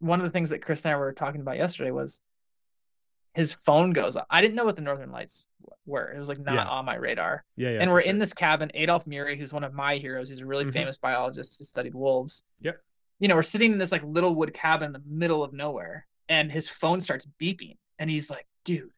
one 0.00 0.18
of 0.20 0.24
the 0.24 0.30
things 0.30 0.50
that 0.50 0.62
Chris 0.62 0.84
and 0.84 0.92
I 0.92 0.96
were 0.96 1.12
talking 1.12 1.40
about 1.40 1.56
yesterday 1.56 1.92
was 1.92 2.20
his 3.34 3.52
phone 3.52 3.92
goes 3.92 4.16
off. 4.16 4.26
I 4.30 4.40
didn't 4.40 4.54
know 4.56 4.64
what 4.64 4.76
the 4.76 4.82
Northern 4.82 5.10
Lights 5.10 5.44
were. 5.86 6.12
It 6.12 6.18
was 6.18 6.28
like 6.28 6.38
not 6.38 6.54
Yeah. 6.54 6.66
on 6.66 6.84
my 6.84 6.96
radar. 6.96 7.44
Yeah. 7.56 7.70
Yeah. 7.70 7.80
and 7.80 7.90
we're 7.90 8.02
sure. 8.02 8.10
in 8.10 8.18
this 8.18 8.34
cabin. 8.34 8.70
Adolph 8.74 9.06
Murie, 9.06 9.36
who's 9.38 9.52
one 9.52 9.64
of 9.64 9.72
my 9.74 9.96
heroes, 9.96 10.28
he's 10.28 10.40
a 10.40 10.46
really 10.46 10.64
Mhm. 10.64 10.72
famous 10.72 10.98
biologist 10.98 11.58
who 11.58 11.64
studied 11.64 11.94
wolves. 11.94 12.42
Yep. 12.60 12.80
You 13.20 13.28
know, 13.28 13.34
we're 13.36 13.42
sitting 13.42 13.72
in 13.72 13.78
this 13.78 13.92
like 13.92 14.02
little 14.04 14.34
wood 14.34 14.52
cabin 14.52 14.86
in 14.86 14.92
the 14.92 15.02
middle 15.06 15.42
of 15.44 15.52
nowhere, 15.52 16.06
and 16.28 16.50
his 16.52 16.68
phone 16.68 17.00
starts 17.00 17.26
beeping, 17.40 17.76
and 17.98 18.10
he's 18.10 18.28
like, 18.30 18.46
"Dude, 18.64 18.90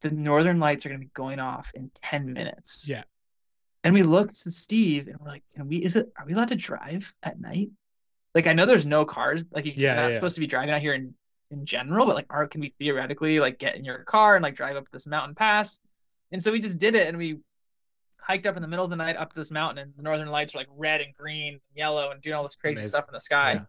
the 0.00 0.10
Northern 0.10 0.58
Lights 0.60 0.86
are 0.86 0.88
gonna 0.88 0.98
be 1.00 1.10
going 1.14 1.38
off 1.40 1.72
in 1.74 1.90
ten 2.00 2.32
minutes." 2.32 2.88
Yeah. 2.88 3.04
And 3.84 3.92
we 3.94 4.04
looked 4.04 4.46
at 4.46 4.52
Steve 4.52 5.08
and 5.08 5.18
we're 5.18 5.26
like, 5.28 5.42
can 5.56 5.66
we, 5.66 5.78
is 5.78 5.96
it, 5.96 6.12
are 6.16 6.24
we 6.24 6.34
allowed 6.34 6.48
to 6.48 6.54
drive 6.54 7.12
at 7.24 7.40
night? 7.40 7.70
Like, 8.32 8.46
I 8.46 8.52
know 8.52 8.64
there's 8.64 8.86
no 8.86 9.04
cars, 9.04 9.42
like 9.50 9.64
you're 9.66 9.74
Yeah, 9.74 10.06
not 10.06 10.14
supposed 10.14 10.36
to 10.36 10.40
be 10.40 10.46
driving 10.46 10.70
out 10.72 10.80
here 10.80 10.94
in, 10.94 11.14
in 11.52 11.64
general, 11.64 12.06
but 12.06 12.14
like, 12.16 12.26
art 12.30 12.50
can 12.50 12.60
we 12.60 12.74
theoretically 12.78 13.38
like 13.38 13.58
get 13.58 13.76
in 13.76 13.84
your 13.84 13.98
car 14.04 14.34
and 14.36 14.42
like 14.42 14.56
drive 14.56 14.76
up 14.76 14.86
this 14.92 15.06
mountain 15.06 15.34
pass? 15.34 15.78
And 16.32 16.42
so 16.42 16.50
we 16.50 16.58
just 16.58 16.78
did 16.78 16.94
it 16.94 17.06
and 17.08 17.16
we 17.18 17.38
hiked 18.18 18.46
up 18.46 18.56
in 18.56 18.62
the 18.62 18.68
middle 18.68 18.84
of 18.84 18.90
the 18.90 18.96
night 18.96 19.16
up 19.16 19.32
this 19.34 19.50
mountain 19.50 19.78
and 19.78 19.92
the 19.96 20.02
northern 20.02 20.28
lights 20.28 20.54
were 20.54 20.60
like 20.60 20.68
red 20.76 21.00
and 21.00 21.14
green, 21.14 21.54
and 21.54 21.60
yellow, 21.76 22.10
and 22.10 22.20
doing 22.22 22.34
all 22.34 22.42
this 22.42 22.56
crazy 22.56 22.74
Amazing. 22.76 22.88
stuff 22.90 23.04
in 23.08 23.12
the 23.14 23.20
sky. 23.20 23.52
Yeah. 23.52 23.60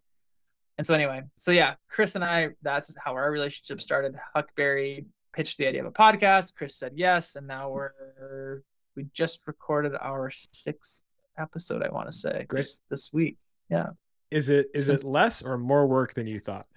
And 0.77 0.87
so 0.87 0.93
anyway, 0.95 1.21
so 1.35 1.51
yeah, 1.51 1.75
Chris 1.87 2.15
and 2.15 2.23
I, 2.23 2.49
that's 2.63 2.95
how 2.97 3.13
our 3.13 3.29
relationship 3.31 3.79
started. 3.79 4.15
Huckberry 4.35 5.05
pitched 5.33 5.57
the 5.57 5.67
idea 5.67 5.81
of 5.81 5.87
a 5.87 5.91
podcast. 5.91 6.55
Chris 6.55 6.75
said 6.77 6.93
yes, 6.95 7.35
and 7.35 7.45
now 7.45 7.69
we're 7.69 8.61
we 8.95 9.05
just 9.13 9.39
recorded 9.47 9.93
our 10.01 10.31
sixth 10.31 11.03
episode. 11.37 11.83
I 11.83 11.89
want 11.89 12.07
to 12.07 12.11
say 12.11 12.45
Chris 12.47 12.75
this, 12.75 12.81
this 12.89 13.13
week. 13.13 13.37
Yeah, 13.69 13.87
Is 14.31 14.49
it 14.49 14.67
is 14.73 14.85
Since- 14.87 15.01
it 15.01 15.07
less 15.07 15.41
or 15.43 15.57
more 15.57 15.85
work 15.87 16.13
than 16.13 16.25
you 16.27 16.39
thought? 16.39 16.67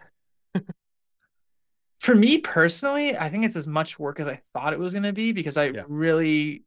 For 2.07 2.15
me 2.15 2.39
personally, 2.39 3.17
I 3.19 3.29
think 3.29 3.45
it's 3.45 3.57
as 3.57 3.67
much 3.67 3.99
work 3.99 4.21
as 4.21 4.29
I 4.29 4.41
thought 4.53 4.73
it 4.73 4.79
was 4.79 4.93
going 4.93 5.03
to 5.03 5.13
be 5.13 5.33
because 5.33 5.57
I 5.57 5.67
Yeah. 5.67 5.83
really 5.89 6.63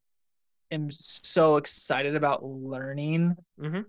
am 0.69 0.91
so 0.91 1.55
excited 1.55 2.15
about 2.15 2.43
learning 2.43 3.37
Mhm. 3.57 3.85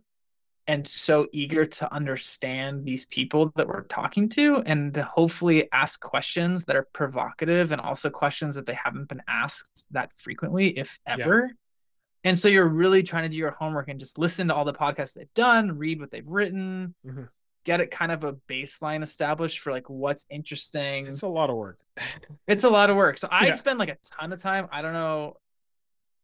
and 0.68 0.86
so 0.86 1.26
eager 1.32 1.66
to 1.66 1.92
understand 1.92 2.84
these 2.84 3.04
people 3.06 3.50
that 3.56 3.66
we're 3.66 3.82
talking 3.82 4.28
to 4.30 4.58
and 4.58 4.94
to 4.94 5.02
hopefully 5.02 5.68
ask 5.72 6.00
questions 6.00 6.64
that 6.66 6.76
are 6.76 6.86
provocative 6.92 7.72
and 7.72 7.80
also 7.80 8.08
questions 8.10 8.54
that 8.54 8.64
they 8.64 8.74
haven't 8.74 9.08
been 9.08 9.22
asked 9.26 9.86
that 9.90 10.12
frequently, 10.18 10.68
if 10.78 11.00
Yeah. 11.04 11.16
ever. 11.24 11.50
And 12.22 12.38
so 12.38 12.46
you're 12.46 12.68
really 12.68 13.02
trying 13.02 13.24
to 13.24 13.28
do 13.28 13.36
your 13.38 13.50
homework 13.50 13.88
and 13.88 13.98
just 13.98 14.18
listen 14.18 14.46
to 14.48 14.54
all 14.54 14.64
the 14.64 14.72
podcasts 14.72 15.14
they've 15.14 15.34
done, 15.34 15.76
read 15.76 15.98
what 15.98 16.12
they've 16.12 16.28
written, 16.28 16.94
Mhm. 17.04 17.28
Get 17.64 17.80
it 17.80 17.90
kind 17.90 18.10
of 18.10 18.24
a 18.24 18.32
baseline 18.48 19.02
established 19.02 19.60
for 19.60 19.70
like 19.72 19.88
what's 19.90 20.24
interesting. 20.30 21.06
It's 21.06 21.22
a 21.22 21.28
lot 21.28 21.50
of 21.50 21.56
work. 21.56 21.78
It's 22.48 22.64
a 22.64 22.70
lot 22.70 22.90
of 22.90 22.96
work. 22.96 23.18
So 23.18 23.28
I 23.30 23.48
Yeah. 23.48 23.54
spend 23.54 23.78
like 23.78 23.90
a 23.90 23.96
ton 24.18 24.32
of 24.32 24.40
time. 24.40 24.66
I 24.72 24.82
don't 24.82 24.92
know. 24.92 25.36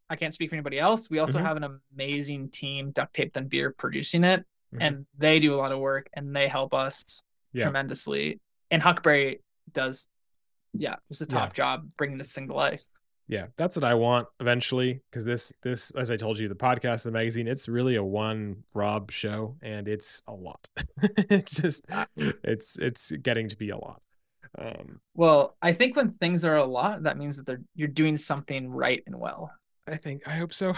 I 0.09 0.17
can't 0.17 0.33
speak 0.35 0.51
for 0.51 0.57
anybody 0.57 0.79
else. 0.79 1.09
We 1.11 1.19
also 1.21 1.39
Mhm. 1.39 1.43
have 1.45 1.57
an 1.57 1.81
amazing 1.95 2.51
team, 2.51 2.91
Duct 2.93 3.15
Tape 3.15 3.37
and 3.37 3.49
Beer, 3.49 3.73
producing 3.73 4.25
it, 4.25 4.45
Mhm. 4.75 4.79
and 4.81 5.07
they 5.19 5.39
do 5.39 5.55
a 5.55 5.57
lot 5.57 5.73
of 5.73 5.79
work 5.79 6.09
and 6.15 6.35
they 6.35 6.49
help 6.49 6.75
us 6.75 7.23
Yeah. 7.53 7.65
tremendously. 7.65 8.41
And 8.71 8.83
Huckberry 8.83 9.41
does, 9.73 10.09
yeah, 10.73 10.97
just 11.09 11.23
a 11.23 11.27
top 11.27 11.51
Yeah. 11.51 11.55
job 11.55 11.91
bringing 11.97 12.19
this 12.19 12.33
thing 12.33 12.49
to 12.49 12.55
life. 12.55 12.85
Yeah, 13.29 13.47
that's 13.57 13.77
what 13.77 13.85
I 13.85 13.95
want 13.95 14.29
eventually. 14.41 15.03
Because 15.11 15.25
this, 15.25 15.53
this, 15.63 15.91
as 15.93 16.11
I 16.11 16.17
told 16.17 16.39
you, 16.39 16.49
the 16.49 16.55
podcast, 16.55 17.03
the 17.05 17.11
magazine, 17.11 17.49
it's 17.49 17.69
really 17.69 17.97
a 17.97 18.05
one 18.05 18.65
Rob 18.75 19.11
show, 19.11 19.57
and 19.63 19.89
it's 19.89 20.23
a 20.29 20.33
lot. 20.33 20.69
it's 21.03 21.57
just, 21.57 21.85
it's, 22.17 22.77
it's 22.79 23.11
getting 23.13 23.49
to 23.49 23.57
be 23.57 23.71
a 23.71 23.77
lot. 23.77 24.01
Um, 24.59 25.01
Well, 25.15 25.57
I 25.61 25.73
think 25.73 25.97
when 25.97 26.13
things 26.13 26.45
are 26.45 26.57
a 26.57 26.65
lot, 26.65 27.03
that 27.03 27.19
means 27.19 27.37
that 27.37 27.47
they're 27.47 27.61
you're 27.75 27.89
doing 27.89 28.17
something 28.17 28.71
right 28.71 29.03
and 29.07 29.19
well. 29.19 29.51
I 29.89 29.97
think, 29.97 30.27
I 30.27 30.33
hope 30.33 30.53
so. 30.53 30.73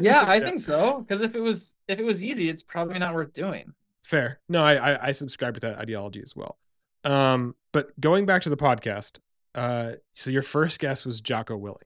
Yeah, 0.00 0.24
I 0.26 0.40
think 0.44 0.60
so. 0.60 1.00
Because 1.00 1.20
if 1.20 1.34
it 1.34 1.40
was 1.40 1.76
if 1.88 1.98
it 1.98 2.04
was 2.04 2.22
easy, 2.22 2.48
it's 2.48 2.62
probably 2.62 2.98
not 2.98 3.14
worth 3.14 3.32
doing. 3.32 3.72
Fair. 4.02 4.40
No, 4.48 4.62
I, 4.62 4.94
I 4.94 5.06
I 5.08 5.12
subscribe 5.12 5.54
to 5.54 5.60
that 5.60 5.78
ideology 5.78 6.22
as 6.22 6.34
well. 6.34 6.58
Um, 7.04 7.54
but 7.72 7.98
going 8.00 8.24
back 8.26 8.42
to 8.42 8.50
the 8.50 8.56
podcast, 8.56 9.18
uh, 9.56 9.92
so 10.14 10.30
your 10.30 10.42
first 10.42 10.78
guess 10.78 11.04
was 11.04 11.20
Jocko 11.20 11.58
Willink, 11.58 11.82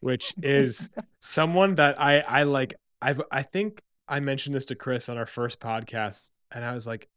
which 0.00 0.34
is 0.42 0.90
someone 1.20 1.74
that 1.76 2.00
I 2.00 2.20
I 2.20 2.42
like. 2.44 2.74
I've 3.02 3.20
I 3.32 3.42
think 3.42 3.82
I 4.06 4.20
mentioned 4.20 4.54
this 4.54 4.66
to 4.66 4.74
Chris 4.74 5.08
on 5.08 5.18
our 5.18 5.26
first 5.26 5.58
podcast, 5.60 6.30
and 6.52 6.64
I 6.64 6.72
was 6.74 6.86
like, 6.86 7.08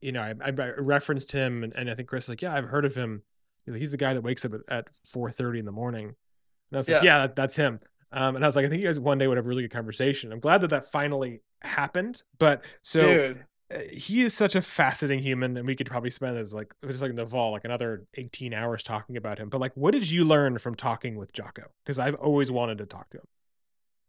you 0.00 0.12
know, 0.12 0.22
I, 0.22 0.34
I 0.44 0.50
referenced 0.78 1.32
him, 1.32 1.62
and, 1.64 1.74
and 1.74 1.90
I 1.90 1.94
think 1.94 2.08
Chris 2.08 2.24
was 2.24 2.30
like, 2.30 2.42
yeah, 2.42 2.54
I've 2.54 2.64
heard 2.68 2.84
of 2.84 2.94
him. 2.94 3.22
He's, 3.66 3.72
like, 3.72 3.80
he's 3.80 3.90
the 3.90 3.96
guy 3.96 4.14
that 4.14 4.22
wakes 4.22 4.44
up 4.44 4.54
at, 4.54 4.60
at 4.68 4.88
four 5.04 5.30
thirty 5.30 5.58
in 5.58 5.64
the 5.64 5.72
morning, 5.72 6.04
and 6.06 6.14
I 6.72 6.76
was 6.76 6.88
like, 6.88 7.02
Yeah. 7.02 7.18
yeah, 7.18 7.26
that, 7.26 7.36
that's 7.36 7.56
him. 7.56 7.80
Um, 8.12 8.34
and 8.36 8.44
I 8.44 8.48
was 8.48 8.56
like, 8.56 8.66
I 8.66 8.68
think 8.68 8.82
you 8.82 8.88
guys 8.88 8.98
one 8.98 9.18
day 9.18 9.28
would 9.28 9.36
have 9.36 9.46
a 9.46 9.48
really 9.48 9.62
good 9.62 9.70
conversation. 9.70 10.32
I'm 10.32 10.40
glad 10.40 10.62
that 10.62 10.70
that 10.70 10.90
finally 10.90 11.42
happened. 11.62 12.22
But 12.38 12.62
so 12.82 13.00
Dude. 13.02 13.44
He 13.92 14.22
is 14.22 14.34
such 14.34 14.54
a 14.54 14.62
fascinating 14.62 15.22
human 15.22 15.56
and 15.56 15.66
we 15.66 15.76
could 15.76 15.86
probably 15.86 16.10
spend 16.10 16.36
as 16.36 16.52
like 16.52 16.74
just 16.86 17.02
like 17.02 17.14
Naval 17.14 17.52
like 17.52 17.64
another 17.64 18.04
18 18.14 18.52
hours 18.52 18.82
talking 18.82 19.16
about 19.16 19.38
him 19.38 19.48
but 19.48 19.60
like 19.60 19.76
what 19.76 19.92
did 19.92 20.10
you 20.10 20.24
learn 20.24 20.58
from 20.58 20.74
talking 20.74 21.16
with 21.16 21.32
Jocko 21.32 21.70
because 21.84 21.98
I've 21.98 22.16
always 22.16 22.50
wanted 22.50 22.78
to 22.78 22.86
talk 22.86 23.10
to 23.10 23.18
him 23.18 23.26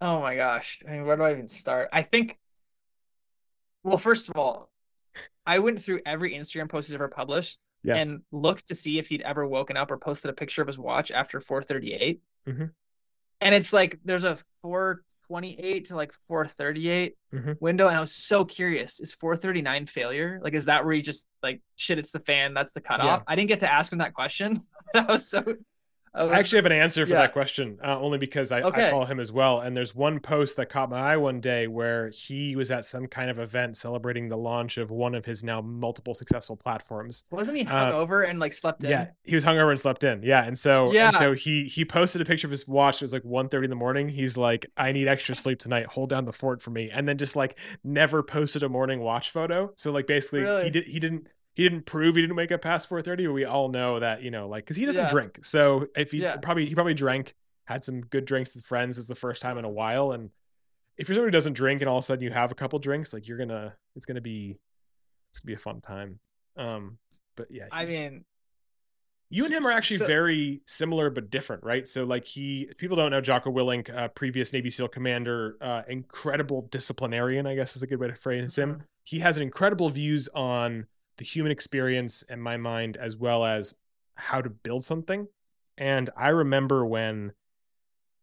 Oh 0.01 0.19
my 0.19 0.35
gosh. 0.35 0.81
I 0.87 0.93
mean, 0.93 1.05
where 1.05 1.15
do 1.15 1.21
I 1.21 1.31
even 1.31 1.47
start? 1.47 1.87
I 1.93 2.01
think, 2.01 2.39
well, 3.83 3.99
first 3.99 4.29
of 4.29 4.35
all, 4.35 4.71
I 5.45 5.59
went 5.59 5.81
through 5.81 6.01
every 6.07 6.33
Instagram 6.33 6.67
post 6.67 6.87
he's 6.87 6.95
ever 6.95 7.07
published 7.07 7.59
yes 7.83 8.03
and 8.05 8.21
looked 8.31 8.67
to 8.69 8.75
see 8.75 8.97
if 8.97 9.07
he'd 9.07 9.21
ever 9.21 9.47
woken 9.47 9.77
up 9.77 9.91
or 9.91 9.97
posted 9.97 10.31
a 10.31 10.33
picture 10.33 10.61
of 10.63 10.67
his 10.67 10.79
watch 10.79 11.11
after 11.11 11.39
438. 11.39 12.19
Mhm. 12.47 12.71
And 13.41 13.55
it's 13.55 13.73
like 13.73 13.99
there's 14.03 14.23
a 14.23 14.37
428 15.31 15.85
to 15.85 15.95
like 15.95 16.13
438 16.27 17.15
Mhm. 17.33 17.57
window. 17.61 17.87
And 17.87 17.95
I 17.95 18.01
was 18.01 18.13
so 18.13 18.43
curious 18.43 18.99
is 18.99 19.13
439 19.13 19.85
failure? 19.85 20.39
Like, 20.43 20.53
is 20.53 20.65
that 20.65 20.83
where 20.83 20.93
you 20.93 21.01
just 21.01 21.25
like 21.41 21.61
shit, 21.77 21.97
it's 21.97 22.11
the 22.11 22.19
fan? 22.19 22.53
That's 22.53 22.73
the 22.73 22.81
cutoff. 22.81 23.23
I 23.27 23.35
didn't 23.35 23.47
get 23.47 23.61
to 23.61 23.71
ask 23.71 23.91
him 23.91 23.99
that 23.99 24.13
question. 24.13 24.61
I 24.95 25.03
was 25.03 25.29
so. 25.29 25.43
I, 26.13 26.39
actually 26.39 26.57
have 26.57 26.65
an 26.65 26.71
answer 26.73 27.05
for 27.05 27.13
Yeah. 27.13 27.19
that 27.21 27.31
question 27.33 27.79
uh, 27.83 27.97
only 27.99 28.17
because 28.17 28.51
I, 28.51 28.59
I 28.59 28.89
follow 28.89 29.05
him 29.05 29.19
as 29.19 29.31
well 29.31 29.61
and 29.61 29.75
there's 29.77 29.95
one 29.95 30.19
post 30.19 30.57
that 30.57 30.67
caught 30.67 30.89
my 30.89 30.99
eye 31.13 31.17
one 31.17 31.39
day 31.39 31.67
where 31.67 32.09
he 32.09 32.55
was 32.55 32.69
at 32.69 32.83
some 32.85 33.07
kind 33.07 33.29
of 33.29 33.39
event 33.39 33.77
celebrating 33.77 34.27
the 34.27 34.37
launch 34.37 34.77
of 34.77 34.91
one 34.91 35.15
of 35.15 35.23
his 35.25 35.43
now 35.43 35.61
multiple 35.61 36.13
successful 36.13 36.57
platforms 36.57 37.23
wasn't 37.31 37.57
he 37.57 37.65
uh, 37.65 37.69
hungover 37.91 38.27
and 38.29 38.39
like 38.39 38.51
slept 38.53 38.83
in? 38.83 38.89
Yeah, 38.89 39.07
he 39.23 39.35
was 39.35 39.45
hungover 39.45 39.69
and 39.69 39.79
slept 39.79 40.03
in. 40.03 40.21
Yeah, 40.23 40.43
and 40.43 40.57
so 40.59 40.91
Yeah. 40.91 41.07
and 41.07 41.15
so 41.15 41.33
he 41.33 41.65
he 41.65 41.85
posted 41.85 42.21
a 42.21 42.25
picture 42.25 42.47
of 42.47 42.51
his 42.51 42.67
watch. 42.67 43.01
It 43.01 43.05
was 43.05 43.13
like 43.13 43.23
1.30 43.23 43.63
in 43.65 43.69
the 43.69 43.75
morning. 43.75 44.09
He's 44.09 44.37
like, 44.37 44.65
"I 44.75 44.91
need 44.91 45.07
extra 45.07 45.35
sleep 45.35 45.59
tonight. 45.59 45.85
Hold 45.87 46.09
down 46.09 46.25
the 46.25 46.33
fort 46.33 46.61
for 46.61 46.71
me." 46.71 46.89
And 46.91 47.07
then 47.07 47.17
just 47.17 47.35
like 47.35 47.57
never 47.83 48.21
posted 48.23 48.63
a 48.63 48.69
morning 48.69 48.99
watch 48.99 49.31
photo. 49.31 49.71
So 49.77 49.91
like 49.91 50.07
basically 50.07 50.45
he 50.63 50.69
did 50.69 50.83
he 50.85 50.99
didn't 50.99 51.27
he 51.53 51.63
didn't 51.63 51.85
prove 51.85 52.15
he 52.15 52.21
didn't 52.21 52.35
wake 52.35 52.51
up 52.51 52.61
past 52.61 52.89
4.30, 52.89 53.27
but 53.27 53.33
we 53.33 53.45
all 53.45 53.69
know 53.69 53.99
that 53.99 54.21
you 54.23 54.31
know 54.31 54.47
like 54.47 54.63
because 54.65 54.77
he 54.77 54.85
doesn't 54.85 55.05
Yeah. 55.05 55.11
drink. 55.11 55.39
So 55.43 55.87
if 55.95 56.11
he 56.11 56.19
Yeah. 56.21 56.37
probably 56.37 56.65
he 56.65 56.73
probably 56.75 56.93
drank, 56.93 57.35
had 57.65 57.83
some 57.83 58.01
good 58.01 58.25
drinks 58.25 58.55
with 58.55 58.65
friends. 58.65 58.97
Was 58.97 59.07
the 59.07 59.15
first 59.15 59.41
time 59.41 59.57
in 59.57 59.65
a 59.65 59.69
while, 59.69 60.11
and 60.11 60.29
if 60.97 61.07
you're 61.07 61.15
somebody 61.15 61.27
who 61.27 61.31
doesn't 61.31 61.53
drink 61.53 61.81
and 61.81 61.89
all 61.89 61.97
of 61.97 62.03
a 62.03 62.05
sudden 62.05 62.23
you 62.23 62.31
have 62.31 62.51
a 62.51 62.55
couple 62.55 62.77
drinks, 62.79 63.13
like 63.13 63.27
you're 63.27 63.37
gonna 63.37 63.75
it's 63.95 64.05
gonna 64.05 64.21
be 64.21 64.59
it's 65.31 65.39
gonna 65.39 65.47
be 65.47 65.53
a 65.53 65.57
fun 65.57 65.81
time. 65.81 66.19
Um, 66.57 66.97
but 67.35 67.47
yeah, 67.49 67.67
I 67.71 67.85
mean, 67.85 68.25
you 69.29 69.45
and 69.45 69.53
him 69.53 69.65
are 69.65 69.71
actually 69.71 69.97
So- 69.97 70.05
very 70.07 70.61
similar 70.67 71.09
but 71.09 71.29
different, 71.29 71.63
right? 71.63 71.87
So 71.87 72.03
like 72.03 72.25
he 72.25 72.69
people 72.77 72.97
don't 72.97 73.11
know 73.11 73.21
Jocko 73.21 73.51
Willink, 73.51 73.89
uh, 73.89 74.09
previous 74.09 74.51
Navy 74.51 74.69
SEAL 74.69 74.89
commander, 74.89 75.57
uh, 75.61 75.83
incredible 75.87 76.63
disciplinarian, 76.69 77.45
I 77.47 77.55
guess 77.55 77.75
is 77.75 77.83
a 77.83 77.87
good 77.87 77.99
way 77.99 78.07
to 78.07 78.15
phrase 78.15 78.57
him. 78.57 78.75
Mhm. 78.75 78.81
He 79.03 79.19
has 79.19 79.37
incredible 79.37 79.89
views 79.89 80.27
on 80.35 80.87
the 81.21 81.25
human 81.27 81.51
experience 81.51 82.23
in 82.23 82.41
my 82.41 82.57
mind, 82.57 82.97
as 82.97 83.15
well 83.15 83.45
as 83.45 83.75
how 84.15 84.41
to 84.41 84.49
build 84.49 84.83
something. 84.83 85.27
And 85.77 86.09
I 86.17 86.29
remember 86.29 86.83
when 86.83 87.33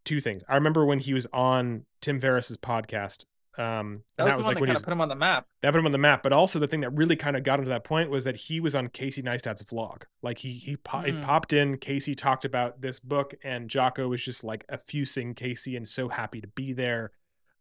two 0.05 0.21
things. 0.21 0.43
I 0.49 0.57
remember 0.57 0.85
when 0.85 0.99
he 0.99 1.15
was 1.15 1.25
on 1.33 1.85
Tim 2.01 2.19
Ferriss's 2.19 2.57
podcast. 2.57 3.25
Um, 3.57 4.03
that 4.17 4.25
and 4.25 4.27
was 4.27 4.33
that 4.33 4.39
was 4.39 4.47
like 4.49 4.55
that 4.57 4.61
when 4.63 4.69
he 4.69 4.73
was 4.73 4.83
put 4.83 4.93
him 4.93 5.01
on 5.01 5.09
the 5.09 5.15
map. 5.15 5.47
that 5.63 5.71
put 5.73 5.79
him 5.79 5.87
on 5.87 5.93
the 5.93 5.99
map. 5.99 6.25
But 6.25 6.33
also 6.33 6.59
the 6.59 6.67
thing 6.67 6.81
that 6.81 6.91
really 6.91 7.15
kind 7.15 7.37
of 7.37 7.45
got 7.45 7.61
him 7.61 7.67
to 7.67 7.69
that 7.71 7.85
point 7.85 8.11
was 8.11 8.25
that 8.25 8.35
he 8.35 8.59
was 8.59 8.75
on 8.75 8.89
Casey 8.89 9.23
Neistat's 9.23 9.63
vlog. 9.63 10.03
Like 10.21 10.39
he 10.39 10.53
he, 10.53 10.77
po- 10.77 11.03
he 11.03 11.13
Mm. 11.13 11.23
popped 11.23 11.53
in. 11.53 11.79
Casey 11.79 12.17
talked 12.17 12.45
about 12.45 12.81
this 12.81 12.99
book, 12.99 13.35
and 13.45 13.71
Jocko 13.71 14.09
was 14.09 14.25
just 14.25 14.43
like 14.43 14.65
effusing 14.69 15.35
Casey 15.35 15.77
and 15.77 15.87
so 15.87 16.09
happy 16.09 16.41
to 16.41 16.49
be 16.49 16.73
there. 16.73 17.13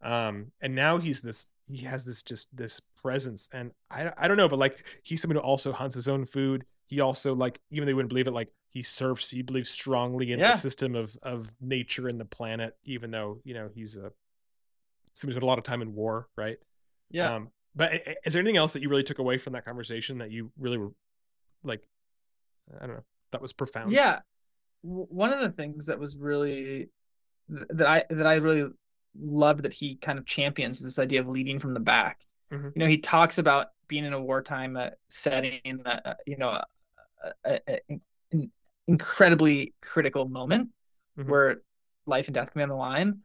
Um, 0.01 0.51
and 0.61 0.73
now 0.73 0.97
he's 0.97 1.21
this. 1.21 1.45
He 1.69 1.83
has 1.85 2.05
this 2.05 2.23
just 2.23 2.55
this 2.55 2.79
presence, 3.01 3.49
and 3.53 3.71
I 3.91 4.11
I 4.17 4.27
don't 4.27 4.37
know, 4.37 4.47
but 4.47 4.59
like 4.59 4.85
he's 5.03 5.21
someone 5.21 5.35
who 5.35 5.41
also 5.41 5.71
hunts 5.73 5.95
his 5.95 6.07
own 6.07 6.25
food. 6.25 6.65
He 6.85 6.99
also 7.01 7.35
like 7.35 7.59
even 7.71 7.85
though 7.85 7.89
you 7.89 7.95
wouldn't 7.97 8.09
believe 8.09 8.27
it, 8.27 8.31
like 8.31 8.53
he 8.69 8.81
surfs. 8.83 9.29
He 9.31 9.41
believes 9.41 9.69
strongly 9.69 10.31
in 10.31 10.39
Yeah. 10.39 10.53
the 10.53 10.57
system 10.57 10.95
of 10.95 11.17
of 11.23 11.55
nature 11.59 12.07
and 12.07 12.19
the 12.19 12.25
planet, 12.25 12.77
even 12.85 13.11
though 13.11 13.39
you 13.43 13.53
know 13.53 13.69
he's 13.73 13.97
a 13.97 14.11
somebody 15.13 15.33
spent 15.33 15.43
a 15.43 15.47
lot 15.47 15.57
of 15.57 15.63
time 15.65 15.81
in 15.81 15.93
war, 15.93 16.29
right? 16.37 16.57
Yeah. 17.09 17.33
Um, 17.35 17.51
but 17.75 17.91
i- 17.91 18.03
i- 18.07 18.15
is 18.25 18.33
there 18.33 18.39
anything 18.39 18.57
else 18.57 18.73
that 18.73 18.81
you 18.81 18.89
really 18.89 19.03
took 19.03 19.19
away 19.19 19.37
from 19.37 19.53
that 19.53 19.65
conversation 19.65 20.19
that 20.19 20.31
you 20.31 20.51
really 20.57 20.77
were 20.77 20.91
like, 21.63 21.81
I 22.75 22.85
don't 22.85 22.95
know, 22.97 23.03
that 23.31 23.41
was 23.41 23.51
profound? 23.51 23.91
Yeah. 23.91 24.21
One 24.83 25.33
of 25.33 25.39
the 25.39 25.49
things 25.49 25.87
that 25.87 25.99
was 25.99 26.15
really 26.17 26.89
that 27.49 27.87
I 27.87 28.05
that 28.09 28.27
I 28.27 28.35
really 28.35 28.69
loved 29.19 29.63
that 29.63 29.73
he 29.73 29.95
kind 29.95 30.17
of 30.19 30.25
champions 30.25 30.79
this 30.79 30.99
idea 30.99 31.19
of 31.19 31.27
leading 31.27 31.59
from 31.59 31.73
the 31.73 31.79
back. 31.79 32.25
Mhm. 32.51 32.71
You 32.75 32.79
know, 32.79 32.85
he 32.87 32.97
talks 32.97 33.37
about 33.37 33.67
being 33.87 34.05
in 34.05 34.13
a 34.13 34.21
wartime 34.21 34.77
uh, 34.77 34.89
setting, 35.09 35.81
uh, 35.85 36.13
you 36.25 36.37
know, 36.37 36.49
a, 36.49 36.63
a, 37.45 37.59
a- 37.67 37.99
an 38.31 38.51
incredibly 38.87 39.73
critical 39.81 40.27
moment 40.27 40.69
Mhm. 41.17 41.27
where 41.27 41.61
life 42.05 42.27
and 42.27 42.35
death 42.35 42.51
can 42.51 42.59
be 42.59 42.63
on 42.63 42.69
the 42.69 42.75
line. 42.75 43.21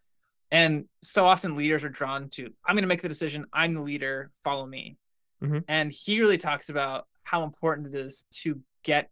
And 0.51 0.89
so 1.03 1.25
often 1.25 1.57
leaders 1.57 1.83
are 1.85 1.89
drawn 1.89 2.29
to, 2.31 2.53
I'm 2.65 2.75
going 2.77 2.83
to 2.83 2.89
make 2.89 3.03
the 3.03 3.09
decision. 3.09 3.47
I'm 3.53 3.75
the 3.75 3.81
leader. 3.81 4.31
Follow 4.45 4.67
me. 4.67 4.97
Mhm. 5.43 5.65
And 5.69 5.93
he 5.93 6.21
really 6.21 6.39
talks 6.39 6.69
about 6.69 7.07
how 7.25 7.43
important 7.45 7.89
it 7.89 7.95
is 7.95 8.25
to 8.43 8.61
get 8.83 9.11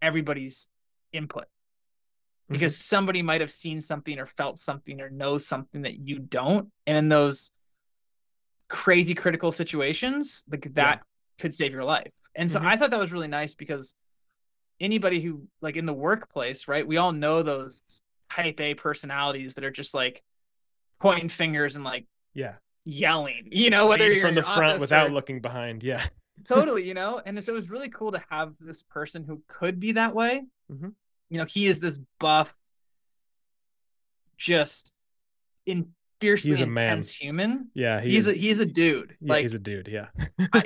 everybody's 0.00 0.68
input 1.12 1.44
Mm-hmm. 2.52 2.60
because 2.60 2.76
somebody 2.76 3.22
might 3.22 3.40
have 3.40 3.50
seen 3.50 3.80
something 3.80 4.18
or 4.18 4.26
felt 4.26 4.58
something 4.58 5.00
or 5.00 5.10
knows 5.10 5.46
something 5.46 5.82
that 5.82 5.98
you 5.98 6.18
don't. 6.18 6.68
And 6.86 6.96
in 6.98 7.08
those 7.08 7.50
crazy 8.68 9.14
critical 9.14 9.52
situations, 9.52 10.44
like 10.50 10.72
that 10.74 11.02
could 11.38 11.52
save 11.54 11.72
your 11.72 11.84
life. 11.84 12.10
And 12.34 12.50
so 12.50 12.60
Mhm. 12.60 12.64
I 12.66 12.76
thought 12.76 12.90
that 12.90 12.98
was 12.98 13.12
really 13.12 13.28
nice 13.28 13.54
because 13.54 13.94
anybody 14.80 15.20
who 15.20 15.46
like 15.60 15.76
in 15.76 15.86
the 15.86 15.92
workplace, 15.92 16.66
right? 16.68 16.86
We 16.86 16.96
all 16.96 17.12
know 17.12 17.42
those 17.42 17.82
type 18.30 18.58
A 18.60 18.74
personalities 18.74 19.54
that 19.54 19.64
are 19.64 19.70
just 19.70 19.94
like 19.94 20.22
pointing 21.00 21.28
fingers 21.28 21.76
and 21.76 21.84
like 21.84 22.06
Yeah. 22.34 22.54
yelling, 22.84 23.48
you 23.52 23.68
know, 23.70 23.86
whether 23.86 24.04
Lead 24.04 24.16
you're 24.16 24.26
from 24.26 24.34
the 24.34 24.42
front 24.42 24.80
without 24.80 25.08
or- 25.08 25.12
looking 25.12 25.40
behind. 25.40 25.82
Yeah. 25.82 26.06
totally, 26.46 26.84
you 26.88 26.94
know. 26.94 27.20
And 27.24 27.42
so 27.44 27.52
it 27.52 27.54
was 27.56 27.70
really 27.70 27.90
cool 27.90 28.10
to 28.12 28.24
have 28.30 28.54
this 28.58 28.82
person 28.82 29.22
who 29.24 29.42
could 29.46 29.78
be 29.78 29.92
that 29.92 30.14
way. 30.14 30.42
Mhm. 30.70 30.94
You 31.32 31.38
know, 31.38 31.46
he 31.46 31.66
is 31.66 31.80
this 31.80 31.98
buff, 32.20 32.54
just 34.36 34.92
in 35.66 35.88
fiercely 36.20 36.50
He's 36.50 36.60
a 36.60 36.66
man. 36.66 36.90
intense 36.90 37.14
human. 37.14 37.70
Yeah. 37.74 38.00
He 38.00 38.10
he's 38.10 38.26
is- 38.26 38.34
a 38.34 38.36
he's 38.38 38.60
a 38.60 38.66
dude. 38.66 39.16
yeah, 39.20 39.32
like 39.32 39.42
he's 39.42 39.54
a 39.54 39.58
dude. 39.58 39.88
Yeah. 39.88 40.08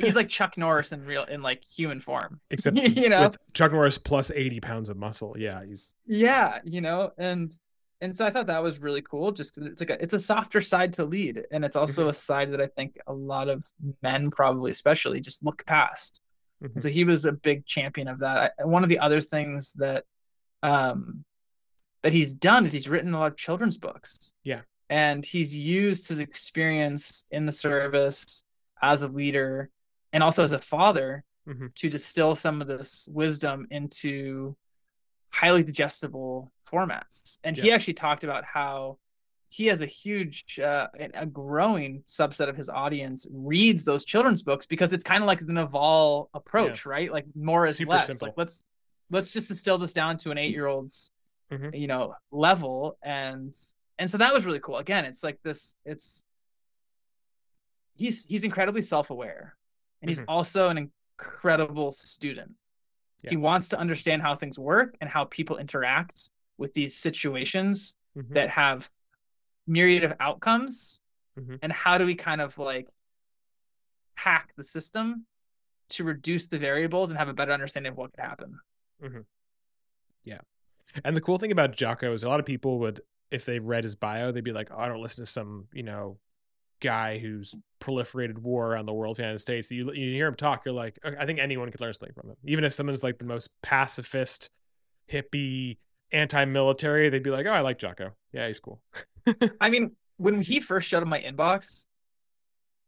he's 0.01 0.17
like 0.17 0.29
Chuck 0.29 0.59
Norris 0.59 0.93
in 0.93 1.05
real 1.05 1.25
in 1.25 1.43
like 1.43 1.63
human 1.65 2.01
form. 2.01 2.41
Except 2.51 2.77
you 2.77 3.09
know? 3.09 3.31
Chuck 3.55 3.73
Norris 3.73 3.97
plus 3.99 4.31
80 4.35 4.61
pounds 4.61 4.91
of 4.91 4.97
muscle. 4.97 5.37
Yeah. 5.39 5.65
He's 5.65 5.95
Yeah, 6.07 6.59
you 6.65 6.81
know, 6.81 7.13
and 7.19 7.57
and 8.01 8.17
so 8.17 8.27
I 8.27 8.31
thought 8.31 8.49
that 8.49 8.63
was 8.63 8.79
really 8.81 9.03
cool. 9.03 9.33
Just 9.33 9.57
it's 9.59 9.81
like 9.81 9.91
a, 9.91 10.03
it's 10.03 10.13
a 10.15 10.19
softer 10.19 10.61
side 10.61 10.93
to 10.95 11.05
lead, 11.05 11.45
and 11.51 11.65
it's 11.65 11.77
also 11.77 12.07
Mhm. 12.07 12.11
a 12.11 12.13
side 12.13 12.53
that 12.53 12.61
I 12.61 12.67
think 12.67 12.99
a 13.07 13.13
lot 13.13 13.49
of 13.49 13.65
men, 14.03 14.31
probably 14.31 14.71
especially, 14.71 15.21
just 15.21 15.43
look 15.43 15.65
past. 15.65 16.21
Mhm. 16.63 16.75
And 16.75 16.83
so 16.83 16.89
he 16.91 17.05
was 17.05 17.25
a 17.25 17.33
big 17.33 17.65
champion 17.65 18.09
of 18.09 18.19
that. 18.19 18.53
I, 18.59 18.65
one 18.67 18.83
of 18.83 18.91
the 18.91 18.99
other 18.99 19.23
things 19.23 19.73
that 19.75 20.05
um 20.63 21.25
that 22.03 22.13
he's 22.13 22.33
done 22.33 22.65
is 22.67 22.73
he's 22.73 22.89
written 22.89 23.15
a 23.15 23.19
lot 23.19 23.33
of 23.33 23.37
children's 23.37 23.79
books. 23.79 24.33
Yeah. 24.45 24.61
And 24.91 25.25
he's 25.25 25.55
used 25.55 26.09
his 26.09 26.21
experience 26.21 27.25
in 27.33 27.47
the 27.47 27.53
service 27.53 28.45
as 28.81 29.03
a 29.03 29.09
leader 29.09 29.71
and 30.13 30.23
also 30.23 30.45
as 30.45 30.53
a 30.53 30.59
father 30.59 31.25
Mhm. 31.49 31.73
to 31.75 31.89
distill 31.89 32.35
some 32.35 32.61
of 32.61 32.67
this 32.69 33.09
wisdom 33.13 33.67
into 33.71 34.57
highly 35.31 35.63
digestible 35.63 36.53
formats. 36.69 37.39
And 37.45 37.57
he 37.57 37.71
actually 37.73 37.95
talked 37.95 38.25
about 38.25 38.45
how 38.45 38.99
he 39.49 39.67
has 39.67 39.81
a 39.81 39.87
huge, 39.87 40.59
uh, 40.59 40.89
a 41.15 41.25
growing 41.27 42.03
subset 42.09 42.49
of 42.49 42.57
his 42.57 42.69
audience 42.69 43.27
reads 43.31 43.85
those 43.85 44.05
children's 44.05 44.43
books 44.43 44.67
because 44.67 44.93
it's 44.93 45.05
kind 45.05 45.23
of 45.23 45.27
like 45.29 45.39
the 45.39 45.53
Naval 45.53 46.31
approach, 46.35 46.85
right? 46.85 47.11
Like 47.13 47.27
more 47.37 47.65
is 47.67 47.77
Super 47.77 47.93
less. 47.93 48.07
simple. 48.09 48.27
Like 48.29 48.35
let's 48.37 48.65
let's 49.11 49.33
just 49.33 49.49
distill 49.49 49.79
this 49.79 49.93
down 49.93 50.17
to 50.19 50.31
an 50.31 50.39
eight-year-old's, 50.39 51.11
Mhm. 51.51 51.79
you 51.79 51.87
know, 51.87 52.15
level, 52.31 52.99
and 53.03 53.55
and 53.99 54.11
so 54.11 54.19
that 54.19 54.33
was 54.35 54.45
really 54.45 54.61
cool. 54.61 54.77
Again, 54.79 55.05
it's 55.05 55.23
like 55.23 55.41
this. 55.43 55.75
It's 55.85 56.23
he's 57.95 58.25
he's 58.25 58.45
incredibly 58.45 58.83
self-aware, 58.83 59.57
and 60.03 60.09
he's 60.09 60.21
Mhm. 60.21 60.27
also 60.29 60.69
an 60.69 60.79
incredible 60.79 61.93
student. 61.93 62.55
Yeah. 63.23 63.31
He 63.31 63.37
wants 63.37 63.69
to 63.71 63.79
understand 63.79 64.23
how 64.23 64.35
things 64.35 64.59
work 64.59 64.97
and 65.01 65.09
how 65.09 65.25
people 65.25 65.57
interact 65.57 66.31
with 66.59 66.75
these 66.75 66.95
situations 66.97 67.97
Mhm. 68.17 68.35
that 68.35 68.51
have 68.51 68.91
myriad 69.67 70.05
of 70.05 70.13
outcomes 70.21 71.01
Mhm. 71.39 71.59
and 71.63 71.73
how 71.73 71.97
do 71.99 72.05
we 72.07 72.15
kind 72.15 72.41
of 72.41 72.57
like 72.59 72.89
hack 74.15 74.53
the 74.57 74.63
system 74.65 75.27
to 75.89 76.05
reduce 76.05 76.47
the 76.49 76.59
variables 76.59 77.11
and 77.11 77.19
have 77.19 77.29
a 77.29 77.35
better 77.35 77.53
understanding 77.53 77.93
of 77.93 77.97
what 77.99 78.13
could 78.13 78.21
happen 78.21 78.59
Mm-hmm. 79.03 79.21
And 81.05 81.17
the 81.17 81.21
cool 81.21 81.39
thing 81.39 81.53
about 81.53 81.77
Jocko 81.77 82.13
is 82.13 82.23
a 82.23 82.29
lot 82.29 82.41
of 82.41 82.47
people 82.47 82.79
would, 82.81 83.01
if 83.31 83.45
they 83.45 83.59
read 83.59 83.85
his 83.85 83.95
bio, 83.95 84.33
they'd 84.33 84.45
be 84.45 84.53
like, 84.53 84.69
oh, 84.71 84.79
I 84.79 84.89
don't 84.89 85.03
listen 85.03 85.25
to 85.25 85.31
some, 85.31 85.67
you 85.73 85.83
know, 85.83 86.19
guy 86.81 87.19
who's 87.19 87.55
proliferated 87.81 88.39
war 88.39 88.73
around 88.73 88.87
the 88.87 88.93
world, 88.93 89.17
the 89.17 89.23
United 89.23 89.41
States. 89.41 89.71
You, 89.71 89.93
you 89.93 90.13
hear 90.13 90.27
him 90.27 90.35
talk, 90.35 90.65
you're 90.65 90.75
like, 90.75 90.99
"Okay, 91.05 91.17
I 91.19 91.27
think 91.27 91.39
anyone 91.39 91.71
could 91.71 91.81
learn 91.81 91.93
something 91.93 92.15
from 92.15 92.31
him. 92.31 92.37
Even 92.45 92.65
if 92.65 92.73
someone's 92.73 93.03
like 93.03 93.19
the 93.19 93.25
most 93.25 93.51
pacifist, 93.63 94.51
hippie, 95.11 95.79
anti-military, 96.13 97.09
they'd 97.09 97.23
be 97.23 97.31
like, 97.31 97.47
oh, 97.47 97.51
I 97.51 97.61
like 97.61 97.79
Jocko. 97.79 98.13
Yeah, 98.33 98.47
he's 98.47 98.61
cool. 98.61 98.81
i 99.61 99.69
mean 99.69 99.91
when 100.19 100.41
he 100.41 100.61
first 100.61 100.87
showed 100.87 101.03
up 101.03 101.09
my 101.09 101.21
inbox 101.21 101.87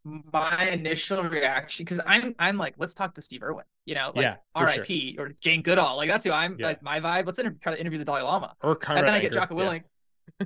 my 0.05 0.69
initial 0.71 1.23
reaction 1.25 1.85
because 1.85 2.01
i'm 2.07 2.35
i'm 2.39 2.57
like 2.57 2.75
let's 2.79 2.95
talk 2.95 3.15
to 3.15 3.21
steve 3.21 3.43
irwin 3.43 3.65
you 3.85 3.95
know 3.95 4.11
like 4.15 4.23
yeah, 4.23 4.37
for 4.57 4.69
sure. 4.69 4.85
rip 4.89 5.19
or 5.19 5.35
jane 5.41 5.61
goodall 5.61 5.97
like 5.97 6.09
that's 6.09 6.25
who 6.25 6.33
i'm 6.33 6.57
Yeah. 6.59 6.67
like 6.69 6.83
my 6.83 6.99
vibe 7.01 7.27
let's 7.27 7.39
inter- 7.39 7.57
try 7.61 7.75
to 7.75 7.81
interview 7.81 7.99
the 7.99 8.05
dalai 8.05 8.23
lama 8.23 8.55
Or 8.63 8.75
Conrad 8.77 9.05
and 9.05 9.09
then 9.09 9.15
I 9.15 9.21
get. 9.21 9.33
Jocko 9.33 9.59
Yeah. 9.59 9.65
Willink 9.67 9.83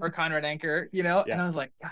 or 0.00 0.10
Conrad 0.10 0.44
Anker, 0.44 0.88
you 0.92 1.02
know, 1.02 1.22
Yeah. 1.26 1.34
and 1.34 1.42
I 1.42 1.46
was 1.46 1.54
like, 1.56 1.72
God, 1.82 1.90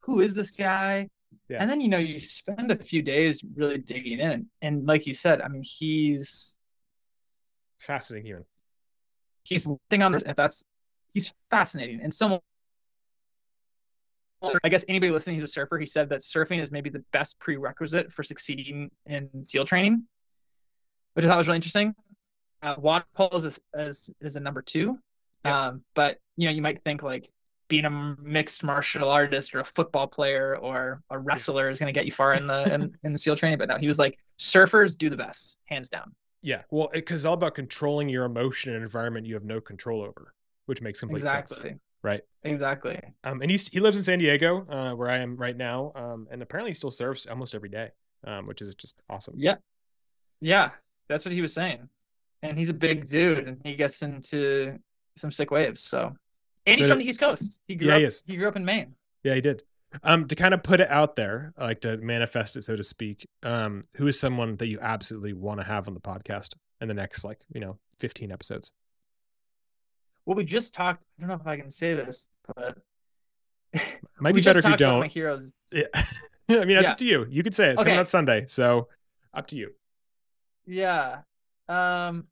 who 0.00 0.20
is 0.20 0.34
this 0.34 0.50
guy? 0.50 1.08
Yeah. 1.48 1.58
And 1.60 1.68
then 1.70 1.80
you 1.80 1.88
know 1.88 1.98
you 1.98 2.18
spend 2.18 2.70
a 2.70 2.76
few 2.76 3.02
days 3.02 3.42
really 3.56 3.78
digging 3.78 4.20
in, 4.20 4.46
and 4.62 4.86
like 4.86 5.06
you 5.06 5.14
said, 5.14 5.40
I 5.42 5.48
mean 5.48 5.62
he's 5.64 6.56
Fascinating 7.80 8.26
human. 8.26 8.44
he's 9.44 9.66
thing 9.90 10.02
on 10.02 10.12
this. 10.12 10.22
If 10.24 10.36
that's 10.36 10.64
he's 11.12 11.34
fascinating 11.50 12.00
and 12.02 12.12
so. 12.14 12.40
I 14.62 14.68
guess 14.68 14.84
anybody 14.88 15.12
listening 15.12 15.36
who's 15.36 15.48
a 15.48 15.52
surfer, 15.52 15.78
he 15.78 15.86
said 15.86 16.08
that 16.10 16.20
surfing 16.20 16.60
is 16.62 16.70
maybe 16.70 16.90
the 16.90 17.04
best 17.12 17.38
prerequisite 17.38 18.12
for 18.12 18.22
succeeding 18.22 18.90
in 19.06 19.28
SEAL 19.44 19.64
training, 19.66 20.04
which 21.14 21.24
I 21.24 21.28
thought 21.28 21.38
was 21.38 21.46
really 21.46 21.56
interesting. 21.56 21.94
Uh, 22.62 22.76
water 22.78 23.04
polo 23.14 23.36
is 23.36 23.60
a, 23.74 23.80
is, 23.82 24.10
is 24.20 24.36
a 24.36 24.40
number 24.40 24.62
two, 24.62 24.98
um, 25.44 25.82
but 25.94 26.18
you 26.36 26.48
know 26.48 26.54
you 26.54 26.62
might 26.62 26.82
think 26.82 27.02
like 27.02 27.30
being 27.68 27.84
a 27.84 27.90
mixed 27.90 28.62
martial 28.62 29.10
artist 29.10 29.54
or 29.54 29.60
a 29.60 29.64
football 29.64 30.06
player 30.06 30.56
or 30.58 31.02
a 31.10 31.18
wrestler 31.18 31.70
is 31.70 31.78
going 31.78 31.92
to 31.92 31.98
get 31.98 32.04
you 32.04 32.12
far 32.12 32.34
in 32.34 32.46
the 32.46 32.72
in, 32.72 32.96
in 33.04 33.12
the 33.12 33.18
SEAL 33.18 33.36
training, 33.36 33.58
but 33.58 33.68
no, 33.68 33.76
he 33.76 33.86
was 33.86 33.98
like 33.98 34.18
surfers 34.38 34.96
do 34.96 35.10
the 35.10 35.16
best, 35.16 35.58
hands 35.64 35.88
down. 35.88 36.14
Yeah. 36.42 36.62
Well, 36.70 36.90
because 36.92 37.20
it's 37.20 37.24
all 37.26 37.34
about 37.34 37.54
controlling 37.54 38.08
your 38.08 38.26
emotion 38.26 38.74
and 38.74 38.82
environment 38.82 39.26
you 39.26 39.34
have 39.34 39.44
no 39.44 39.60
control 39.60 40.02
over, 40.02 40.34
which 40.66 40.82
makes 40.82 41.00
complete 41.00 41.22
sense. 41.22 41.52
Exactly. 41.52 41.78
Right. 42.04 42.20
Exactly. 42.42 43.00
Um, 43.24 43.40
and 43.40 43.50
he's 43.50 43.66
he 43.68 43.80
lives 43.80 43.96
in 43.96 44.04
San 44.04 44.18
Diego, 44.18 44.66
uh, 44.68 44.94
where 44.94 45.08
I 45.08 45.16
am 45.18 45.36
right 45.36 45.56
now. 45.56 45.90
Um, 45.96 46.28
and 46.30 46.42
apparently 46.42 46.70
he 46.70 46.74
still 46.74 46.90
serves 46.90 47.26
almost 47.26 47.54
every 47.54 47.70
day, 47.70 47.88
um, 48.24 48.46
which 48.46 48.60
is 48.60 48.74
just 48.74 49.00
awesome. 49.08 49.34
Yeah. 49.38 49.56
Yeah. 50.40 50.70
That's 51.08 51.24
what 51.24 51.32
he 51.32 51.40
was 51.40 51.54
saying. 51.54 51.88
And 52.42 52.58
he's 52.58 52.68
a 52.68 52.74
big 52.74 53.08
dude 53.08 53.48
and 53.48 53.58
he 53.64 53.74
gets 53.74 54.02
into 54.02 54.78
some 55.16 55.30
sick 55.30 55.50
waves. 55.50 55.82
So 55.82 56.14
and 56.66 56.76
he's 56.76 56.86
from 56.86 56.98
the- 56.98 57.04
the 57.04 57.08
East 57.10 57.20
Coast. 57.20 57.58
He 57.66 57.74
grew 57.74 57.88
Yeah, 57.88 57.94
up 57.94 57.98
he 58.00 58.04
is. 58.04 58.22
he 58.26 58.36
grew 58.36 58.48
up 58.48 58.56
in 58.56 58.64
Maine. 58.66 58.94
Yeah, 59.22 59.34
he 59.34 59.40
did. 59.40 59.62
Um, 60.02 60.26
to 60.28 60.34
kind 60.34 60.52
of 60.52 60.62
put 60.62 60.80
it 60.80 60.90
out 60.90 61.16
there, 61.16 61.54
like 61.56 61.80
to 61.82 61.96
manifest 61.96 62.56
it, 62.56 62.64
so 62.64 62.76
to 62.76 62.82
speak. 62.82 63.26
Um, 63.42 63.82
who 63.96 64.06
is 64.08 64.20
someone 64.20 64.56
that 64.56 64.66
you 64.66 64.78
absolutely 64.80 65.32
want 65.32 65.60
to 65.60 65.64
have 65.64 65.88
on 65.88 65.94
the 65.94 66.00
podcast 66.00 66.54
in 66.82 66.88
the 66.88 66.94
next, 66.94 67.24
like, 67.24 67.40
you 67.54 67.60
know, 67.60 67.78
fifteen 67.98 68.30
episodes? 68.30 68.72
Well, 70.26 70.36
we 70.36 70.44
just 70.44 70.72
talked, 70.74 71.04
I 71.18 71.22
don't 71.22 71.28
know 71.28 71.34
if 71.34 71.46
I 71.46 71.56
can 71.56 71.70
say 71.70 71.94
this, 71.94 72.28
but 72.54 72.78
Might 74.20 74.34
be 74.34 74.40
better 74.42 74.58
if 74.60 74.64
you 74.64 74.74
about 74.74 74.80
my 74.80 75.00
don't. 75.00 75.10
heroes. 75.12 75.52
Yeah. 75.72 75.84
I 76.48 76.64
mean, 76.64 76.76
that's 76.76 76.84
Yeah. 76.86 76.90
up 76.92 76.98
to 76.98 77.06
you. 77.06 77.26
You 77.28 77.42
could 77.42 77.54
say 77.54 77.68
it. 77.68 77.72
it's 77.72 77.82
coming 77.82 77.96
out 77.98 78.06
Sunday, 78.08 78.44
so 78.46 78.88
up 79.32 79.46
to 79.48 79.56
you. 79.56 79.72
Yeah. 80.66 81.18
Um 81.68 82.26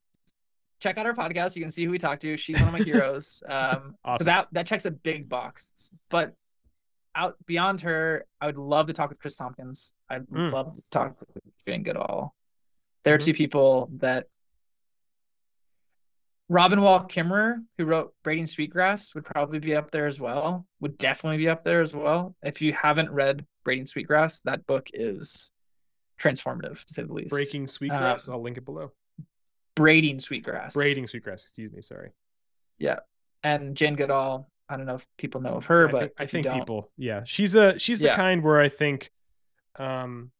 check 0.81 0.98
out 0.98 1.06
our 1.06 1.14
podcast. 1.14 1.55
You 1.56 1.62
can 1.62 1.70
see 1.70 1.85
who 1.85 1.90
we 1.90 1.98
talked 1.98 2.23
to. 2.23 2.36
She's 2.36 2.59
one 2.59 2.69
of 2.69 2.73
my 2.73 2.85
heroes. 2.85 3.43
Um 3.48 3.94
Awesome. 4.05 4.19
so 4.20 4.24
that 4.24 4.48
that 4.52 4.66
checks 4.66 4.85
a 4.85 4.90
big 4.90 5.28
box. 5.28 5.69
But 6.10 6.35
out 7.14 7.36
beyond 7.47 7.81
her, 7.82 8.24
I 8.40 8.47
would 8.47 8.56
love 8.56 8.86
to 8.86 8.93
talk 8.93 9.09
with 9.10 9.19
Kris 9.20 9.35
Tompkins. 9.36 9.93
I'd 10.09 10.27
Mm. 10.28 10.52
love 10.52 10.74
to 10.77 10.82
talk 10.90 11.19
with 11.20 11.28
Jane 11.66 11.82
Goodall. 11.82 12.35
There 13.05 13.14
are 13.14 13.19
Mhm. 13.19 13.24
two 13.24 13.35
people 13.35 13.90
that 13.98 14.28
Robin 16.53 16.83
Wall 16.83 17.01
Kimmerer, 17.09 17.62
who 17.79 17.87
wrote 17.87 18.12
Braiding 18.23 18.45
Sweetgrass, 18.45 19.15
would 19.15 19.24
probably 19.24 19.59
be 19.59 19.74
up 19.74 19.91
there 19.91 20.07
as 20.07 20.20
well. 20.20 20.66
Would 20.81 20.99
definitely 20.99 21.39
be 21.39 21.49
up 21.49 21.65
there 21.65 21.81
as 21.81 21.95
well. 21.95 22.37
If 22.43 22.61
you 22.61 22.74
haven't 22.74 23.11
read 23.11 23.47
Braiding 23.65 23.87
Sweetgrass, 23.87 24.41
that 24.41 24.66
book 24.66 24.91
is 24.93 25.51
transformative 26.20 26.85
to 26.85 26.93
say 26.93 27.05
the 27.05 27.12
least. 27.12 27.31
Breaking 27.31 27.66
Sweetgrass. 27.66 28.29
I'll 28.29 28.43
link 28.43 28.59
it 28.59 28.66
below. 28.66 28.93
Braiding 29.77 30.19
Sweetgrass. 30.19 30.74
Braiding 30.74 31.07
Sweetgrass. 31.07 31.45
Excuse 31.45 31.73
me. 31.73 31.81
Sorry. 31.81 32.11
Yeah. 32.79 32.99
And 33.43 33.74
Jane 33.74 33.95
Goodall. 33.97 34.47
I 34.69 34.77
don't 34.77 34.85
know 34.85 34.97
if 34.97 35.07
people 35.16 35.41
know 35.41 35.55
of 35.55 35.65
her, 35.66 35.89
I 35.89 35.91
but 35.91 36.01
think, 36.01 36.12
I 36.19 36.27
think 36.27 36.47
people. 36.53 36.91
Yeah, 36.99 37.23
she's 37.24 37.55
a 37.55 37.79
she's 37.79 37.99
the 37.99 38.07
Yeah. 38.07 38.16
kind 38.16 38.43
where 38.43 38.61
I 38.61 38.69
think, 38.70 39.11
um, 39.77 40.31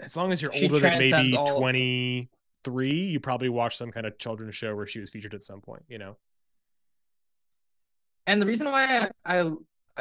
as 0.00 0.16
long 0.16 0.32
as 0.32 0.42
you're 0.42 0.52
She 0.52 0.64
older 0.68 0.80
than 0.80 0.98
maybe 0.98 1.36
all- 1.36 1.58
twenty 1.58 2.28
three, 2.64 3.04
you 3.04 3.20
probably 3.20 3.48
watch 3.48 3.76
some 3.76 3.90
kind 3.92 4.06
of 4.06 4.18
children's 4.18 4.56
show 4.56 4.74
where 4.74 4.86
she 4.86 5.00
was 5.00 5.10
featured 5.10 5.34
at 5.34 5.44
some 5.44 5.60
point. 5.60 5.82
You 5.88 5.98
know. 5.98 6.16
and 8.26 8.40
the 8.40 8.46
reason 8.46 8.66
why 8.66 9.08
I, 9.24 9.40
I 9.40 9.52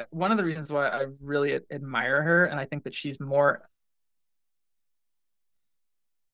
one 0.10 0.31
of 0.31 0.38
the 0.38 0.44
reasons 0.44 0.72
why 0.72 0.88
I 0.88 1.06
really 1.22 1.60
admire 1.72 2.22
her, 2.22 2.45
and 2.45 2.60
I 2.60 2.65
think 2.65 2.84
that 2.84 2.95
she's 2.95 3.19
more 3.19 3.69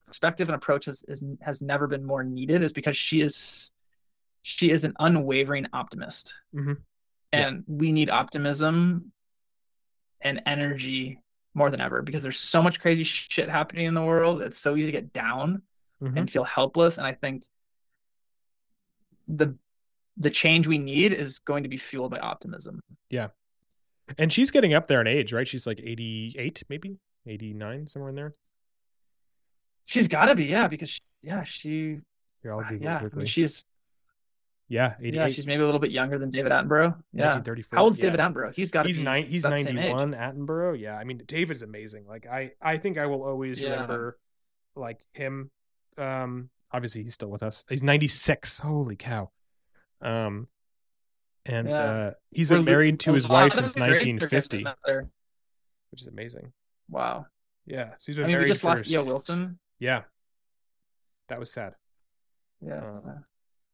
perspective 0.05 0.49
and 0.49 0.55
approach 0.55 0.85
has 0.85 1.03
is, 1.07 1.23
has 1.41 1.61
never 1.61 1.87
been 1.87 2.05
more 2.05 2.23
needed, 2.23 2.63
is 2.63 2.73
because 2.73 2.97
she 2.97 3.21
is 3.21 3.71
she 4.41 4.71
is 4.71 4.83
an 4.83 4.93
unwavering 4.99 5.67
optimist, 5.73 6.41
mm-hmm. 6.55 6.73
and 7.33 7.63
yeah. 7.67 7.75
we 7.75 7.91
need 7.91 8.09
optimism 8.09 9.11
and 10.21 10.41
energy 10.45 11.19
more 11.53 11.69
than 11.69 11.81
ever 11.81 12.01
because 12.01 12.23
there's 12.23 12.39
so 12.39 12.61
much 12.61 12.79
crazy 12.79 13.03
shit 13.03 13.49
happening 13.49 13.85
in 13.85 13.93
the 13.93 14.03
world. 14.03 14.41
It's 14.41 14.57
so 14.57 14.75
easy 14.75 14.85
to 14.85 14.91
get 14.91 15.11
down 15.11 15.61
mm-hmm. 16.01 16.17
and 16.17 16.29
feel 16.29 16.43
helpless, 16.43 16.97
and 16.97 17.05
I 17.05 17.13
think 17.13 17.43
the 19.27 19.55
the 20.17 20.29
change 20.29 20.67
we 20.67 20.77
need 20.77 21.13
is 21.13 21.39
going 21.39 21.63
to 21.63 21.69
be 21.69 21.77
fueled 21.77 22.11
by 22.11 22.19
optimism. 22.19 22.81
Yeah. 23.09 23.27
And 24.17 24.33
she's 24.33 24.51
getting 24.51 24.73
up 24.73 24.87
there 24.87 25.01
in 25.01 25.07
age, 25.07 25.31
right? 25.31 25.47
She's 25.47 25.65
like 25.65 25.79
88, 25.81 26.63
maybe 26.67 26.97
89, 27.25 27.87
somewhere 27.87 28.09
in 28.09 28.15
there. 28.15 28.33
She's 29.85 30.07
got 30.07 30.25
to 30.25 30.35
be, 30.35 30.45
yeah, 30.45 30.67
because 30.67 30.89
she, 30.89 31.01
yeah, 31.21 31.43
she, 31.43 31.99
Here, 32.43 32.53
I'll 32.53 32.63
yeah, 32.75 32.97
I 32.99 33.15
mean, 33.15 33.25
she's, 33.25 33.63
yeah, 34.67 34.95
88. 34.99 35.13
yeah, 35.13 35.27
she's 35.29 35.47
maybe 35.47 35.63
a 35.63 35.65
little 35.65 35.79
bit 35.79 35.91
younger 35.91 36.19
than 36.19 36.29
David 36.29 36.51
Attenborough. 36.51 36.95
Yeah, 37.13 37.41
How 37.71 37.83
old's 37.83 37.97
yeah. 37.97 38.11
David 38.11 38.19
Attenborough? 38.19 38.53
He's 38.53 38.71
got. 38.71 38.85
He's 38.85 38.99
be, 38.99 39.03
nine. 39.03 39.25
He's 39.25 39.43
ninety 39.43 39.89
one. 39.89 40.13
Attenborough. 40.13 40.79
Yeah, 40.79 40.95
I 40.95 41.05
mean, 41.05 41.23
David's 41.25 41.63
amazing. 41.63 42.05
Like, 42.07 42.27
I, 42.27 42.51
I 42.61 42.77
think 42.77 42.99
I 42.99 43.07
will 43.07 43.23
always 43.23 43.59
yeah. 43.61 43.71
remember, 43.71 44.19
like 44.75 44.99
him. 45.13 45.49
Um, 45.99 46.49
obviously 46.71 47.03
he's 47.03 47.13
still 47.13 47.29
with 47.29 47.43
us. 47.43 47.65
He's 47.69 47.83
ninety 47.83 48.07
six. 48.07 48.59
Holy 48.59 48.95
cow. 48.95 49.31
Um, 50.01 50.47
and 51.45 51.67
yeah. 51.67 51.75
uh, 51.75 52.11
he's 52.31 52.49
been 52.49 52.63
married 52.65 52.99
to 53.01 53.13
his 53.13 53.27
wife 53.27 53.53
since 53.53 53.75
1950, 53.75 54.65
which 55.89 56.01
is 56.01 56.07
amazing. 56.07 56.53
Wow. 56.89 57.25
Yeah, 57.65 57.89
so 57.97 58.05
he's 58.07 58.15
been 58.15 58.25
I 58.25 58.27
mean, 58.27 58.33
married. 58.33 58.45
We 58.45 58.49
just 58.49 58.63
lost 58.63 58.89
E.O. 58.89 59.03
Wilson. 59.03 59.59
Yeah, 59.79 60.03
that 61.27 61.39
was 61.39 61.51
sad. 61.51 61.75
Yeah, 62.65 62.83
uh, 62.83 63.19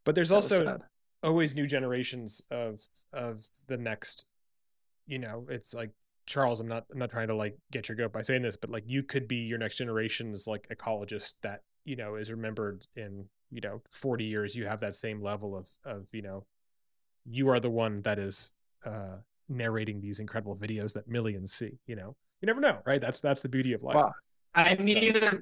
but 0.04 0.16
there's 0.16 0.32
also 0.32 0.80
always 1.24 1.56
new 1.56 1.66
generations 1.66 2.42
of 2.52 2.82
of 3.14 3.50
the 3.68 3.78
next. 3.78 4.26
You 5.08 5.20
know, 5.20 5.48
it's 5.50 5.74
like 5.74 5.92
Charles. 6.26 6.60
I'm 6.60 6.68
not 6.68 6.86
I'm 6.92 7.00
not 7.00 7.10
trying 7.10 7.30
to 7.30 7.36
like 7.36 7.58
get 7.72 7.88
your 7.88 7.96
goat 7.96 8.12
by 8.12 8.22
saying 8.22 8.42
this, 8.42 8.58
but 8.58 8.70
like 8.70 8.84
you 8.86 9.02
could 9.02 9.28
be 9.28 9.38
your 9.38 9.58
next 9.58 9.78
generation's 9.78 10.46
like 10.46 10.68
ecologist 10.68 11.36
that 11.44 11.62
you 11.86 11.96
know 11.96 12.16
is 12.16 12.32
remembered 12.32 12.86
in 12.96 13.26
you 13.52 13.62
know 13.62 13.82
40 13.92 14.26
years 14.26 14.56
you 14.56 14.66
have 14.66 14.80
that 14.82 14.96
same 14.96 15.22
level 15.22 15.56
of 15.56 15.70
of 15.86 16.08
you 16.12 16.22
know 16.22 16.46
you 17.26 17.50
are 17.50 17.60
the 17.60 17.70
one 17.70 18.02
that 18.02 18.20
is 18.20 18.52
uh 18.86 19.18
narrating 19.48 20.02
these 20.02 20.20
incredible 20.20 20.56
videos 20.56 20.94
that 20.94 21.08
millions 21.08 21.54
see 21.54 21.78
you 21.86 21.96
know? 21.96 22.16
You 22.42 22.48
never 22.48 22.60
know 22.60 22.80
right? 22.86 23.00
That's 23.00 23.22
that's 23.22 23.42
the 23.42 23.50
beauty 23.50 23.74
of 23.74 23.84
life. 23.84 23.96
Wow. 23.96 24.14
i 24.54 24.74
need 24.76 25.18
so. 25.22 25.28
a 25.28 25.34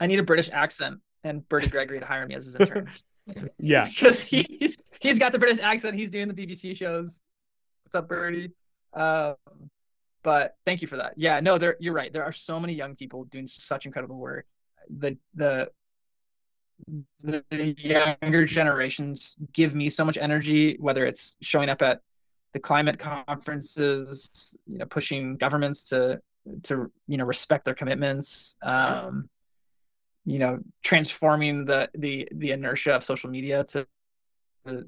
i 0.00 0.06
need 0.06 0.18
a 0.18 0.22
british 0.22 0.50
accent 0.52 1.00
and 1.24 1.46
bertie 1.48 1.68
gregory 1.68 2.00
to 2.00 2.06
hire 2.06 2.26
me 2.26 2.34
as 2.34 2.46
his 2.46 2.56
intern 2.56 2.90
yeah. 3.58 3.86
Because 3.86 4.22
he's 4.22 4.76
he's 5.00 5.18
got 5.18 5.32
the 5.32 5.38
british 5.38 5.58
accent 5.62 5.96
he's 5.96 6.10
doing 6.10 6.28
the 6.28 6.34
bbc 6.34 6.76
shows. 6.76 7.20
What's 7.84 7.94
up 7.94 8.08
bertie? 8.08 8.52
Um 8.94 9.36
but 10.22 10.56
thank 10.64 10.82
you 10.82 10.88
for 10.88 10.96
that. 10.96 11.14
Yeah 11.16 11.40
no 11.40 11.58
there 11.58 11.76
you're 11.80 11.94
right. 11.94 12.12
There 12.12 12.24
are 12.24 12.32
so 12.32 12.60
many 12.60 12.72
young 12.72 12.94
people 12.94 13.24
doing 13.24 13.46
such 13.46 13.86
incredible 13.86 14.16
work 14.16 14.46
the 14.96 15.16
the 15.34 15.70
the 17.20 17.74
younger 17.78 18.44
generations 18.44 19.36
give 19.52 19.74
me 19.74 19.88
so 19.88 20.04
much 20.04 20.18
energy, 20.18 20.76
whether 20.78 21.06
it's 21.06 21.36
showing 21.40 21.68
up 21.68 21.82
at 21.82 22.00
the 22.52 22.60
climate 22.60 22.98
conferences, 22.98 24.28
you 24.66 24.78
know, 24.78 24.86
pushing 24.86 25.36
governments 25.36 25.84
to 25.84 26.20
to 26.62 26.90
you 27.08 27.16
know 27.16 27.24
respect 27.24 27.64
their 27.64 27.74
commitments, 27.74 28.56
um, 28.62 29.28
you 30.24 30.38
know, 30.38 30.58
transforming 30.82 31.64
the 31.64 31.88
the 31.94 32.28
the 32.32 32.52
inertia 32.52 32.92
of 32.92 33.02
social 33.02 33.30
media 33.30 33.64
to 33.64 33.86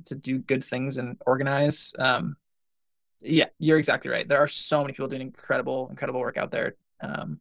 to 0.05 0.15
do 0.15 0.39
good 0.39 0.63
things 0.63 0.99
and 0.99 1.17
organize. 1.27 1.95
Um, 1.99 2.37
yeah, 3.21 3.47
you're 3.59 3.79
exactly 3.79 4.11
right. 4.11 4.29
There 4.29 4.39
are 4.39 4.49
so 4.49 4.83
many 4.83 4.93
people 4.93 5.09
doing 5.09 5.23
incredible, 5.23 5.89
incredible 5.91 6.21
work 6.21 6.37
out 6.37 6.51
there. 6.51 6.75
Um, 7.01 7.41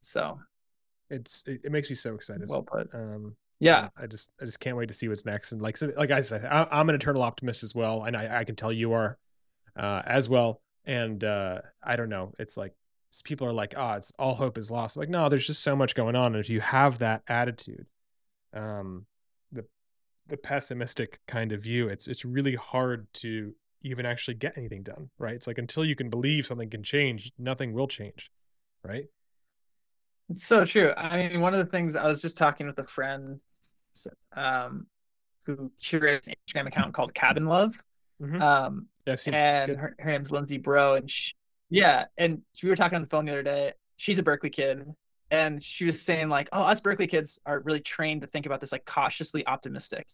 so 0.00 0.38
it's 1.12 1.44
it, 1.46 1.60
it, 1.64 1.72
makes 1.72 1.88
me 1.88 1.94
so 1.94 2.14
excited. 2.14 2.48
Well 2.48 2.62
put. 2.62 2.92
Um, 2.94 3.36
yeah, 3.60 3.90
I 3.96 4.06
just 4.06 4.30
I 4.40 4.44
just 4.44 4.60
can't 4.60 4.76
wait 4.76 4.88
to 4.88 4.94
see 4.94 5.08
what's 5.08 5.24
next. 5.24 5.52
And 5.52 5.62
like 5.62 5.76
so, 5.76 5.92
like 5.96 6.10
I 6.10 6.20
said, 6.22 6.44
I, 6.44 6.80
am 6.80 6.88
an 6.88 6.94
eternal 6.94 7.22
optimist 7.22 7.62
as 7.62 7.74
well, 7.74 8.04
and 8.04 8.16
I, 8.16 8.40
I 8.40 8.44
can 8.44 8.56
tell 8.56 8.72
you 8.72 8.92
are 8.92 9.18
uh, 9.76 10.02
as 10.04 10.28
well. 10.28 10.60
And 10.84 11.22
uh, 11.22 11.60
I 11.82 11.94
don't 11.94 12.08
know, 12.08 12.32
it's 12.38 12.56
like 12.56 12.74
people 13.24 13.46
are 13.46 13.52
like, 13.52 13.74
oh, 13.76 13.92
it's 13.92 14.10
all 14.18 14.34
hope 14.34 14.58
is 14.58 14.70
lost. 14.70 14.96
I'm 14.96 15.00
like, 15.00 15.10
no, 15.10 15.28
there's 15.28 15.46
just 15.46 15.62
so 15.62 15.76
much 15.76 15.94
going 15.94 16.16
on, 16.16 16.34
and 16.34 16.40
if 16.40 16.50
you 16.50 16.60
have 16.60 16.98
that 16.98 17.22
attitude, 17.28 17.86
um, 18.52 19.06
the 19.52 19.64
the 20.26 20.36
pessimistic 20.36 21.20
kind 21.28 21.52
of 21.52 21.62
view, 21.62 21.88
it's 21.88 22.08
it's 22.08 22.24
really 22.24 22.56
hard 22.56 23.06
to 23.14 23.54
even 23.82 24.06
actually 24.06 24.34
get 24.34 24.56
anything 24.56 24.82
done, 24.82 25.10
right? 25.18 25.34
It's 25.34 25.46
like 25.46 25.58
until 25.58 25.84
you 25.84 25.94
can 25.94 26.08
believe 26.08 26.46
something 26.46 26.70
can 26.70 26.82
change, 26.82 27.32
nothing 27.38 27.72
will 27.72 27.88
change, 27.88 28.30
right? 28.84 29.06
It's 30.32 30.46
so 30.46 30.64
true. 30.64 30.94
I 30.96 31.28
mean, 31.28 31.42
one 31.42 31.52
of 31.52 31.58
the 31.58 31.70
things 31.70 31.94
I 31.94 32.06
was 32.06 32.22
just 32.22 32.38
talking 32.38 32.66
with 32.66 32.78
a 32.78 32.86
friend 32.86 33.38
um, 34.34 34.86
who 35.44 35.70
curates 35.78 36.26
an 36.26 36.34
Instagram 36.48 36.68
account 36.68 36.94
called 36.94 37.12
Cabin 37.12 37.44
Love. 37.44 37.78
Mm-hmm. 38.18 38.40
Um, 38.40 38.86
yeah, 39.06 39.16
and 39.26 39.76
her, 39.76 39.94
her, 39.98 40.10
name's 40.10 40.32
Lindsay 40.32 40.56
Bro, 40.56 40.94
and 40.94 41.10
she, 41.10 41.34
yeah, 41.68 42.06
and 42.16 42.40
we 42.62 42.70
were 42.70 42.76
talking 42.76 42.96
on 42.96 43.02
the 43.02 43.08
phone 43.08 43.26
the 43.26 43.32
other 43.32 43.42
day. 43.42 43.72
She's 43.98 44.18
a 44.18 44.22
Berkeley 44.22 44.48
kid, 44.48 44.86
and 45.30 45.62
she 45.62 45.84
was 45.84 46.00
saying 46.00 46.30
like, 46.30 46.48
"Oh, 46.50 46.62
us 46.62 46.80
Berkeley 46.80 47.08
kids 47.08 47.38
are 47.44 47.60
really 47.60 47.80
trained 47.80 48.22
to 48.22 48.26
think 48.26 48.46
about 48.46 48.60
this 48.60 48.72
like 48.72 48.86
cautiously 48.86 49.46
optimistic 49.46 50.06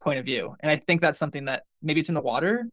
point 0.00 0.18
of 0.18 0.26
view," 0.26 0.54
and 0.60 0.70
I 0.70 0.76
think 0.76 1.00
that's 1.00 1.18
something 1.18 1.46
that 1.46 1.62
maybe 1.80 2.00
it's 2.00 2.10
in 2.10 2.14
the 2.14 2.20
water, 2.20 2.68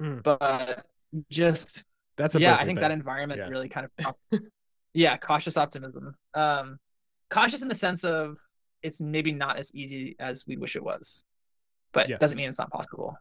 mm. 0.00 0.22
but 0.22 0.86
just 1.30 1.82
that's 2.16 2.36
a 2.36 2.40
yeah, 2.40 2.52
Berkeley 2.52 2.62
I 2.62 2.66
think 2.66 2.76
thing. 2.76 2.82
that 2.82 2.90
environment 2.92 3.40
yeah. 3.40 3.48
really 3.48 3.68
kind 3.68 3.88
of 3.98 4.40
yeah, 4.94 5.16
cautious 5.16 5.56
optimism. 5.56 6.14
Um, 6.34 6.78
cautious 7.30 7.62
in 7.62 7.68
the 7.68 7.74
sense 7.74 8.04
of 8.04 8.36
it's 8.82 9.00
maybe 9.00 9.32
not 9.32 9.56
as 9.56 9.74
easy 9.74 10.16
as 10.18 10.46
we 10.46 10.56
wish 10.56 10.76
it 10.76 10.82
was, 10.82 11.24
but 11.92 12.08
yes. 12.08 12.20
doesn't 12.20 12.36
mean 12.36 12.48
it's 12.48 12.58
not 12.58 12.70
possible. 12.70 13.16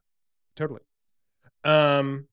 Totally. 0.56 0.82
Um, 1.64 2.28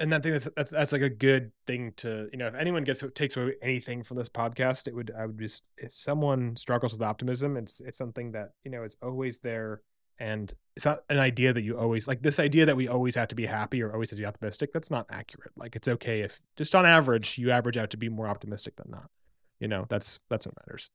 and 0.00 0.12
that 0.12 0.22
thing 0.22 0.32
that's, 0.32 0.48
that's 0.56 0.70
that's 0.70 0.92
like 0.92 1.02
a 1.02 1.10
good 1.10 1.52
thing 1.66 1.92
to 1.96 2.28
you 2.32 2.38
know 2.38 2.46
if 2.46 2.54
anyone 2.54 2.82
gets 2.84 3.04
takes 3.14 3.36
away 3.36 3.54
anything 3.62 4.02
from 4.02 4.16
this 4.16 4.30
podcast 4.30 4.88
it 4.88 4.94
would 4.94 5.12
i 5.16 5.26
would 5.26 5.38
just 5.38 5.62
if 5.76 5.92
someone 5.92 6.56
struggles 6.56 6.92
with 6.92 7.02
optimism 7.02 7.56
it's 7.58 7.80
it's 7.80 7.98
something 7.98 8.32
that 8.32 8.52
you 8.64 8.70
know 8.70 8.82
it's 8.82 8.96
always 9.02 9.40
there 9.40 9.82
and 10.20 10.52
it's 10.76 10.84
not 10.84 11.02
an 11.08 11.18
idea 11.18 11.52
that 11.52 11.62
you 11.62 11.76
always 11.76 12.06
like 12.06 12.22
this 12.22 12.38
idea 12.38 12.66
that 12.66 12.76
we 12.76 12.86
always 12.86 13.16
have 13.16 13.28
to 13.28 13.34
be 13.34 13.46
happy 13.46 13.82
or 13.82 13.92
always 13.92 14.10
have 14.10 14.18
to 14.18 14.22
be 14.22 14.26
optimistic 14.26 14.72
that's 14.72 14.90
not 14.90 15.06
accurate. 15.10 15.52
Like 15.56 15.74
it's 15.74 15.88
okay 15.88 16.20
if 16.20 16.40
just 16.56 16.74
on 16.74 16.86
average 16.86 17.38
you 17.38 17.50
average 17.50 17.76
out 17.76 17.90
to 17.90 17.96
be 17.96 18.08
more 18.08 18.28
optimistic 18.28 18.76
than 18.76 18.90
not 18.90 19.10
you 19.58 19.66
know 19.66 19.86
that's 19.88 20.20
that's 20.28 20.46
what 20.46 20.54
matters. 20.60 20.90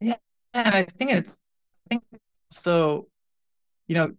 Yeah 0.00 0.16
and 0.54 0.74
I 0.74 0.84
think 0.84 1.10
it's 1.10 1.36
I 1.86 1.88
think 1.88 2.04
so 2.50 3.08
you 3.88 3.96
know 3.96 4.12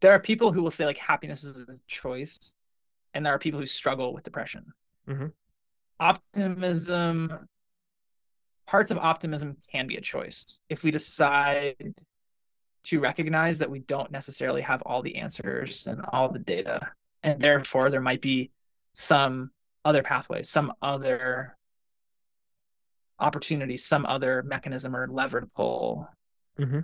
there 0.00 0.12
are 0.12 0.20
people 0.20 0.52
who 0.52 0.62
will 0.62 0.70
say 0.70 0.86
like 0.86 0.98
happiness 0.98 1.42
is 1.42 1.58
a 1.68 1.76
choice 1.88 2.54
and 3.14 3.26
there 3.26 3.34
are 3.34 3.38
people 3.38 3.58
who 3.58 3.66
struggle 3.66 4.14
with 4.14 4.22
depression. 4.22 4.64
Mm-hmm. 5.08 5.26
optimism 5.98 7.48
parts 8.68 8.90
of 8.90 8.98
optimism 8.98 9.56
can 9.72 9.86
be 9.86 9.96
a 9.96 10.00
choice. 10.00 10.60
If 10.68 10.84
we 10.84 10.90
decide 10.90 11.94
to 12.88 13.00
recognize 13.00 13.58
that 13.58 13.70
we 13.70 13.80
don't 13.80 14.10
necessarily 14.10 14.62
have 14.62 14.82
all 14.82 15.02
the 15.02 15.16
answers 15.16 15.86
and 15.86 16.00
all 16.12 16.28
the 16.28 16.38
data 16.38 16.90
and 17.22 17.40
therefore 17.40 17.90
there 17.90 18.00
might 18.00 18.20
be 18.20 18.50
some 18.92 19.50
other 19.84 20.02
pathways 20.02 20.48
some 20.48 20.72
other 20.82 21.56
opportunity, 23.20 23.76
some 23.76 24.06
other 24.06 24.42
mechanism 24.42 24.94
or 24.94 25.08
lever 25.08 25.40
to 25.40 25.46
pull. 25.46 26.08
Mm-hmm. 26.58 26.80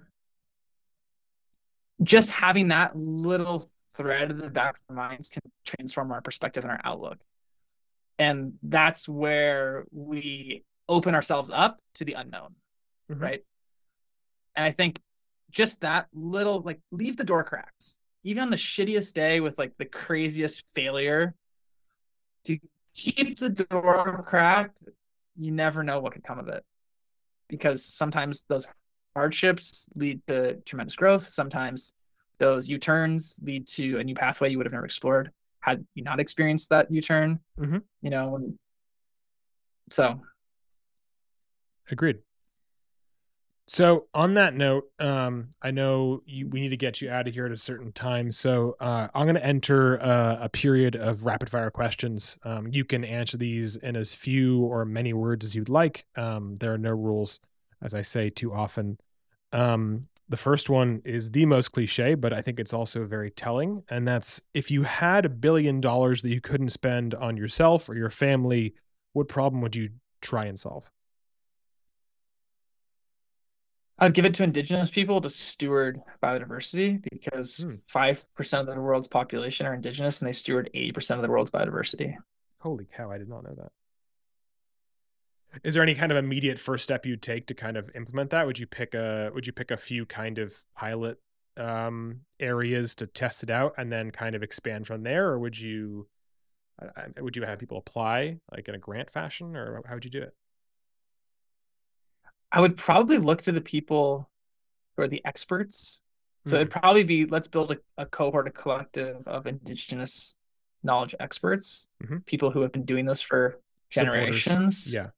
Just 2.02 2.31
having 2.31 2.68
that 2.68 2.97
little 2.97 3.70
thread 3.94 4.31
in 4.31 4.39
the 4.39 4.51
back 4.51 4.76
of 4.76 4.97
our 4.97 5.09
minds 5.09 5.28
can 5.28 5.43
transform 5.64 6.10
our 6.12 6.20
perspective 6.20 6.64
and 6.64 6.72
our 6.72 6.81
outlook. 6.85 7.18
And 8.18 8.55
that's 8.62 9.09
where 9.09 9.85
we 9.93 10.64
open 10.89 11.14
ourselves 11.14 11.51
up 11.52 11.78
to 11.94 12.05
the 12.05 12.14
unknown, 12.14 12.55
mm-hmm. 13.10 13.22
right? 13.22 13.44
And 14.56 14.64
I 14.64 14.72
think 14.72 15.01
just 15.55 15.81
that 15.81 16.09
little, 16.12 16.60
like, 16.60 16.81
leave 16.90 17.16
the 17.16 17.24
door 17.24 17.44
cracked. 17.44 17.97
Even 18.24 18.43
on 18.43 18.51
the 18.51 18.56
shittiest 18.56 19.14
day 19.14 19.40
with 19.40 19.56
like 19.59 19.72
the 19.78 19.85
craziest 19.85 20.64
failure, 20.74 21.35
to 22.44 22.59
keep 22.94 23.39
the 23.39 23.51
door 23.51 24.22
cracked, 24.26 24.81
you 25.36 25.51
never 25.51 25.82
know 25.82 26.01
what 26.01 26.12
could 26.12 26.24
come 26.24 26.39
of 26.39 26.48
it 26.48 26.64
because 27.48 27.85
sometimes 27.85 28.44
those 28.48 28.66
hardships 29.14 29.89
lead 29.94 30.20
to 30.26 30.55
tremendous 30.64 30.97
growth 30.97 31.26
sometimes 31.28 31.93
those 32.39 32.68
U-turns 32.68 33.39
lead 33.43 33.66
to 33.68 33.98
a 33.98 34.05
new 34.05 34.14
pathway 34.14 34.51
you 34.51 34.56
would 34.59 34.66
have 34.66 34.72
never 34.72 34.85
explored 34.85 35.31
had 35.60 35.85
you 35.94 36.02
not 36.02 36.20
experienced 36.20 36.68
that 36.70 36.90
U-turn. 36.90 37.39
Mhm. 37.59 37.82
You 38.02 38.10
know, 38.10 38.52
so 39.90 40.20
Agreed. 41.90 42.18
So 43.66 44.09
on 44.12 44.35
that 44.35 44.55
note, 44.55 44.91
um, 44.99 45.49
I 45.62 45.70
know 45.70 46.20
you, 46.27 46.49
we 46.49 46.61
need 46.61 46.69
to 46.69 46.77
get 46.77 47.01
you 47.01 47.11
out 47.11 47.27
of 47.27 47.32
here 47.32 47.47
at 47.47 47.53
a 47.53 47.57
certain 47.57 47.93
time. 47.93 48.31
So 48.31 48.77
uh, 48.78 49.09
I'm 49.15 49.24
going 49.24 49.36
to 49.36 49.45
enter 49.45 50.01
uh, 50.03 50.36
a 50.39 50.49
period 50.51 50.97
of 50.97 51.24
rapid 51.24 51.49
fire 51.49 51.70
questions. 51.70 52.39
Um, 52.45 52.69
you 52.70 52.85
can 52.85 53.05
answer 53.05 53.39
these 53.39 53.77
in 53.77 53.97
as 53.97 54.15
few 54.15 54.61
or 54.61 54.85
many 54.85 55.15
words 55.15 55.47
as 55.47 55.55
you'd 55.55 55.70
like. 55.70 56.05
Um, 56.15 56.57
there 56.57 56.74
are 56.74 56.78
no 56.78 56.91
rules, 56.91 57.41
as 57.81 57.95
I 57.95 58.03
say 58.03 58.28
too 58.28 58.53
often. 58.53 58.99
Um, 59.53 60.09
the 60.28 60.36
first 60.36 60.69
one 60.69 61.01
is 61.05 61.31
the 61.31 61.47
most 61.47 61.69
cliche, 61.69 62.15
but 62.15 62.35
I 62.35 62.43
think 62.43 62.61
it's 62.61 62.73
also 62.74 63.07
very 63.07 63.31
telling. 63.31 63.82
And 63.89 64.07
that's 64.07 64.43
if 64.53 64.70
you 64.70 64.82
had 64.82 65.24
a 65.24 65.31
billion 65.31 65.81
dollars 65.81 66.20
that 66.20 66.31
you 66.31 66.41
couldn't 66.41 66.70
spend 66.70 67.15
on 67.15 67.39
yourself 67.39 67.89
or 67.89 67.95
your 67.95 68.11
family, 68.11 68.74
what 69.15 69.28
problem 69.28 69.62
would 69.62 69.77
you 69.77 69.89
try 70.20 70.45
and 70.45 70.61
solve? 70.61 70.91
I'd 74.05 74.14
give 74.14 74.24
it 74.24 74.35
to 74.35 74.44
indigenous 74.44 74.90
people 74.90 75.20
to 75.20 75.31
steward 75.31 76.01
biodiversity 76.22 77.02
because 77.12 77.59
Hmm. 77.59 77.76
five 77.89 78.24
percent 78.35 78.68
of 78.68 78.74
the 78.74 78.81
world's 78.81 79.09
population 79.09 79.66
are 79.66 79.74
indigenous 79.74 80.20
and 80.20 80.28
they 80.28 80.32
steward 80.32 80.70
eighty 80.74 80.93
percent 80.93 81.18
of 81.18 81.22
the 81.22 81.31
world's 81.31 81.51
biodiversity. 81.51 82.14
Holy 82.60 82.86
cow, 82.86 83.10
I 83.10 83.18
did 83.18 83.28
not 83.28 83.44
know 83.44 83.55
that. 83.56 83.72
Is 85.62 85.74
there 85.74 85.82
any 85.82 85.94
kind 85.94 86.10
of 86.10 86.18
immediate 86.18 86.59
first 86.59 86.82
step 86.85 87.06
you'd 87.06 87.22
take 87.22 87.47
to 87.47 87.55
kind 87.55 87.76
of 87.76 87.89
implement 87.94 88.31
that? 88.31 88.47
Would 88.47 88.59
you 88.59 88.66
pick 88.66 88.94
a 88.94 89.31
would 89.35 89.47
you 89.47 89.52
pick 89.52 89.70
a 89.70 89.76
few 89.76 90.05
kind 90.06 90.39
of 90.39 90.55
pilot 90.76 91.18
um 91.56 92.22
areas 92.40 92.97
to 92.97 93.06
test 93.06 93.44
it 93.44 93.51
out 93.51 93.74
and 93.78 93.93
then 93.93 94.10
kind 94.10 94.35
of 94.35 94.43
expand 94.43 94.89
from 94.89 95.05
there 95.05 95.28
or 95.28 95.39
would 95.39 95.59
you 95.59 96.09
I- 96.82 97.06
I- 97.16 97.20
would 97.20 97.36
you 97.36 97.44
have 97.44 97.60
people 97.60 97.78
apply 97.78 98.40
like 98.51 98.68
in 98.68 98.74
a 98.74 98.78
grant 98.78 99.09
fashion 99.10 99.55
or 99.55 99.81
how 99.86 99.94
would 99.94 100.05
you 100.05 100.10
do 100.10 100.22
it? 100.22 100.35
I 102.55 102.60
would 102.60 102.76
probably 102.76 103.18
look 103.18 103.43
to 103.43 103.52
the 103.52 103.60
people 103.60 104.28
who 104.97 105.02
are 105.02 105.09
the 105.09 105.20
experts. 105.24 106.01
So 106.47 106.56
it'd 106.56 106.70
probably 106.70 107.02
be 107.02 107.24
let's 107.26 107.48
build 107.48 107.72
a, 107.72 107.78
a 107.98 108.06
cohort, 108.06 108.47
a 108.47 108.51
collective 108.51 109.26
of 109.26 109.47
indigenous 109.47 110.36
knowledge 110.82 111.14
experts, 111.18 111.89
Mhm. 112.02 112.24
people 112.26 112.51
who 112.51 112.60
have 112.60 112.70
been 112.70 112.85
doing 112.85 113.06
this 113.06 113.20
for 113.22 113.59
Supporters. 113.90 114.14
generations. 114.44 114.94
Yeah. 114.94 115.09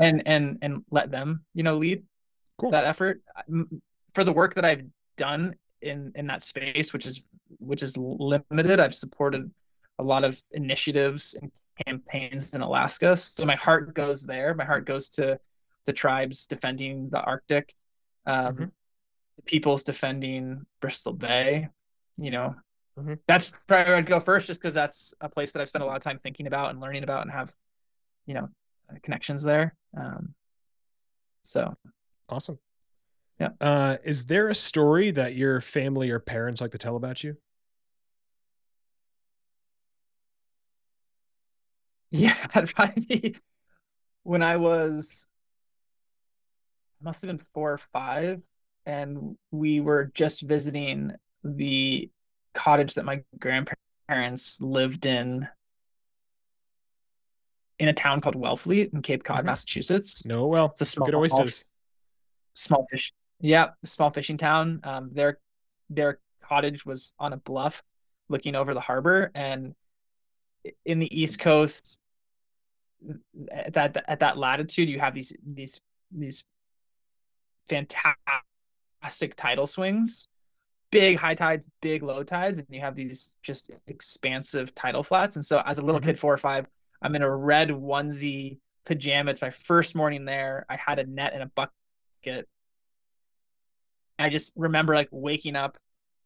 and 0.00 0.22
and 0.26 0.58
and 0.62 0.84
let 0.90 1.10
them 1.10 1.44
you 1.54 1.62
know 1.62 1.76
lead 1.78 2.02
Cool. 2.58 2.70
that 2.70 2.84
effort 2.84 3.22
for 4.14 4.24
the 4.24 4.32
work 4.32 4.54
that 4.54 4.64
i've 4.64 4.84
done 5.16 5.54
in 5.82 6.12
in 6.14 6.26
that 6.28 6.42
space 6.42 6.92
which 6.94 7.06
is 7.06 7.22
which 7.58 7.82
is 7.82 7.96
limited 7.98 8.80
i've 8.80 8.94
supported 8.94 9.50
a 9.98 10.02
lot 10.02 10.24
of 10.24 10.42
initiatives 10.52 11.34
and 11.40 11.50
campaigns 11.86 12.54
in 12.54 12.60
alaska 12.62 13.14
so 13.16 13.44
my 13.44 13.56
heart 13.56 13.94
goes 13.94 14.22
there 14.22 14.54
my 14.54 14.64
heart 14.64 14.84
goes 14.86 15.08
to 15.08 15.38
the 15.86 15.92
tribes 15.92 16.46
defending 16.46 17.08
the 17.10 17.20
arctic 17.20 17.74
um 18.26 18.56
Mhm. 18.56 18.72
the 19.36 19.42
peoples 19.42 19.82
defending 19.84 20.66
bristol 20.80 21.12
bay 21.12 21.68
you 22.18 22.30
know 22.30 22.54
Mhm. 22.98 23.18
that's 23.26 23.50
probably 23.66 23.86
where 23.86 23.96
i'd 23.96 24.06
go 24.06 24.20
first 24.20 24.46
just 24.46 24.60
because 24.60 24.74
that's 24.74 25.14
a 25.20 25.28
place 25.28 25.52
that 25.52 25.60
i've 25.62 25.68
spent 25.68 25.82
a 25.82 25.86
lot 25.86 25.96
of 25.96 26.02
time 26.02 26.18
thinking 26.18 26.46
about 26.46 26.70
and 26.70 26.80
learning 26.80 27.02
about 27.04 27.22
and 27.22 27.30
have 27.30 27.54
you 28.26 28.34
know 28.34 28.48
connections 29.02 29.42
there. 29.42 29.74
Um, 29.96 30.34
so 31.44 31.74
Awesome. 32.28 32.58
Yeah. 33.38 33.50
Uh 33.60 33.96
is 34.04 34.26
there 34.26 34.48
a 34.48 34.54
story 34.54 35.10
that 35.12 35.34
your 35.34 35.60
family 35.60 36.10
or 36.10 36.18
parents 36.20 36.60
like 36.60 36.72
to 36.72 36.78
tell 36.78 36.96
about 36.96 37.24
you? 37.24 37.36
yeah, 42.10 42.34
I'd 42.54 42.74
probably 42.74 43.04
be 43.06 43.36
when 44.24 44.42
I 44.42 44.56
was 44.58 45.28
must 47.02 47.22
have 47.22 47.28
been 47.28 47.44
four 47.54 47.72
or 47.72 47.78
five, 47.78 48.40
and 48.86 49.36
we 49.50 49.80
were 49.80 50.10
just 50.14 50.42
visiting 50.42 51.12
the 51.44 52.10
cottage 52.54 52.94
that 52.94 53.04
my 53.04 53.22
grandparents 53.38 54.60
lived 54.60 55.06
in 55.06 55.48
in 57.78 57.88
a 57.88 57.92
town 57.94 58.20
called 58.20 58.34
Wellfleet 58.36 58.92
in 58.92 59.00
Cape 59.00 59.24
Cod, 59.24 59.40
Mhm. 59.40 59.46
Massachusetts. 59.46 60.26
No, 60.26 60.46
well, 60.46 60.66
It's 60.66 60.82
a 60.82 60.84
small 60.84 61.06
good 61.06 61.14
oysters. 61.14 61.64
small 62.54 62.84
fish 62.90 63.12
yeah 63.42 63.70
small 63.84 64.10
fishing 64.10 64.36
town 64.36 64.80
um 64.84 65.08
their 65.10 65.38
their 65.88 66.18
cottage 66.42 66.84
was 66.84 67.14
on 67.18 67.32
a 67.32 67.36
bluff 67.38 67.82
looking 68.28 68.54
over 68.54 68.74
the 68.74 68.80
harbor 68.80 69.30
and 69.34 69.74
in 70.84 70.98
the 70.98 71.08
east 71.18 71.38
coast 71.38 71.98
at 73.50 73.72
that 73.72 73.96
at 74.08 74.20
that 74.20 74.36
latitude 74.36 74.90
you 74.90 74.98
have 75.00 75.14
these 75.14 75.32
these 75.54 75.80
these 76.10 76.44
fantastic 77.70 79.34
tidal 79.36 79.66
swings 79.66 80.28
big 80.90 81.16
high 81.16 81.34
tides 81.34 81.66
big 81.80 82.02
low 82.02 82.22
tides 82.24 82.58
and 82.58 82.66
you 82.70 82.80
have 82.80 82.96
these 82.96 83.32
just 83.42 83.70
expansive 83.86 84.74
tidal 84.74 85.02
flats 85.04 85.36
and 85.36 85.44
so 85.44 85.62
as 85.64 85.78
a 85.78 85.82
little 85.82 86.00
Mhm. 86.00 86.04
kid 86.04 86.18
four 86.18 86.34
or 86.34 86.38
five 86.38 86.66
i'm 87.00 87.14
in 87.14 87.22
a 87.22 87.36
red 87.36 87.68
onesie 87.70 88.58
pajama 88.84 89.30
it's 89.30 89.40
my 89.40 89.50
first 89.50 89.94
morning 89.94 90.24
there 90.24 90.66
i 90.68 90.76
had 90.76 90.98
a 90.98 91.04
net 91.04 91.32
and 91.32 91.42
a 91.42 91.46
bucket 91.46 92.48
I 94.18 94.28
just 94.28 94.52
remember 94.54 94.94
like 94.94 95.08
waking 95.10 95.56
up, 95.56 95.78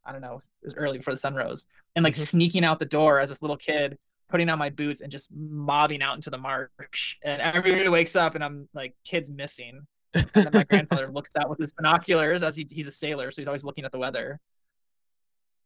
I 0.04 0.10
don't 0.10 0.20
know, 0.20 0.42
it 0.62 0.66
was 0.66 0.74
early 0.74 0.98
before 0.98 1.14
the 1.14 1.18
sun 1.18 1.36
rose, 1.36 1.68
and 1.94 2.02
like 2.02 2.14
Mhm. 2.14 2.26
sneaking 2.26 2.64
out 2.64 2.80
the 2.80 2.86
door 2.86 3.20
as 3.20 3.28
this 3.28 3.40
little 3.40 3.56
kid, 3.56 3.96
putting 4.28 4.48
on 4.48 4.58
my 4.58 4.70
boots 4.70 5.00
and 5.00 5.12
just 5.12 5.30
mobbing 5.32 6.02
out 6.02 6.16
into 6.16 6.28
the 6.28 6.36
marsh. 6.36 7.18
And 7.22 7.40
everybody 7.40 7.88
wakes 7.88 8.16
up 8.16 8.34
and 8.34 8.42
I'm 8.42 8.68
like, 8.74 8.96
kid's 9.04 9.30
missing. 9.30 9.86
And 10.14 10.28
then 10.34 10.50
my 10.52 10.64
grandfather 10.64 11.10
looks 11.10 11.30
out 11.36 11.48
with 11.50 11.58
his 11.58 11.72
binoculars 11.72 12.42
as 12.42 12.56
he, 12.56 12.66
he's 12.70 12.86
a 12.86 12.92
sailor, 12.92 13.30
so 13.30 13.40
he's 13.42 13.48
always 13.48 13.64
looking 13.64 13.84
at 13.84 13.92
the 13.92 13.98
weather. 13.98 14.40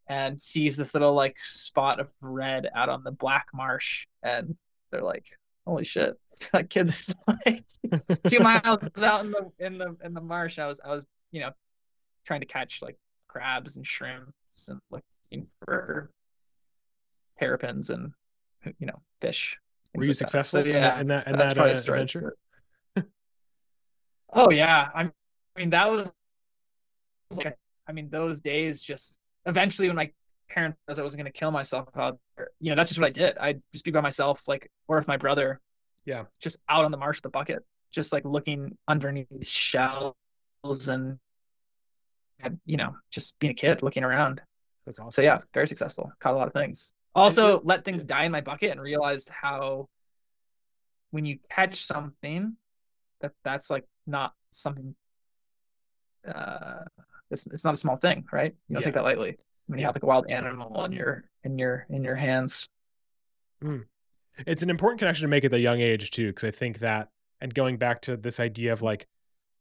And 0.08 0.40
sees 0.40 0.76
this 0.76 0.94
little 0.94 1.12
like 1.12 1.36
spot 1.38 2.00
of 2.00 2.08
red 2.22 2.68
out 2.74 2.88
on 2.88 3.04
the 3.04 3.12
black 3.12 3.46
marsh. 3.52 4.06
And 4.22 4.56
they're 4.90 5.02
like, 5.02 5.26
holy 5.66 5.84
shit. 5.84 6.14
That 6.52 6.70
kid's 6.70 7.12
like 7.26 7.64
two 8.28 8.38
miles 8.38 8.78
out 9.02 9.24
in 9.24 9.32
the 9.32 9.50
in 9.58 9.76
the 9.76 9.96
in 10.04 10.14
the 10.14 10.20
marsh. 10.20 10.60
I 10.60 10.68
was 10.68 10.78
I 10.84 10.90
was, 10.90 11.04
you 11.32 11.40
know, 11.40 11.50
trying 12.24 12.42
to 12.42 12.46
catch 12.46 12.80
like 12.80 12.96
crabs 13.26 13.76
and 13.76 13.84
shrimps 13.84 14.68
and 14.68 14.78
looking 14.92 15.48
for 15.64 16.12
terrapins 17.40 17.90
and 17.90 18.12
you 18.78 18.86
know 18.86 19.02
fish. 19.20 19.58
Were 19.94 20.04
you 20.04 20.10
like 20.10 20.18
that. 20.18 20.18
successful 20.18 20.60
So, 20.60 20.64
in 20.64 20.72
yeah, 20.74 20.80
that 20.80 21.00
in 21.00 21.06
that, 21.08 21.26
in 21.26 21.38
that 21.38 21.58
uh, 21.58 21.64
adventure? 21.64 22.36
Oh 24.32 24.50
yeah, 24.50 24.88
I'm, 24.94 25.12
mean 25.58 25.70
that 25.70 25.90
was 25.90 26.12
like 27.32 27.56
I 27.86 27.92
mean 27.92 28.08
those 28.10 28.40
days 28.40 28.82
just 28.82 29.18
eventually 29.46 29.88
when 29.88 29.96
my 29.96 30.10
parents 30.48 30.78
realized 30.86 31.00
I 31.00 31.02
wasn't 31.02 31.22
going 31.22 31.32
to 31.32 31.38
kill 31.38 31.50
myself 31.50 31.88
out 31.96 32.18
there, 32.36 32.50
you 32.60 32.70
know 32.70 32.76
that's 32.76 32.90
just 32.90 33.00
what 33.00 33.08
I 33.08 33.10
did. 33.10 33.36
I'd 33.38 33.62
just 33.72 33.84
be 33.84 33.90
by 33.90 34.00
myself 34.00 34.46
like 34.46 34.70
or 34.86 34.98
with 34.98 35.08
my 35.08 35.16
brother. 35.16 35.60
Yeah. 36.04 36.24
Just 36.40 36.58
out 36.68 36.84
on 36.84 36.90
the 36.90 36.96
marsh 36.96 37.20
the 37.20 37.28
bucket, 37.28 37.64
just 37.90 38.12
like 38.12 38.24
looking 38.24 38.76
underneath 38.86 39.46
shells 39.46 40.14
and 40.64 41.18
and, 42.40 42.60
you 42.64 42.76
know 42.76 42.94
just 43.10 43.38
being 43.40 43.50
a 43.50 43.54
kid 43.54 43.82
looking 43.82 44.04
around. 44.04 44.40
That's 44.86 45.00
awesome. 45.00 45.10
So 45.10 45.22
yeah, 45.22 45.38
very 45.52 45.66
successful. 45.66 46.10
Caught 46.20 46.34
a 46.34 46.36
lot 46.36 46.46
of 46.46 46.54
things. 46.54 46.92
Also 47.14 47.58
uh, 47.58 47.60
let 47.64 47.84
things 47.84 48.04
die 48.04 48.24
in 48.24 48.32
my 48.32 48.40
bucket 48.40 48.70
and 48.70 48.80
realized 48.80 49.28
how 49.28 49.88
when 51.10 51.24
you 51.24 51.38
catch 51.50 51.84
something 51.84 52.56
that 53.20 53.32
that's 53.44 53.70
like 53.70 53.84
not 54.06 54.32
something 54.50 54.94
uh 56.26 56.84
it's 57.30 57.46
it's 57.46 57.64
not 57.64 57.74
a 57.74 57.76
small 57.76 57.96
thing, 57.96 58.24
right? 58.32 58.54
You 58.68 58.74
don't 58.74 58.82
Yeah. 58.82 58.86
take 58.86 58.94
that 58.94 59.04
lightly. 59.04 59.36
When 59.66 59.78
you 59.78 59.84
have 59.84 59.94
like 59.94 60.02
a 60.02 60.06
wild 60.06 60.30
animal 60.30 60.84
in 60.84 60.92
your 60.92 61.24
in 61.44 61.58
your 61.58 61.86
in 61.90 62.02
your 62.02 62.14
hands. 62.16 62.68
it's 64.46 64.62
an 64.62 64.70
important 64.70 64.98
connection 64.98 65.22
to 65.24 65.28
make 65.28 65.44
at 65.44 65.50
the 65.50 65.58
young 65.60 65.80
age 65.80 66.10
too 66.12 66.28
because 66.28 66.44
i 66.44 66.50
think 66.50 66.78
that 66.78 67.08
and 67.40 67.52
going 67.52 67.76
back 67.76 68.00
to 68.00 68.16
this 68.16 68.38
idea 68.38 68.72
of 68.72 68.82
like 68.82 69.06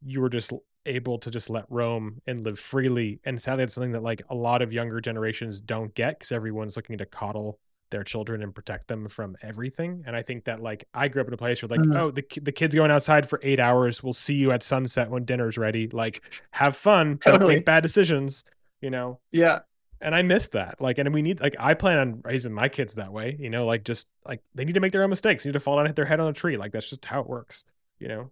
you 0.05 0.21
were 0.21 0.29
just 0.29 0.53
able 0.85 1.17
to 1.17 1.31
just 1.31 1.49
let 1.49 1.65
roam 1.69 2.21
and 2.27 2.43
live 2.45 2.59
freely 2.59 3.19
and 3.25 3.41
sadly 3.41 3.63
it's 3.63 3.73
something 3.73 3.91
that 3.91 4.03
like 4.03 4.21
a 4.29 4.35
lot 4.35 4.61
of 4.61 4.71
younger 4.71 5.01
generations 5.01 5.59
don't 5.59 5.95
get 5.95 6.19
because 6.19 6.31
everyone's 6.31 6.75
looking 6.75 6.97
to 6.99 7.07
coddle 7.07 7.59
their 7.89 8.03
children 8.03 8.43
and 8.43 8.53
protect 8.53 8.87
them 8.87 9.07
from 9.07 9.35
everything 9.41 10.03
and 10.05 10.15
i 10.15 10.21
think 10.21 10.43
that 10.45 10.59
like 10.61 10.87
i 10.93 11.07
grew 11.07 11.21
up 11.21 11.27
in 11.27 11.33
a 11.33 11.37
place 11.37 11.61
where 11.61 11.69
like 11.69 11.79
Mhm. 11.79 11.95
oh 11.99 12.11
the, 12.11 12.23
the 12.41 12.51
kid's 12.51 12.75
going 12.75 12.91
outside 12.91 13.27
for 13.29 13.39
eight 13.43 13.59
hours 13.59 14.03
we'll 14.03 14.13
see 14.13 14.35
you 14.35 14.51
at 14.51 14.63
sunset 14.63 15.09
when 15.09 15.25
dinner's 15.25 15.57
ready 15.57 15.87
like 15.89 16.21
have 16.51 16.75
fun 16.75 17.17
don't 17.21 17.47
make 17.47 17.65
bad 17.65 17.81
decisions 17.81 18.43
you 18.81 18.89
know 18.89 19.19
Yeah. 19.31 19.59
and 20.01 20.13
I 20.13 20.21
miss 20.21 20.49
that. 20.49 20.79
Like, 20.79 20.99
and 20.99 21.11
we 21.11 21.23
need 21.23 21.39
like 21.41 21.55
I 21.59 21.73
plan 21.73 21.97
on 21.97 22.21
raising 22.23 22.53
my 22.53 22.69
kids 22.69 22.93
that 22.93 23.11
way. 23.11 23.35
You 23.39 23.49
know, 23.49 23.65
like 23.65 23.83
just 23.83 24.07
like 24.23 24.43
they 24.53 24.63
need 24.63 24.73
to 24.75 24.79
make 24.79 24.91
their 24.91 25.01
own 25.03 25.09
mistakes. 25.09 25.43
They 25.43 25.49
need 25.49 25.53
to 25.53 25.59
fall 25.59 25.73
down 25.77 25.85
and 25.85 25.87
hit 25.89 25.95
their 25.95 26.05
head 26.05 26.19
on 26.19 26.27
a 26.27 26.33
tree. 26.33 26.55
Like 26.55 26.71
that's 26.71 26.87
just 26.87 27.03
how 27.03 27.21
it 27.21 27.27
works. 27.27 27.65
You 27.97 28.07
know. 28.09 28.31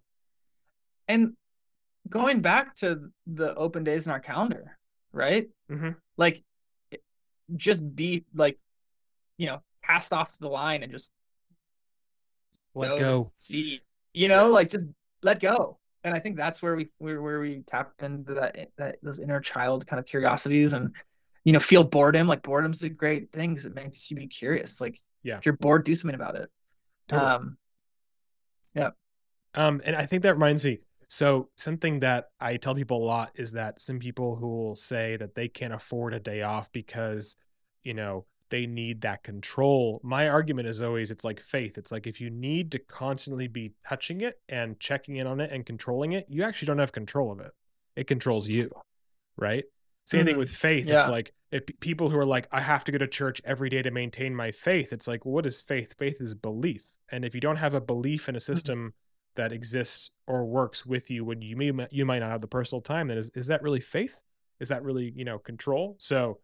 And 1.08 1.32
going 2.08 2.40
back 2.40 2.76
to 2.76 3.10
the 3.26 3.52
open 3.56 3.82
days 3.82 4.06
in 4.06 4.12
our 4.12 4.20
calendar, 4.20 4.78
right? 5.12 5.48
Mm-hmm. 5.68 5.90
Like, 6.16 6.44
just 7.56 7.82
be 7.96 8.24
like, 8.34 8.58
you 9.36 9.46
know, 9.46 9.62
cast 9.84 10.12
off 10.12 10.38
the 10.38 10.48
line 10.48 10.82
and 10.82 10.92
just 10.92 11.10
Let 12.74 12.98
go. 12.98 13.32
See, 13.36 13.80
you 14.12 14.28
know, 14.28 14.50
like 14.50 14.70
just 14.70 14.86
let 15.22 15.40
go. 15.40 15.78
And 16.04 16.14
I 16.14 16.18
think 16.18 16.36
that's 16.36 16.62
where 16.62 16.76
we 16.76 16.88
where, 16.98 17.20
where 17.20 17.40
we 17.40 17.62
tap 17.66 17.92
into 18.00 18.34
that 18.34 18.68
that 18.76 18.96
those 19.02 19.18
inner 19.18 19.40
child 19.40 19.86
kind 19.86 19.98
of 19.98 20.06
curiosities 20.06 20.72
and 20.74 20.94
you 21.44 21.52
know 21.52 21.58
feel 21.58 21.84
boredom. 21.84 22.28
Like 22.28 22.42
boredom's 22.42 22.82
a 22.82 22.88
great 22.88 23.32
thing 23.32 23.50
because 23.50 23.66
it 23.66 23.74
makes 23.74 24.10
you 24.10 24.16
be 24.16 24.26
curious. 24.26 24.80
Like 24.80 25.00
Yeah. 25.22 25.38
if 25.38 25.46
you're 25.46 25.56
bored, 25.56 25.84
do 25.84 25.94
something 25.94 26.14
about 26.14 26.36
it. 26.36 26.50
Totally. 27.08 27.30
Um, 27.30 27.58
yeah. 28.74 28.90
Um, 29.54 29.80
and 29.84 29.96
I 29.96 30.06
think 30.06 30.22
that 30.22 30.34
reminds 30.34 30.64
me. 30.64 30.80
So 31.08 31.48
something 31.56 32.00
that 32.00 32.26
I 32.40 32.56
tell 32.56 32.74
people 32.74 33.02
a 33.02 33.06
lot 33.06 33.30
is 33.36 33.52
that 33.52 33.80
some 33.80 33.98
people 33.98 34.36
who 34.36 34.48
will 34.48 34.76
say 34.76 35.16
that 35.16 35.34
they 35.34 35.48
can't 35.48 35.72
afford 35.72 36.14
a 36.14 36.20
day 36.20 36.42
off 36.42 36.70
because, 36.72 37.36
you 37.82 37.94
know, 37.94 38.26
they 38.50 38.66
need 38.66 39.00
that 39.02 39.22
control. 39.22 40.00
My 40.02 40.28
argument 40.28 40.68
is 40.68 40.80
always 40.80 41.10
it's 41.10 41.24
like 41.24 41.40
faith. 41.40 41.78
It's 41.78 41.90
like 41.92 42.06
if 42.06 42.20
you 42.20 42.30
need 42.30 42.72
to 42.72 42.78
constantly 42.78 43.48
be 43.48 43.72
touching 43.88 44.20
it 44.20 44.40
and 44.48 44.78
checking 44.78 45.16
in 45.16 45.26
on 45.26 45.40
it 45.40 45.50
and 45.50 45.66
controlling 45.66 46.12
it, 46.12 46.26
you 46.28 46.42
actually 46.44 46.66
don't 46.66 46.78
have 46.78 46.92
control 46.92 47.32
of 47.32 47.40
it. 47.40 47.52
It 47.96 48.06
controls 48.06 48.48
you, 48.48 48.70
right? 49.36 49.64
Same 50.06 50.24
thing 50.24 50.36
Mhm. 50.36 50.38
with 50.38 50.50
faith. 50.50 50.88
It's 50.88 51.08
like 51.10 51.32
if 51.50 51.64
people 51.80 52.10
who 52.10 52.18
are 52.18 52.26
like, 52.26 52.46
I 52.52 52.60
have 52.60 52.84
to 52.84 52.92
go 52.92 52.98
to 52.98 53.08
church 53.08 53.40
every 53.44 53.68
day 53.68 53.82
to 53.82 53.90
maintain 53.90 54.34
my 54.34 54.52
faith. 54.52 54.92
It's 54.92 55.08
like, 55.08 55.24
what 55.24 55.46
is 55.46 55.60
faith? 55.60 55.94
Faith 55.98 56.20
is 56.20 56.34
belief. 56.34 56.92
And 57.10 57.24
if 57.24 57.34
you 57.34 57.40
don't 57.40 57.56
have 57.56 57.74
a 57.74 57.80
belief 57.80 58.28
in 58.28 58.36
a 58.36 58.40
system 58.40 58.94
that 59.34 59.52
exists 59.52 60.10
or 60.26 60.44
works 60.46 60.86
with 60.86 61.10
you 61.10 61.24
when 61.24 61.42
you 61.42 61.56
may 61.56 61.72
you 61.90 62.06
might 62.06 62.20
not 62.20 62.30
have 62.30 62.40
the 62.40 62.48
personal 62.48 62.80
time, 62.80 63.08
then 63.08 63.18
is, 63.18 63.30
is 63.34 63.48
that 63.48 63.62
really 63.62 63.80
faith? 63.80 64.22
Is 64.60 64.68
that 64.68 64.82
really, 64.82 65.12
you 65.14 65.24
know, 65.24 65.38
control? 65.38 65.96
So 65.98 66.38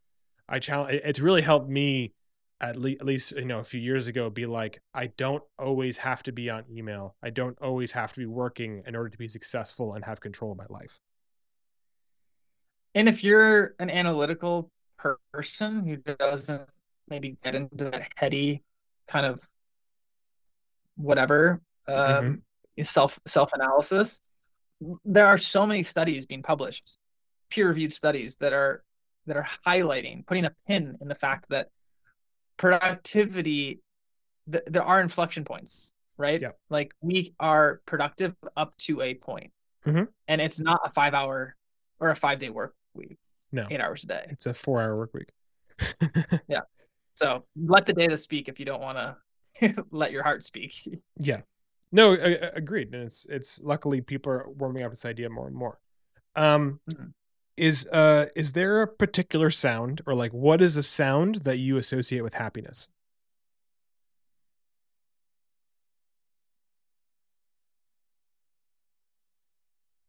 I 0.48 0.59
challenge 0.59 1.01
it's 1.05 1.20
really 1.20 1.43
helped 1.43 1.69
me 1.69 2.12
at, 2.60 2.77
le- 2.77 2.90
at 2.93 3.05
least, 3.05 3.32
you 3.32 3.44
know, 3.44 3.59
a 3.59 3.64
few 3.64 3.81
years 3.81 4.06
ago 4.06 4.31
be 4.31 4.47
like, 4.47 4.81
I 4.94 5.09
don't 5.09 5.43
always 5.59 5.98
have 5.98 6.23
to 6.24 6.32
be 6.32 6.51
on 6.51 6.64
email. 6.70 7.16
I 7.23 7.31
don't 7.31 7.59
always 7.60 7.93
have 7.93 8.12
to 8.12 8.20
be 8.20 8.27
working 8.27 8.82
in 8.86 8.94
order 8.97 9.09
to 9.10 9.19
be 9.19 9.28
successful 9.28 9.94
and 9.94 10.05
have 10.05 10.20
control 10.20 10.52
of 10.52 10.59
my 10.59 10.66
life. 10.69 10.98
and 12.94 13.09
if 13.09 13.24
you're 13.24 13.74
an 13.78 13.90
analytical 13.90 14.70
person 15.32 15.85
who 15.86 15.97
doesn't 15.97 16.62
maybe 17.09 17.36
get 17.43 17.55
into 17.55 17.85
that 17.90 18.09
heady 18.16 18.62
kind 19.09 19.27
of 19.27 19.47
whatever 20.97 21.60
um, 21.89 22.43
self 22.82 23.19
self 23.27 23.52
analysis, 23.55 24.20
there 25.05 25.27
are 25.27 25.39
so 25.39 25.66
many 25.66 25.82
studies 25.82 26.27
being 26.27 26.43
published, 26.43 26.97
peer 27.51 27.69
reviewed 27.69 27.93
studies 27.93 28.36
that 28.36 28.52
are 28.52 28.82
that 29.27 29.36
are 29.36 29.47
highlighting, 29.66 30.27
putting 30.27 30.44
a 30.44 30.53
pin 30.66 30.97
in 31.01 31.09
the 31.09 31.15
fact 31.15 31.47
that 31.51 31.69
productivity, 32.57 33.81
th- 34.51 34.65
there 34.66 34.82
are 34.82 35.01
inflection 35.01 35.44
points, 35.44 35.93
right? 36.16 36.40
Yep. 36.40 36.59
Like 36.70 36.94
we 37.01 37.35
are 37.40 37.81
productive 37.86 38.35
up 38.57 38.77
to 38.78 39.01
a 39.03 39.15
point. 39.15 39.51
Mhm. 39.85 40.07
and 40.28 40.40
it's 40.40 40.61
not 40.61 40.81
a 40.85 40.90
five 40.93 41.12
hour 41.12 41.57
or 41.99 42.11
a 42.11 42.15
five 42.15 42.39
day 42.39 42.51
work 42.51 42.77
week, 42.94 43.19
No, 43.51 43.66
eight 43.69 43.81
hours 43.81 44.05
a 44.05 44.07
day. 44.07 44.27
it's 44.31 44.47
a 44.47 44.55
four 44.55 44.81
hour 44.81 44.97
work 44.97 45.12
week. 45.12 45.28
Yeah. 46.47 46.61
So 47.15 47.44
let 47.57 47.85
the 47.86 47.93
data 47.93 48.16
speak 48.16 48.49
if 48.49 48.61
you 48.61 48.65
don't 48.65 48.81
want 48.81 48.97
to 49.61 49.85
let 49.90 50.12
your 50.12 50.23
heart 50.23 50.44
speak. 50.44 50.74
Yeah. 51.19 51.40
No, 51.90 52.12
a- 52.15 52.35
a- 52.35 52.53
agreed. 52.55 52.94
And 52.94 53.03
it's 53.03 53.24
it's 53.27 53.61
luckily 53.61 54.01
people 54.01 54.31
are 54.32 54.49
warming 54.49 54.85
up 54.85 54.93
this 54.93 55.05
idea 55.05 55.28
more 55.28 55.49
and 55.49 55.57
more. 55.57 55.81
Um 56.36 56.78
Mhm. 56.94 57.12
Is 57.57 57.87
uh 57.89 58.27
is 58.35 58.53
there 58.53 58.83
a 58.83 58.89
particular 58.89 59.51
sound 59.51 60.01
or 60.07 60.15
like 60.15 60.33
what 60.33 60.61
is 60.62 60.77
a 60.77 60.83
sound 60.83 61.37
that 61.37 61.59
you 61.59 61.77
associate 61.77 62.23
with 62.23 62.35
happiness? 62.35 62.89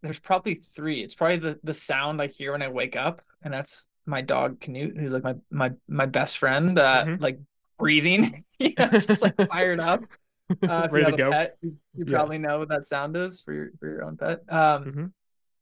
There's 0.02 0.20
probably 0.20 0.56
three. 0.56 1.02
It's 1.02 1.16
probably 1.16 1.38
the 1.40 1.60
the 1.64 1.74
sound 1.74 2.22
I 2.22 2.28
hear 2.28 2.52
when 2.52 2.62
I 2.62 2.68
wake 2.68 2.96
up, 2.98 3.22
and 3.42 3.54
that's 3.54 3.88
my 4.06 4.22
dog 4.22 4.60
Canute, 4.60 4.98
who's 4.98 5.14
like 5.14 5.24
my 5.24 5.36
my 5.50 5.72
my 5.88 6.06
best 6.06 6.38
friend, 6.38 6.78
uh, 6.78 7.06
Mhm. 7.06 7.22
like 7.22 7.40
breathing, 7.80 8.44
yeah, 8.60 8.90
just 8.90 9.22
like 9.22 9.36
fired 9.50 9.80
up. 9.80 10.04
Uh, 10.62 10.84
if 10.86 10.92
you 10.92 10.98
Ready 10.98 11.06
have 11.06 11.16
to 11.18 11.24
a 11.24 11.26
go. 11.26 11.32
pet, 11.32 11.58
you, 11.62 11.76
you 11.96 12.06
Yeah. 12.06 12.18
probably 12.18 12.38
know 12.38 12.60
what 12.60 12.70
that 12.70 12.86
sound 12.86 13.18
is 13.18 13.42
for 13.42 13.54
your 13.54 13.72
for 13.80 13.88
your 13.90 14.04
own 14.04 14.16
pet. 14.18 14.40
Um, 14.50 14.84
Mhm. 14.86 15.12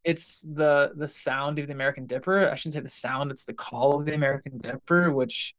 It's 0.03 0.41
the 0.41 0.91
the 0.95 1.07
sound 1.07 1.59
of 1.59 1.67
the 1.67 1.73
American 1.73 2.05
Dipper. 2.07 2.49
I 2.49 2.55
shouldn't 2.55 2.73
say 2.75 2.79
the 2.79 2.89
sound, 2.89 3.31
it's 3.31 3.45
the 3.45 3.53
call 3.53 3.99
of 3.99 4.05
the 4.05 4.15
American 4.15 4.57
Dipper, 4.57 5.11
which 5.11 5.53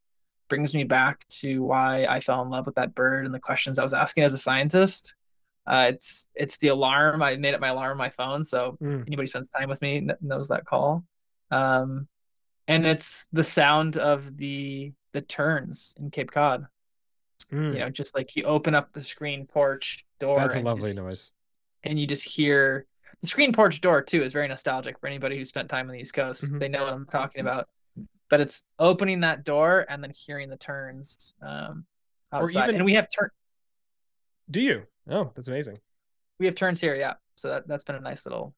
brings 0.49 0.75
me 0.75 0.85
back 0.85 1.27
to 1.29 1.63
why 1.63 2.05
I 2.09 2.21
fell 2.21 2.43
in 2.43 2.51
love 2.51 2.67
with 2.67 2.75
that 2.75 2.95
bird 2.95 3.25
and 3.25 3.35
the 3.35 3.41
questions 3.41 3.79
I 3.79 3.83
was 3.83 3.95
asking 3.95 4.25
as 4.25 4.35
a 4.35 4.39
scientist. 4.39 5.15
Uh, 5.67 5.93
it's 5.95 6.27
it's 6.35 6.59
the 6.59 6.69
alarm. 6.69 7.23
I 7.23 7.37
made 7.37 7.55
it 7.55 7.61
my 7.61 7.69
alarm 7.69 7.93
on 7.93 7.97
my 7.99 8.11
phone, 8.11 8.43
so 8.43 8.77
Mm. 8.83 9.07
anybody 9.07 9.29
spends 9.29 9.49
time 9.49 9.69
with 9.69 9.81
me 9.81 10.09
knows 10.21 10.49
that 10.49 10.65
call. 10.65 11.05
Um, 11.53 12.09
and 12.67 12.85
it's 12.87 13.27
the 13.33 13.45
sound 13.45 13.97
of 13.97 14.37
the 14.37 14.93
the 15.13 15.21
terns 15.23 15.95
in 16.01 16.11
Cape 16.11 16.31
Cod. 16.33 16.67
Mm. 17.53 17.75
You 17.75 17.79
know, 17.81 17.91
just 17.91 18.15
like 18.17 18.35
you 18.35 18.45
open 18.45 18.75
up 18.75 18.93
the 18.93 19.03
screen 19.03 19.47
porch 19.47 20.05
door. 20.19 20.39
That's 20.41 20.55
a 20.57 20.61
lovely 20.63 20.91
just- 20.91 20.97
noise. 20.97 21.33
and 21.85 21.99
you 21.99 22.07
just 22.07 22.25
hear 22.25 22.87
the 23.21 23.27
screen 23.27 23.53
porch 23.53 23.81
door 23.81 24.03
too 24.03 24.23
is 24.23 24.33
very 24.33 24.49
nostalgic 24.49 24.99
for 24.99 25.07
anybody 25.07 25.37
who 25.37 25.45
spent 25.45 25.69
time 25.69 25.87
on 25.89 25.93
the 25.95 26.01
East 26.01 26.15
Coast. 26.15 26.45
Mhm. 26.51 26.59
They 26.61 26.69
know 26.69 26.85
what 26.85 26.93
I'm 26.93 27.07
talking 27.07 27.41
about. 27.41 27.69
But 28.29 28.41
it's 28.41 28.65
opening 28.79 29.21
that 29.21 29.45
door 29.45 29.85
and 29.91 30.03
then 30.03 30.11
hearing 30.11 30.49
the 30.49 30.57
terns 30.57 31.35
um, 31.43 31.85
Or 32.33 32.51
even- 32.51 32.77
and 32.77 32.85
we 32.85 32.95
have 32.95 33.09
tern 33.11 33.31
Do 34.51 34.61
you? 34.61 34.87
Oh, 35.09 35.31
that's 35.37 35.49
amazing. 35.49 35.75
we 36.39 36.47
have 36.47 36.55
terns 36.55 36.81
here, 36.81 36.95
yeah. 36.95 37.15
So 37.37 37.49
that 37.49 37.69
that's 37.69 37.85
been 37.85 37.97
a 37.97 38.01
nice 38.01 38.25
little 38.27 38.55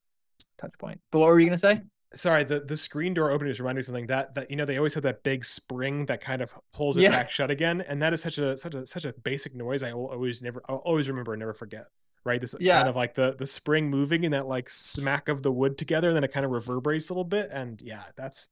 touch 0.58 0.72
point. 0.78 1.00
But 1.10 1.18
what 1.20 1.28
were 1.28 1.40
you 1.40 1.46
gonna 1.46 1.58
say? 1.58 1.82
Sorry, 2.14 2.44
the 2.44 2.60
the 2.60 2.76
screen 2.76 3.12
door 3.14 3.30
opening 3.32 3.50
just 3.50 3.58
reminded 3.60 3.78
me 3.78 3.80
of 3.80 3.86
something 3.86 4.06
that 4.06 4.34
that 4.34 4.50
you 4.50 4.56
know 4.56 4.64
they 4.64 4.76
always 4.76 4.94
have 4.94 5.02
that 5.02 5.22
big 5.24 5.44
spring 5.44 6.06
that 6.06 6.20
kind 6.20 6.40
of 6.42 6.54
pulls 6.72 6.96
it 6.96 7.02
Yeah. 7.02 7.10
back 7.10 7.30
shut 7.30 7.50
again, 7.50 7.80
and 7.80 8.00
that 8.02 8.12
is 8.12 8.20
such 8.22 8.38
a 8.38 8.56
such 8.56 8.74
a 8.74 8.86
such 8.86 9.04
a 9.04 9.12
basic 9.12 9.54
noise. 9.54 9.82
I 9.82 9.92
will 9.92 10.06
always 10.06 10.40
never 10.40 10.62
I'll 10.68 10.76
always 10.76 11.08
remember 11.08 11.32
and 11.32 11.40
never 11.40 11.54
forget. 11.54 11.86
Right, 12.24 12.40
this 12.40 12.54
Yeah. 12.58 12.76
sound 12.78 12.88
of 12.88 12.96
like 12.96 13.14
the 13.14 13.34
the 13.38 13.46
spring 13.46 13.90
moving 13.90 14.24
and 14.24 14.32
that 14.32 14.46
like 14.46 14.70
smack 14.70 15.28
of 15.28 15.42
the 15.42 15.52
wood 15.52 15.76
together, 15.76 16.08
and 16.08 16.16
then 16.16 16.24
it 16.24 16.32
kind 16.32 16.46
of 16.46 16.52
reverberates 16.52 17.10
a 17.10 17.12
little 17.12 17.24
bit, 17.24 17.50
and 17.52 17.80
yeah, 17.82 18.04
that's 18.16 18.48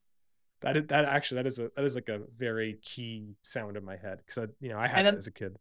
that 0.61 0.77
is 0.77 0.83
that 0.87 1.05
actually 1.05 1.37
that 1.37 1.47
is 1.47 1.57
a 1.59 1.71
that 1.75 1.83
is 1.83 1.95
like 1.95 2.07
a 2.09 2.19
very 2.37 2.77
key 2.83 3.35
sound 3.41 3.75
in 3.75 3.83
my 3.83 3.97
head 3.97 4.19
because 4.19 4.43
I 4.43 4.47
you 4.59 4.69
know 4.69 4.77
I 4.77 4.87
had 4.87 5.05
then- 5.05 5.17
as 5.17 5.27
a 5.27 5.31
kid. 5.31 5.57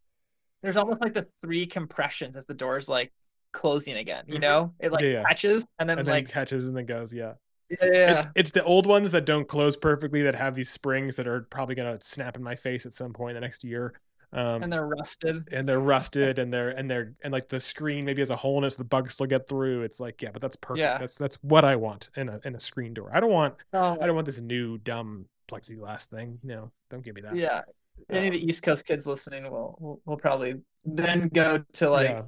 There's 0.63 0.77
almost 0.77 1.01
like 1.01 1.15
the 1.15 1.27
three 1.43 1.67
compressions 1.67 2.37
as 2.37 2.47
the 2.47 2.55
door's 2.55 2.89
like 2.89 3.13
closing 3.51 3.97
again, 3.97 4.25
you 4.29 4.37
Mhm. 4.37 4.41
know? 4.43 4.75
It 4.79 4.93
like 4.93 5.03
Yeah, 5.03 5.25
catches 5.25 5.65
and 5.81 5.89
then 5.91 5.99
And 5.99 6.07
then 6.07 6.15
like 6.15 6.29
catches 6.29 6.69
and 6.69 6.77
then 6.77 6.87
goes, 6.87 7.13
yeah. 7.13 7.33
yeah, 7.69 7.77
yeah, 7.83 8.13
It's 8.13 8.27
it's 8.37 8.51
the 8.53 8.63
old 8.63 8.87
ones 8.87 9.11
that 9.11 9.27
don't 9.27 9.49
close 9.49 9.75
perfectly 9.75 10.23
that 10.23 10.35
have 10.37 10.55
these 10.55 10.71
springs 10.71 11.17
that 11.17 11.27
are 11.27 11.43
probably 11.51 11.75
gonna 11.75 11.99
snap 12.01 12.37
in 12.37 12.43
my 12.45 12.55
face 12.55 12.87
at 12.87 12.93
some 12.93 13.13
point 13.13 13.31
in 13.31 13.35
the 13.37 13.41
next 13.41 13.65
year. 13.65 13.95
Um, 14.35 14.63
and 14.63 14.73
they're 14.73 14.87
rusted. 14.87 15.49
and 15.53 15.69
they're 15.69 15.79
rusted 15.81 16.39
and 16.39 16.53
they're 16.53 16.71
and 16.71 16.91
they're 16.91 17.13
and 17.23 17.33
like 17.33 17.49
the 17.51 17.61
screen 17.61 18.05
maybe 18.07 18.23
has 18.23 18.31
a 18.31 18.37
hole 18.37 18.57
in 18.59 18.65
it 18.65 18.71
so 18.71 18.79
the 18.79 18.85
bugs 18.85 19.13
still 19.15 19.27
get 19.27 19.47
through. 19.47 19.83
It's 19.83 20.01
like 20.01 20.23
yeah, 20.23 20.31
but 20.33 20.41
that's 20.41 20.57
perfect. 20.57 20.81
Yeah. 20.81 20.99
That's 20.99 21.17
that's 21.19 21.37
what 21.43 21.65
I 21.65 21.77
want 21.77 22.09
in 22.17 22.29
a 22.29 22.41
in 22.45 22.55
a 22.55 22.61
screen 22.61 22.95
door. 22.95 23.11
I 23.13 23.21
don't 23.21 23.31
want 23.33 23.55
Oh, 23.75 23.99
I 24.01 24.07
don't 24.07 24.15
want 24.15 24.27
this 24.27 24.41
new 24.41 24.79
dumb 24.79 25.27
plexiglass 25.49 26.07
thing. 26.07 26.39
You 26.43 26.49
know, 26.49 26.73
don't 26.91 27.05
give 27.05 27.15
me 27.15 27.21
that. 27.23 27.37
yeah. 27.37 27.61
Any 28.09 28.29
of 28.29 28.33
the 28.33 28.43
East 28.45 28.63
Coast 28.63 28.87
kids 28.87 29.07
listening 29.07 29.45
will 29.51 29.77
will, 29.79 30.01
will 30.07 30.17
probably 30.17 30.55
then 30.85 31.29
go 31.33 31.63
to 31.75 31.91
like 31.91 32.09
yeah. 32.09 32.23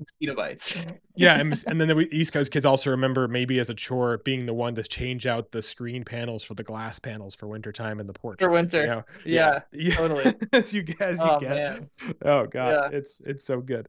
Mosquito 0.00 0.34
bites. 0.34 0.76
yeah, 1.16 1.38
and, 1.38 1.54
and 1.66 1.80
then 1.80 1.88
the 1.88 2.08
East 2.10 2.32
Coast 2.32 2.50
kids 2.50 2.64
also 2.66 2.90
remember 2.90 3.28
maybe 3.28 3.58
as 3.58 3.70
a 3.70 3.74
chore 3.74 4.18
being 4.18 4.46
the 4.46 4.54
one 4.54 4.74
to 4.74 4.82
change 4.82 5.26
out 5.26 5.52
the 5.52 5.62
screen 5.62 6.04
panels 6.04 6.42
for 6.42 6.54
the 6.54 6.62
glass 6.64 6.98
panels 6.98 7.34
for 7.34 7.46
wintertime 7.46 8.00
in 8.00 8.06
the 8.06 8.12
porch. 8.12 8.40
For 8.40 8.50
winter. 8.50 8.80
You 8.80 8.86
know? 8.88 9.04
Yeah, 9.24 9.60
yeah. 9.72 9.94
totally. 9.94 10.34
as 10.52 10.72
you 10.74 10.84
as 11.00 11.20
you 11.20 11.26
Oh, 11.30 11.38
get. 11.38 11.50
man. 11.50 11.90
Oh 12.24 12.46
god, 12.46 12.92
Yeah. 12.92 12.98
it's 12.98 13.20
it's 13.24 13.44
so 13.44 13.60
good. 13.60 13.88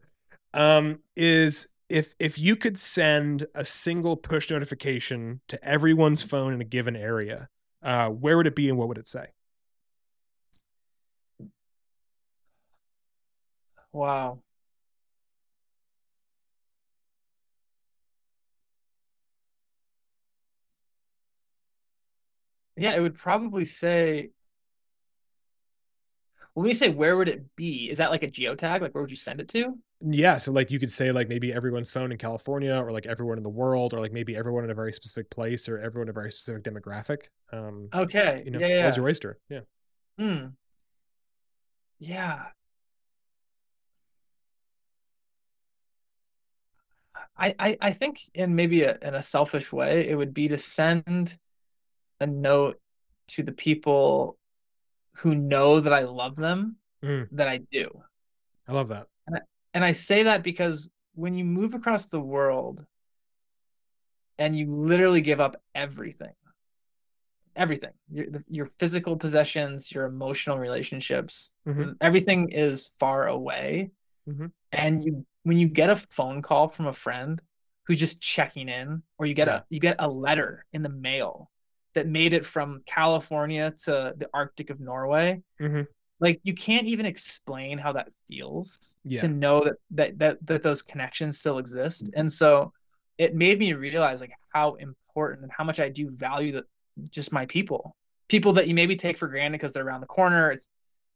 Um, 0.54 1.00
is 1.16 1.70
if 1.90 2.14
if 2.20 2.38
you 2.38 2.56
could 2.56 2.78
send 2.78 3.48
a 3.56 3.66
single 3.66 4.16
push 4.18 4.50
notification 4.50 5.42
to 5.48 5.64
everyone's 5.64 6.24
phone 6.24 6.54
in 6.54 6.62
a 6.62 6.66
given 6.66 6.96
area, 6.96 7.50
uh, 7.82 8.10
where 8.10 8.38
would 8.38 8.48
it 8.48 8.56
be 8.56 8.70
and 8.70 8.78
what 8.78 8.88
would 8.88 8.98
it 8.98 9.08
say? 9.08 9.28
Wow. 13.94 14.42
Yeah, 22.78 22.96
it 22.96 23.00
would 23.02 23.16
probably 23.16 23.66
say, 23.66 24.30
when 26.54 26.66
we 26.66 26.74
say 26.74 26.90
where 26.90 27.16
would 27.18 27.30
it 27.30 27.56
be, 27.56 27.90
is 27.90 27.98
that 28.00 28.12
like 28.12 28.24
a 28.24 28.28
geotag? 28.28 28.82
Like 28.82 28.94
where 28.94 29.02
would 29.04 29.12
you 29.12 29.16
send 29.18 29.40
it 29.40 29.48
to? 29.50 29.78
yeah 30.04 30.36
so 30.36 30.52
like 30.52 30.72
you 30.72 30.80
could 30.80 30.90
say 30.92 31.12
like 31.12 31.30
maybe 31.30 31.54
everyone's 31.54 31.92
phone 31.92 32.12
in 32.12 32.18
california 32.18 32.74
or 32.76 32.92
like 32.92 33.06
everyone 33.06 33.38
in 33.38 33.44
the 33.44 33.50
world 33.52 33.94
or 33.94 34.00
like 34.00 34.12
maybe 34.12 34.36
everyone 34.36 34.64
in 34.64 34.72
a 34.72 34.74
very 34.74 34.92
specific 34.92 35.30
place 35.30 35.70
or 35.70 35.78
everyone 35.78 36.08
in 36.08 36.10
a 36.10 36.14
very 36.14 36.32
specific 36.32 36.64
demographic 36.64 37.26
um 37.54 37.88
Okay. 37.94 38.42
you 38.44 38.50
know 38.50 38.58
yeah, 38.58 38.66
yeah. 38.66 38.82
world's 38.82 38.98
your 38.98 39.06
oyster 39.06 39.38
yeah 39.48 39.60
Hmm. 40.18 40.48
Yeah. 42.00 42.46
I, 47.38 47.56
I, 47.60 47.78
I 47.82 47.92
think 47.92 48.22
in 48.34 48.56
maybe 48.56 48.82
a, 48.84 48.98
in 49.02 49.16
a 49.16 49.22
selfish 49.22 49.72
way, 49.72 50.08
it 50.08 50.16
would 50.16 50.34
be 50.34 50.48
to 50.48 50.58
send 50.58 51.38
a 52.22 52.28
note 52.28 52.80
to 53.30 53.44
the 53.44 53.52
people 53.52 54.38
who 55.18 55.36
know 55.36 55.80
that 55.80 55.94
I 55.94 56.04
love 56.04 56.36
them, 56.36 56.78
Mm. 57.04 57.28
that 57.32 57.48
I 57.50 57.58
do. 57.58 57.90
i 58.68 58.74
love 58.74 58.90
that 58.90 59.08
And 59.74 59.84
I 59.84 59.92
say 59.92 60.24
that 60.24 60.44
because 60.44 60.90
when 61.16 61.34
you 61.36 61.44
move 61.46 61.74
across 61.74 62.08
the 62.08 62.20
world 62.20 62.86
and 64.38 64.56
you 64.56 64.68
literally 64.74 65.22
give 65.22 65.40
up 65.40 65.62
everything, 65.76 66.34
everything, 67.56 67.92
your, 68.12 68.26
your 68.48 68.66
physical 68.66 69.16
possessions, 69.18 69.92
your 69.92 70.06
emotional 70.06 70.58
relationships, 70.60 71.52
Mhm. 71.66 71.96
everything 72.02 72.50
is 72.50 72.94
far 73.00 73.28
away. 73.28 73.92
Mhm. 74.28 74.52
And 74.72 75.04
you, 75.04 75.26
when 75.44 75.58
you 75.58 75.68
get 75.68 75.90
a 75.90 75.96
phone 75.96 76.42
call 76.42 76.68
from 76.68 76.88
a 76.88 76.94
friend 76.94 77.42
who's 77.86 78.00
just 78.00 78.22
checking 78.22 78.70
in, 78.70 79.04
or 79.18 79.26
you 79.26 79.34
get 79.34 79.48
Yeah. 79.48 79.58
a 79.58 79.66
you 79.70 79.80
get 79.80 79.96
a 80.00 80.08
letter 80.08 80.66
in 80.72 80.82
the 80.82 80.90
mail 80.90 81.51
that 81.94 82.08
made 82.08 82.34
it 82.34 82.46
from 82.46 82.82
California 82.86 83.72
to 83.84 84.14
the 84.18 84.30
Arctic 84.34 84.70
of 84.70 84.80
Norway, 84.80 85.42
Mhm. 85.60 85.88
like 86.20 86.40
you 86.44 86.54
can't 86.54 86.88
even 86.88 87.06
explain 87.06 87.78
how 87.78 87.92
that 87.94 88.10
feels 88.28 88.96
Yeah. 89.04 89.22
to 89.22 89.28
know 89.28 89.64
that, 89.64 89.76
that 89.92 90.18
that 90.20 90.46
that 90.48 90.64
those 90.64 90.82
connections 90.82 91.40
still 91.40 91.58
exist 91.58 92.10
and 92.16 92.32
so 92.32 92.72
it 93.18 93.36
made 93.36 93.60
me 93.60 93.74
realize 93.74 94.22
like 94.22 94.32
how 94.54 94.76
important 94.76 95.44
and 95.44 95.52
how 95.52 95.64
much 95.64 95.80
i 95.80 95.90
do 95.90 96.10
value 96.12 96.52
the 96.54 96.66
just 97.10 97.32
my 97.32 97.46
people 97.48 97.96
people 98.28 98.54
that 98.54 98.68
you 98.68 98.74
maybe 98.76 98.96
take 98.96 99.18
for 99.18 99.28
granted 99.28 99.58
because 99.58 99.74
they're 99.74 99.86
around 99.86 100.02
the 100.02 100.08
corner 100.08 100.52
it's 100.52 100.68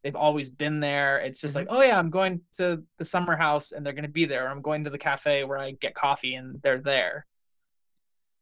they've 0.03 0.15
always 0.15 0.49
been 0.49 0.79
there 0.79 1.19
it's 1.19 1.39
just 1.39 1.55
like 1.55 1.67
oh 1.69 1.81
yeah 1.81 1.97
i'm 1.97 2.09
going 2.09 2.41
to 2.51 2.83
the 2.97 3.05
summer 3.05 3.35
house 3.35 3.71
and 3.71 3.85
they're 3.85 3.93
going 3.93 4.03
to 4.03 4.09
be 4.09 4.25
there 4.25 4.45
or 4.45 4.49
i'm 4.49 4.61
going 4.61 4.83
to 4.83 4.89
the 4.89 4.97
cafe 4.97 5.43
where 5.43 5.57
i 5.57 5.71
get 5.71 5.93
coffee 5.95 6.35
and 6.35 6.61
they're 6.61 6.81
there 6.81 7.25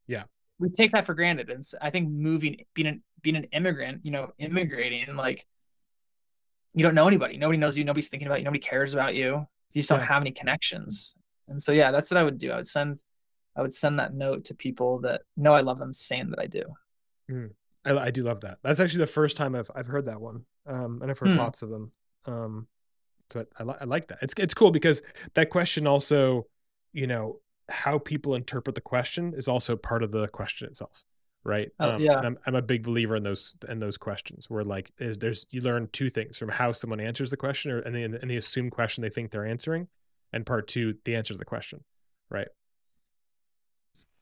Yeah. 0.07 0.23
We 0.59 0.69
take 0.69 0.91
that 0.91 1.05
for 1.05 1.13
granted 1.13 1.49
and 1.49 1.63
I 1.81 1.89
think 1.89 2.09
moving 2.09 2.63
being 2.73 2.87
an 2.87 3.03
being 3.21 3.35
an 3.35 3.45
immigrant 3.45 4.01
you 4.03 4.11
know 4.11 4.31
immigrating 4.39 5.15
like 5.15 5.45
you 6.75 6.83
don't 6.83 6.95
know 6.95 7.07
anybody. 7.07 7.37
Nobody 7.37 7.57
knows 7.59 7.77
you. 7.77 7.83
Nobody's 7.83 8.09
thinking 8.09 8.27
about 8.27 8.39
you. 8.39 8.45
Nobody 8.45 8.59
cares 8.59 8.95
about 8.95 9.13
you. 9.13 9.45
You 9.73 9.81
just 9.81 9.89
don't 9.89 9.99
Yeah. 9.99 10.05
have 10.07 10.23
any 10.23 10.31
connections. 10.31 11.13
And 11.47 11.61
so 11.61 11.71
yeah, 11.71 11.91
that's 11.91 12.09
what 12.09 12.17
I 12.17 12.23
would 12.23 12.39
do. 12.39 12.51
I 12.51 12.55
would 12.55 12.67
send 12.67 12.97
I 13.55 13.61
would 13.61 13.73
send 13.73 13.99
that 13.99 14.15
note 14.15 14.45
to 14.45 14.55
people 14.55 14.99
that 15.01 15.21
know 15.37 15.53
I 15.53 15.61
love 15.61 15.77
them, 15.77 15.93
saying 15.93 16.31
that 16.31 16.39
I 16.39 16.47
do. 16.47 16.63
I, 17.85 17.91
I 17.97 18.11
do 18.11 18.23
love 18.23 18.41
that 18.41 18.57
that's 18.63 18.79
actually 18.79 18.99
the 18.99 19.07
first 19.07 19.37
time 19.37 19.55
i've 19.55 19.69
i've 19.75 19.87
heard 19.87 20.05
that 20.05 20.19
one 20.21 20.45
um 20.65 20.99
and 21.01 21.09
i've 21.11 21.19
heard 21.19 21.31
Hmm. 21.31 21.37
lots 21.37 21.61
of 21.61 21.69
them 21.69 21.91
um 22.25 22.67
so 23.29 23.45
I, 23.57 23.61
I, 23.61 23.65
li- 23.65 23.77
I 23.81 23.83
like 23.85 24.07
that 24.07 24.19
it's 24.21 24.33
it's 24.37 24.53
cool 24.53 24.71
because 24.71 25.01
that 25.33 25.49
question 25.49 25.87
also 25.87 26.47
you 26.91 27.07
know 27.07 27.39
how 27.69 27.97
people 27.97 28.35
interpret 28.35 28.75
the 28.75 28.81
question 28.81 29.33
is 29.35 29.47
also 29.47 29.75
part 29.75 30.03
of 30.03 30.11
the 30.11 30.27
question 30.27 30.67
itself 30.67 31.03
right 31.45 31.69
Oh, 31.79 31.97
yeah. 31.97 32.19
I'm, 32.19 32.37
I'm 32.45 32.55
a 32.55 32.61
big 32.61 32.83
believer 32.83 33.15
in 33.15 33.23
those 33.23 33.55
in 33.67 33.79
those 33.79 33.97
questions 33.97 34.49
where 34.49 34.63
like 34.63 34.91
is 34.99 35.17
there's 35.17 35.45
you 35.49 35.61
learn 35.61 35.89
two 35.91 36.09
things 36.09 36.37
from 36.37 36.49
how 36.49 36.71
someone 36.71 36.99
answers 36.99 37.31
the 37.31 37.37
question 37.37 37.71
or 37.71 37.79
and 37.79 37.93
the, 37.95 38.03
and 38.03 38.29
the 38.29 38.37
assumed 38.37 38.71
question 38.71 39.01
they 39.01 39.09
think 39.09 39.31
they're 39.31 39.45
answering 39.45 39.87
and 40.31 40.45
part 40.45 40.67
two 40.67 40.95
the 41.05 41.15
answer 41.15 41.33
to 41.33 41.37
the 41.37 41.45
question 41.45 41.83
right 42.29 42.47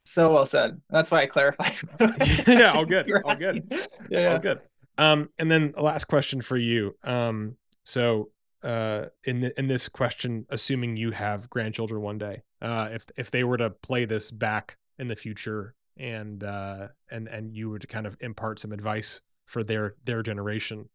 So 0.04 0.32
well 0.32 0.46
said. 0.46 0.80
That's 0.90 1.10
why 1.12 1.22
I 1.22 1.26
clarified. 1.26 1.74
Yeah, 2.48 2.72
all 2.72 2.84
good, 2.84 3.10
all 3.24 3.36
good. 3.36 3.64
asking. 3.70 3.88
Yeah. 4.10 4.34
Oh, 4.34 4.38
good. 4.38 4.60
Um, 4.98 5.28
and 5.38 5.50
then 5.50 5.72
the 5.74 5.82
last 5.82 6.04
question 6.04 6.40
for 6.42 6.56
you. 6.56 6.96
Um, 7.04 7.56
so 7.84 8.30
uh, 8.62 9.06
in 9.24 9.40
the, 9.40 9.58
in 9.58 9.66
this 9.68 9.88
question, 9.88 10.46
assuming 10.50 10.96
you 10.96 11.10
have 11.10 11.50
grandchildren 11.50 12.00
one 12.02 12.18
day, 12.18 12.42
uh, 12.60 12.88
if 12.92 13.06
if 13.16 13.30
they 13.30 13.44
were 13.44 13.56
to 13.56 13.70
play 13.70 14.04
this 14.04 14.30
back 14.30 14.76
in 14.98 15.08
the 15.08 15.16
future, 15.16 15.74
and 15.96 16.44
uh, 16.44 16.88
and 17.10 17.28
and 17.28 17.56
you 17.56 17.70
were 17.70 17.78
to 17.78 17.86
kind 17.86 18.06
of 18.06 18.16
impart 18.20 18.60
some 18.60 18.72
advice 18.72 19.22
for 19.46 19.64
their 19.64 19.96
their 20.04 20.22
generation, 20.22 20.88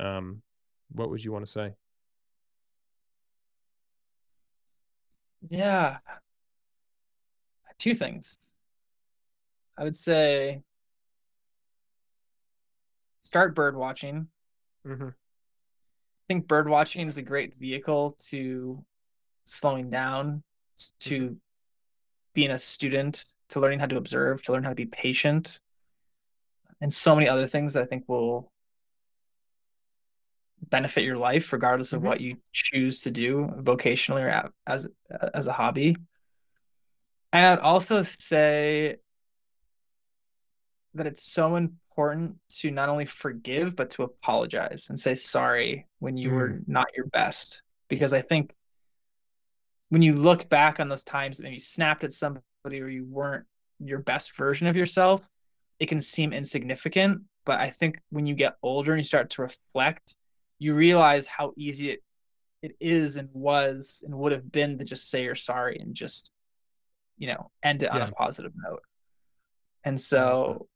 um, 0.00 0.42
what 0.90 1.10
would 1.10 1.24
you 1.24 1.32
want 1.32 1.44
to 1.44 1.50
say? 1.50 1.74
Yeah. 5.48 5.98
Two 7.78 7.94
things. 7.94 8.38
I 9.76 9.84
would 9.84 9.96
say 9.96 10.62
start 13.22 13.54
bird 13.54 13.76
watching. 13.76 14.28
Mm-hmm. 14.86 15.08
I 16.26 16.34
think 16.34 16.48
bird 16.48 16.68
watching 16.68 17.06
is 17.06 17.18
a 17.18 17.22
great 17.22 17.56
vehicle 17.56 18.16
to 18.30 18.84
slowing 19.44 19.90
down, 19.90 20.42
to 21.00 21.36
being 22.34 22.50
a 22.50 22.58
student, 22.58 23.24
to 23.50 23.60
learning 23.60 23.78
how 23.78 23.86
to 23.86 23.96
observe, 23.96 24.42
to 24.42 24.52
learn 24.52 24.64
how 24.64 24.70
to 24.70 24.74
be 24.74 24.86
patient, 24.86 25.60
and 26.80 26.92
so 26.92 27.14
many 27.14 27.28
other 27.28 27.46
things 27.46 27.74
that 27.74 27.84
I 27.84 27.86
think 27.86 28.08
will 28.08 28.50
benefit 30.68 31.04
your 31.04 31.16
life 31.16 31.52
regardless 31.52 31.92
of 31.92 32.02
Mhm. 32.02 32.06
what 32.06 32.20
you 32.20 32.42
choose 32.52 33.02
to 33.02 33.12
do 33.12 33.46
vocationally 33.58 34.24
or 34.24 34.52
as 34.66 34.88
as 35.32 35.46
a 35.46 35.52
hobby. 35.52 35.96
And 37.32 37.46
I'd 37.46 37.60
also 37.60 38.02
say 38.02 38.96
that 40.96 41.06
it's 41.06 41.32
so 41.32 41.56
important 41.56 42.36
to 42.48 42.70
not 42.70 42.88
only 42.88 43.06
forgive 43.06 43.76
but 43.76 43.90
to 43.90 44.02
apologize 44.02 44.86
and 44.88 44.98
say 44.98 45.14
sorry 45.14 45.86
when 45.98 46.16
you 46.16 46.30
were 46.30 46.48
mm. 46.50 46.68
not 46.68 46.86
your 46.96 47.06
best 47.06 47.62
because 47.88 48.12
I 48.12 48.20
think 48.20 48.54
when 49.88 50.02
you 50.02 50.12
look 50.12 50.48
back 50.48 50.80
on 50.80 50.88
those 50.88 51.04
times 51.04 51.40
maybe 51.40 51.54
you 51.54 51.60
snapped 51.60 52.04
at 52.04 52.12
somebody 52.12 52.42
or 52.80 52.88
you 52.88 53.04
weren't 53.04 53.46
your 53.78 53.98
best 53.98 54.36
version 54.36 54.66
of 54.66 54.76
yourself, 54.76 55.28
it 55.78 55.86
can 55.86 56.00
seem 56.00 56.32
insignificant. 56.32 57.22
But 57.44 57.60
I 57.60 57.70
think 57.70 57.98
when 58.10 58.26
you 58.26 58.34
get 58.34 58.56
older 58.62 58.92
and 58.92 59.00
you 59.00 59.04
start 59.04 59.30
to 59.30 59.42
reflect, 59.42 60.16
you 60.58 60.74
realize 60.74 61.26
how 61.26 61.52
easy 61.56 61.90
it, 61.90 62.02
it 62.62 62.76
is 62.80 63.16
and 63.16 63.28
was 63.32 64.02
and 64.04 64.16
would 64.16 64.32
have 64.32 64.50
been 64.50 64.78
to 64.78 64.84
just 64.84 65.10
say 65.10 65.22
you're 65.22 65.34
sorry 65.34 65.78
and 65.78 65.94
just, 65.94 66.32
you 67.18 67.28
know, 67.28 67.50
end 67.62 67.82
it 67.82 67.90
on 67.90 68.02
a 68.02 68.10
positive 68.12 68.52
note. 68.56 68.82
And 69.84 70.00
so, 70.00 70.66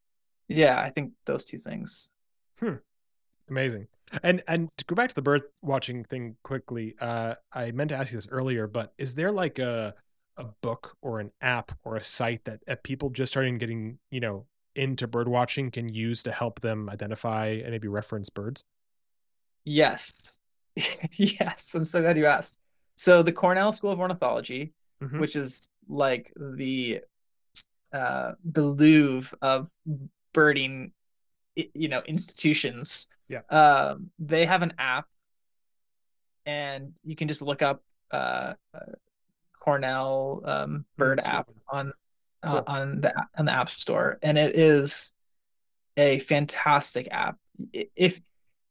yeah, 0.51 0.81
I 0.81 0.91
think 0.91 1.13
those 1.25 1.45
two 1.45 1.59
things. 1.59 2.11
Amazing. 3.49 3.89
And 4.23 4.43
and 4.47 4.69
to 4.77 4.85
go 4.85 4.95
back 4.95 5.09
to 5.09 5.15
the 5.15 5.23
bird 5.23 5.43
watching 5.63 6.05
thing 6.05 6.37
quickly, 6.43 6.95
uh, 7.01 7.35
I 7.53 7.71
meant 7.73 7.91
to 7.91 7.97
ask 7.97 8.13
you 8.13 8.19
this 8.19 8.29
earlier, 8.31 8.67
but 8.67 8.93
is 8.99 9.15
there 9.15 9.31
like 9.31 9.59
a 9.59 9.95
a 10.37 10.45
book 10.63 10.97
or 11.03 11.21
an 11.21 11.31
app 11.41 11.73
or 11.85 11.97
a 11.97 12.03
site 12.03 12.45
that, 12.45 12.61
that 12.67 12.83
people 12.83 13.11
just 13.11 13.33
starting 13.33 13.59
getting 13.59 13.99
you 14.11 14.21
know 14.21 14.47
into 14.75 15.07
bird 15.07 15.29
watching 15.29 15.71
can 15.71 15.89
use 15.93 16.23
to 16.23 16.33
help 16.33 16.61
them 16.61 16.89
identify 16.91 17.47
and 17.49 17.71
maybe 17.71 17.89
reference 17.89 18.29
birds? 18.31 18.65
Yes. 19.65 20.39
Yes, 21.17 21.75
I'm 21.75 21.85
so 21.85 22.01
glad 22.01 22.17
you 22.17 22.27
asked. 22.27 22.57
So 22.97 23.23
the 23.23 23.33
Cornell 23.33 23.73
School 23.73 23.91
of 23.91 23.99
Ornithology, 24.01 24.73
Mhm. 25.03 25.19
which 25.21 25.35
is 25.35 25.69
like 25.89 26.33
the 26.37 27.01
uh 27.93 28.33
the 28.45 28.63
Louvre 28.63 29.37
of 29.43 29.69
birding 30.33 30.93
you 31.57 31.89
know 31.89 32.03
institutions. 32.07 33.07
Yeah. 33.29 33.41
Um 33.51 34.11
they 34.19 34.47
have 34.47 34.63
an 34.63 34.75
app 34.79 35.07
and 36.47 36.93
you 37.05 37.17
can 37.17 37.29
just 37.29 37.43
look 37.43 37.63
up 37.63 37.83
uh 38.13 38.55
uh, 38.75 38.81
Cornell 39.61 40.43
um 40.45 40.85
bird 40.97 41.21
Mm, 41.21 41.27
app 41.27 41.49
on 41.71 41.93
Cool. 42.43 42.57
uh, 42.57 42.63
on 42.67 43.01
the 43.03 43.13
on 43.37 43.45
the 43.45 43.53
App 43.53 43.69
Store 43.69 44.19
and 44.23 44.39
it 44.39 44.57
is 44.57 45.13
a 45.99 46.19
fantastic 46.21 47.09
app. 47.11 47.37
If 47.73 48.19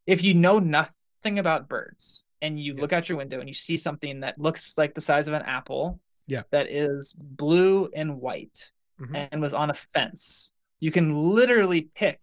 if 0.07 0.23
you 0.23 0.33
know 0.33 0.57
nothing 0.57 1.37
about 1.37 1.69
birds 1.69 2.23
and 2.41 2.59
you 2.59 2.73
Yeah. 2.73 2.81
look 2.81 2.93
out 2.93 3.07
your 3.09 3.17
window 3.19 3.39
and 3.39 3.47
you 3.47 3.53
see 3.53 3.77
something 3.77 4.21
that 4.21 4.39
looks 4.39 4.75
like 4.77 4.95
the 4.95 5.01
size 5.01 5.27
of 5.27 5.35
an 5.35 5.43
apple 5.43 5.99
Yeah. 6.25 6.43
that 6.49 6.71
is 6.71 7.13
blue 7.13 7.89
and 7.93 8.19
white 8.19 8.71
Mhm. 8.99 9.27
and 9.31 9.39
was 9.41 9.53
on 9.53 9.69
a 9.69 9.73
fence, 9.75 10.51
you 10.79 10.91
can 10.91 11.15
literally 11.15 11.89
pick 11.95 12.19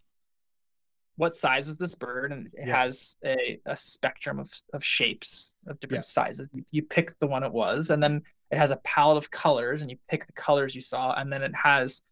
what 1.16 1.34
size 1.34 1.66
was 1.66 1.78
this 1.78 1.94
bird 1.94 2.32
and 2.32 2.46
it 2.54 2.68
Yeah. 2.68 2.82
has 2.82 3.16
a, 3.24 3.58
a 3.64 3.76
spectrum 3.76 4.38
of, 4.38 4.50
of 4.74 4.84
shapes 4.84 5.54
of 5.66 5.80
different 5.80 6.04
Yeah. 6.04 6.10
sizes. 6.10 6.48
You, 6.52 6.64
you 6.70 6.82
pick 6.82 7.18
the 7.18 7.26
one 7.26 7.42
it 7.42 7.52
was 7.52 7.90
and 7.90 8.02
then 8.02 8.22
it 8.50 8.58
has 8.58 8.70
a 8.70 8.76
palette 8.76 9.16
of 9.16 9.30
colors 9.30 9.80
and 9.82 9.90
you 9.90 9.96
pick 10.08 10.26
the 10.26 10.32
colors 10.32 10.74
you 10.74 10.80
saw 10.82 11.14
and 11.14 11.32
then 11.32 11.42
it 11.42 11.54
has 11.54 12.02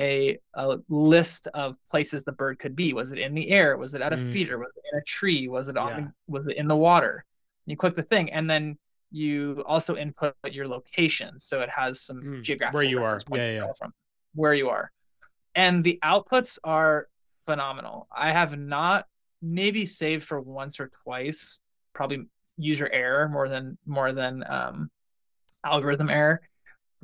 a, 0.00 0.38
a 0.54 0.78
list 0.88 1.46
of 1.48 1.76
places 1.90 2.24
the 2.24 2.32
bird 2.32 2.58
could 2.58 2.74
be. 2.74 2.92
Was 2.94 3.12
it 3.12 3.18
in 3.18 3.34
the 3.34 3.50
air? 3.50 3.76
Was 3.76 3.94
it 3.94 4.00
at 4.00 4.12
a 4.12 4.16
Mm. 4.16 4.32
feeder? 4.32 4.58
Was 4.58 4.72
it 4.76 4.84
in 4.92 4.98
a 4.98 5.02
tree? 5.02 5.48
Was 5.48 5.68
it 5.68 5.76
on 5.76 5.88
Yeah. 5.90 6.00
the, 6.00 6.12
was 6.26 6.46
it 6.46 6.56
in 6.56 6.68
the 6.68 6.76
water? 6.76 7.24
You 7.66 7.76
click 7.76 7.96
the 7.96 8.02
thing 8.02 8.32
and 8.32 8.48
then 8.48 8.78
you 9.10 9.62
also 9.66 9.96
input 9.96 10.34
your 10.50 10.66
location, 10.68 11.38
so 11.40 11.60
it 11.60 11.70
has 11.70 12.00
some 12.00 12.22
Mm, 12.22 12.42
geographic 12.42 12.74
where 12.74 12.82
you 12.82 13.02
are. 13.02 13.20
Yeah, 13.32 13.52
yeah. 13.52 13.72
from 13.78 13.92
where 14.34 14.54
you 14.54 14.68
are, 14.70 14.90
and 15.58 15.82
the 15.82 15.98
outputs 16.04 16.58
are 16.62 17.08
phenomenal. 17.46 18.06
I 18.16 18.30
have 18.30 18.56
not 18.56 19.06
maybe 19.42 19.84
saved 19.86 20.24
for 20.24 20.40
once 20.40 20.78
or 20.78 20.90
twice, 21.02 21.58
probably 21.92 22.26
user 22.56 22.88
error 22.92 23.28
more 23.28 23.48
than 23.48 23.76
more 23.84 24.12
than 24.12 24.44
um, 24.46 24.88
algorithm 25.64 26.10
error. 26.10 26.40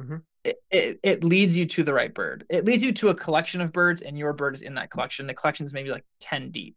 Mhm. 0.01 0.23
It, 0.45 0.57
it, 0.71 1.01
it 1.03 1.25
leads 1.25 1.57
you 1.59 1.67
to 1.67 1.83
the 1.83 1.93
right 1.93 2.13
bird. 2.15 2.45
It 2.49 2.65
leads 2.65 2.83
you 2.85 2.93
to 2.93 3.09
a 3.09 3.15
collection 3.15 3.61
of 3.61 3.73
birds, 3.73 4.03
and 4.03 4.17
your 4.17 4.33
bird 4.33 4.55
is 4.55 4.63
in 4.63 4.75
that 4.75 4.91
collection. 4.91 5.27
The 5.27 5.35
collection 5.35 5.67
is 5.67 5.73
maybe 5.73 5.91
like 5.91 6.05
10 6.21 6.51
deep, 6.51 6.77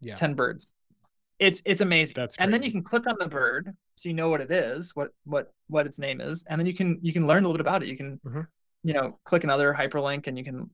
Yeah. 0.00 0.16
10 0.16 0.34
birds. 0.34 0.74
It's 1.38 1.62
it's 1.64 1.80
amazing. 1.80 2.14
That's 2.16 2.36
and 2.36 2.52
then 2.52 2.62
you 2.62 2.70
can 2.70 2.82
click 2.82 3.06
on 3.06 3.16
the 3.18 3.28
bird 3.28 3.74
so 3.96 4.08
you 4.08 4.14
know 4.14 4.28
what 4.28 4.40
it 4.42 4.50
is, 4.50 4.94
what 4.94 5.08
what 5.24 5.52
what 5.68 5.86
its 5.86 5.98
name 5.98 6.20
is, 6.20 6.44
and 6.48 6.58
then 6.60 6.66
you 6.66 6.74
can 6.74 6.98
you 7.02 7.12
can 7.12 7.26
learn 7.26 7.44
a 7.44 7.48
little 7.48 7.54
bit 7.56 7.60
about 7.68 7.82
it. 7.82 7.88
You 7.88 7.96
can 7.96 8.20
Mhm. 8.26 8.46
you 8.82 8.92
know 8.92 9.18
click 9.24 9.44
another 9.44 9.72
hyperlink 9.72 10.26
and 10.26 10.36
you 10.36 10.44
can 10.44 10.68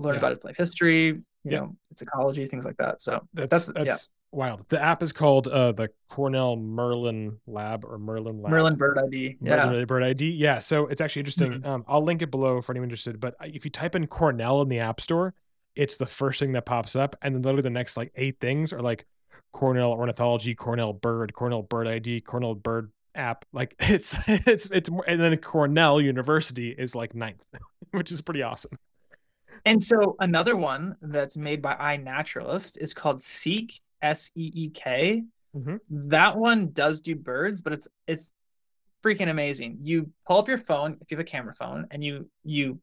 learn 0.00 0.14
Yeah. 0.14 0.18
about 0.20 0.32
its 0.32 0.44
life 0.44 0.56
history, 0.56 1.06
you 1.06 1.22
Yeah. 1.44 1.60
know, 1.60 1.76
its 1.90 2.02
ecology, 2.02 2.46
things 2.46 2.64
like 2.64 2.76
that. 2.78 3.00
So 3.00 3.20
That's 3.34 3.48
that's, 3.50 3.66
that's, 3.68 3.86
yeah, 3.86 3.96
wild. 4.38 4.64
The 4.68 4.80
app 4.82 5.02
is 5.02 5.12
called 5.12 5.48
uh 5.48 5.72
the 5.72 5.90
Cornell 6.08 6.56
Merlin 6.56 7.38
Lab 7.46 7.84
or 7.84 7.98
Merlin 7.98 8.40
Lab. 8.42 8.50
Merlin 8.52 8.76
Bird 8.76 8.98
ID. 8.98 9.36
Yeah. 9.40 9.66
Merlin 9.66 9.86
Bird 9.86 10.02
ID. 10.02 10.30
Yeah, 10.30 10.58
so 10.58 10.86
it's 10.86 11.00
actually 11.00 11.20
interesting. 11.20 11.52
Mhm. 11.62 11.66
Um, 11.66 11.84
I'll 11.88 12.02
link 12.02 12.22
it 12.22 12.30
below 12.30 12.60
for 12.60 12.72
anyone 12.72 12.86
interested. 12.88 13.20
But 13.20 13.34
if 13.42 13.64
you 13.64 13.70
type 13.70 13.94
in 13.94 14.06
Cornell 14.06 14.62
in 14.62 14.68
the 14.68 14.78
App 14.78 15.00
Store, 15.00 15.34
it's 15.76 15.96
the 15.96 16.06
first 16.06 16.40
thing 16.40 16.52
that 16.52 16.66
pops 16.66 16.96
up, 16.96 17.16
and 17.22 17.34
then 17.34 17.42
literally 17.42 17.62
the 17.62 17.70
next 17.70 17.96
like 17.96 18.12
eight 18.16 18.40
things 18.40 18.72
are 18.72 18.82
like 18.82 19.06
Cornell 19.52 19.92
Ornithology, 19.92 20.54
Cornell 20.54 20.92
Bird, 20.92 21.32
Cornell 21.34 21.62
Bird 21.62 21.86
ID, 21.88 22.20
Cornell 22.20 22.54
Bird 22.54 22.92
app. 23.14 23.44
Like 23.52 23.74
it's 23.80 24.16
it's 24.28 24.66
it's 24.70 24.90
more, 24.90 25.04
and 25.08 25.20
then 25.20 25.36
Cornell 25.38 26.00
University 26.00 26.70
is 26.70 26.94
like 26.94 27.14
ninth, 27.14 27.44
which 27.92 28.12
is 28.12 28.20
pretty 28.20 28.42
awesome. 28.42 28.78
And 29.64 29.82
so 29.82 30.16
another 30.20 30.56
one 30.56 30.96
that's 31.02 31.36
made 31.36 31.60
by 31.62 31.74
iNaturalist 31.74 32.78
is 32.78 32.94
called 32.94 33.22
Seek 33.22 33.80
S 34.02 34.30
E 34.34 34.50
E 34.54 34.70
K. 34.70 35.24
Mhm. 35.56 35.80
That 35.90 36.36
one 36.36 36.70
does 36.70 37.00
do 37.00 37.14
birds, 37.16 37.60
but 37.60 37.72
it's 37.72 37.88
it's 38.06 38.32
freaking 39.02 39.28
amazing. 39.30 39.78
You 39.82 40.10
pull 40.26 40.38
up 40.38 40.48
your 40.48 40.58
phone 40.58 40.96
if 41.00 41.10
you 41.10 41.16
have 41.16 41.26
a 41.26 41.28
camera 41.28 41.54
phone, 41.54 41.86
and 41.90 42.02
you 42.04 42.30
you 42.44 42.80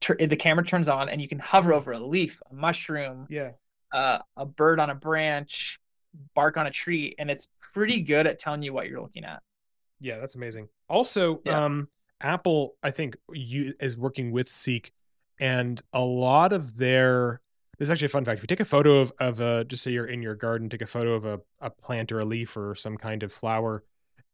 tur- 0.00 0.16
the 0.16 0.36
camera 0.36 0.64
turns 0.64 0.88
on, 0.88 1.08
and 1.08 1.20
you 1.20 1.28
can 1.28 1.38
hover 1.38 1.72
over 1.72 1.92
a 1.92 1.98
leaf, 1.98 2.42
a 2.50 2.54
mushroom, 2.54 3.26
Yeah. 3.30 3.52
uh, 3.92 4.18
a 4.36 4.44
bird 4.46 4.80
on 4.80 4.90
a 4.90 4.94
branch, 4.94 5.78
bark 6.34 6.56
on 6.56 6.66
a 6.66 6.70
tree, 6.70 7.14
and 7.18 7.30
it's 7.30 7.48
pretty 7.60 8.02
good 8.02 8.26
at 8.26 8.38
telling 8.38 8.62
you 8.62 8.72
what 8.72 8.88
you're 8.88 9.00
looking 9.00 9.24
at. 9.24 9.42
Yeah, 10.00 10.18
that's 10.18 10.34
amazing. 10.34 10.68
Also, 10.88 11.40
Yeah. 11.44 11.64
um, 11.64 11.88
Apple, 12.20 12.76
I 12.82 12.90
think, 12.90 13.16
you 13.32 13.74
is 13.80 13.96
working 13.96 14.32
with 14.32 14.48
Seek, 14.50 14.92
and 15.44 15.82
a 15.92 16.00
lot 16.00 16.54
of 16.54 16.78
their. 16.78 17.42
This 17.78 17.86
is 17.86 17.90
actually 17.90 18.06
a 18.06 18.08
fun 18.10 18.24
fact. 18.24 18.38
If 18.38 18.44
you 18.44 18.46
take 18.46 18.60
a 18.60 18.64
photo 18.64 19.00
of 19.00 19.12
of 19.20 19.40
a, 19.40 19.64
just 19.64 19.82
say 19.82 19.90
you're 19.90 20.06
in 20.06 20.22
your 20.22 20.34
garden, 20.34 20.70
take 20.70 20.80
a 20.80 20.86
photo 20.86 21.12
of 21.12 21.26
a 21.26 21.40
a 21.60 21.68
plant 21.68 22.10
or 22.12 22.20
a 22.20 22.24
leaf 22.24 22.56
or 22.56 22.74
some 22.74 22.96
kind 22.96 23.22
of 23.22 23.30
flower, 23.30 23.84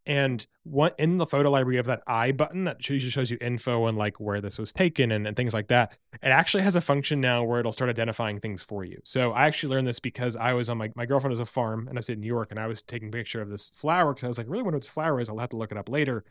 and 0.07 0.47
what 0.63 0.95
in 0.99 1.19
the 1.19 1.27
photo 1.27 1.51
library 1.51 1.79
of 1.79 1.87
that 1.87 2.03
eye 2.07 2.31
button 2.31 2.63
that 2.65 2.89
usually 2.89 3.11
shows 3.11 3.29
you 3.29 3.39
info 3.41 3.87
and 3.87 3.99
like 3.99 4.21
where 4.21 4.41
this 4.41 4.57
was 4.57 4.73
taken 4.73 5.11
and, 5.11 5.27
and 5.27 5.37
things 5.37 5.53
like 5.53 5.67
that. 5.67 5.97
It 6.23 6.29
actually 6.29 6.63
has 6.63 6.77
a 6.77 6.81
function 6.81 7.21
now 7.21 7.43
where 7.43 7.59
it'll 7.59 7.73
start 7.73 7.91
identifying 7.91 8.39
things 8.39 8.63
for 8.63 8.85
you. 8.85 9.01
So 9.03 9.33
I 9.33 9.47
actually 9.47 9.75
learned 9.75 9.89
this 9.89 10.01
because 10.01 10.37
I 10.37 10.53
was 10.53 10.69
on 10.69 10.79
my 10.79 10.93
my 10.95 11.07
girlfriend 11.07 11.33
has 11.33 11.41
a 11.41 11.47
farm 11.47 11.89
and 11.89 11.99
I 11.99 12.01
was 12.01 12.09
in 12.09 12.21
New 12.21 12.29
York 12.29 12.53
and 12.53 12.61
I 12.61 12.69
was 12.69 12.85
taking 12.85 13.09
a 13.09 13.13
picture 13.13 13.43
of 13.43 13.49
this 13.49 13.69
flower 13.69 14.13
because 14.15 14.25
I 14.25 14.29
was 14.29 14.39
like, 14.39 14.49
really 14.49 14.63
wonder 14.63 14.77
what 14.77 14.83
this 14.83 14.91
flower 14.91 15.21
is. 15.21 15.29
I'll 15.29 15.39
have 15.39 15.51
to 15.51 15.57
look 15.57 15.73
it 15.73 15.79
up 15.79 15.89
later. 15.89 16.25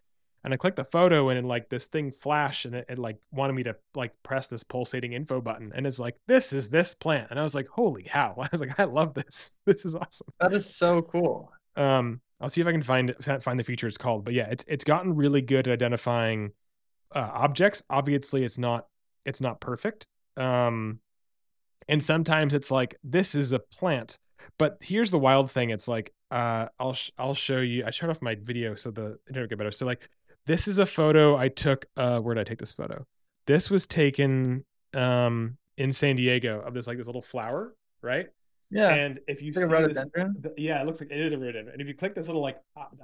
And 0.44 0.54
I 0.54 0.58
clicked 0.58 0.78
the 0.78 0.86
photo 0.86 1.30
and 1.30 1.40
it, 1.40 1.46
like 1.46 1.70
this 1.70 1.88
thing 1.88 2.12
flashed 2.12 2.66
and 2.66 2.74
it, 2.76 2.86
it 2.90 2.98
like 2.98 3.18
wanted 3.32 3.54
me 3.54 3.64
to 3.64 3.76
like 3.96 4.14
press 4.24 4.48
this 4.48 4.64
pulsating 4.64 5.14
info 5.14 5.42
button 5.42 5.72
and 5.76 5.86
it's 5.86 6.00
like 6.00 6.16
this 6.28 6.54
is 6.54 6.70
this 6.70 6.94
plant. 6.94 7.28
And 7.30 7.40
I 7.40 7.44
was 7.44 7.56
like 7.56 7.68
holy 7.68 8.04
cow. 8.04 8.36
I 8.40 8.48
was 8.52 8.62
like 8.62 8.80
I 8.80 8.86
love 8.86 9.14
this. 9.14 9.52
This 9.66 9.86
is 9.86 9.96
awesome. 9.96 10.28
That 10.40 10.54
is 10.54 10.74
so 10.74 11.02
cool. 11.02 11.52
um 11.76 12.22
i'll 12.42 12.50
see 12.50 12.62
if 12.62 12.68
i 12.68 12.72
can 12.72 12.82
find 12.82 13.14
find 13.42 13.60
the 13.60 13.64
feature 13.66 13.86
it's 13.86 13.98
called 13.98 14.24
but 14.24 14.34
yeah 14.34 14.48
it's 14.50 14.64
it's 14.68 14.86
gotten 14.86 15.14
really 15.16 15.42
good 15.42 15.68
at 15.68 15.74
identifying 15.74 16.52
uh, 17.14 17.30
objects. 17.34 17.84
Obviously 17.90 18.44
it's 18.46 18.58
not 18.58 18.88
it's 19.26 19.42
not 19.42 19.60
perfect 19.60 20.06
um 20.38 21.00
and 21.90 22.02
sometimes 22.04 22.54
it's 22.54 22.72
like 22.72 22.96
this 23.04 23.36
is 23.36 23.52
a 23.52 23.60
plant. 23.60 24.16
But 24.58 24.78
here's 24.82 25.12
the 25.12 25.20
wild 25.20 25.52
thing. 25.52 25.70
It's 25.70 25.88
like 25.88 26.14
uh 26.32 26.68
i'll 26.80 26.94
sh- 26.94 27.10
i'll 27.18 27.34
show 27.34 27.60
you 27.60 27.84
i 27.86 27.90
shut 27.90 28.08
off 28.10 28.22
my 28.22 28.36
video 28.36 28.76
so 28.76 28.92
the 28.92 29.18
internet 29.28 29.50
get 29.50 29.58
better 29.58 29.72
so 29.72 29.84
like 29.84 30.08
this 30.50 30.68
is 30.68 30.78
a 30.80 30.86
photo 30.86 31.36
i 31.38 31.48
took 31.48 31.86
uh 31.98 32.20
where 32.20 32.34
did 32.36 32.42
i 32.42 32.44
take 32.44 32.60
this 32.60 32.72
photo 32.72 33.06
this 33.46 33.70
was 33.70 33.86
taken 33.88 34.66
um 34.94 35.58
in 35.78 35.92
san 35.94 36.16
diego 36.16 36.60
of 36.62 36.74
this 36.74 36.88
like 36.88 36.98
this 36.98 37.08
little 37.08 37.22
flower 37.22 37.76
right 38.02 38.28
Yeah. 38.72 38.90
and 38.90 39.20
if 39.28 39.42
you 39.42 39.52
see 39.54 39.62
this, 39.66 39.98
the- 39.98 40.54
yeah, 40.58 40.82
it 40.82 40.86
looks 40.86 41.00
like 41.02 41.10
it 41.12 41.20
is 41.20 41.34
a 41.34 41.38
rhododendron. 41.40 41.74
And 41.74 41.82
if 41.82 41.88
you 41.88 41.96
click 41.96 42.14
this 42.16 42.28
little 42.28 42.42
like 42.50 42.58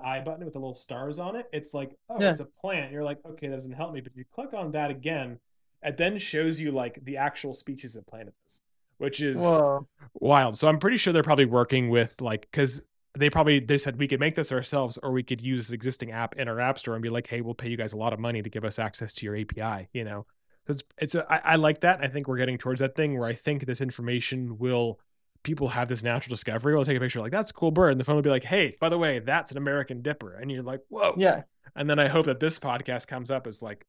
eye 0.04 0.20
button 0.20 0.44
with 0.46 0.54
the 0.54 0.60
little 0.60 0.76
stars 0.76 1.18
on 1.18 1.36
it, 1.36 1.48
it's 1.52 1.74
like, 1.74 1.92
oh, 2.10 2.18
Yeah. 2.22 2.30
it's 2.32 2.40
a 2.40 2.46
plant. 2.62 2.92
You're 2.94 3.04
like, 3.04 3.18
okay, 3.32 3.48
that 3.48 3.56
doesn't 3.56 3.74
help 3.82 3.92
me. 3.94 4.00
But 4.02 4.12
if 4.12 4.18
you 4.18 4.26
click 4.38 4.54
on 4.54 4.72
that 4.74 4.92
again, 4.92 5.40
it 5.82 5.98
then 5.98 6.20
shows 6.20 6.60
you 6.60 6.72
like 6.72 7.00
the 7.04 7.18
actual 7.18 7.52
species 7.52 7.96
of 7.96 8.06
plant 8.06 8.28
it 8.30 8.36
is, 8.46 8.62
which 9.00 9.20
is 9.22 9.40
Whoa. 9.40 9.88
wild. 10.14 10.56
So 10.60 10.68
I'm 10.68 10.78
pretty 10.80 10.98
sure 10.98 11.12
they're 11.14 11.24
probably 11.32 11.46
working 11.60 11.90
with 11.90 12.22
like 12.22 12.42
because 12.52 12.82
they 13.18 13.30
probably 13.30 13.60
they 13.60 13.78
said 13.78 13.98
we 13.98 14.08
could 14.08 14.20
make 14.20 14.36
this 14.36 14.52
ourselves 14.52 14.98
or 14.98 15.12
we 15.12 15.24
could 15.24 15.42
use 15.42 15.68
this 15.68 15.72
existing 15.74 16.12
app 16.12 16.36
in 16.36 16.48
our 16.48 16.60
app 16.60 16.78
store 16.80 16.96
and 16.96 17.04
be 17.04 17.10
like, 17.10 17.28
hey, 17.28 17.42
we'll 17.42 17.54
pay 17.54 17.70
you 17.70 17.78
guys 17.78 17.94
a 17.94 17.98
lot 17.98 18.14
of 18.14 18.20
money 18.20 18.42
to 18.42 18.50
give 18.50 18.66
us 18.66 18.78
access 18.80 19.14
to 19.14 19.26
your 19.26 19.36
API. 19.38 19.88
You 19.94 20.04
know, 20.04 20.26
so 20.68 20.72
it's 20.74 20.84
it's 20.98 21.16
a, 21.16 21.32
I, 21.32 21.54
I 21.54 21.56
like 21.56 21.82
that. 21.82 22.02
I 22.04 22.08
think 22.08 22.28
we're 22.28 22.38
getting 22.38 22.58
towards 22.58 22.80
that 22.82 22.96
thing 22.96 23.18
where 23.18 23.28
I 23.28 23.34
think 23.34 23.66
this 23.66 23.82
information 23.82 24.58
will 24.58 25.00
people 25.44 25.68
have 25.70 25.88
this 25.88 26.02
natural 26.04 26.32
discovery. 26.34 26.74
We'll 26.76 26.86
take 26.86 26.98
a 26.98 27.00
picture 27.00 27.22
like 27.22 27.32
that's 27.32 27.52
a 27.52 27.54
cool 27.54 27.72
bird, 27.72 27.92
and 27.92 28.00
the 28.00 28.04
phone 28.04 28.16
will 28.16 28.24
be 28.24 28.30
like, 28.30 28.44
hey, 28.46 28.76
by 28.80 28.90
the 28.90 28.98
way, 28.98 29.20
that's 29.20 29.52
an 29.52 29.58
American 29.58 30.02
dipper, 30.02 30.34
and 30.34 30.52
you're 30.52 30.64
like, 30.64 30.82
whoa, 30.90 31.14
Yeah. 31.18 31.44
and 31.76 31.90
then 31.90 32.00
I 32.00 32.08
hope 32.08 32.26
that 32.26 32.40
this 32.40 32.58
podcast 32.60 33.08
comes 33.08 33.30
up 33.32 33.46
as 33.48 33.62
like 33.62 33.86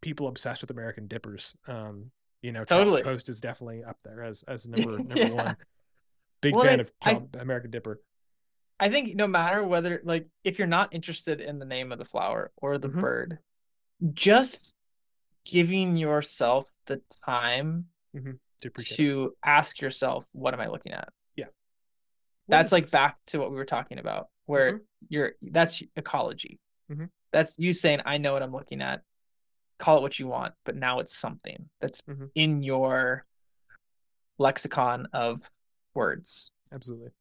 people 0.00 0.28
obsessed 0.28 0.62
with 0.62 0.70
American 0.70 1.06
dippers. 1.08 1.56
Um, 1.66 2.12
you 2.40 2.52
know, 2.52 2.64
Charles 2.64 2.84
Totally. 2.84 3.02
Post 3.02 3.28
is 3.28 3.40
definitely 3.40 3.84
up 3.84 3.98
there 4.04 4.22
as 4.22 4.42
as 4.44 4.66
number 4.68 4.96
number 4.98 5.16
Yeah. 5.18 5.28
one. 5.30 5.56
Big 6.40 6.54
Well, 6.54 6.64
fan 6.64 6.80
it- 6.80 6.82
of 6.82 6.92
I- 7.02 7.38
American 7.40 7.70
Dipper. 7.70 8.00
I 8.82 8.88
think 8.88 9.14
no 9.14 9.28
matter 9.28 9.64
whether 9.64 10.00
like 10.02 10.26
if 10.42 10.58
you're 10.58 10.66
not 10.66 10.92
interested 10.92 11.40
in 11.40 11.60
the 11.60 11.64
name 11.64 11.92
of 11.92 11.98
the 11.98 12.04
flower 12.04 12.50
or 12.56 12.78
the 12.78 12.88
Mhm. 12.88 13.00
bird, 13.00 13.38
just 14.12 14.74
giving 15.44 15.96
yourself 15.96 16.68
the 16.86 17.00
time 17.24 17.88
To 18.12 18.34
it. 18.68 18.74
to 18.96 19.36
ask 19.44 19.80
yourself, 19.80 20.26
what 20.32 20.52
am 20.52 20.60
I 20.60 20.66
looking 20.66 20.92
at? 20.92 21.08
What 22.46 22.56
That's 22.58 22.72
like 22.72 22.84
this? 22.84 22.90
back 22.92 23.18
to 23.26 23.38
what 23.38 23.50
we 23.52 23.56
were 23.56 23.64
talking 23.64 24.00
about, 24.00 24.28
where 24.46 24.72
Mhm. 24.80 24.86
you're 25.08 25.32
that's 25.42 25.80
ecology. 25.94 26.58
Mhm. 26.90 27.08
That's 27.30 27.56
you 27.56 27.72
saying, 27.72 28.00
I 28.04 28.18
know 28.18 28.32
what 28.32 28.42
I'm 28.42 28.50
looking 28.52 28.82
at. 28.82 29.04
Call 29.78 29.98
it 29.98 30.02
what 30.02 30.18
you 30.18 30.26
want, 30.26 30.54
but 30.64 30.74
now 30.74 30.98
it's 30.98 31.16
something 31.16 31.70
that's 31.78 32.02
Mhm. 32.02 32.32
in 32.34 32.62
your 32.64 33.24
lexicon 34.38 35.06
of 35.12 35.48
words. 35.94 36.50
Absolutely. 36.72 37.12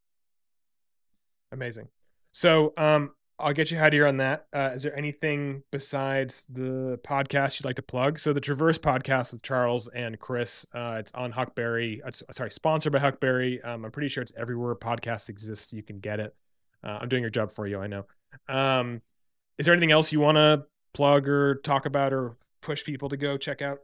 Amazing. 1.52 1.88
So 2.32 2.73
um 2.78 3.11
I'll 3.41 3.53
get 3.53 3.72
you 3.72 3.80
out 3.80 3.88
of 3.88 3.94
here 3.94 4.06
on 4.06 4.18
that. 4.18 4.45
Uh, 4.53 4.72
is 4.76 4.84
there 4.84 4.95
anything 4.95 5.64
besides 5.72 6.45
the 6.48 6.99
podcast 7.03 7.60
you'd 7.60 7.65
like 7.65 7.78
to 7.78 7.82
plug? 7.82 8.19
So 8.19 8.34
the 8.34 8.40
Traverse 8.40 8.78
podcast 8.78 9.34
with 9.34 9.41
Charles 9.41 9.88
and 9.88 10.19
Chris, 10.19 10.65
uh, 10.73 10.98
it's 10.99 11.11
on 11.14 11.32
Huckberry. 11.32 12.02
It's 12.06 12.22
sorry, 12.30 12.52
sponsored 12.52 12.94
by 12.94 12.99
Huckberry. 12.99 13.65
Um, 13.65 13.84
I'm 13.84 13.91
pretty 13.91 14.10
sure 14.10 14.22
it's 14.22 14.34
everywhere 14.38 14.76
podcasts 14.76 15.28
exist. 15.28 15.73
You 15.73 15.82
can 15.82 15.99
get 15.99 16.19
it. 16.19 16.36
Uh, 16.84 16.99
I'm 17.02 17.10
doing 17.10 17.23
your 17.23 17.32
job 17.32 17.52
for 17.52 17.65
you. 17.65 17.80
I 17.80 17.88
know. 17.88 18.06
Um, 18.48 19.02
is 19.57 19.65
there 19.65 19.73
anything 19.73 19.91
else 19.91 20.11
you 20.11 20.19
want 20.19 20.36
to 20.36 20.65
plug 20.94 21.28
or 21.28 21.56
talk 21.56 21.86
about 21.86 22.14
or 22.14 22.38
push 22.61 22.84
people 22.84 23.10
to 23.10 23.18
go 23.18 23.38
check 23.38 23.61
out? 23.61 23.80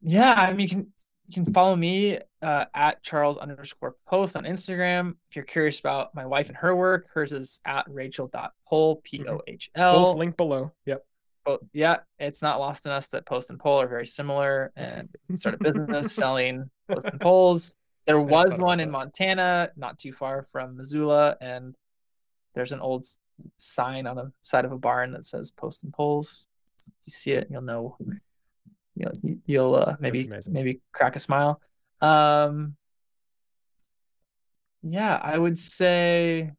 Yeah, 0.00 0.34
I 0.34 0.52
mean, 0.52 0.60
you 0.60 0.68
can 0.68 0.92
you 1.28 1.44
can 1.44 1.52
follow 1.52 1.76
me 1.76 2.18
uh, 2.46 2.64
at 2.74 3.02
Charles 3.02 3.36
underscore 3.38 3.96
post 4.06 4.36
on 4.36 4.44
Instagram. 4.44 5.14
If 5.30 5.34
you're 5.36 5.44
curious 5.44 5.80
about 5.80 6.14
my 6.14 6.24
wife 6.24 6.46
and 6.48 6.56
her 6.56 6.76
work, 6.76 7.06
hers 7.12 7.32
is 7.32 7.60
at 7.64 7.84
Rachel.Pohl, 7.88 8.96
P 9.02 9.24
O 9.28 9.40
H 9.48 9.68
Mm-hmm. 9.76 9.96
Both 9.96 10.16
link 10.16 10.36
below. 10.36 10.70
Yep. 10.86 11.04
Oh, 11.48 11.58
yeah, 11.72 11.96
it's 12.18 12.42
not 12.42 12.58
lost 12.60 12.86
in 12.86 12.92
us 12.92 13.08
that 13.08 13.26
post 13.26 13.50
and 13.50 13.58
poll 13.58 13.80
are 13.80 13.88
very 13.88 14.06
similar 14.06 14.72
and 14.76 15.08
start 15.36 15.54
a 15.56 15.58
business 15.58 16.12
selling 16.22 16.68
post 16.88 17.06
and 17.06 17.20
poles. 17.20 17.72
There 18.06 18.20
was 18.20 18.54
one 18.56 18.78
in 18.80 18.88
that. 18.88 18.92
Montana, 18.92 19.70
not 19.76 19.98
too 19.98 20.12
far 20.12 20.46
from 20.52 20.76
Missoula, 20.76 21.36
and 21.40 21.74
there's 22.54 22.72
an 22.72 22.80
old 22.80 23.06
sign 23.58 24.06
on 24.06 24.14
the 24.16 24.30
side 24.42 24.64
of 24.64 24.70
a 24.72 24.78
barn 24.78 25.10
that 25.12 25.24
says 25.24 25.50
post 25.50 25.82
and 25.84 25.92
poles. 25.92 26.46
If 27.02 27.08
you 27.08 27.12
see 27.12 27.32
it, 27.32 27.48
you'll 27.50 27.62
know. 27.62 27.96
You'll 28.94 29.12
you- 29.22 29.40
you'll 29.46 29.74
uh, 29.74 29.96
maybe 30.00 30.28
maybe 30.48 30.80
crack 30.92 31.16
a 31.16 31.20
smile. 31.20 31.60
Um, 32.00 32.76
yeah, 34.82 35.20
I 35.22 35.36
would 35.36 35.58
say 35.58 36.52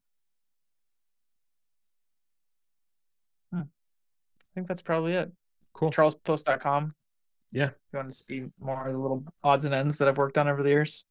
I 3.53 4.59
think 4.59 4.67
that's 4.67 4.81
probably 4.81 5.13
it. 5.13 5.31
Cool. 5.73 5.91
CharlesPost.com. 5.91 6.95
Yeah. 7.51 7.65
If 7.65 7.73
you 7.93 7.97
want 7.97 8.09
to 8.09 8.15
see 8.15 8.43
more 8.59 8.87
of 8.87 8.93
the 8.93 8.99
little 8.99 9.23
odds 9.43 9.65
and 9.65 9.73
ends 9.73 9.97
that 9.99 10.07
I've 10.07 10.17
worked 10.17 10.37
on 10.37 10.47
over 10.47 10.63
the 10.63 10.69
years. 10.69 11.05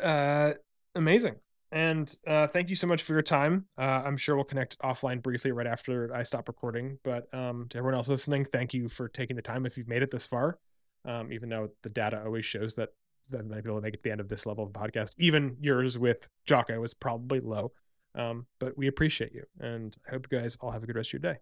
Uh, 0.00 0.52
amazing. 0.94 1.36
And 1.72 2.14
uh, 2.26 2.46
thank 2.46 2.68
you 2.68 2.76
so 2.76 2.86
much 2.86 3.02
for 3.02 3.14
your 3.14 3.22
time. 3.22 3.66
Uh, 3.76 4.02
I'm 4.04 4.16
sure 4.16 4.36
we'll 4.36 4.44
connect 4.44 4.78
offline 4.80 5.22
briefly 5.22 5.50
right 5.50 5.66
after 5.66 6.14
I 6.14 6.22
stop 6.22 6.46
recording. 6.46 6.98
But 7.02 7.32
um, 7.34 7.66
to 7.70 7.78
everyone 7.78 7.96
else 7.96 8.08
listening, 8.08 8.44
thank 8.44 8.74
you 8.74 8.88
for 8.88 9.08
taking 9.08 9.34
the 9.34 9.42
time 9.42 9.66
if 9.66 9.76
you've 9.76 9.88
made 9.88 10.02
it 10.02 10.10
this 10.10 10.26
far. 10.26 10.58
Um, 11.06 11.32
even 11.32 11.48
though 11.48 11.70
the 11.82 11.90
data 11.90 12.22
always 12.24 12.44
shows 12.44 12.74
that 12.76 12.90
that 13.30 13.46
might 13.46 13.64
be 13.64 13.70
able 13.70 13.78
to 13.78 13.82
make 13.82 13.94
it 13.94 13.98
to 13.98 14.02
the 14.04 14.10
end 14.12 14.20
of 14.20 14.28
this 14.28 14.46
level 14.46 14.64
of 14.64 14.72
podcast. 14.72 15.14
Even 15.18 15.56
yours 15.60 15.98
with 15.98 16.28
Jocko 16.46 16.82
is 16.82 16.94
probably 16.94 17.40
low. 17.40 17.72
Um, 18.14 18.46
but 18.58 18.78
we 18.78 18.86
appreciate 18.86 19.32
you. 19.32 19.44
And 19.58 19.96
I 20.06 20.12
hope 20.12 20.28
you 20.30 20.38
guys 20.38 20.56
all 20.60 20.70
have 20.70 20.82
a 20.82 20.86
good 20.86 20.96
rest 20.96 21.10
of 21.12 21.22
your 21.22 21.32
day. 21.32 21.40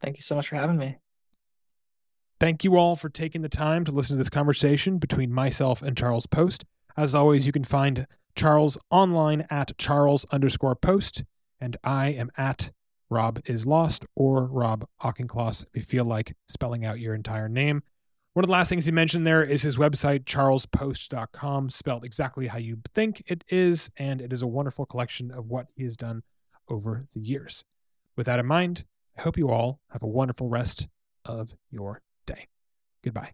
Thank 0.00 0.16
you 0.16 0.22
so 0.22 0.34
much 0.34 0.48
for 0.48 0.56
having 0.56 0.78
me. 0.78 0.98
Thank 2.38 2.64
you 2.64 2.76
all 2.76 2.96
for 2.96 3.08
taking 3.08 3.42
the 3.42 3.48
time 3.48 3.84
to 3.84 3.92
listen 3.92 4.16
to 4.16 4.18
this 4.18 4.30
conversation 4.30 4.98
between 4.98 5.32
myself 5.32 5.82
and 5.82 5.96
Charles 5.96 6.26
Post. 6.26 6.64
As 6.96 7.14
always, 7.14 7.46
you 7.46 7.52
can 7.52 7.64
find 7.64 8.06
Charles 8.34 8.76
online 8.90 9.46
at 9.48 9.76
Charles 9.78 10.26
underscore 10.30 10.76
post, 10.76 11.24
and 11.60 11.76
I 11.82 12.08
am 12.08 12.30
at 12.36 12.72
Rob 13.08 13.40
is 13.46 13.66
lost 13.66 14.04
or 14.14 14.44
Rob 14.46 14.86
Auchincloss 15.00 15.62
if 15.62 15.76
you 15.76 15.82
feel 15.82 16.04
like 16.04 16.36
spelling 16.48 16.84
out 16.84 17.00
your 17.00 17.14
entire 17.14 17.48
name. 17.48 17.82
One 18.36 18.44
of 18.44 18.48
the 18.48 18.52
last 18.52 18.68
things 18.68 18.84
he 18.84 18.92
mentioned 18.92 19.26
there 19.26 19.42
is 19.42 19.62
his 19.62 19.78
website, 19.78 20.26
charlespost.com, 20.26 21.70
spelled 21.70 22.04
exactly 22.04 22.48
how 22.48 22.58
you 22.58 22.82
think 22.92 23.22
it 23.28 23.44
is, 23.48 23.90
and 23.96 24.20
it 24.20 24.30
is 24.30 24.42
a 24.42 24.46
wonderful 24.46 24.84
collection 24.84 25.30
of 25.30 25.46
what 25.46 25.68
he 25.74 25.84
has 25.84 25.96
done 25.96 26.22
over 26.68 27.06
the 27.14 27.20
years. 27.20 27.64
With 28.14 28.26
that 28.26 28.38
in 28.38 28.44
mind, 28.44 28.84
I 29.16 29.22
hope 29.22 29.38
you 29.38 29.48
all 29.48 29.80
have 29.88 30.02
a 30.02 30.06
wonderful 30.06 30.50
rest 30.50 30.86
of 31.24 31.54
your 31.70 32.02
day. 32.26 32.48
Goodbye. 33.02 33.32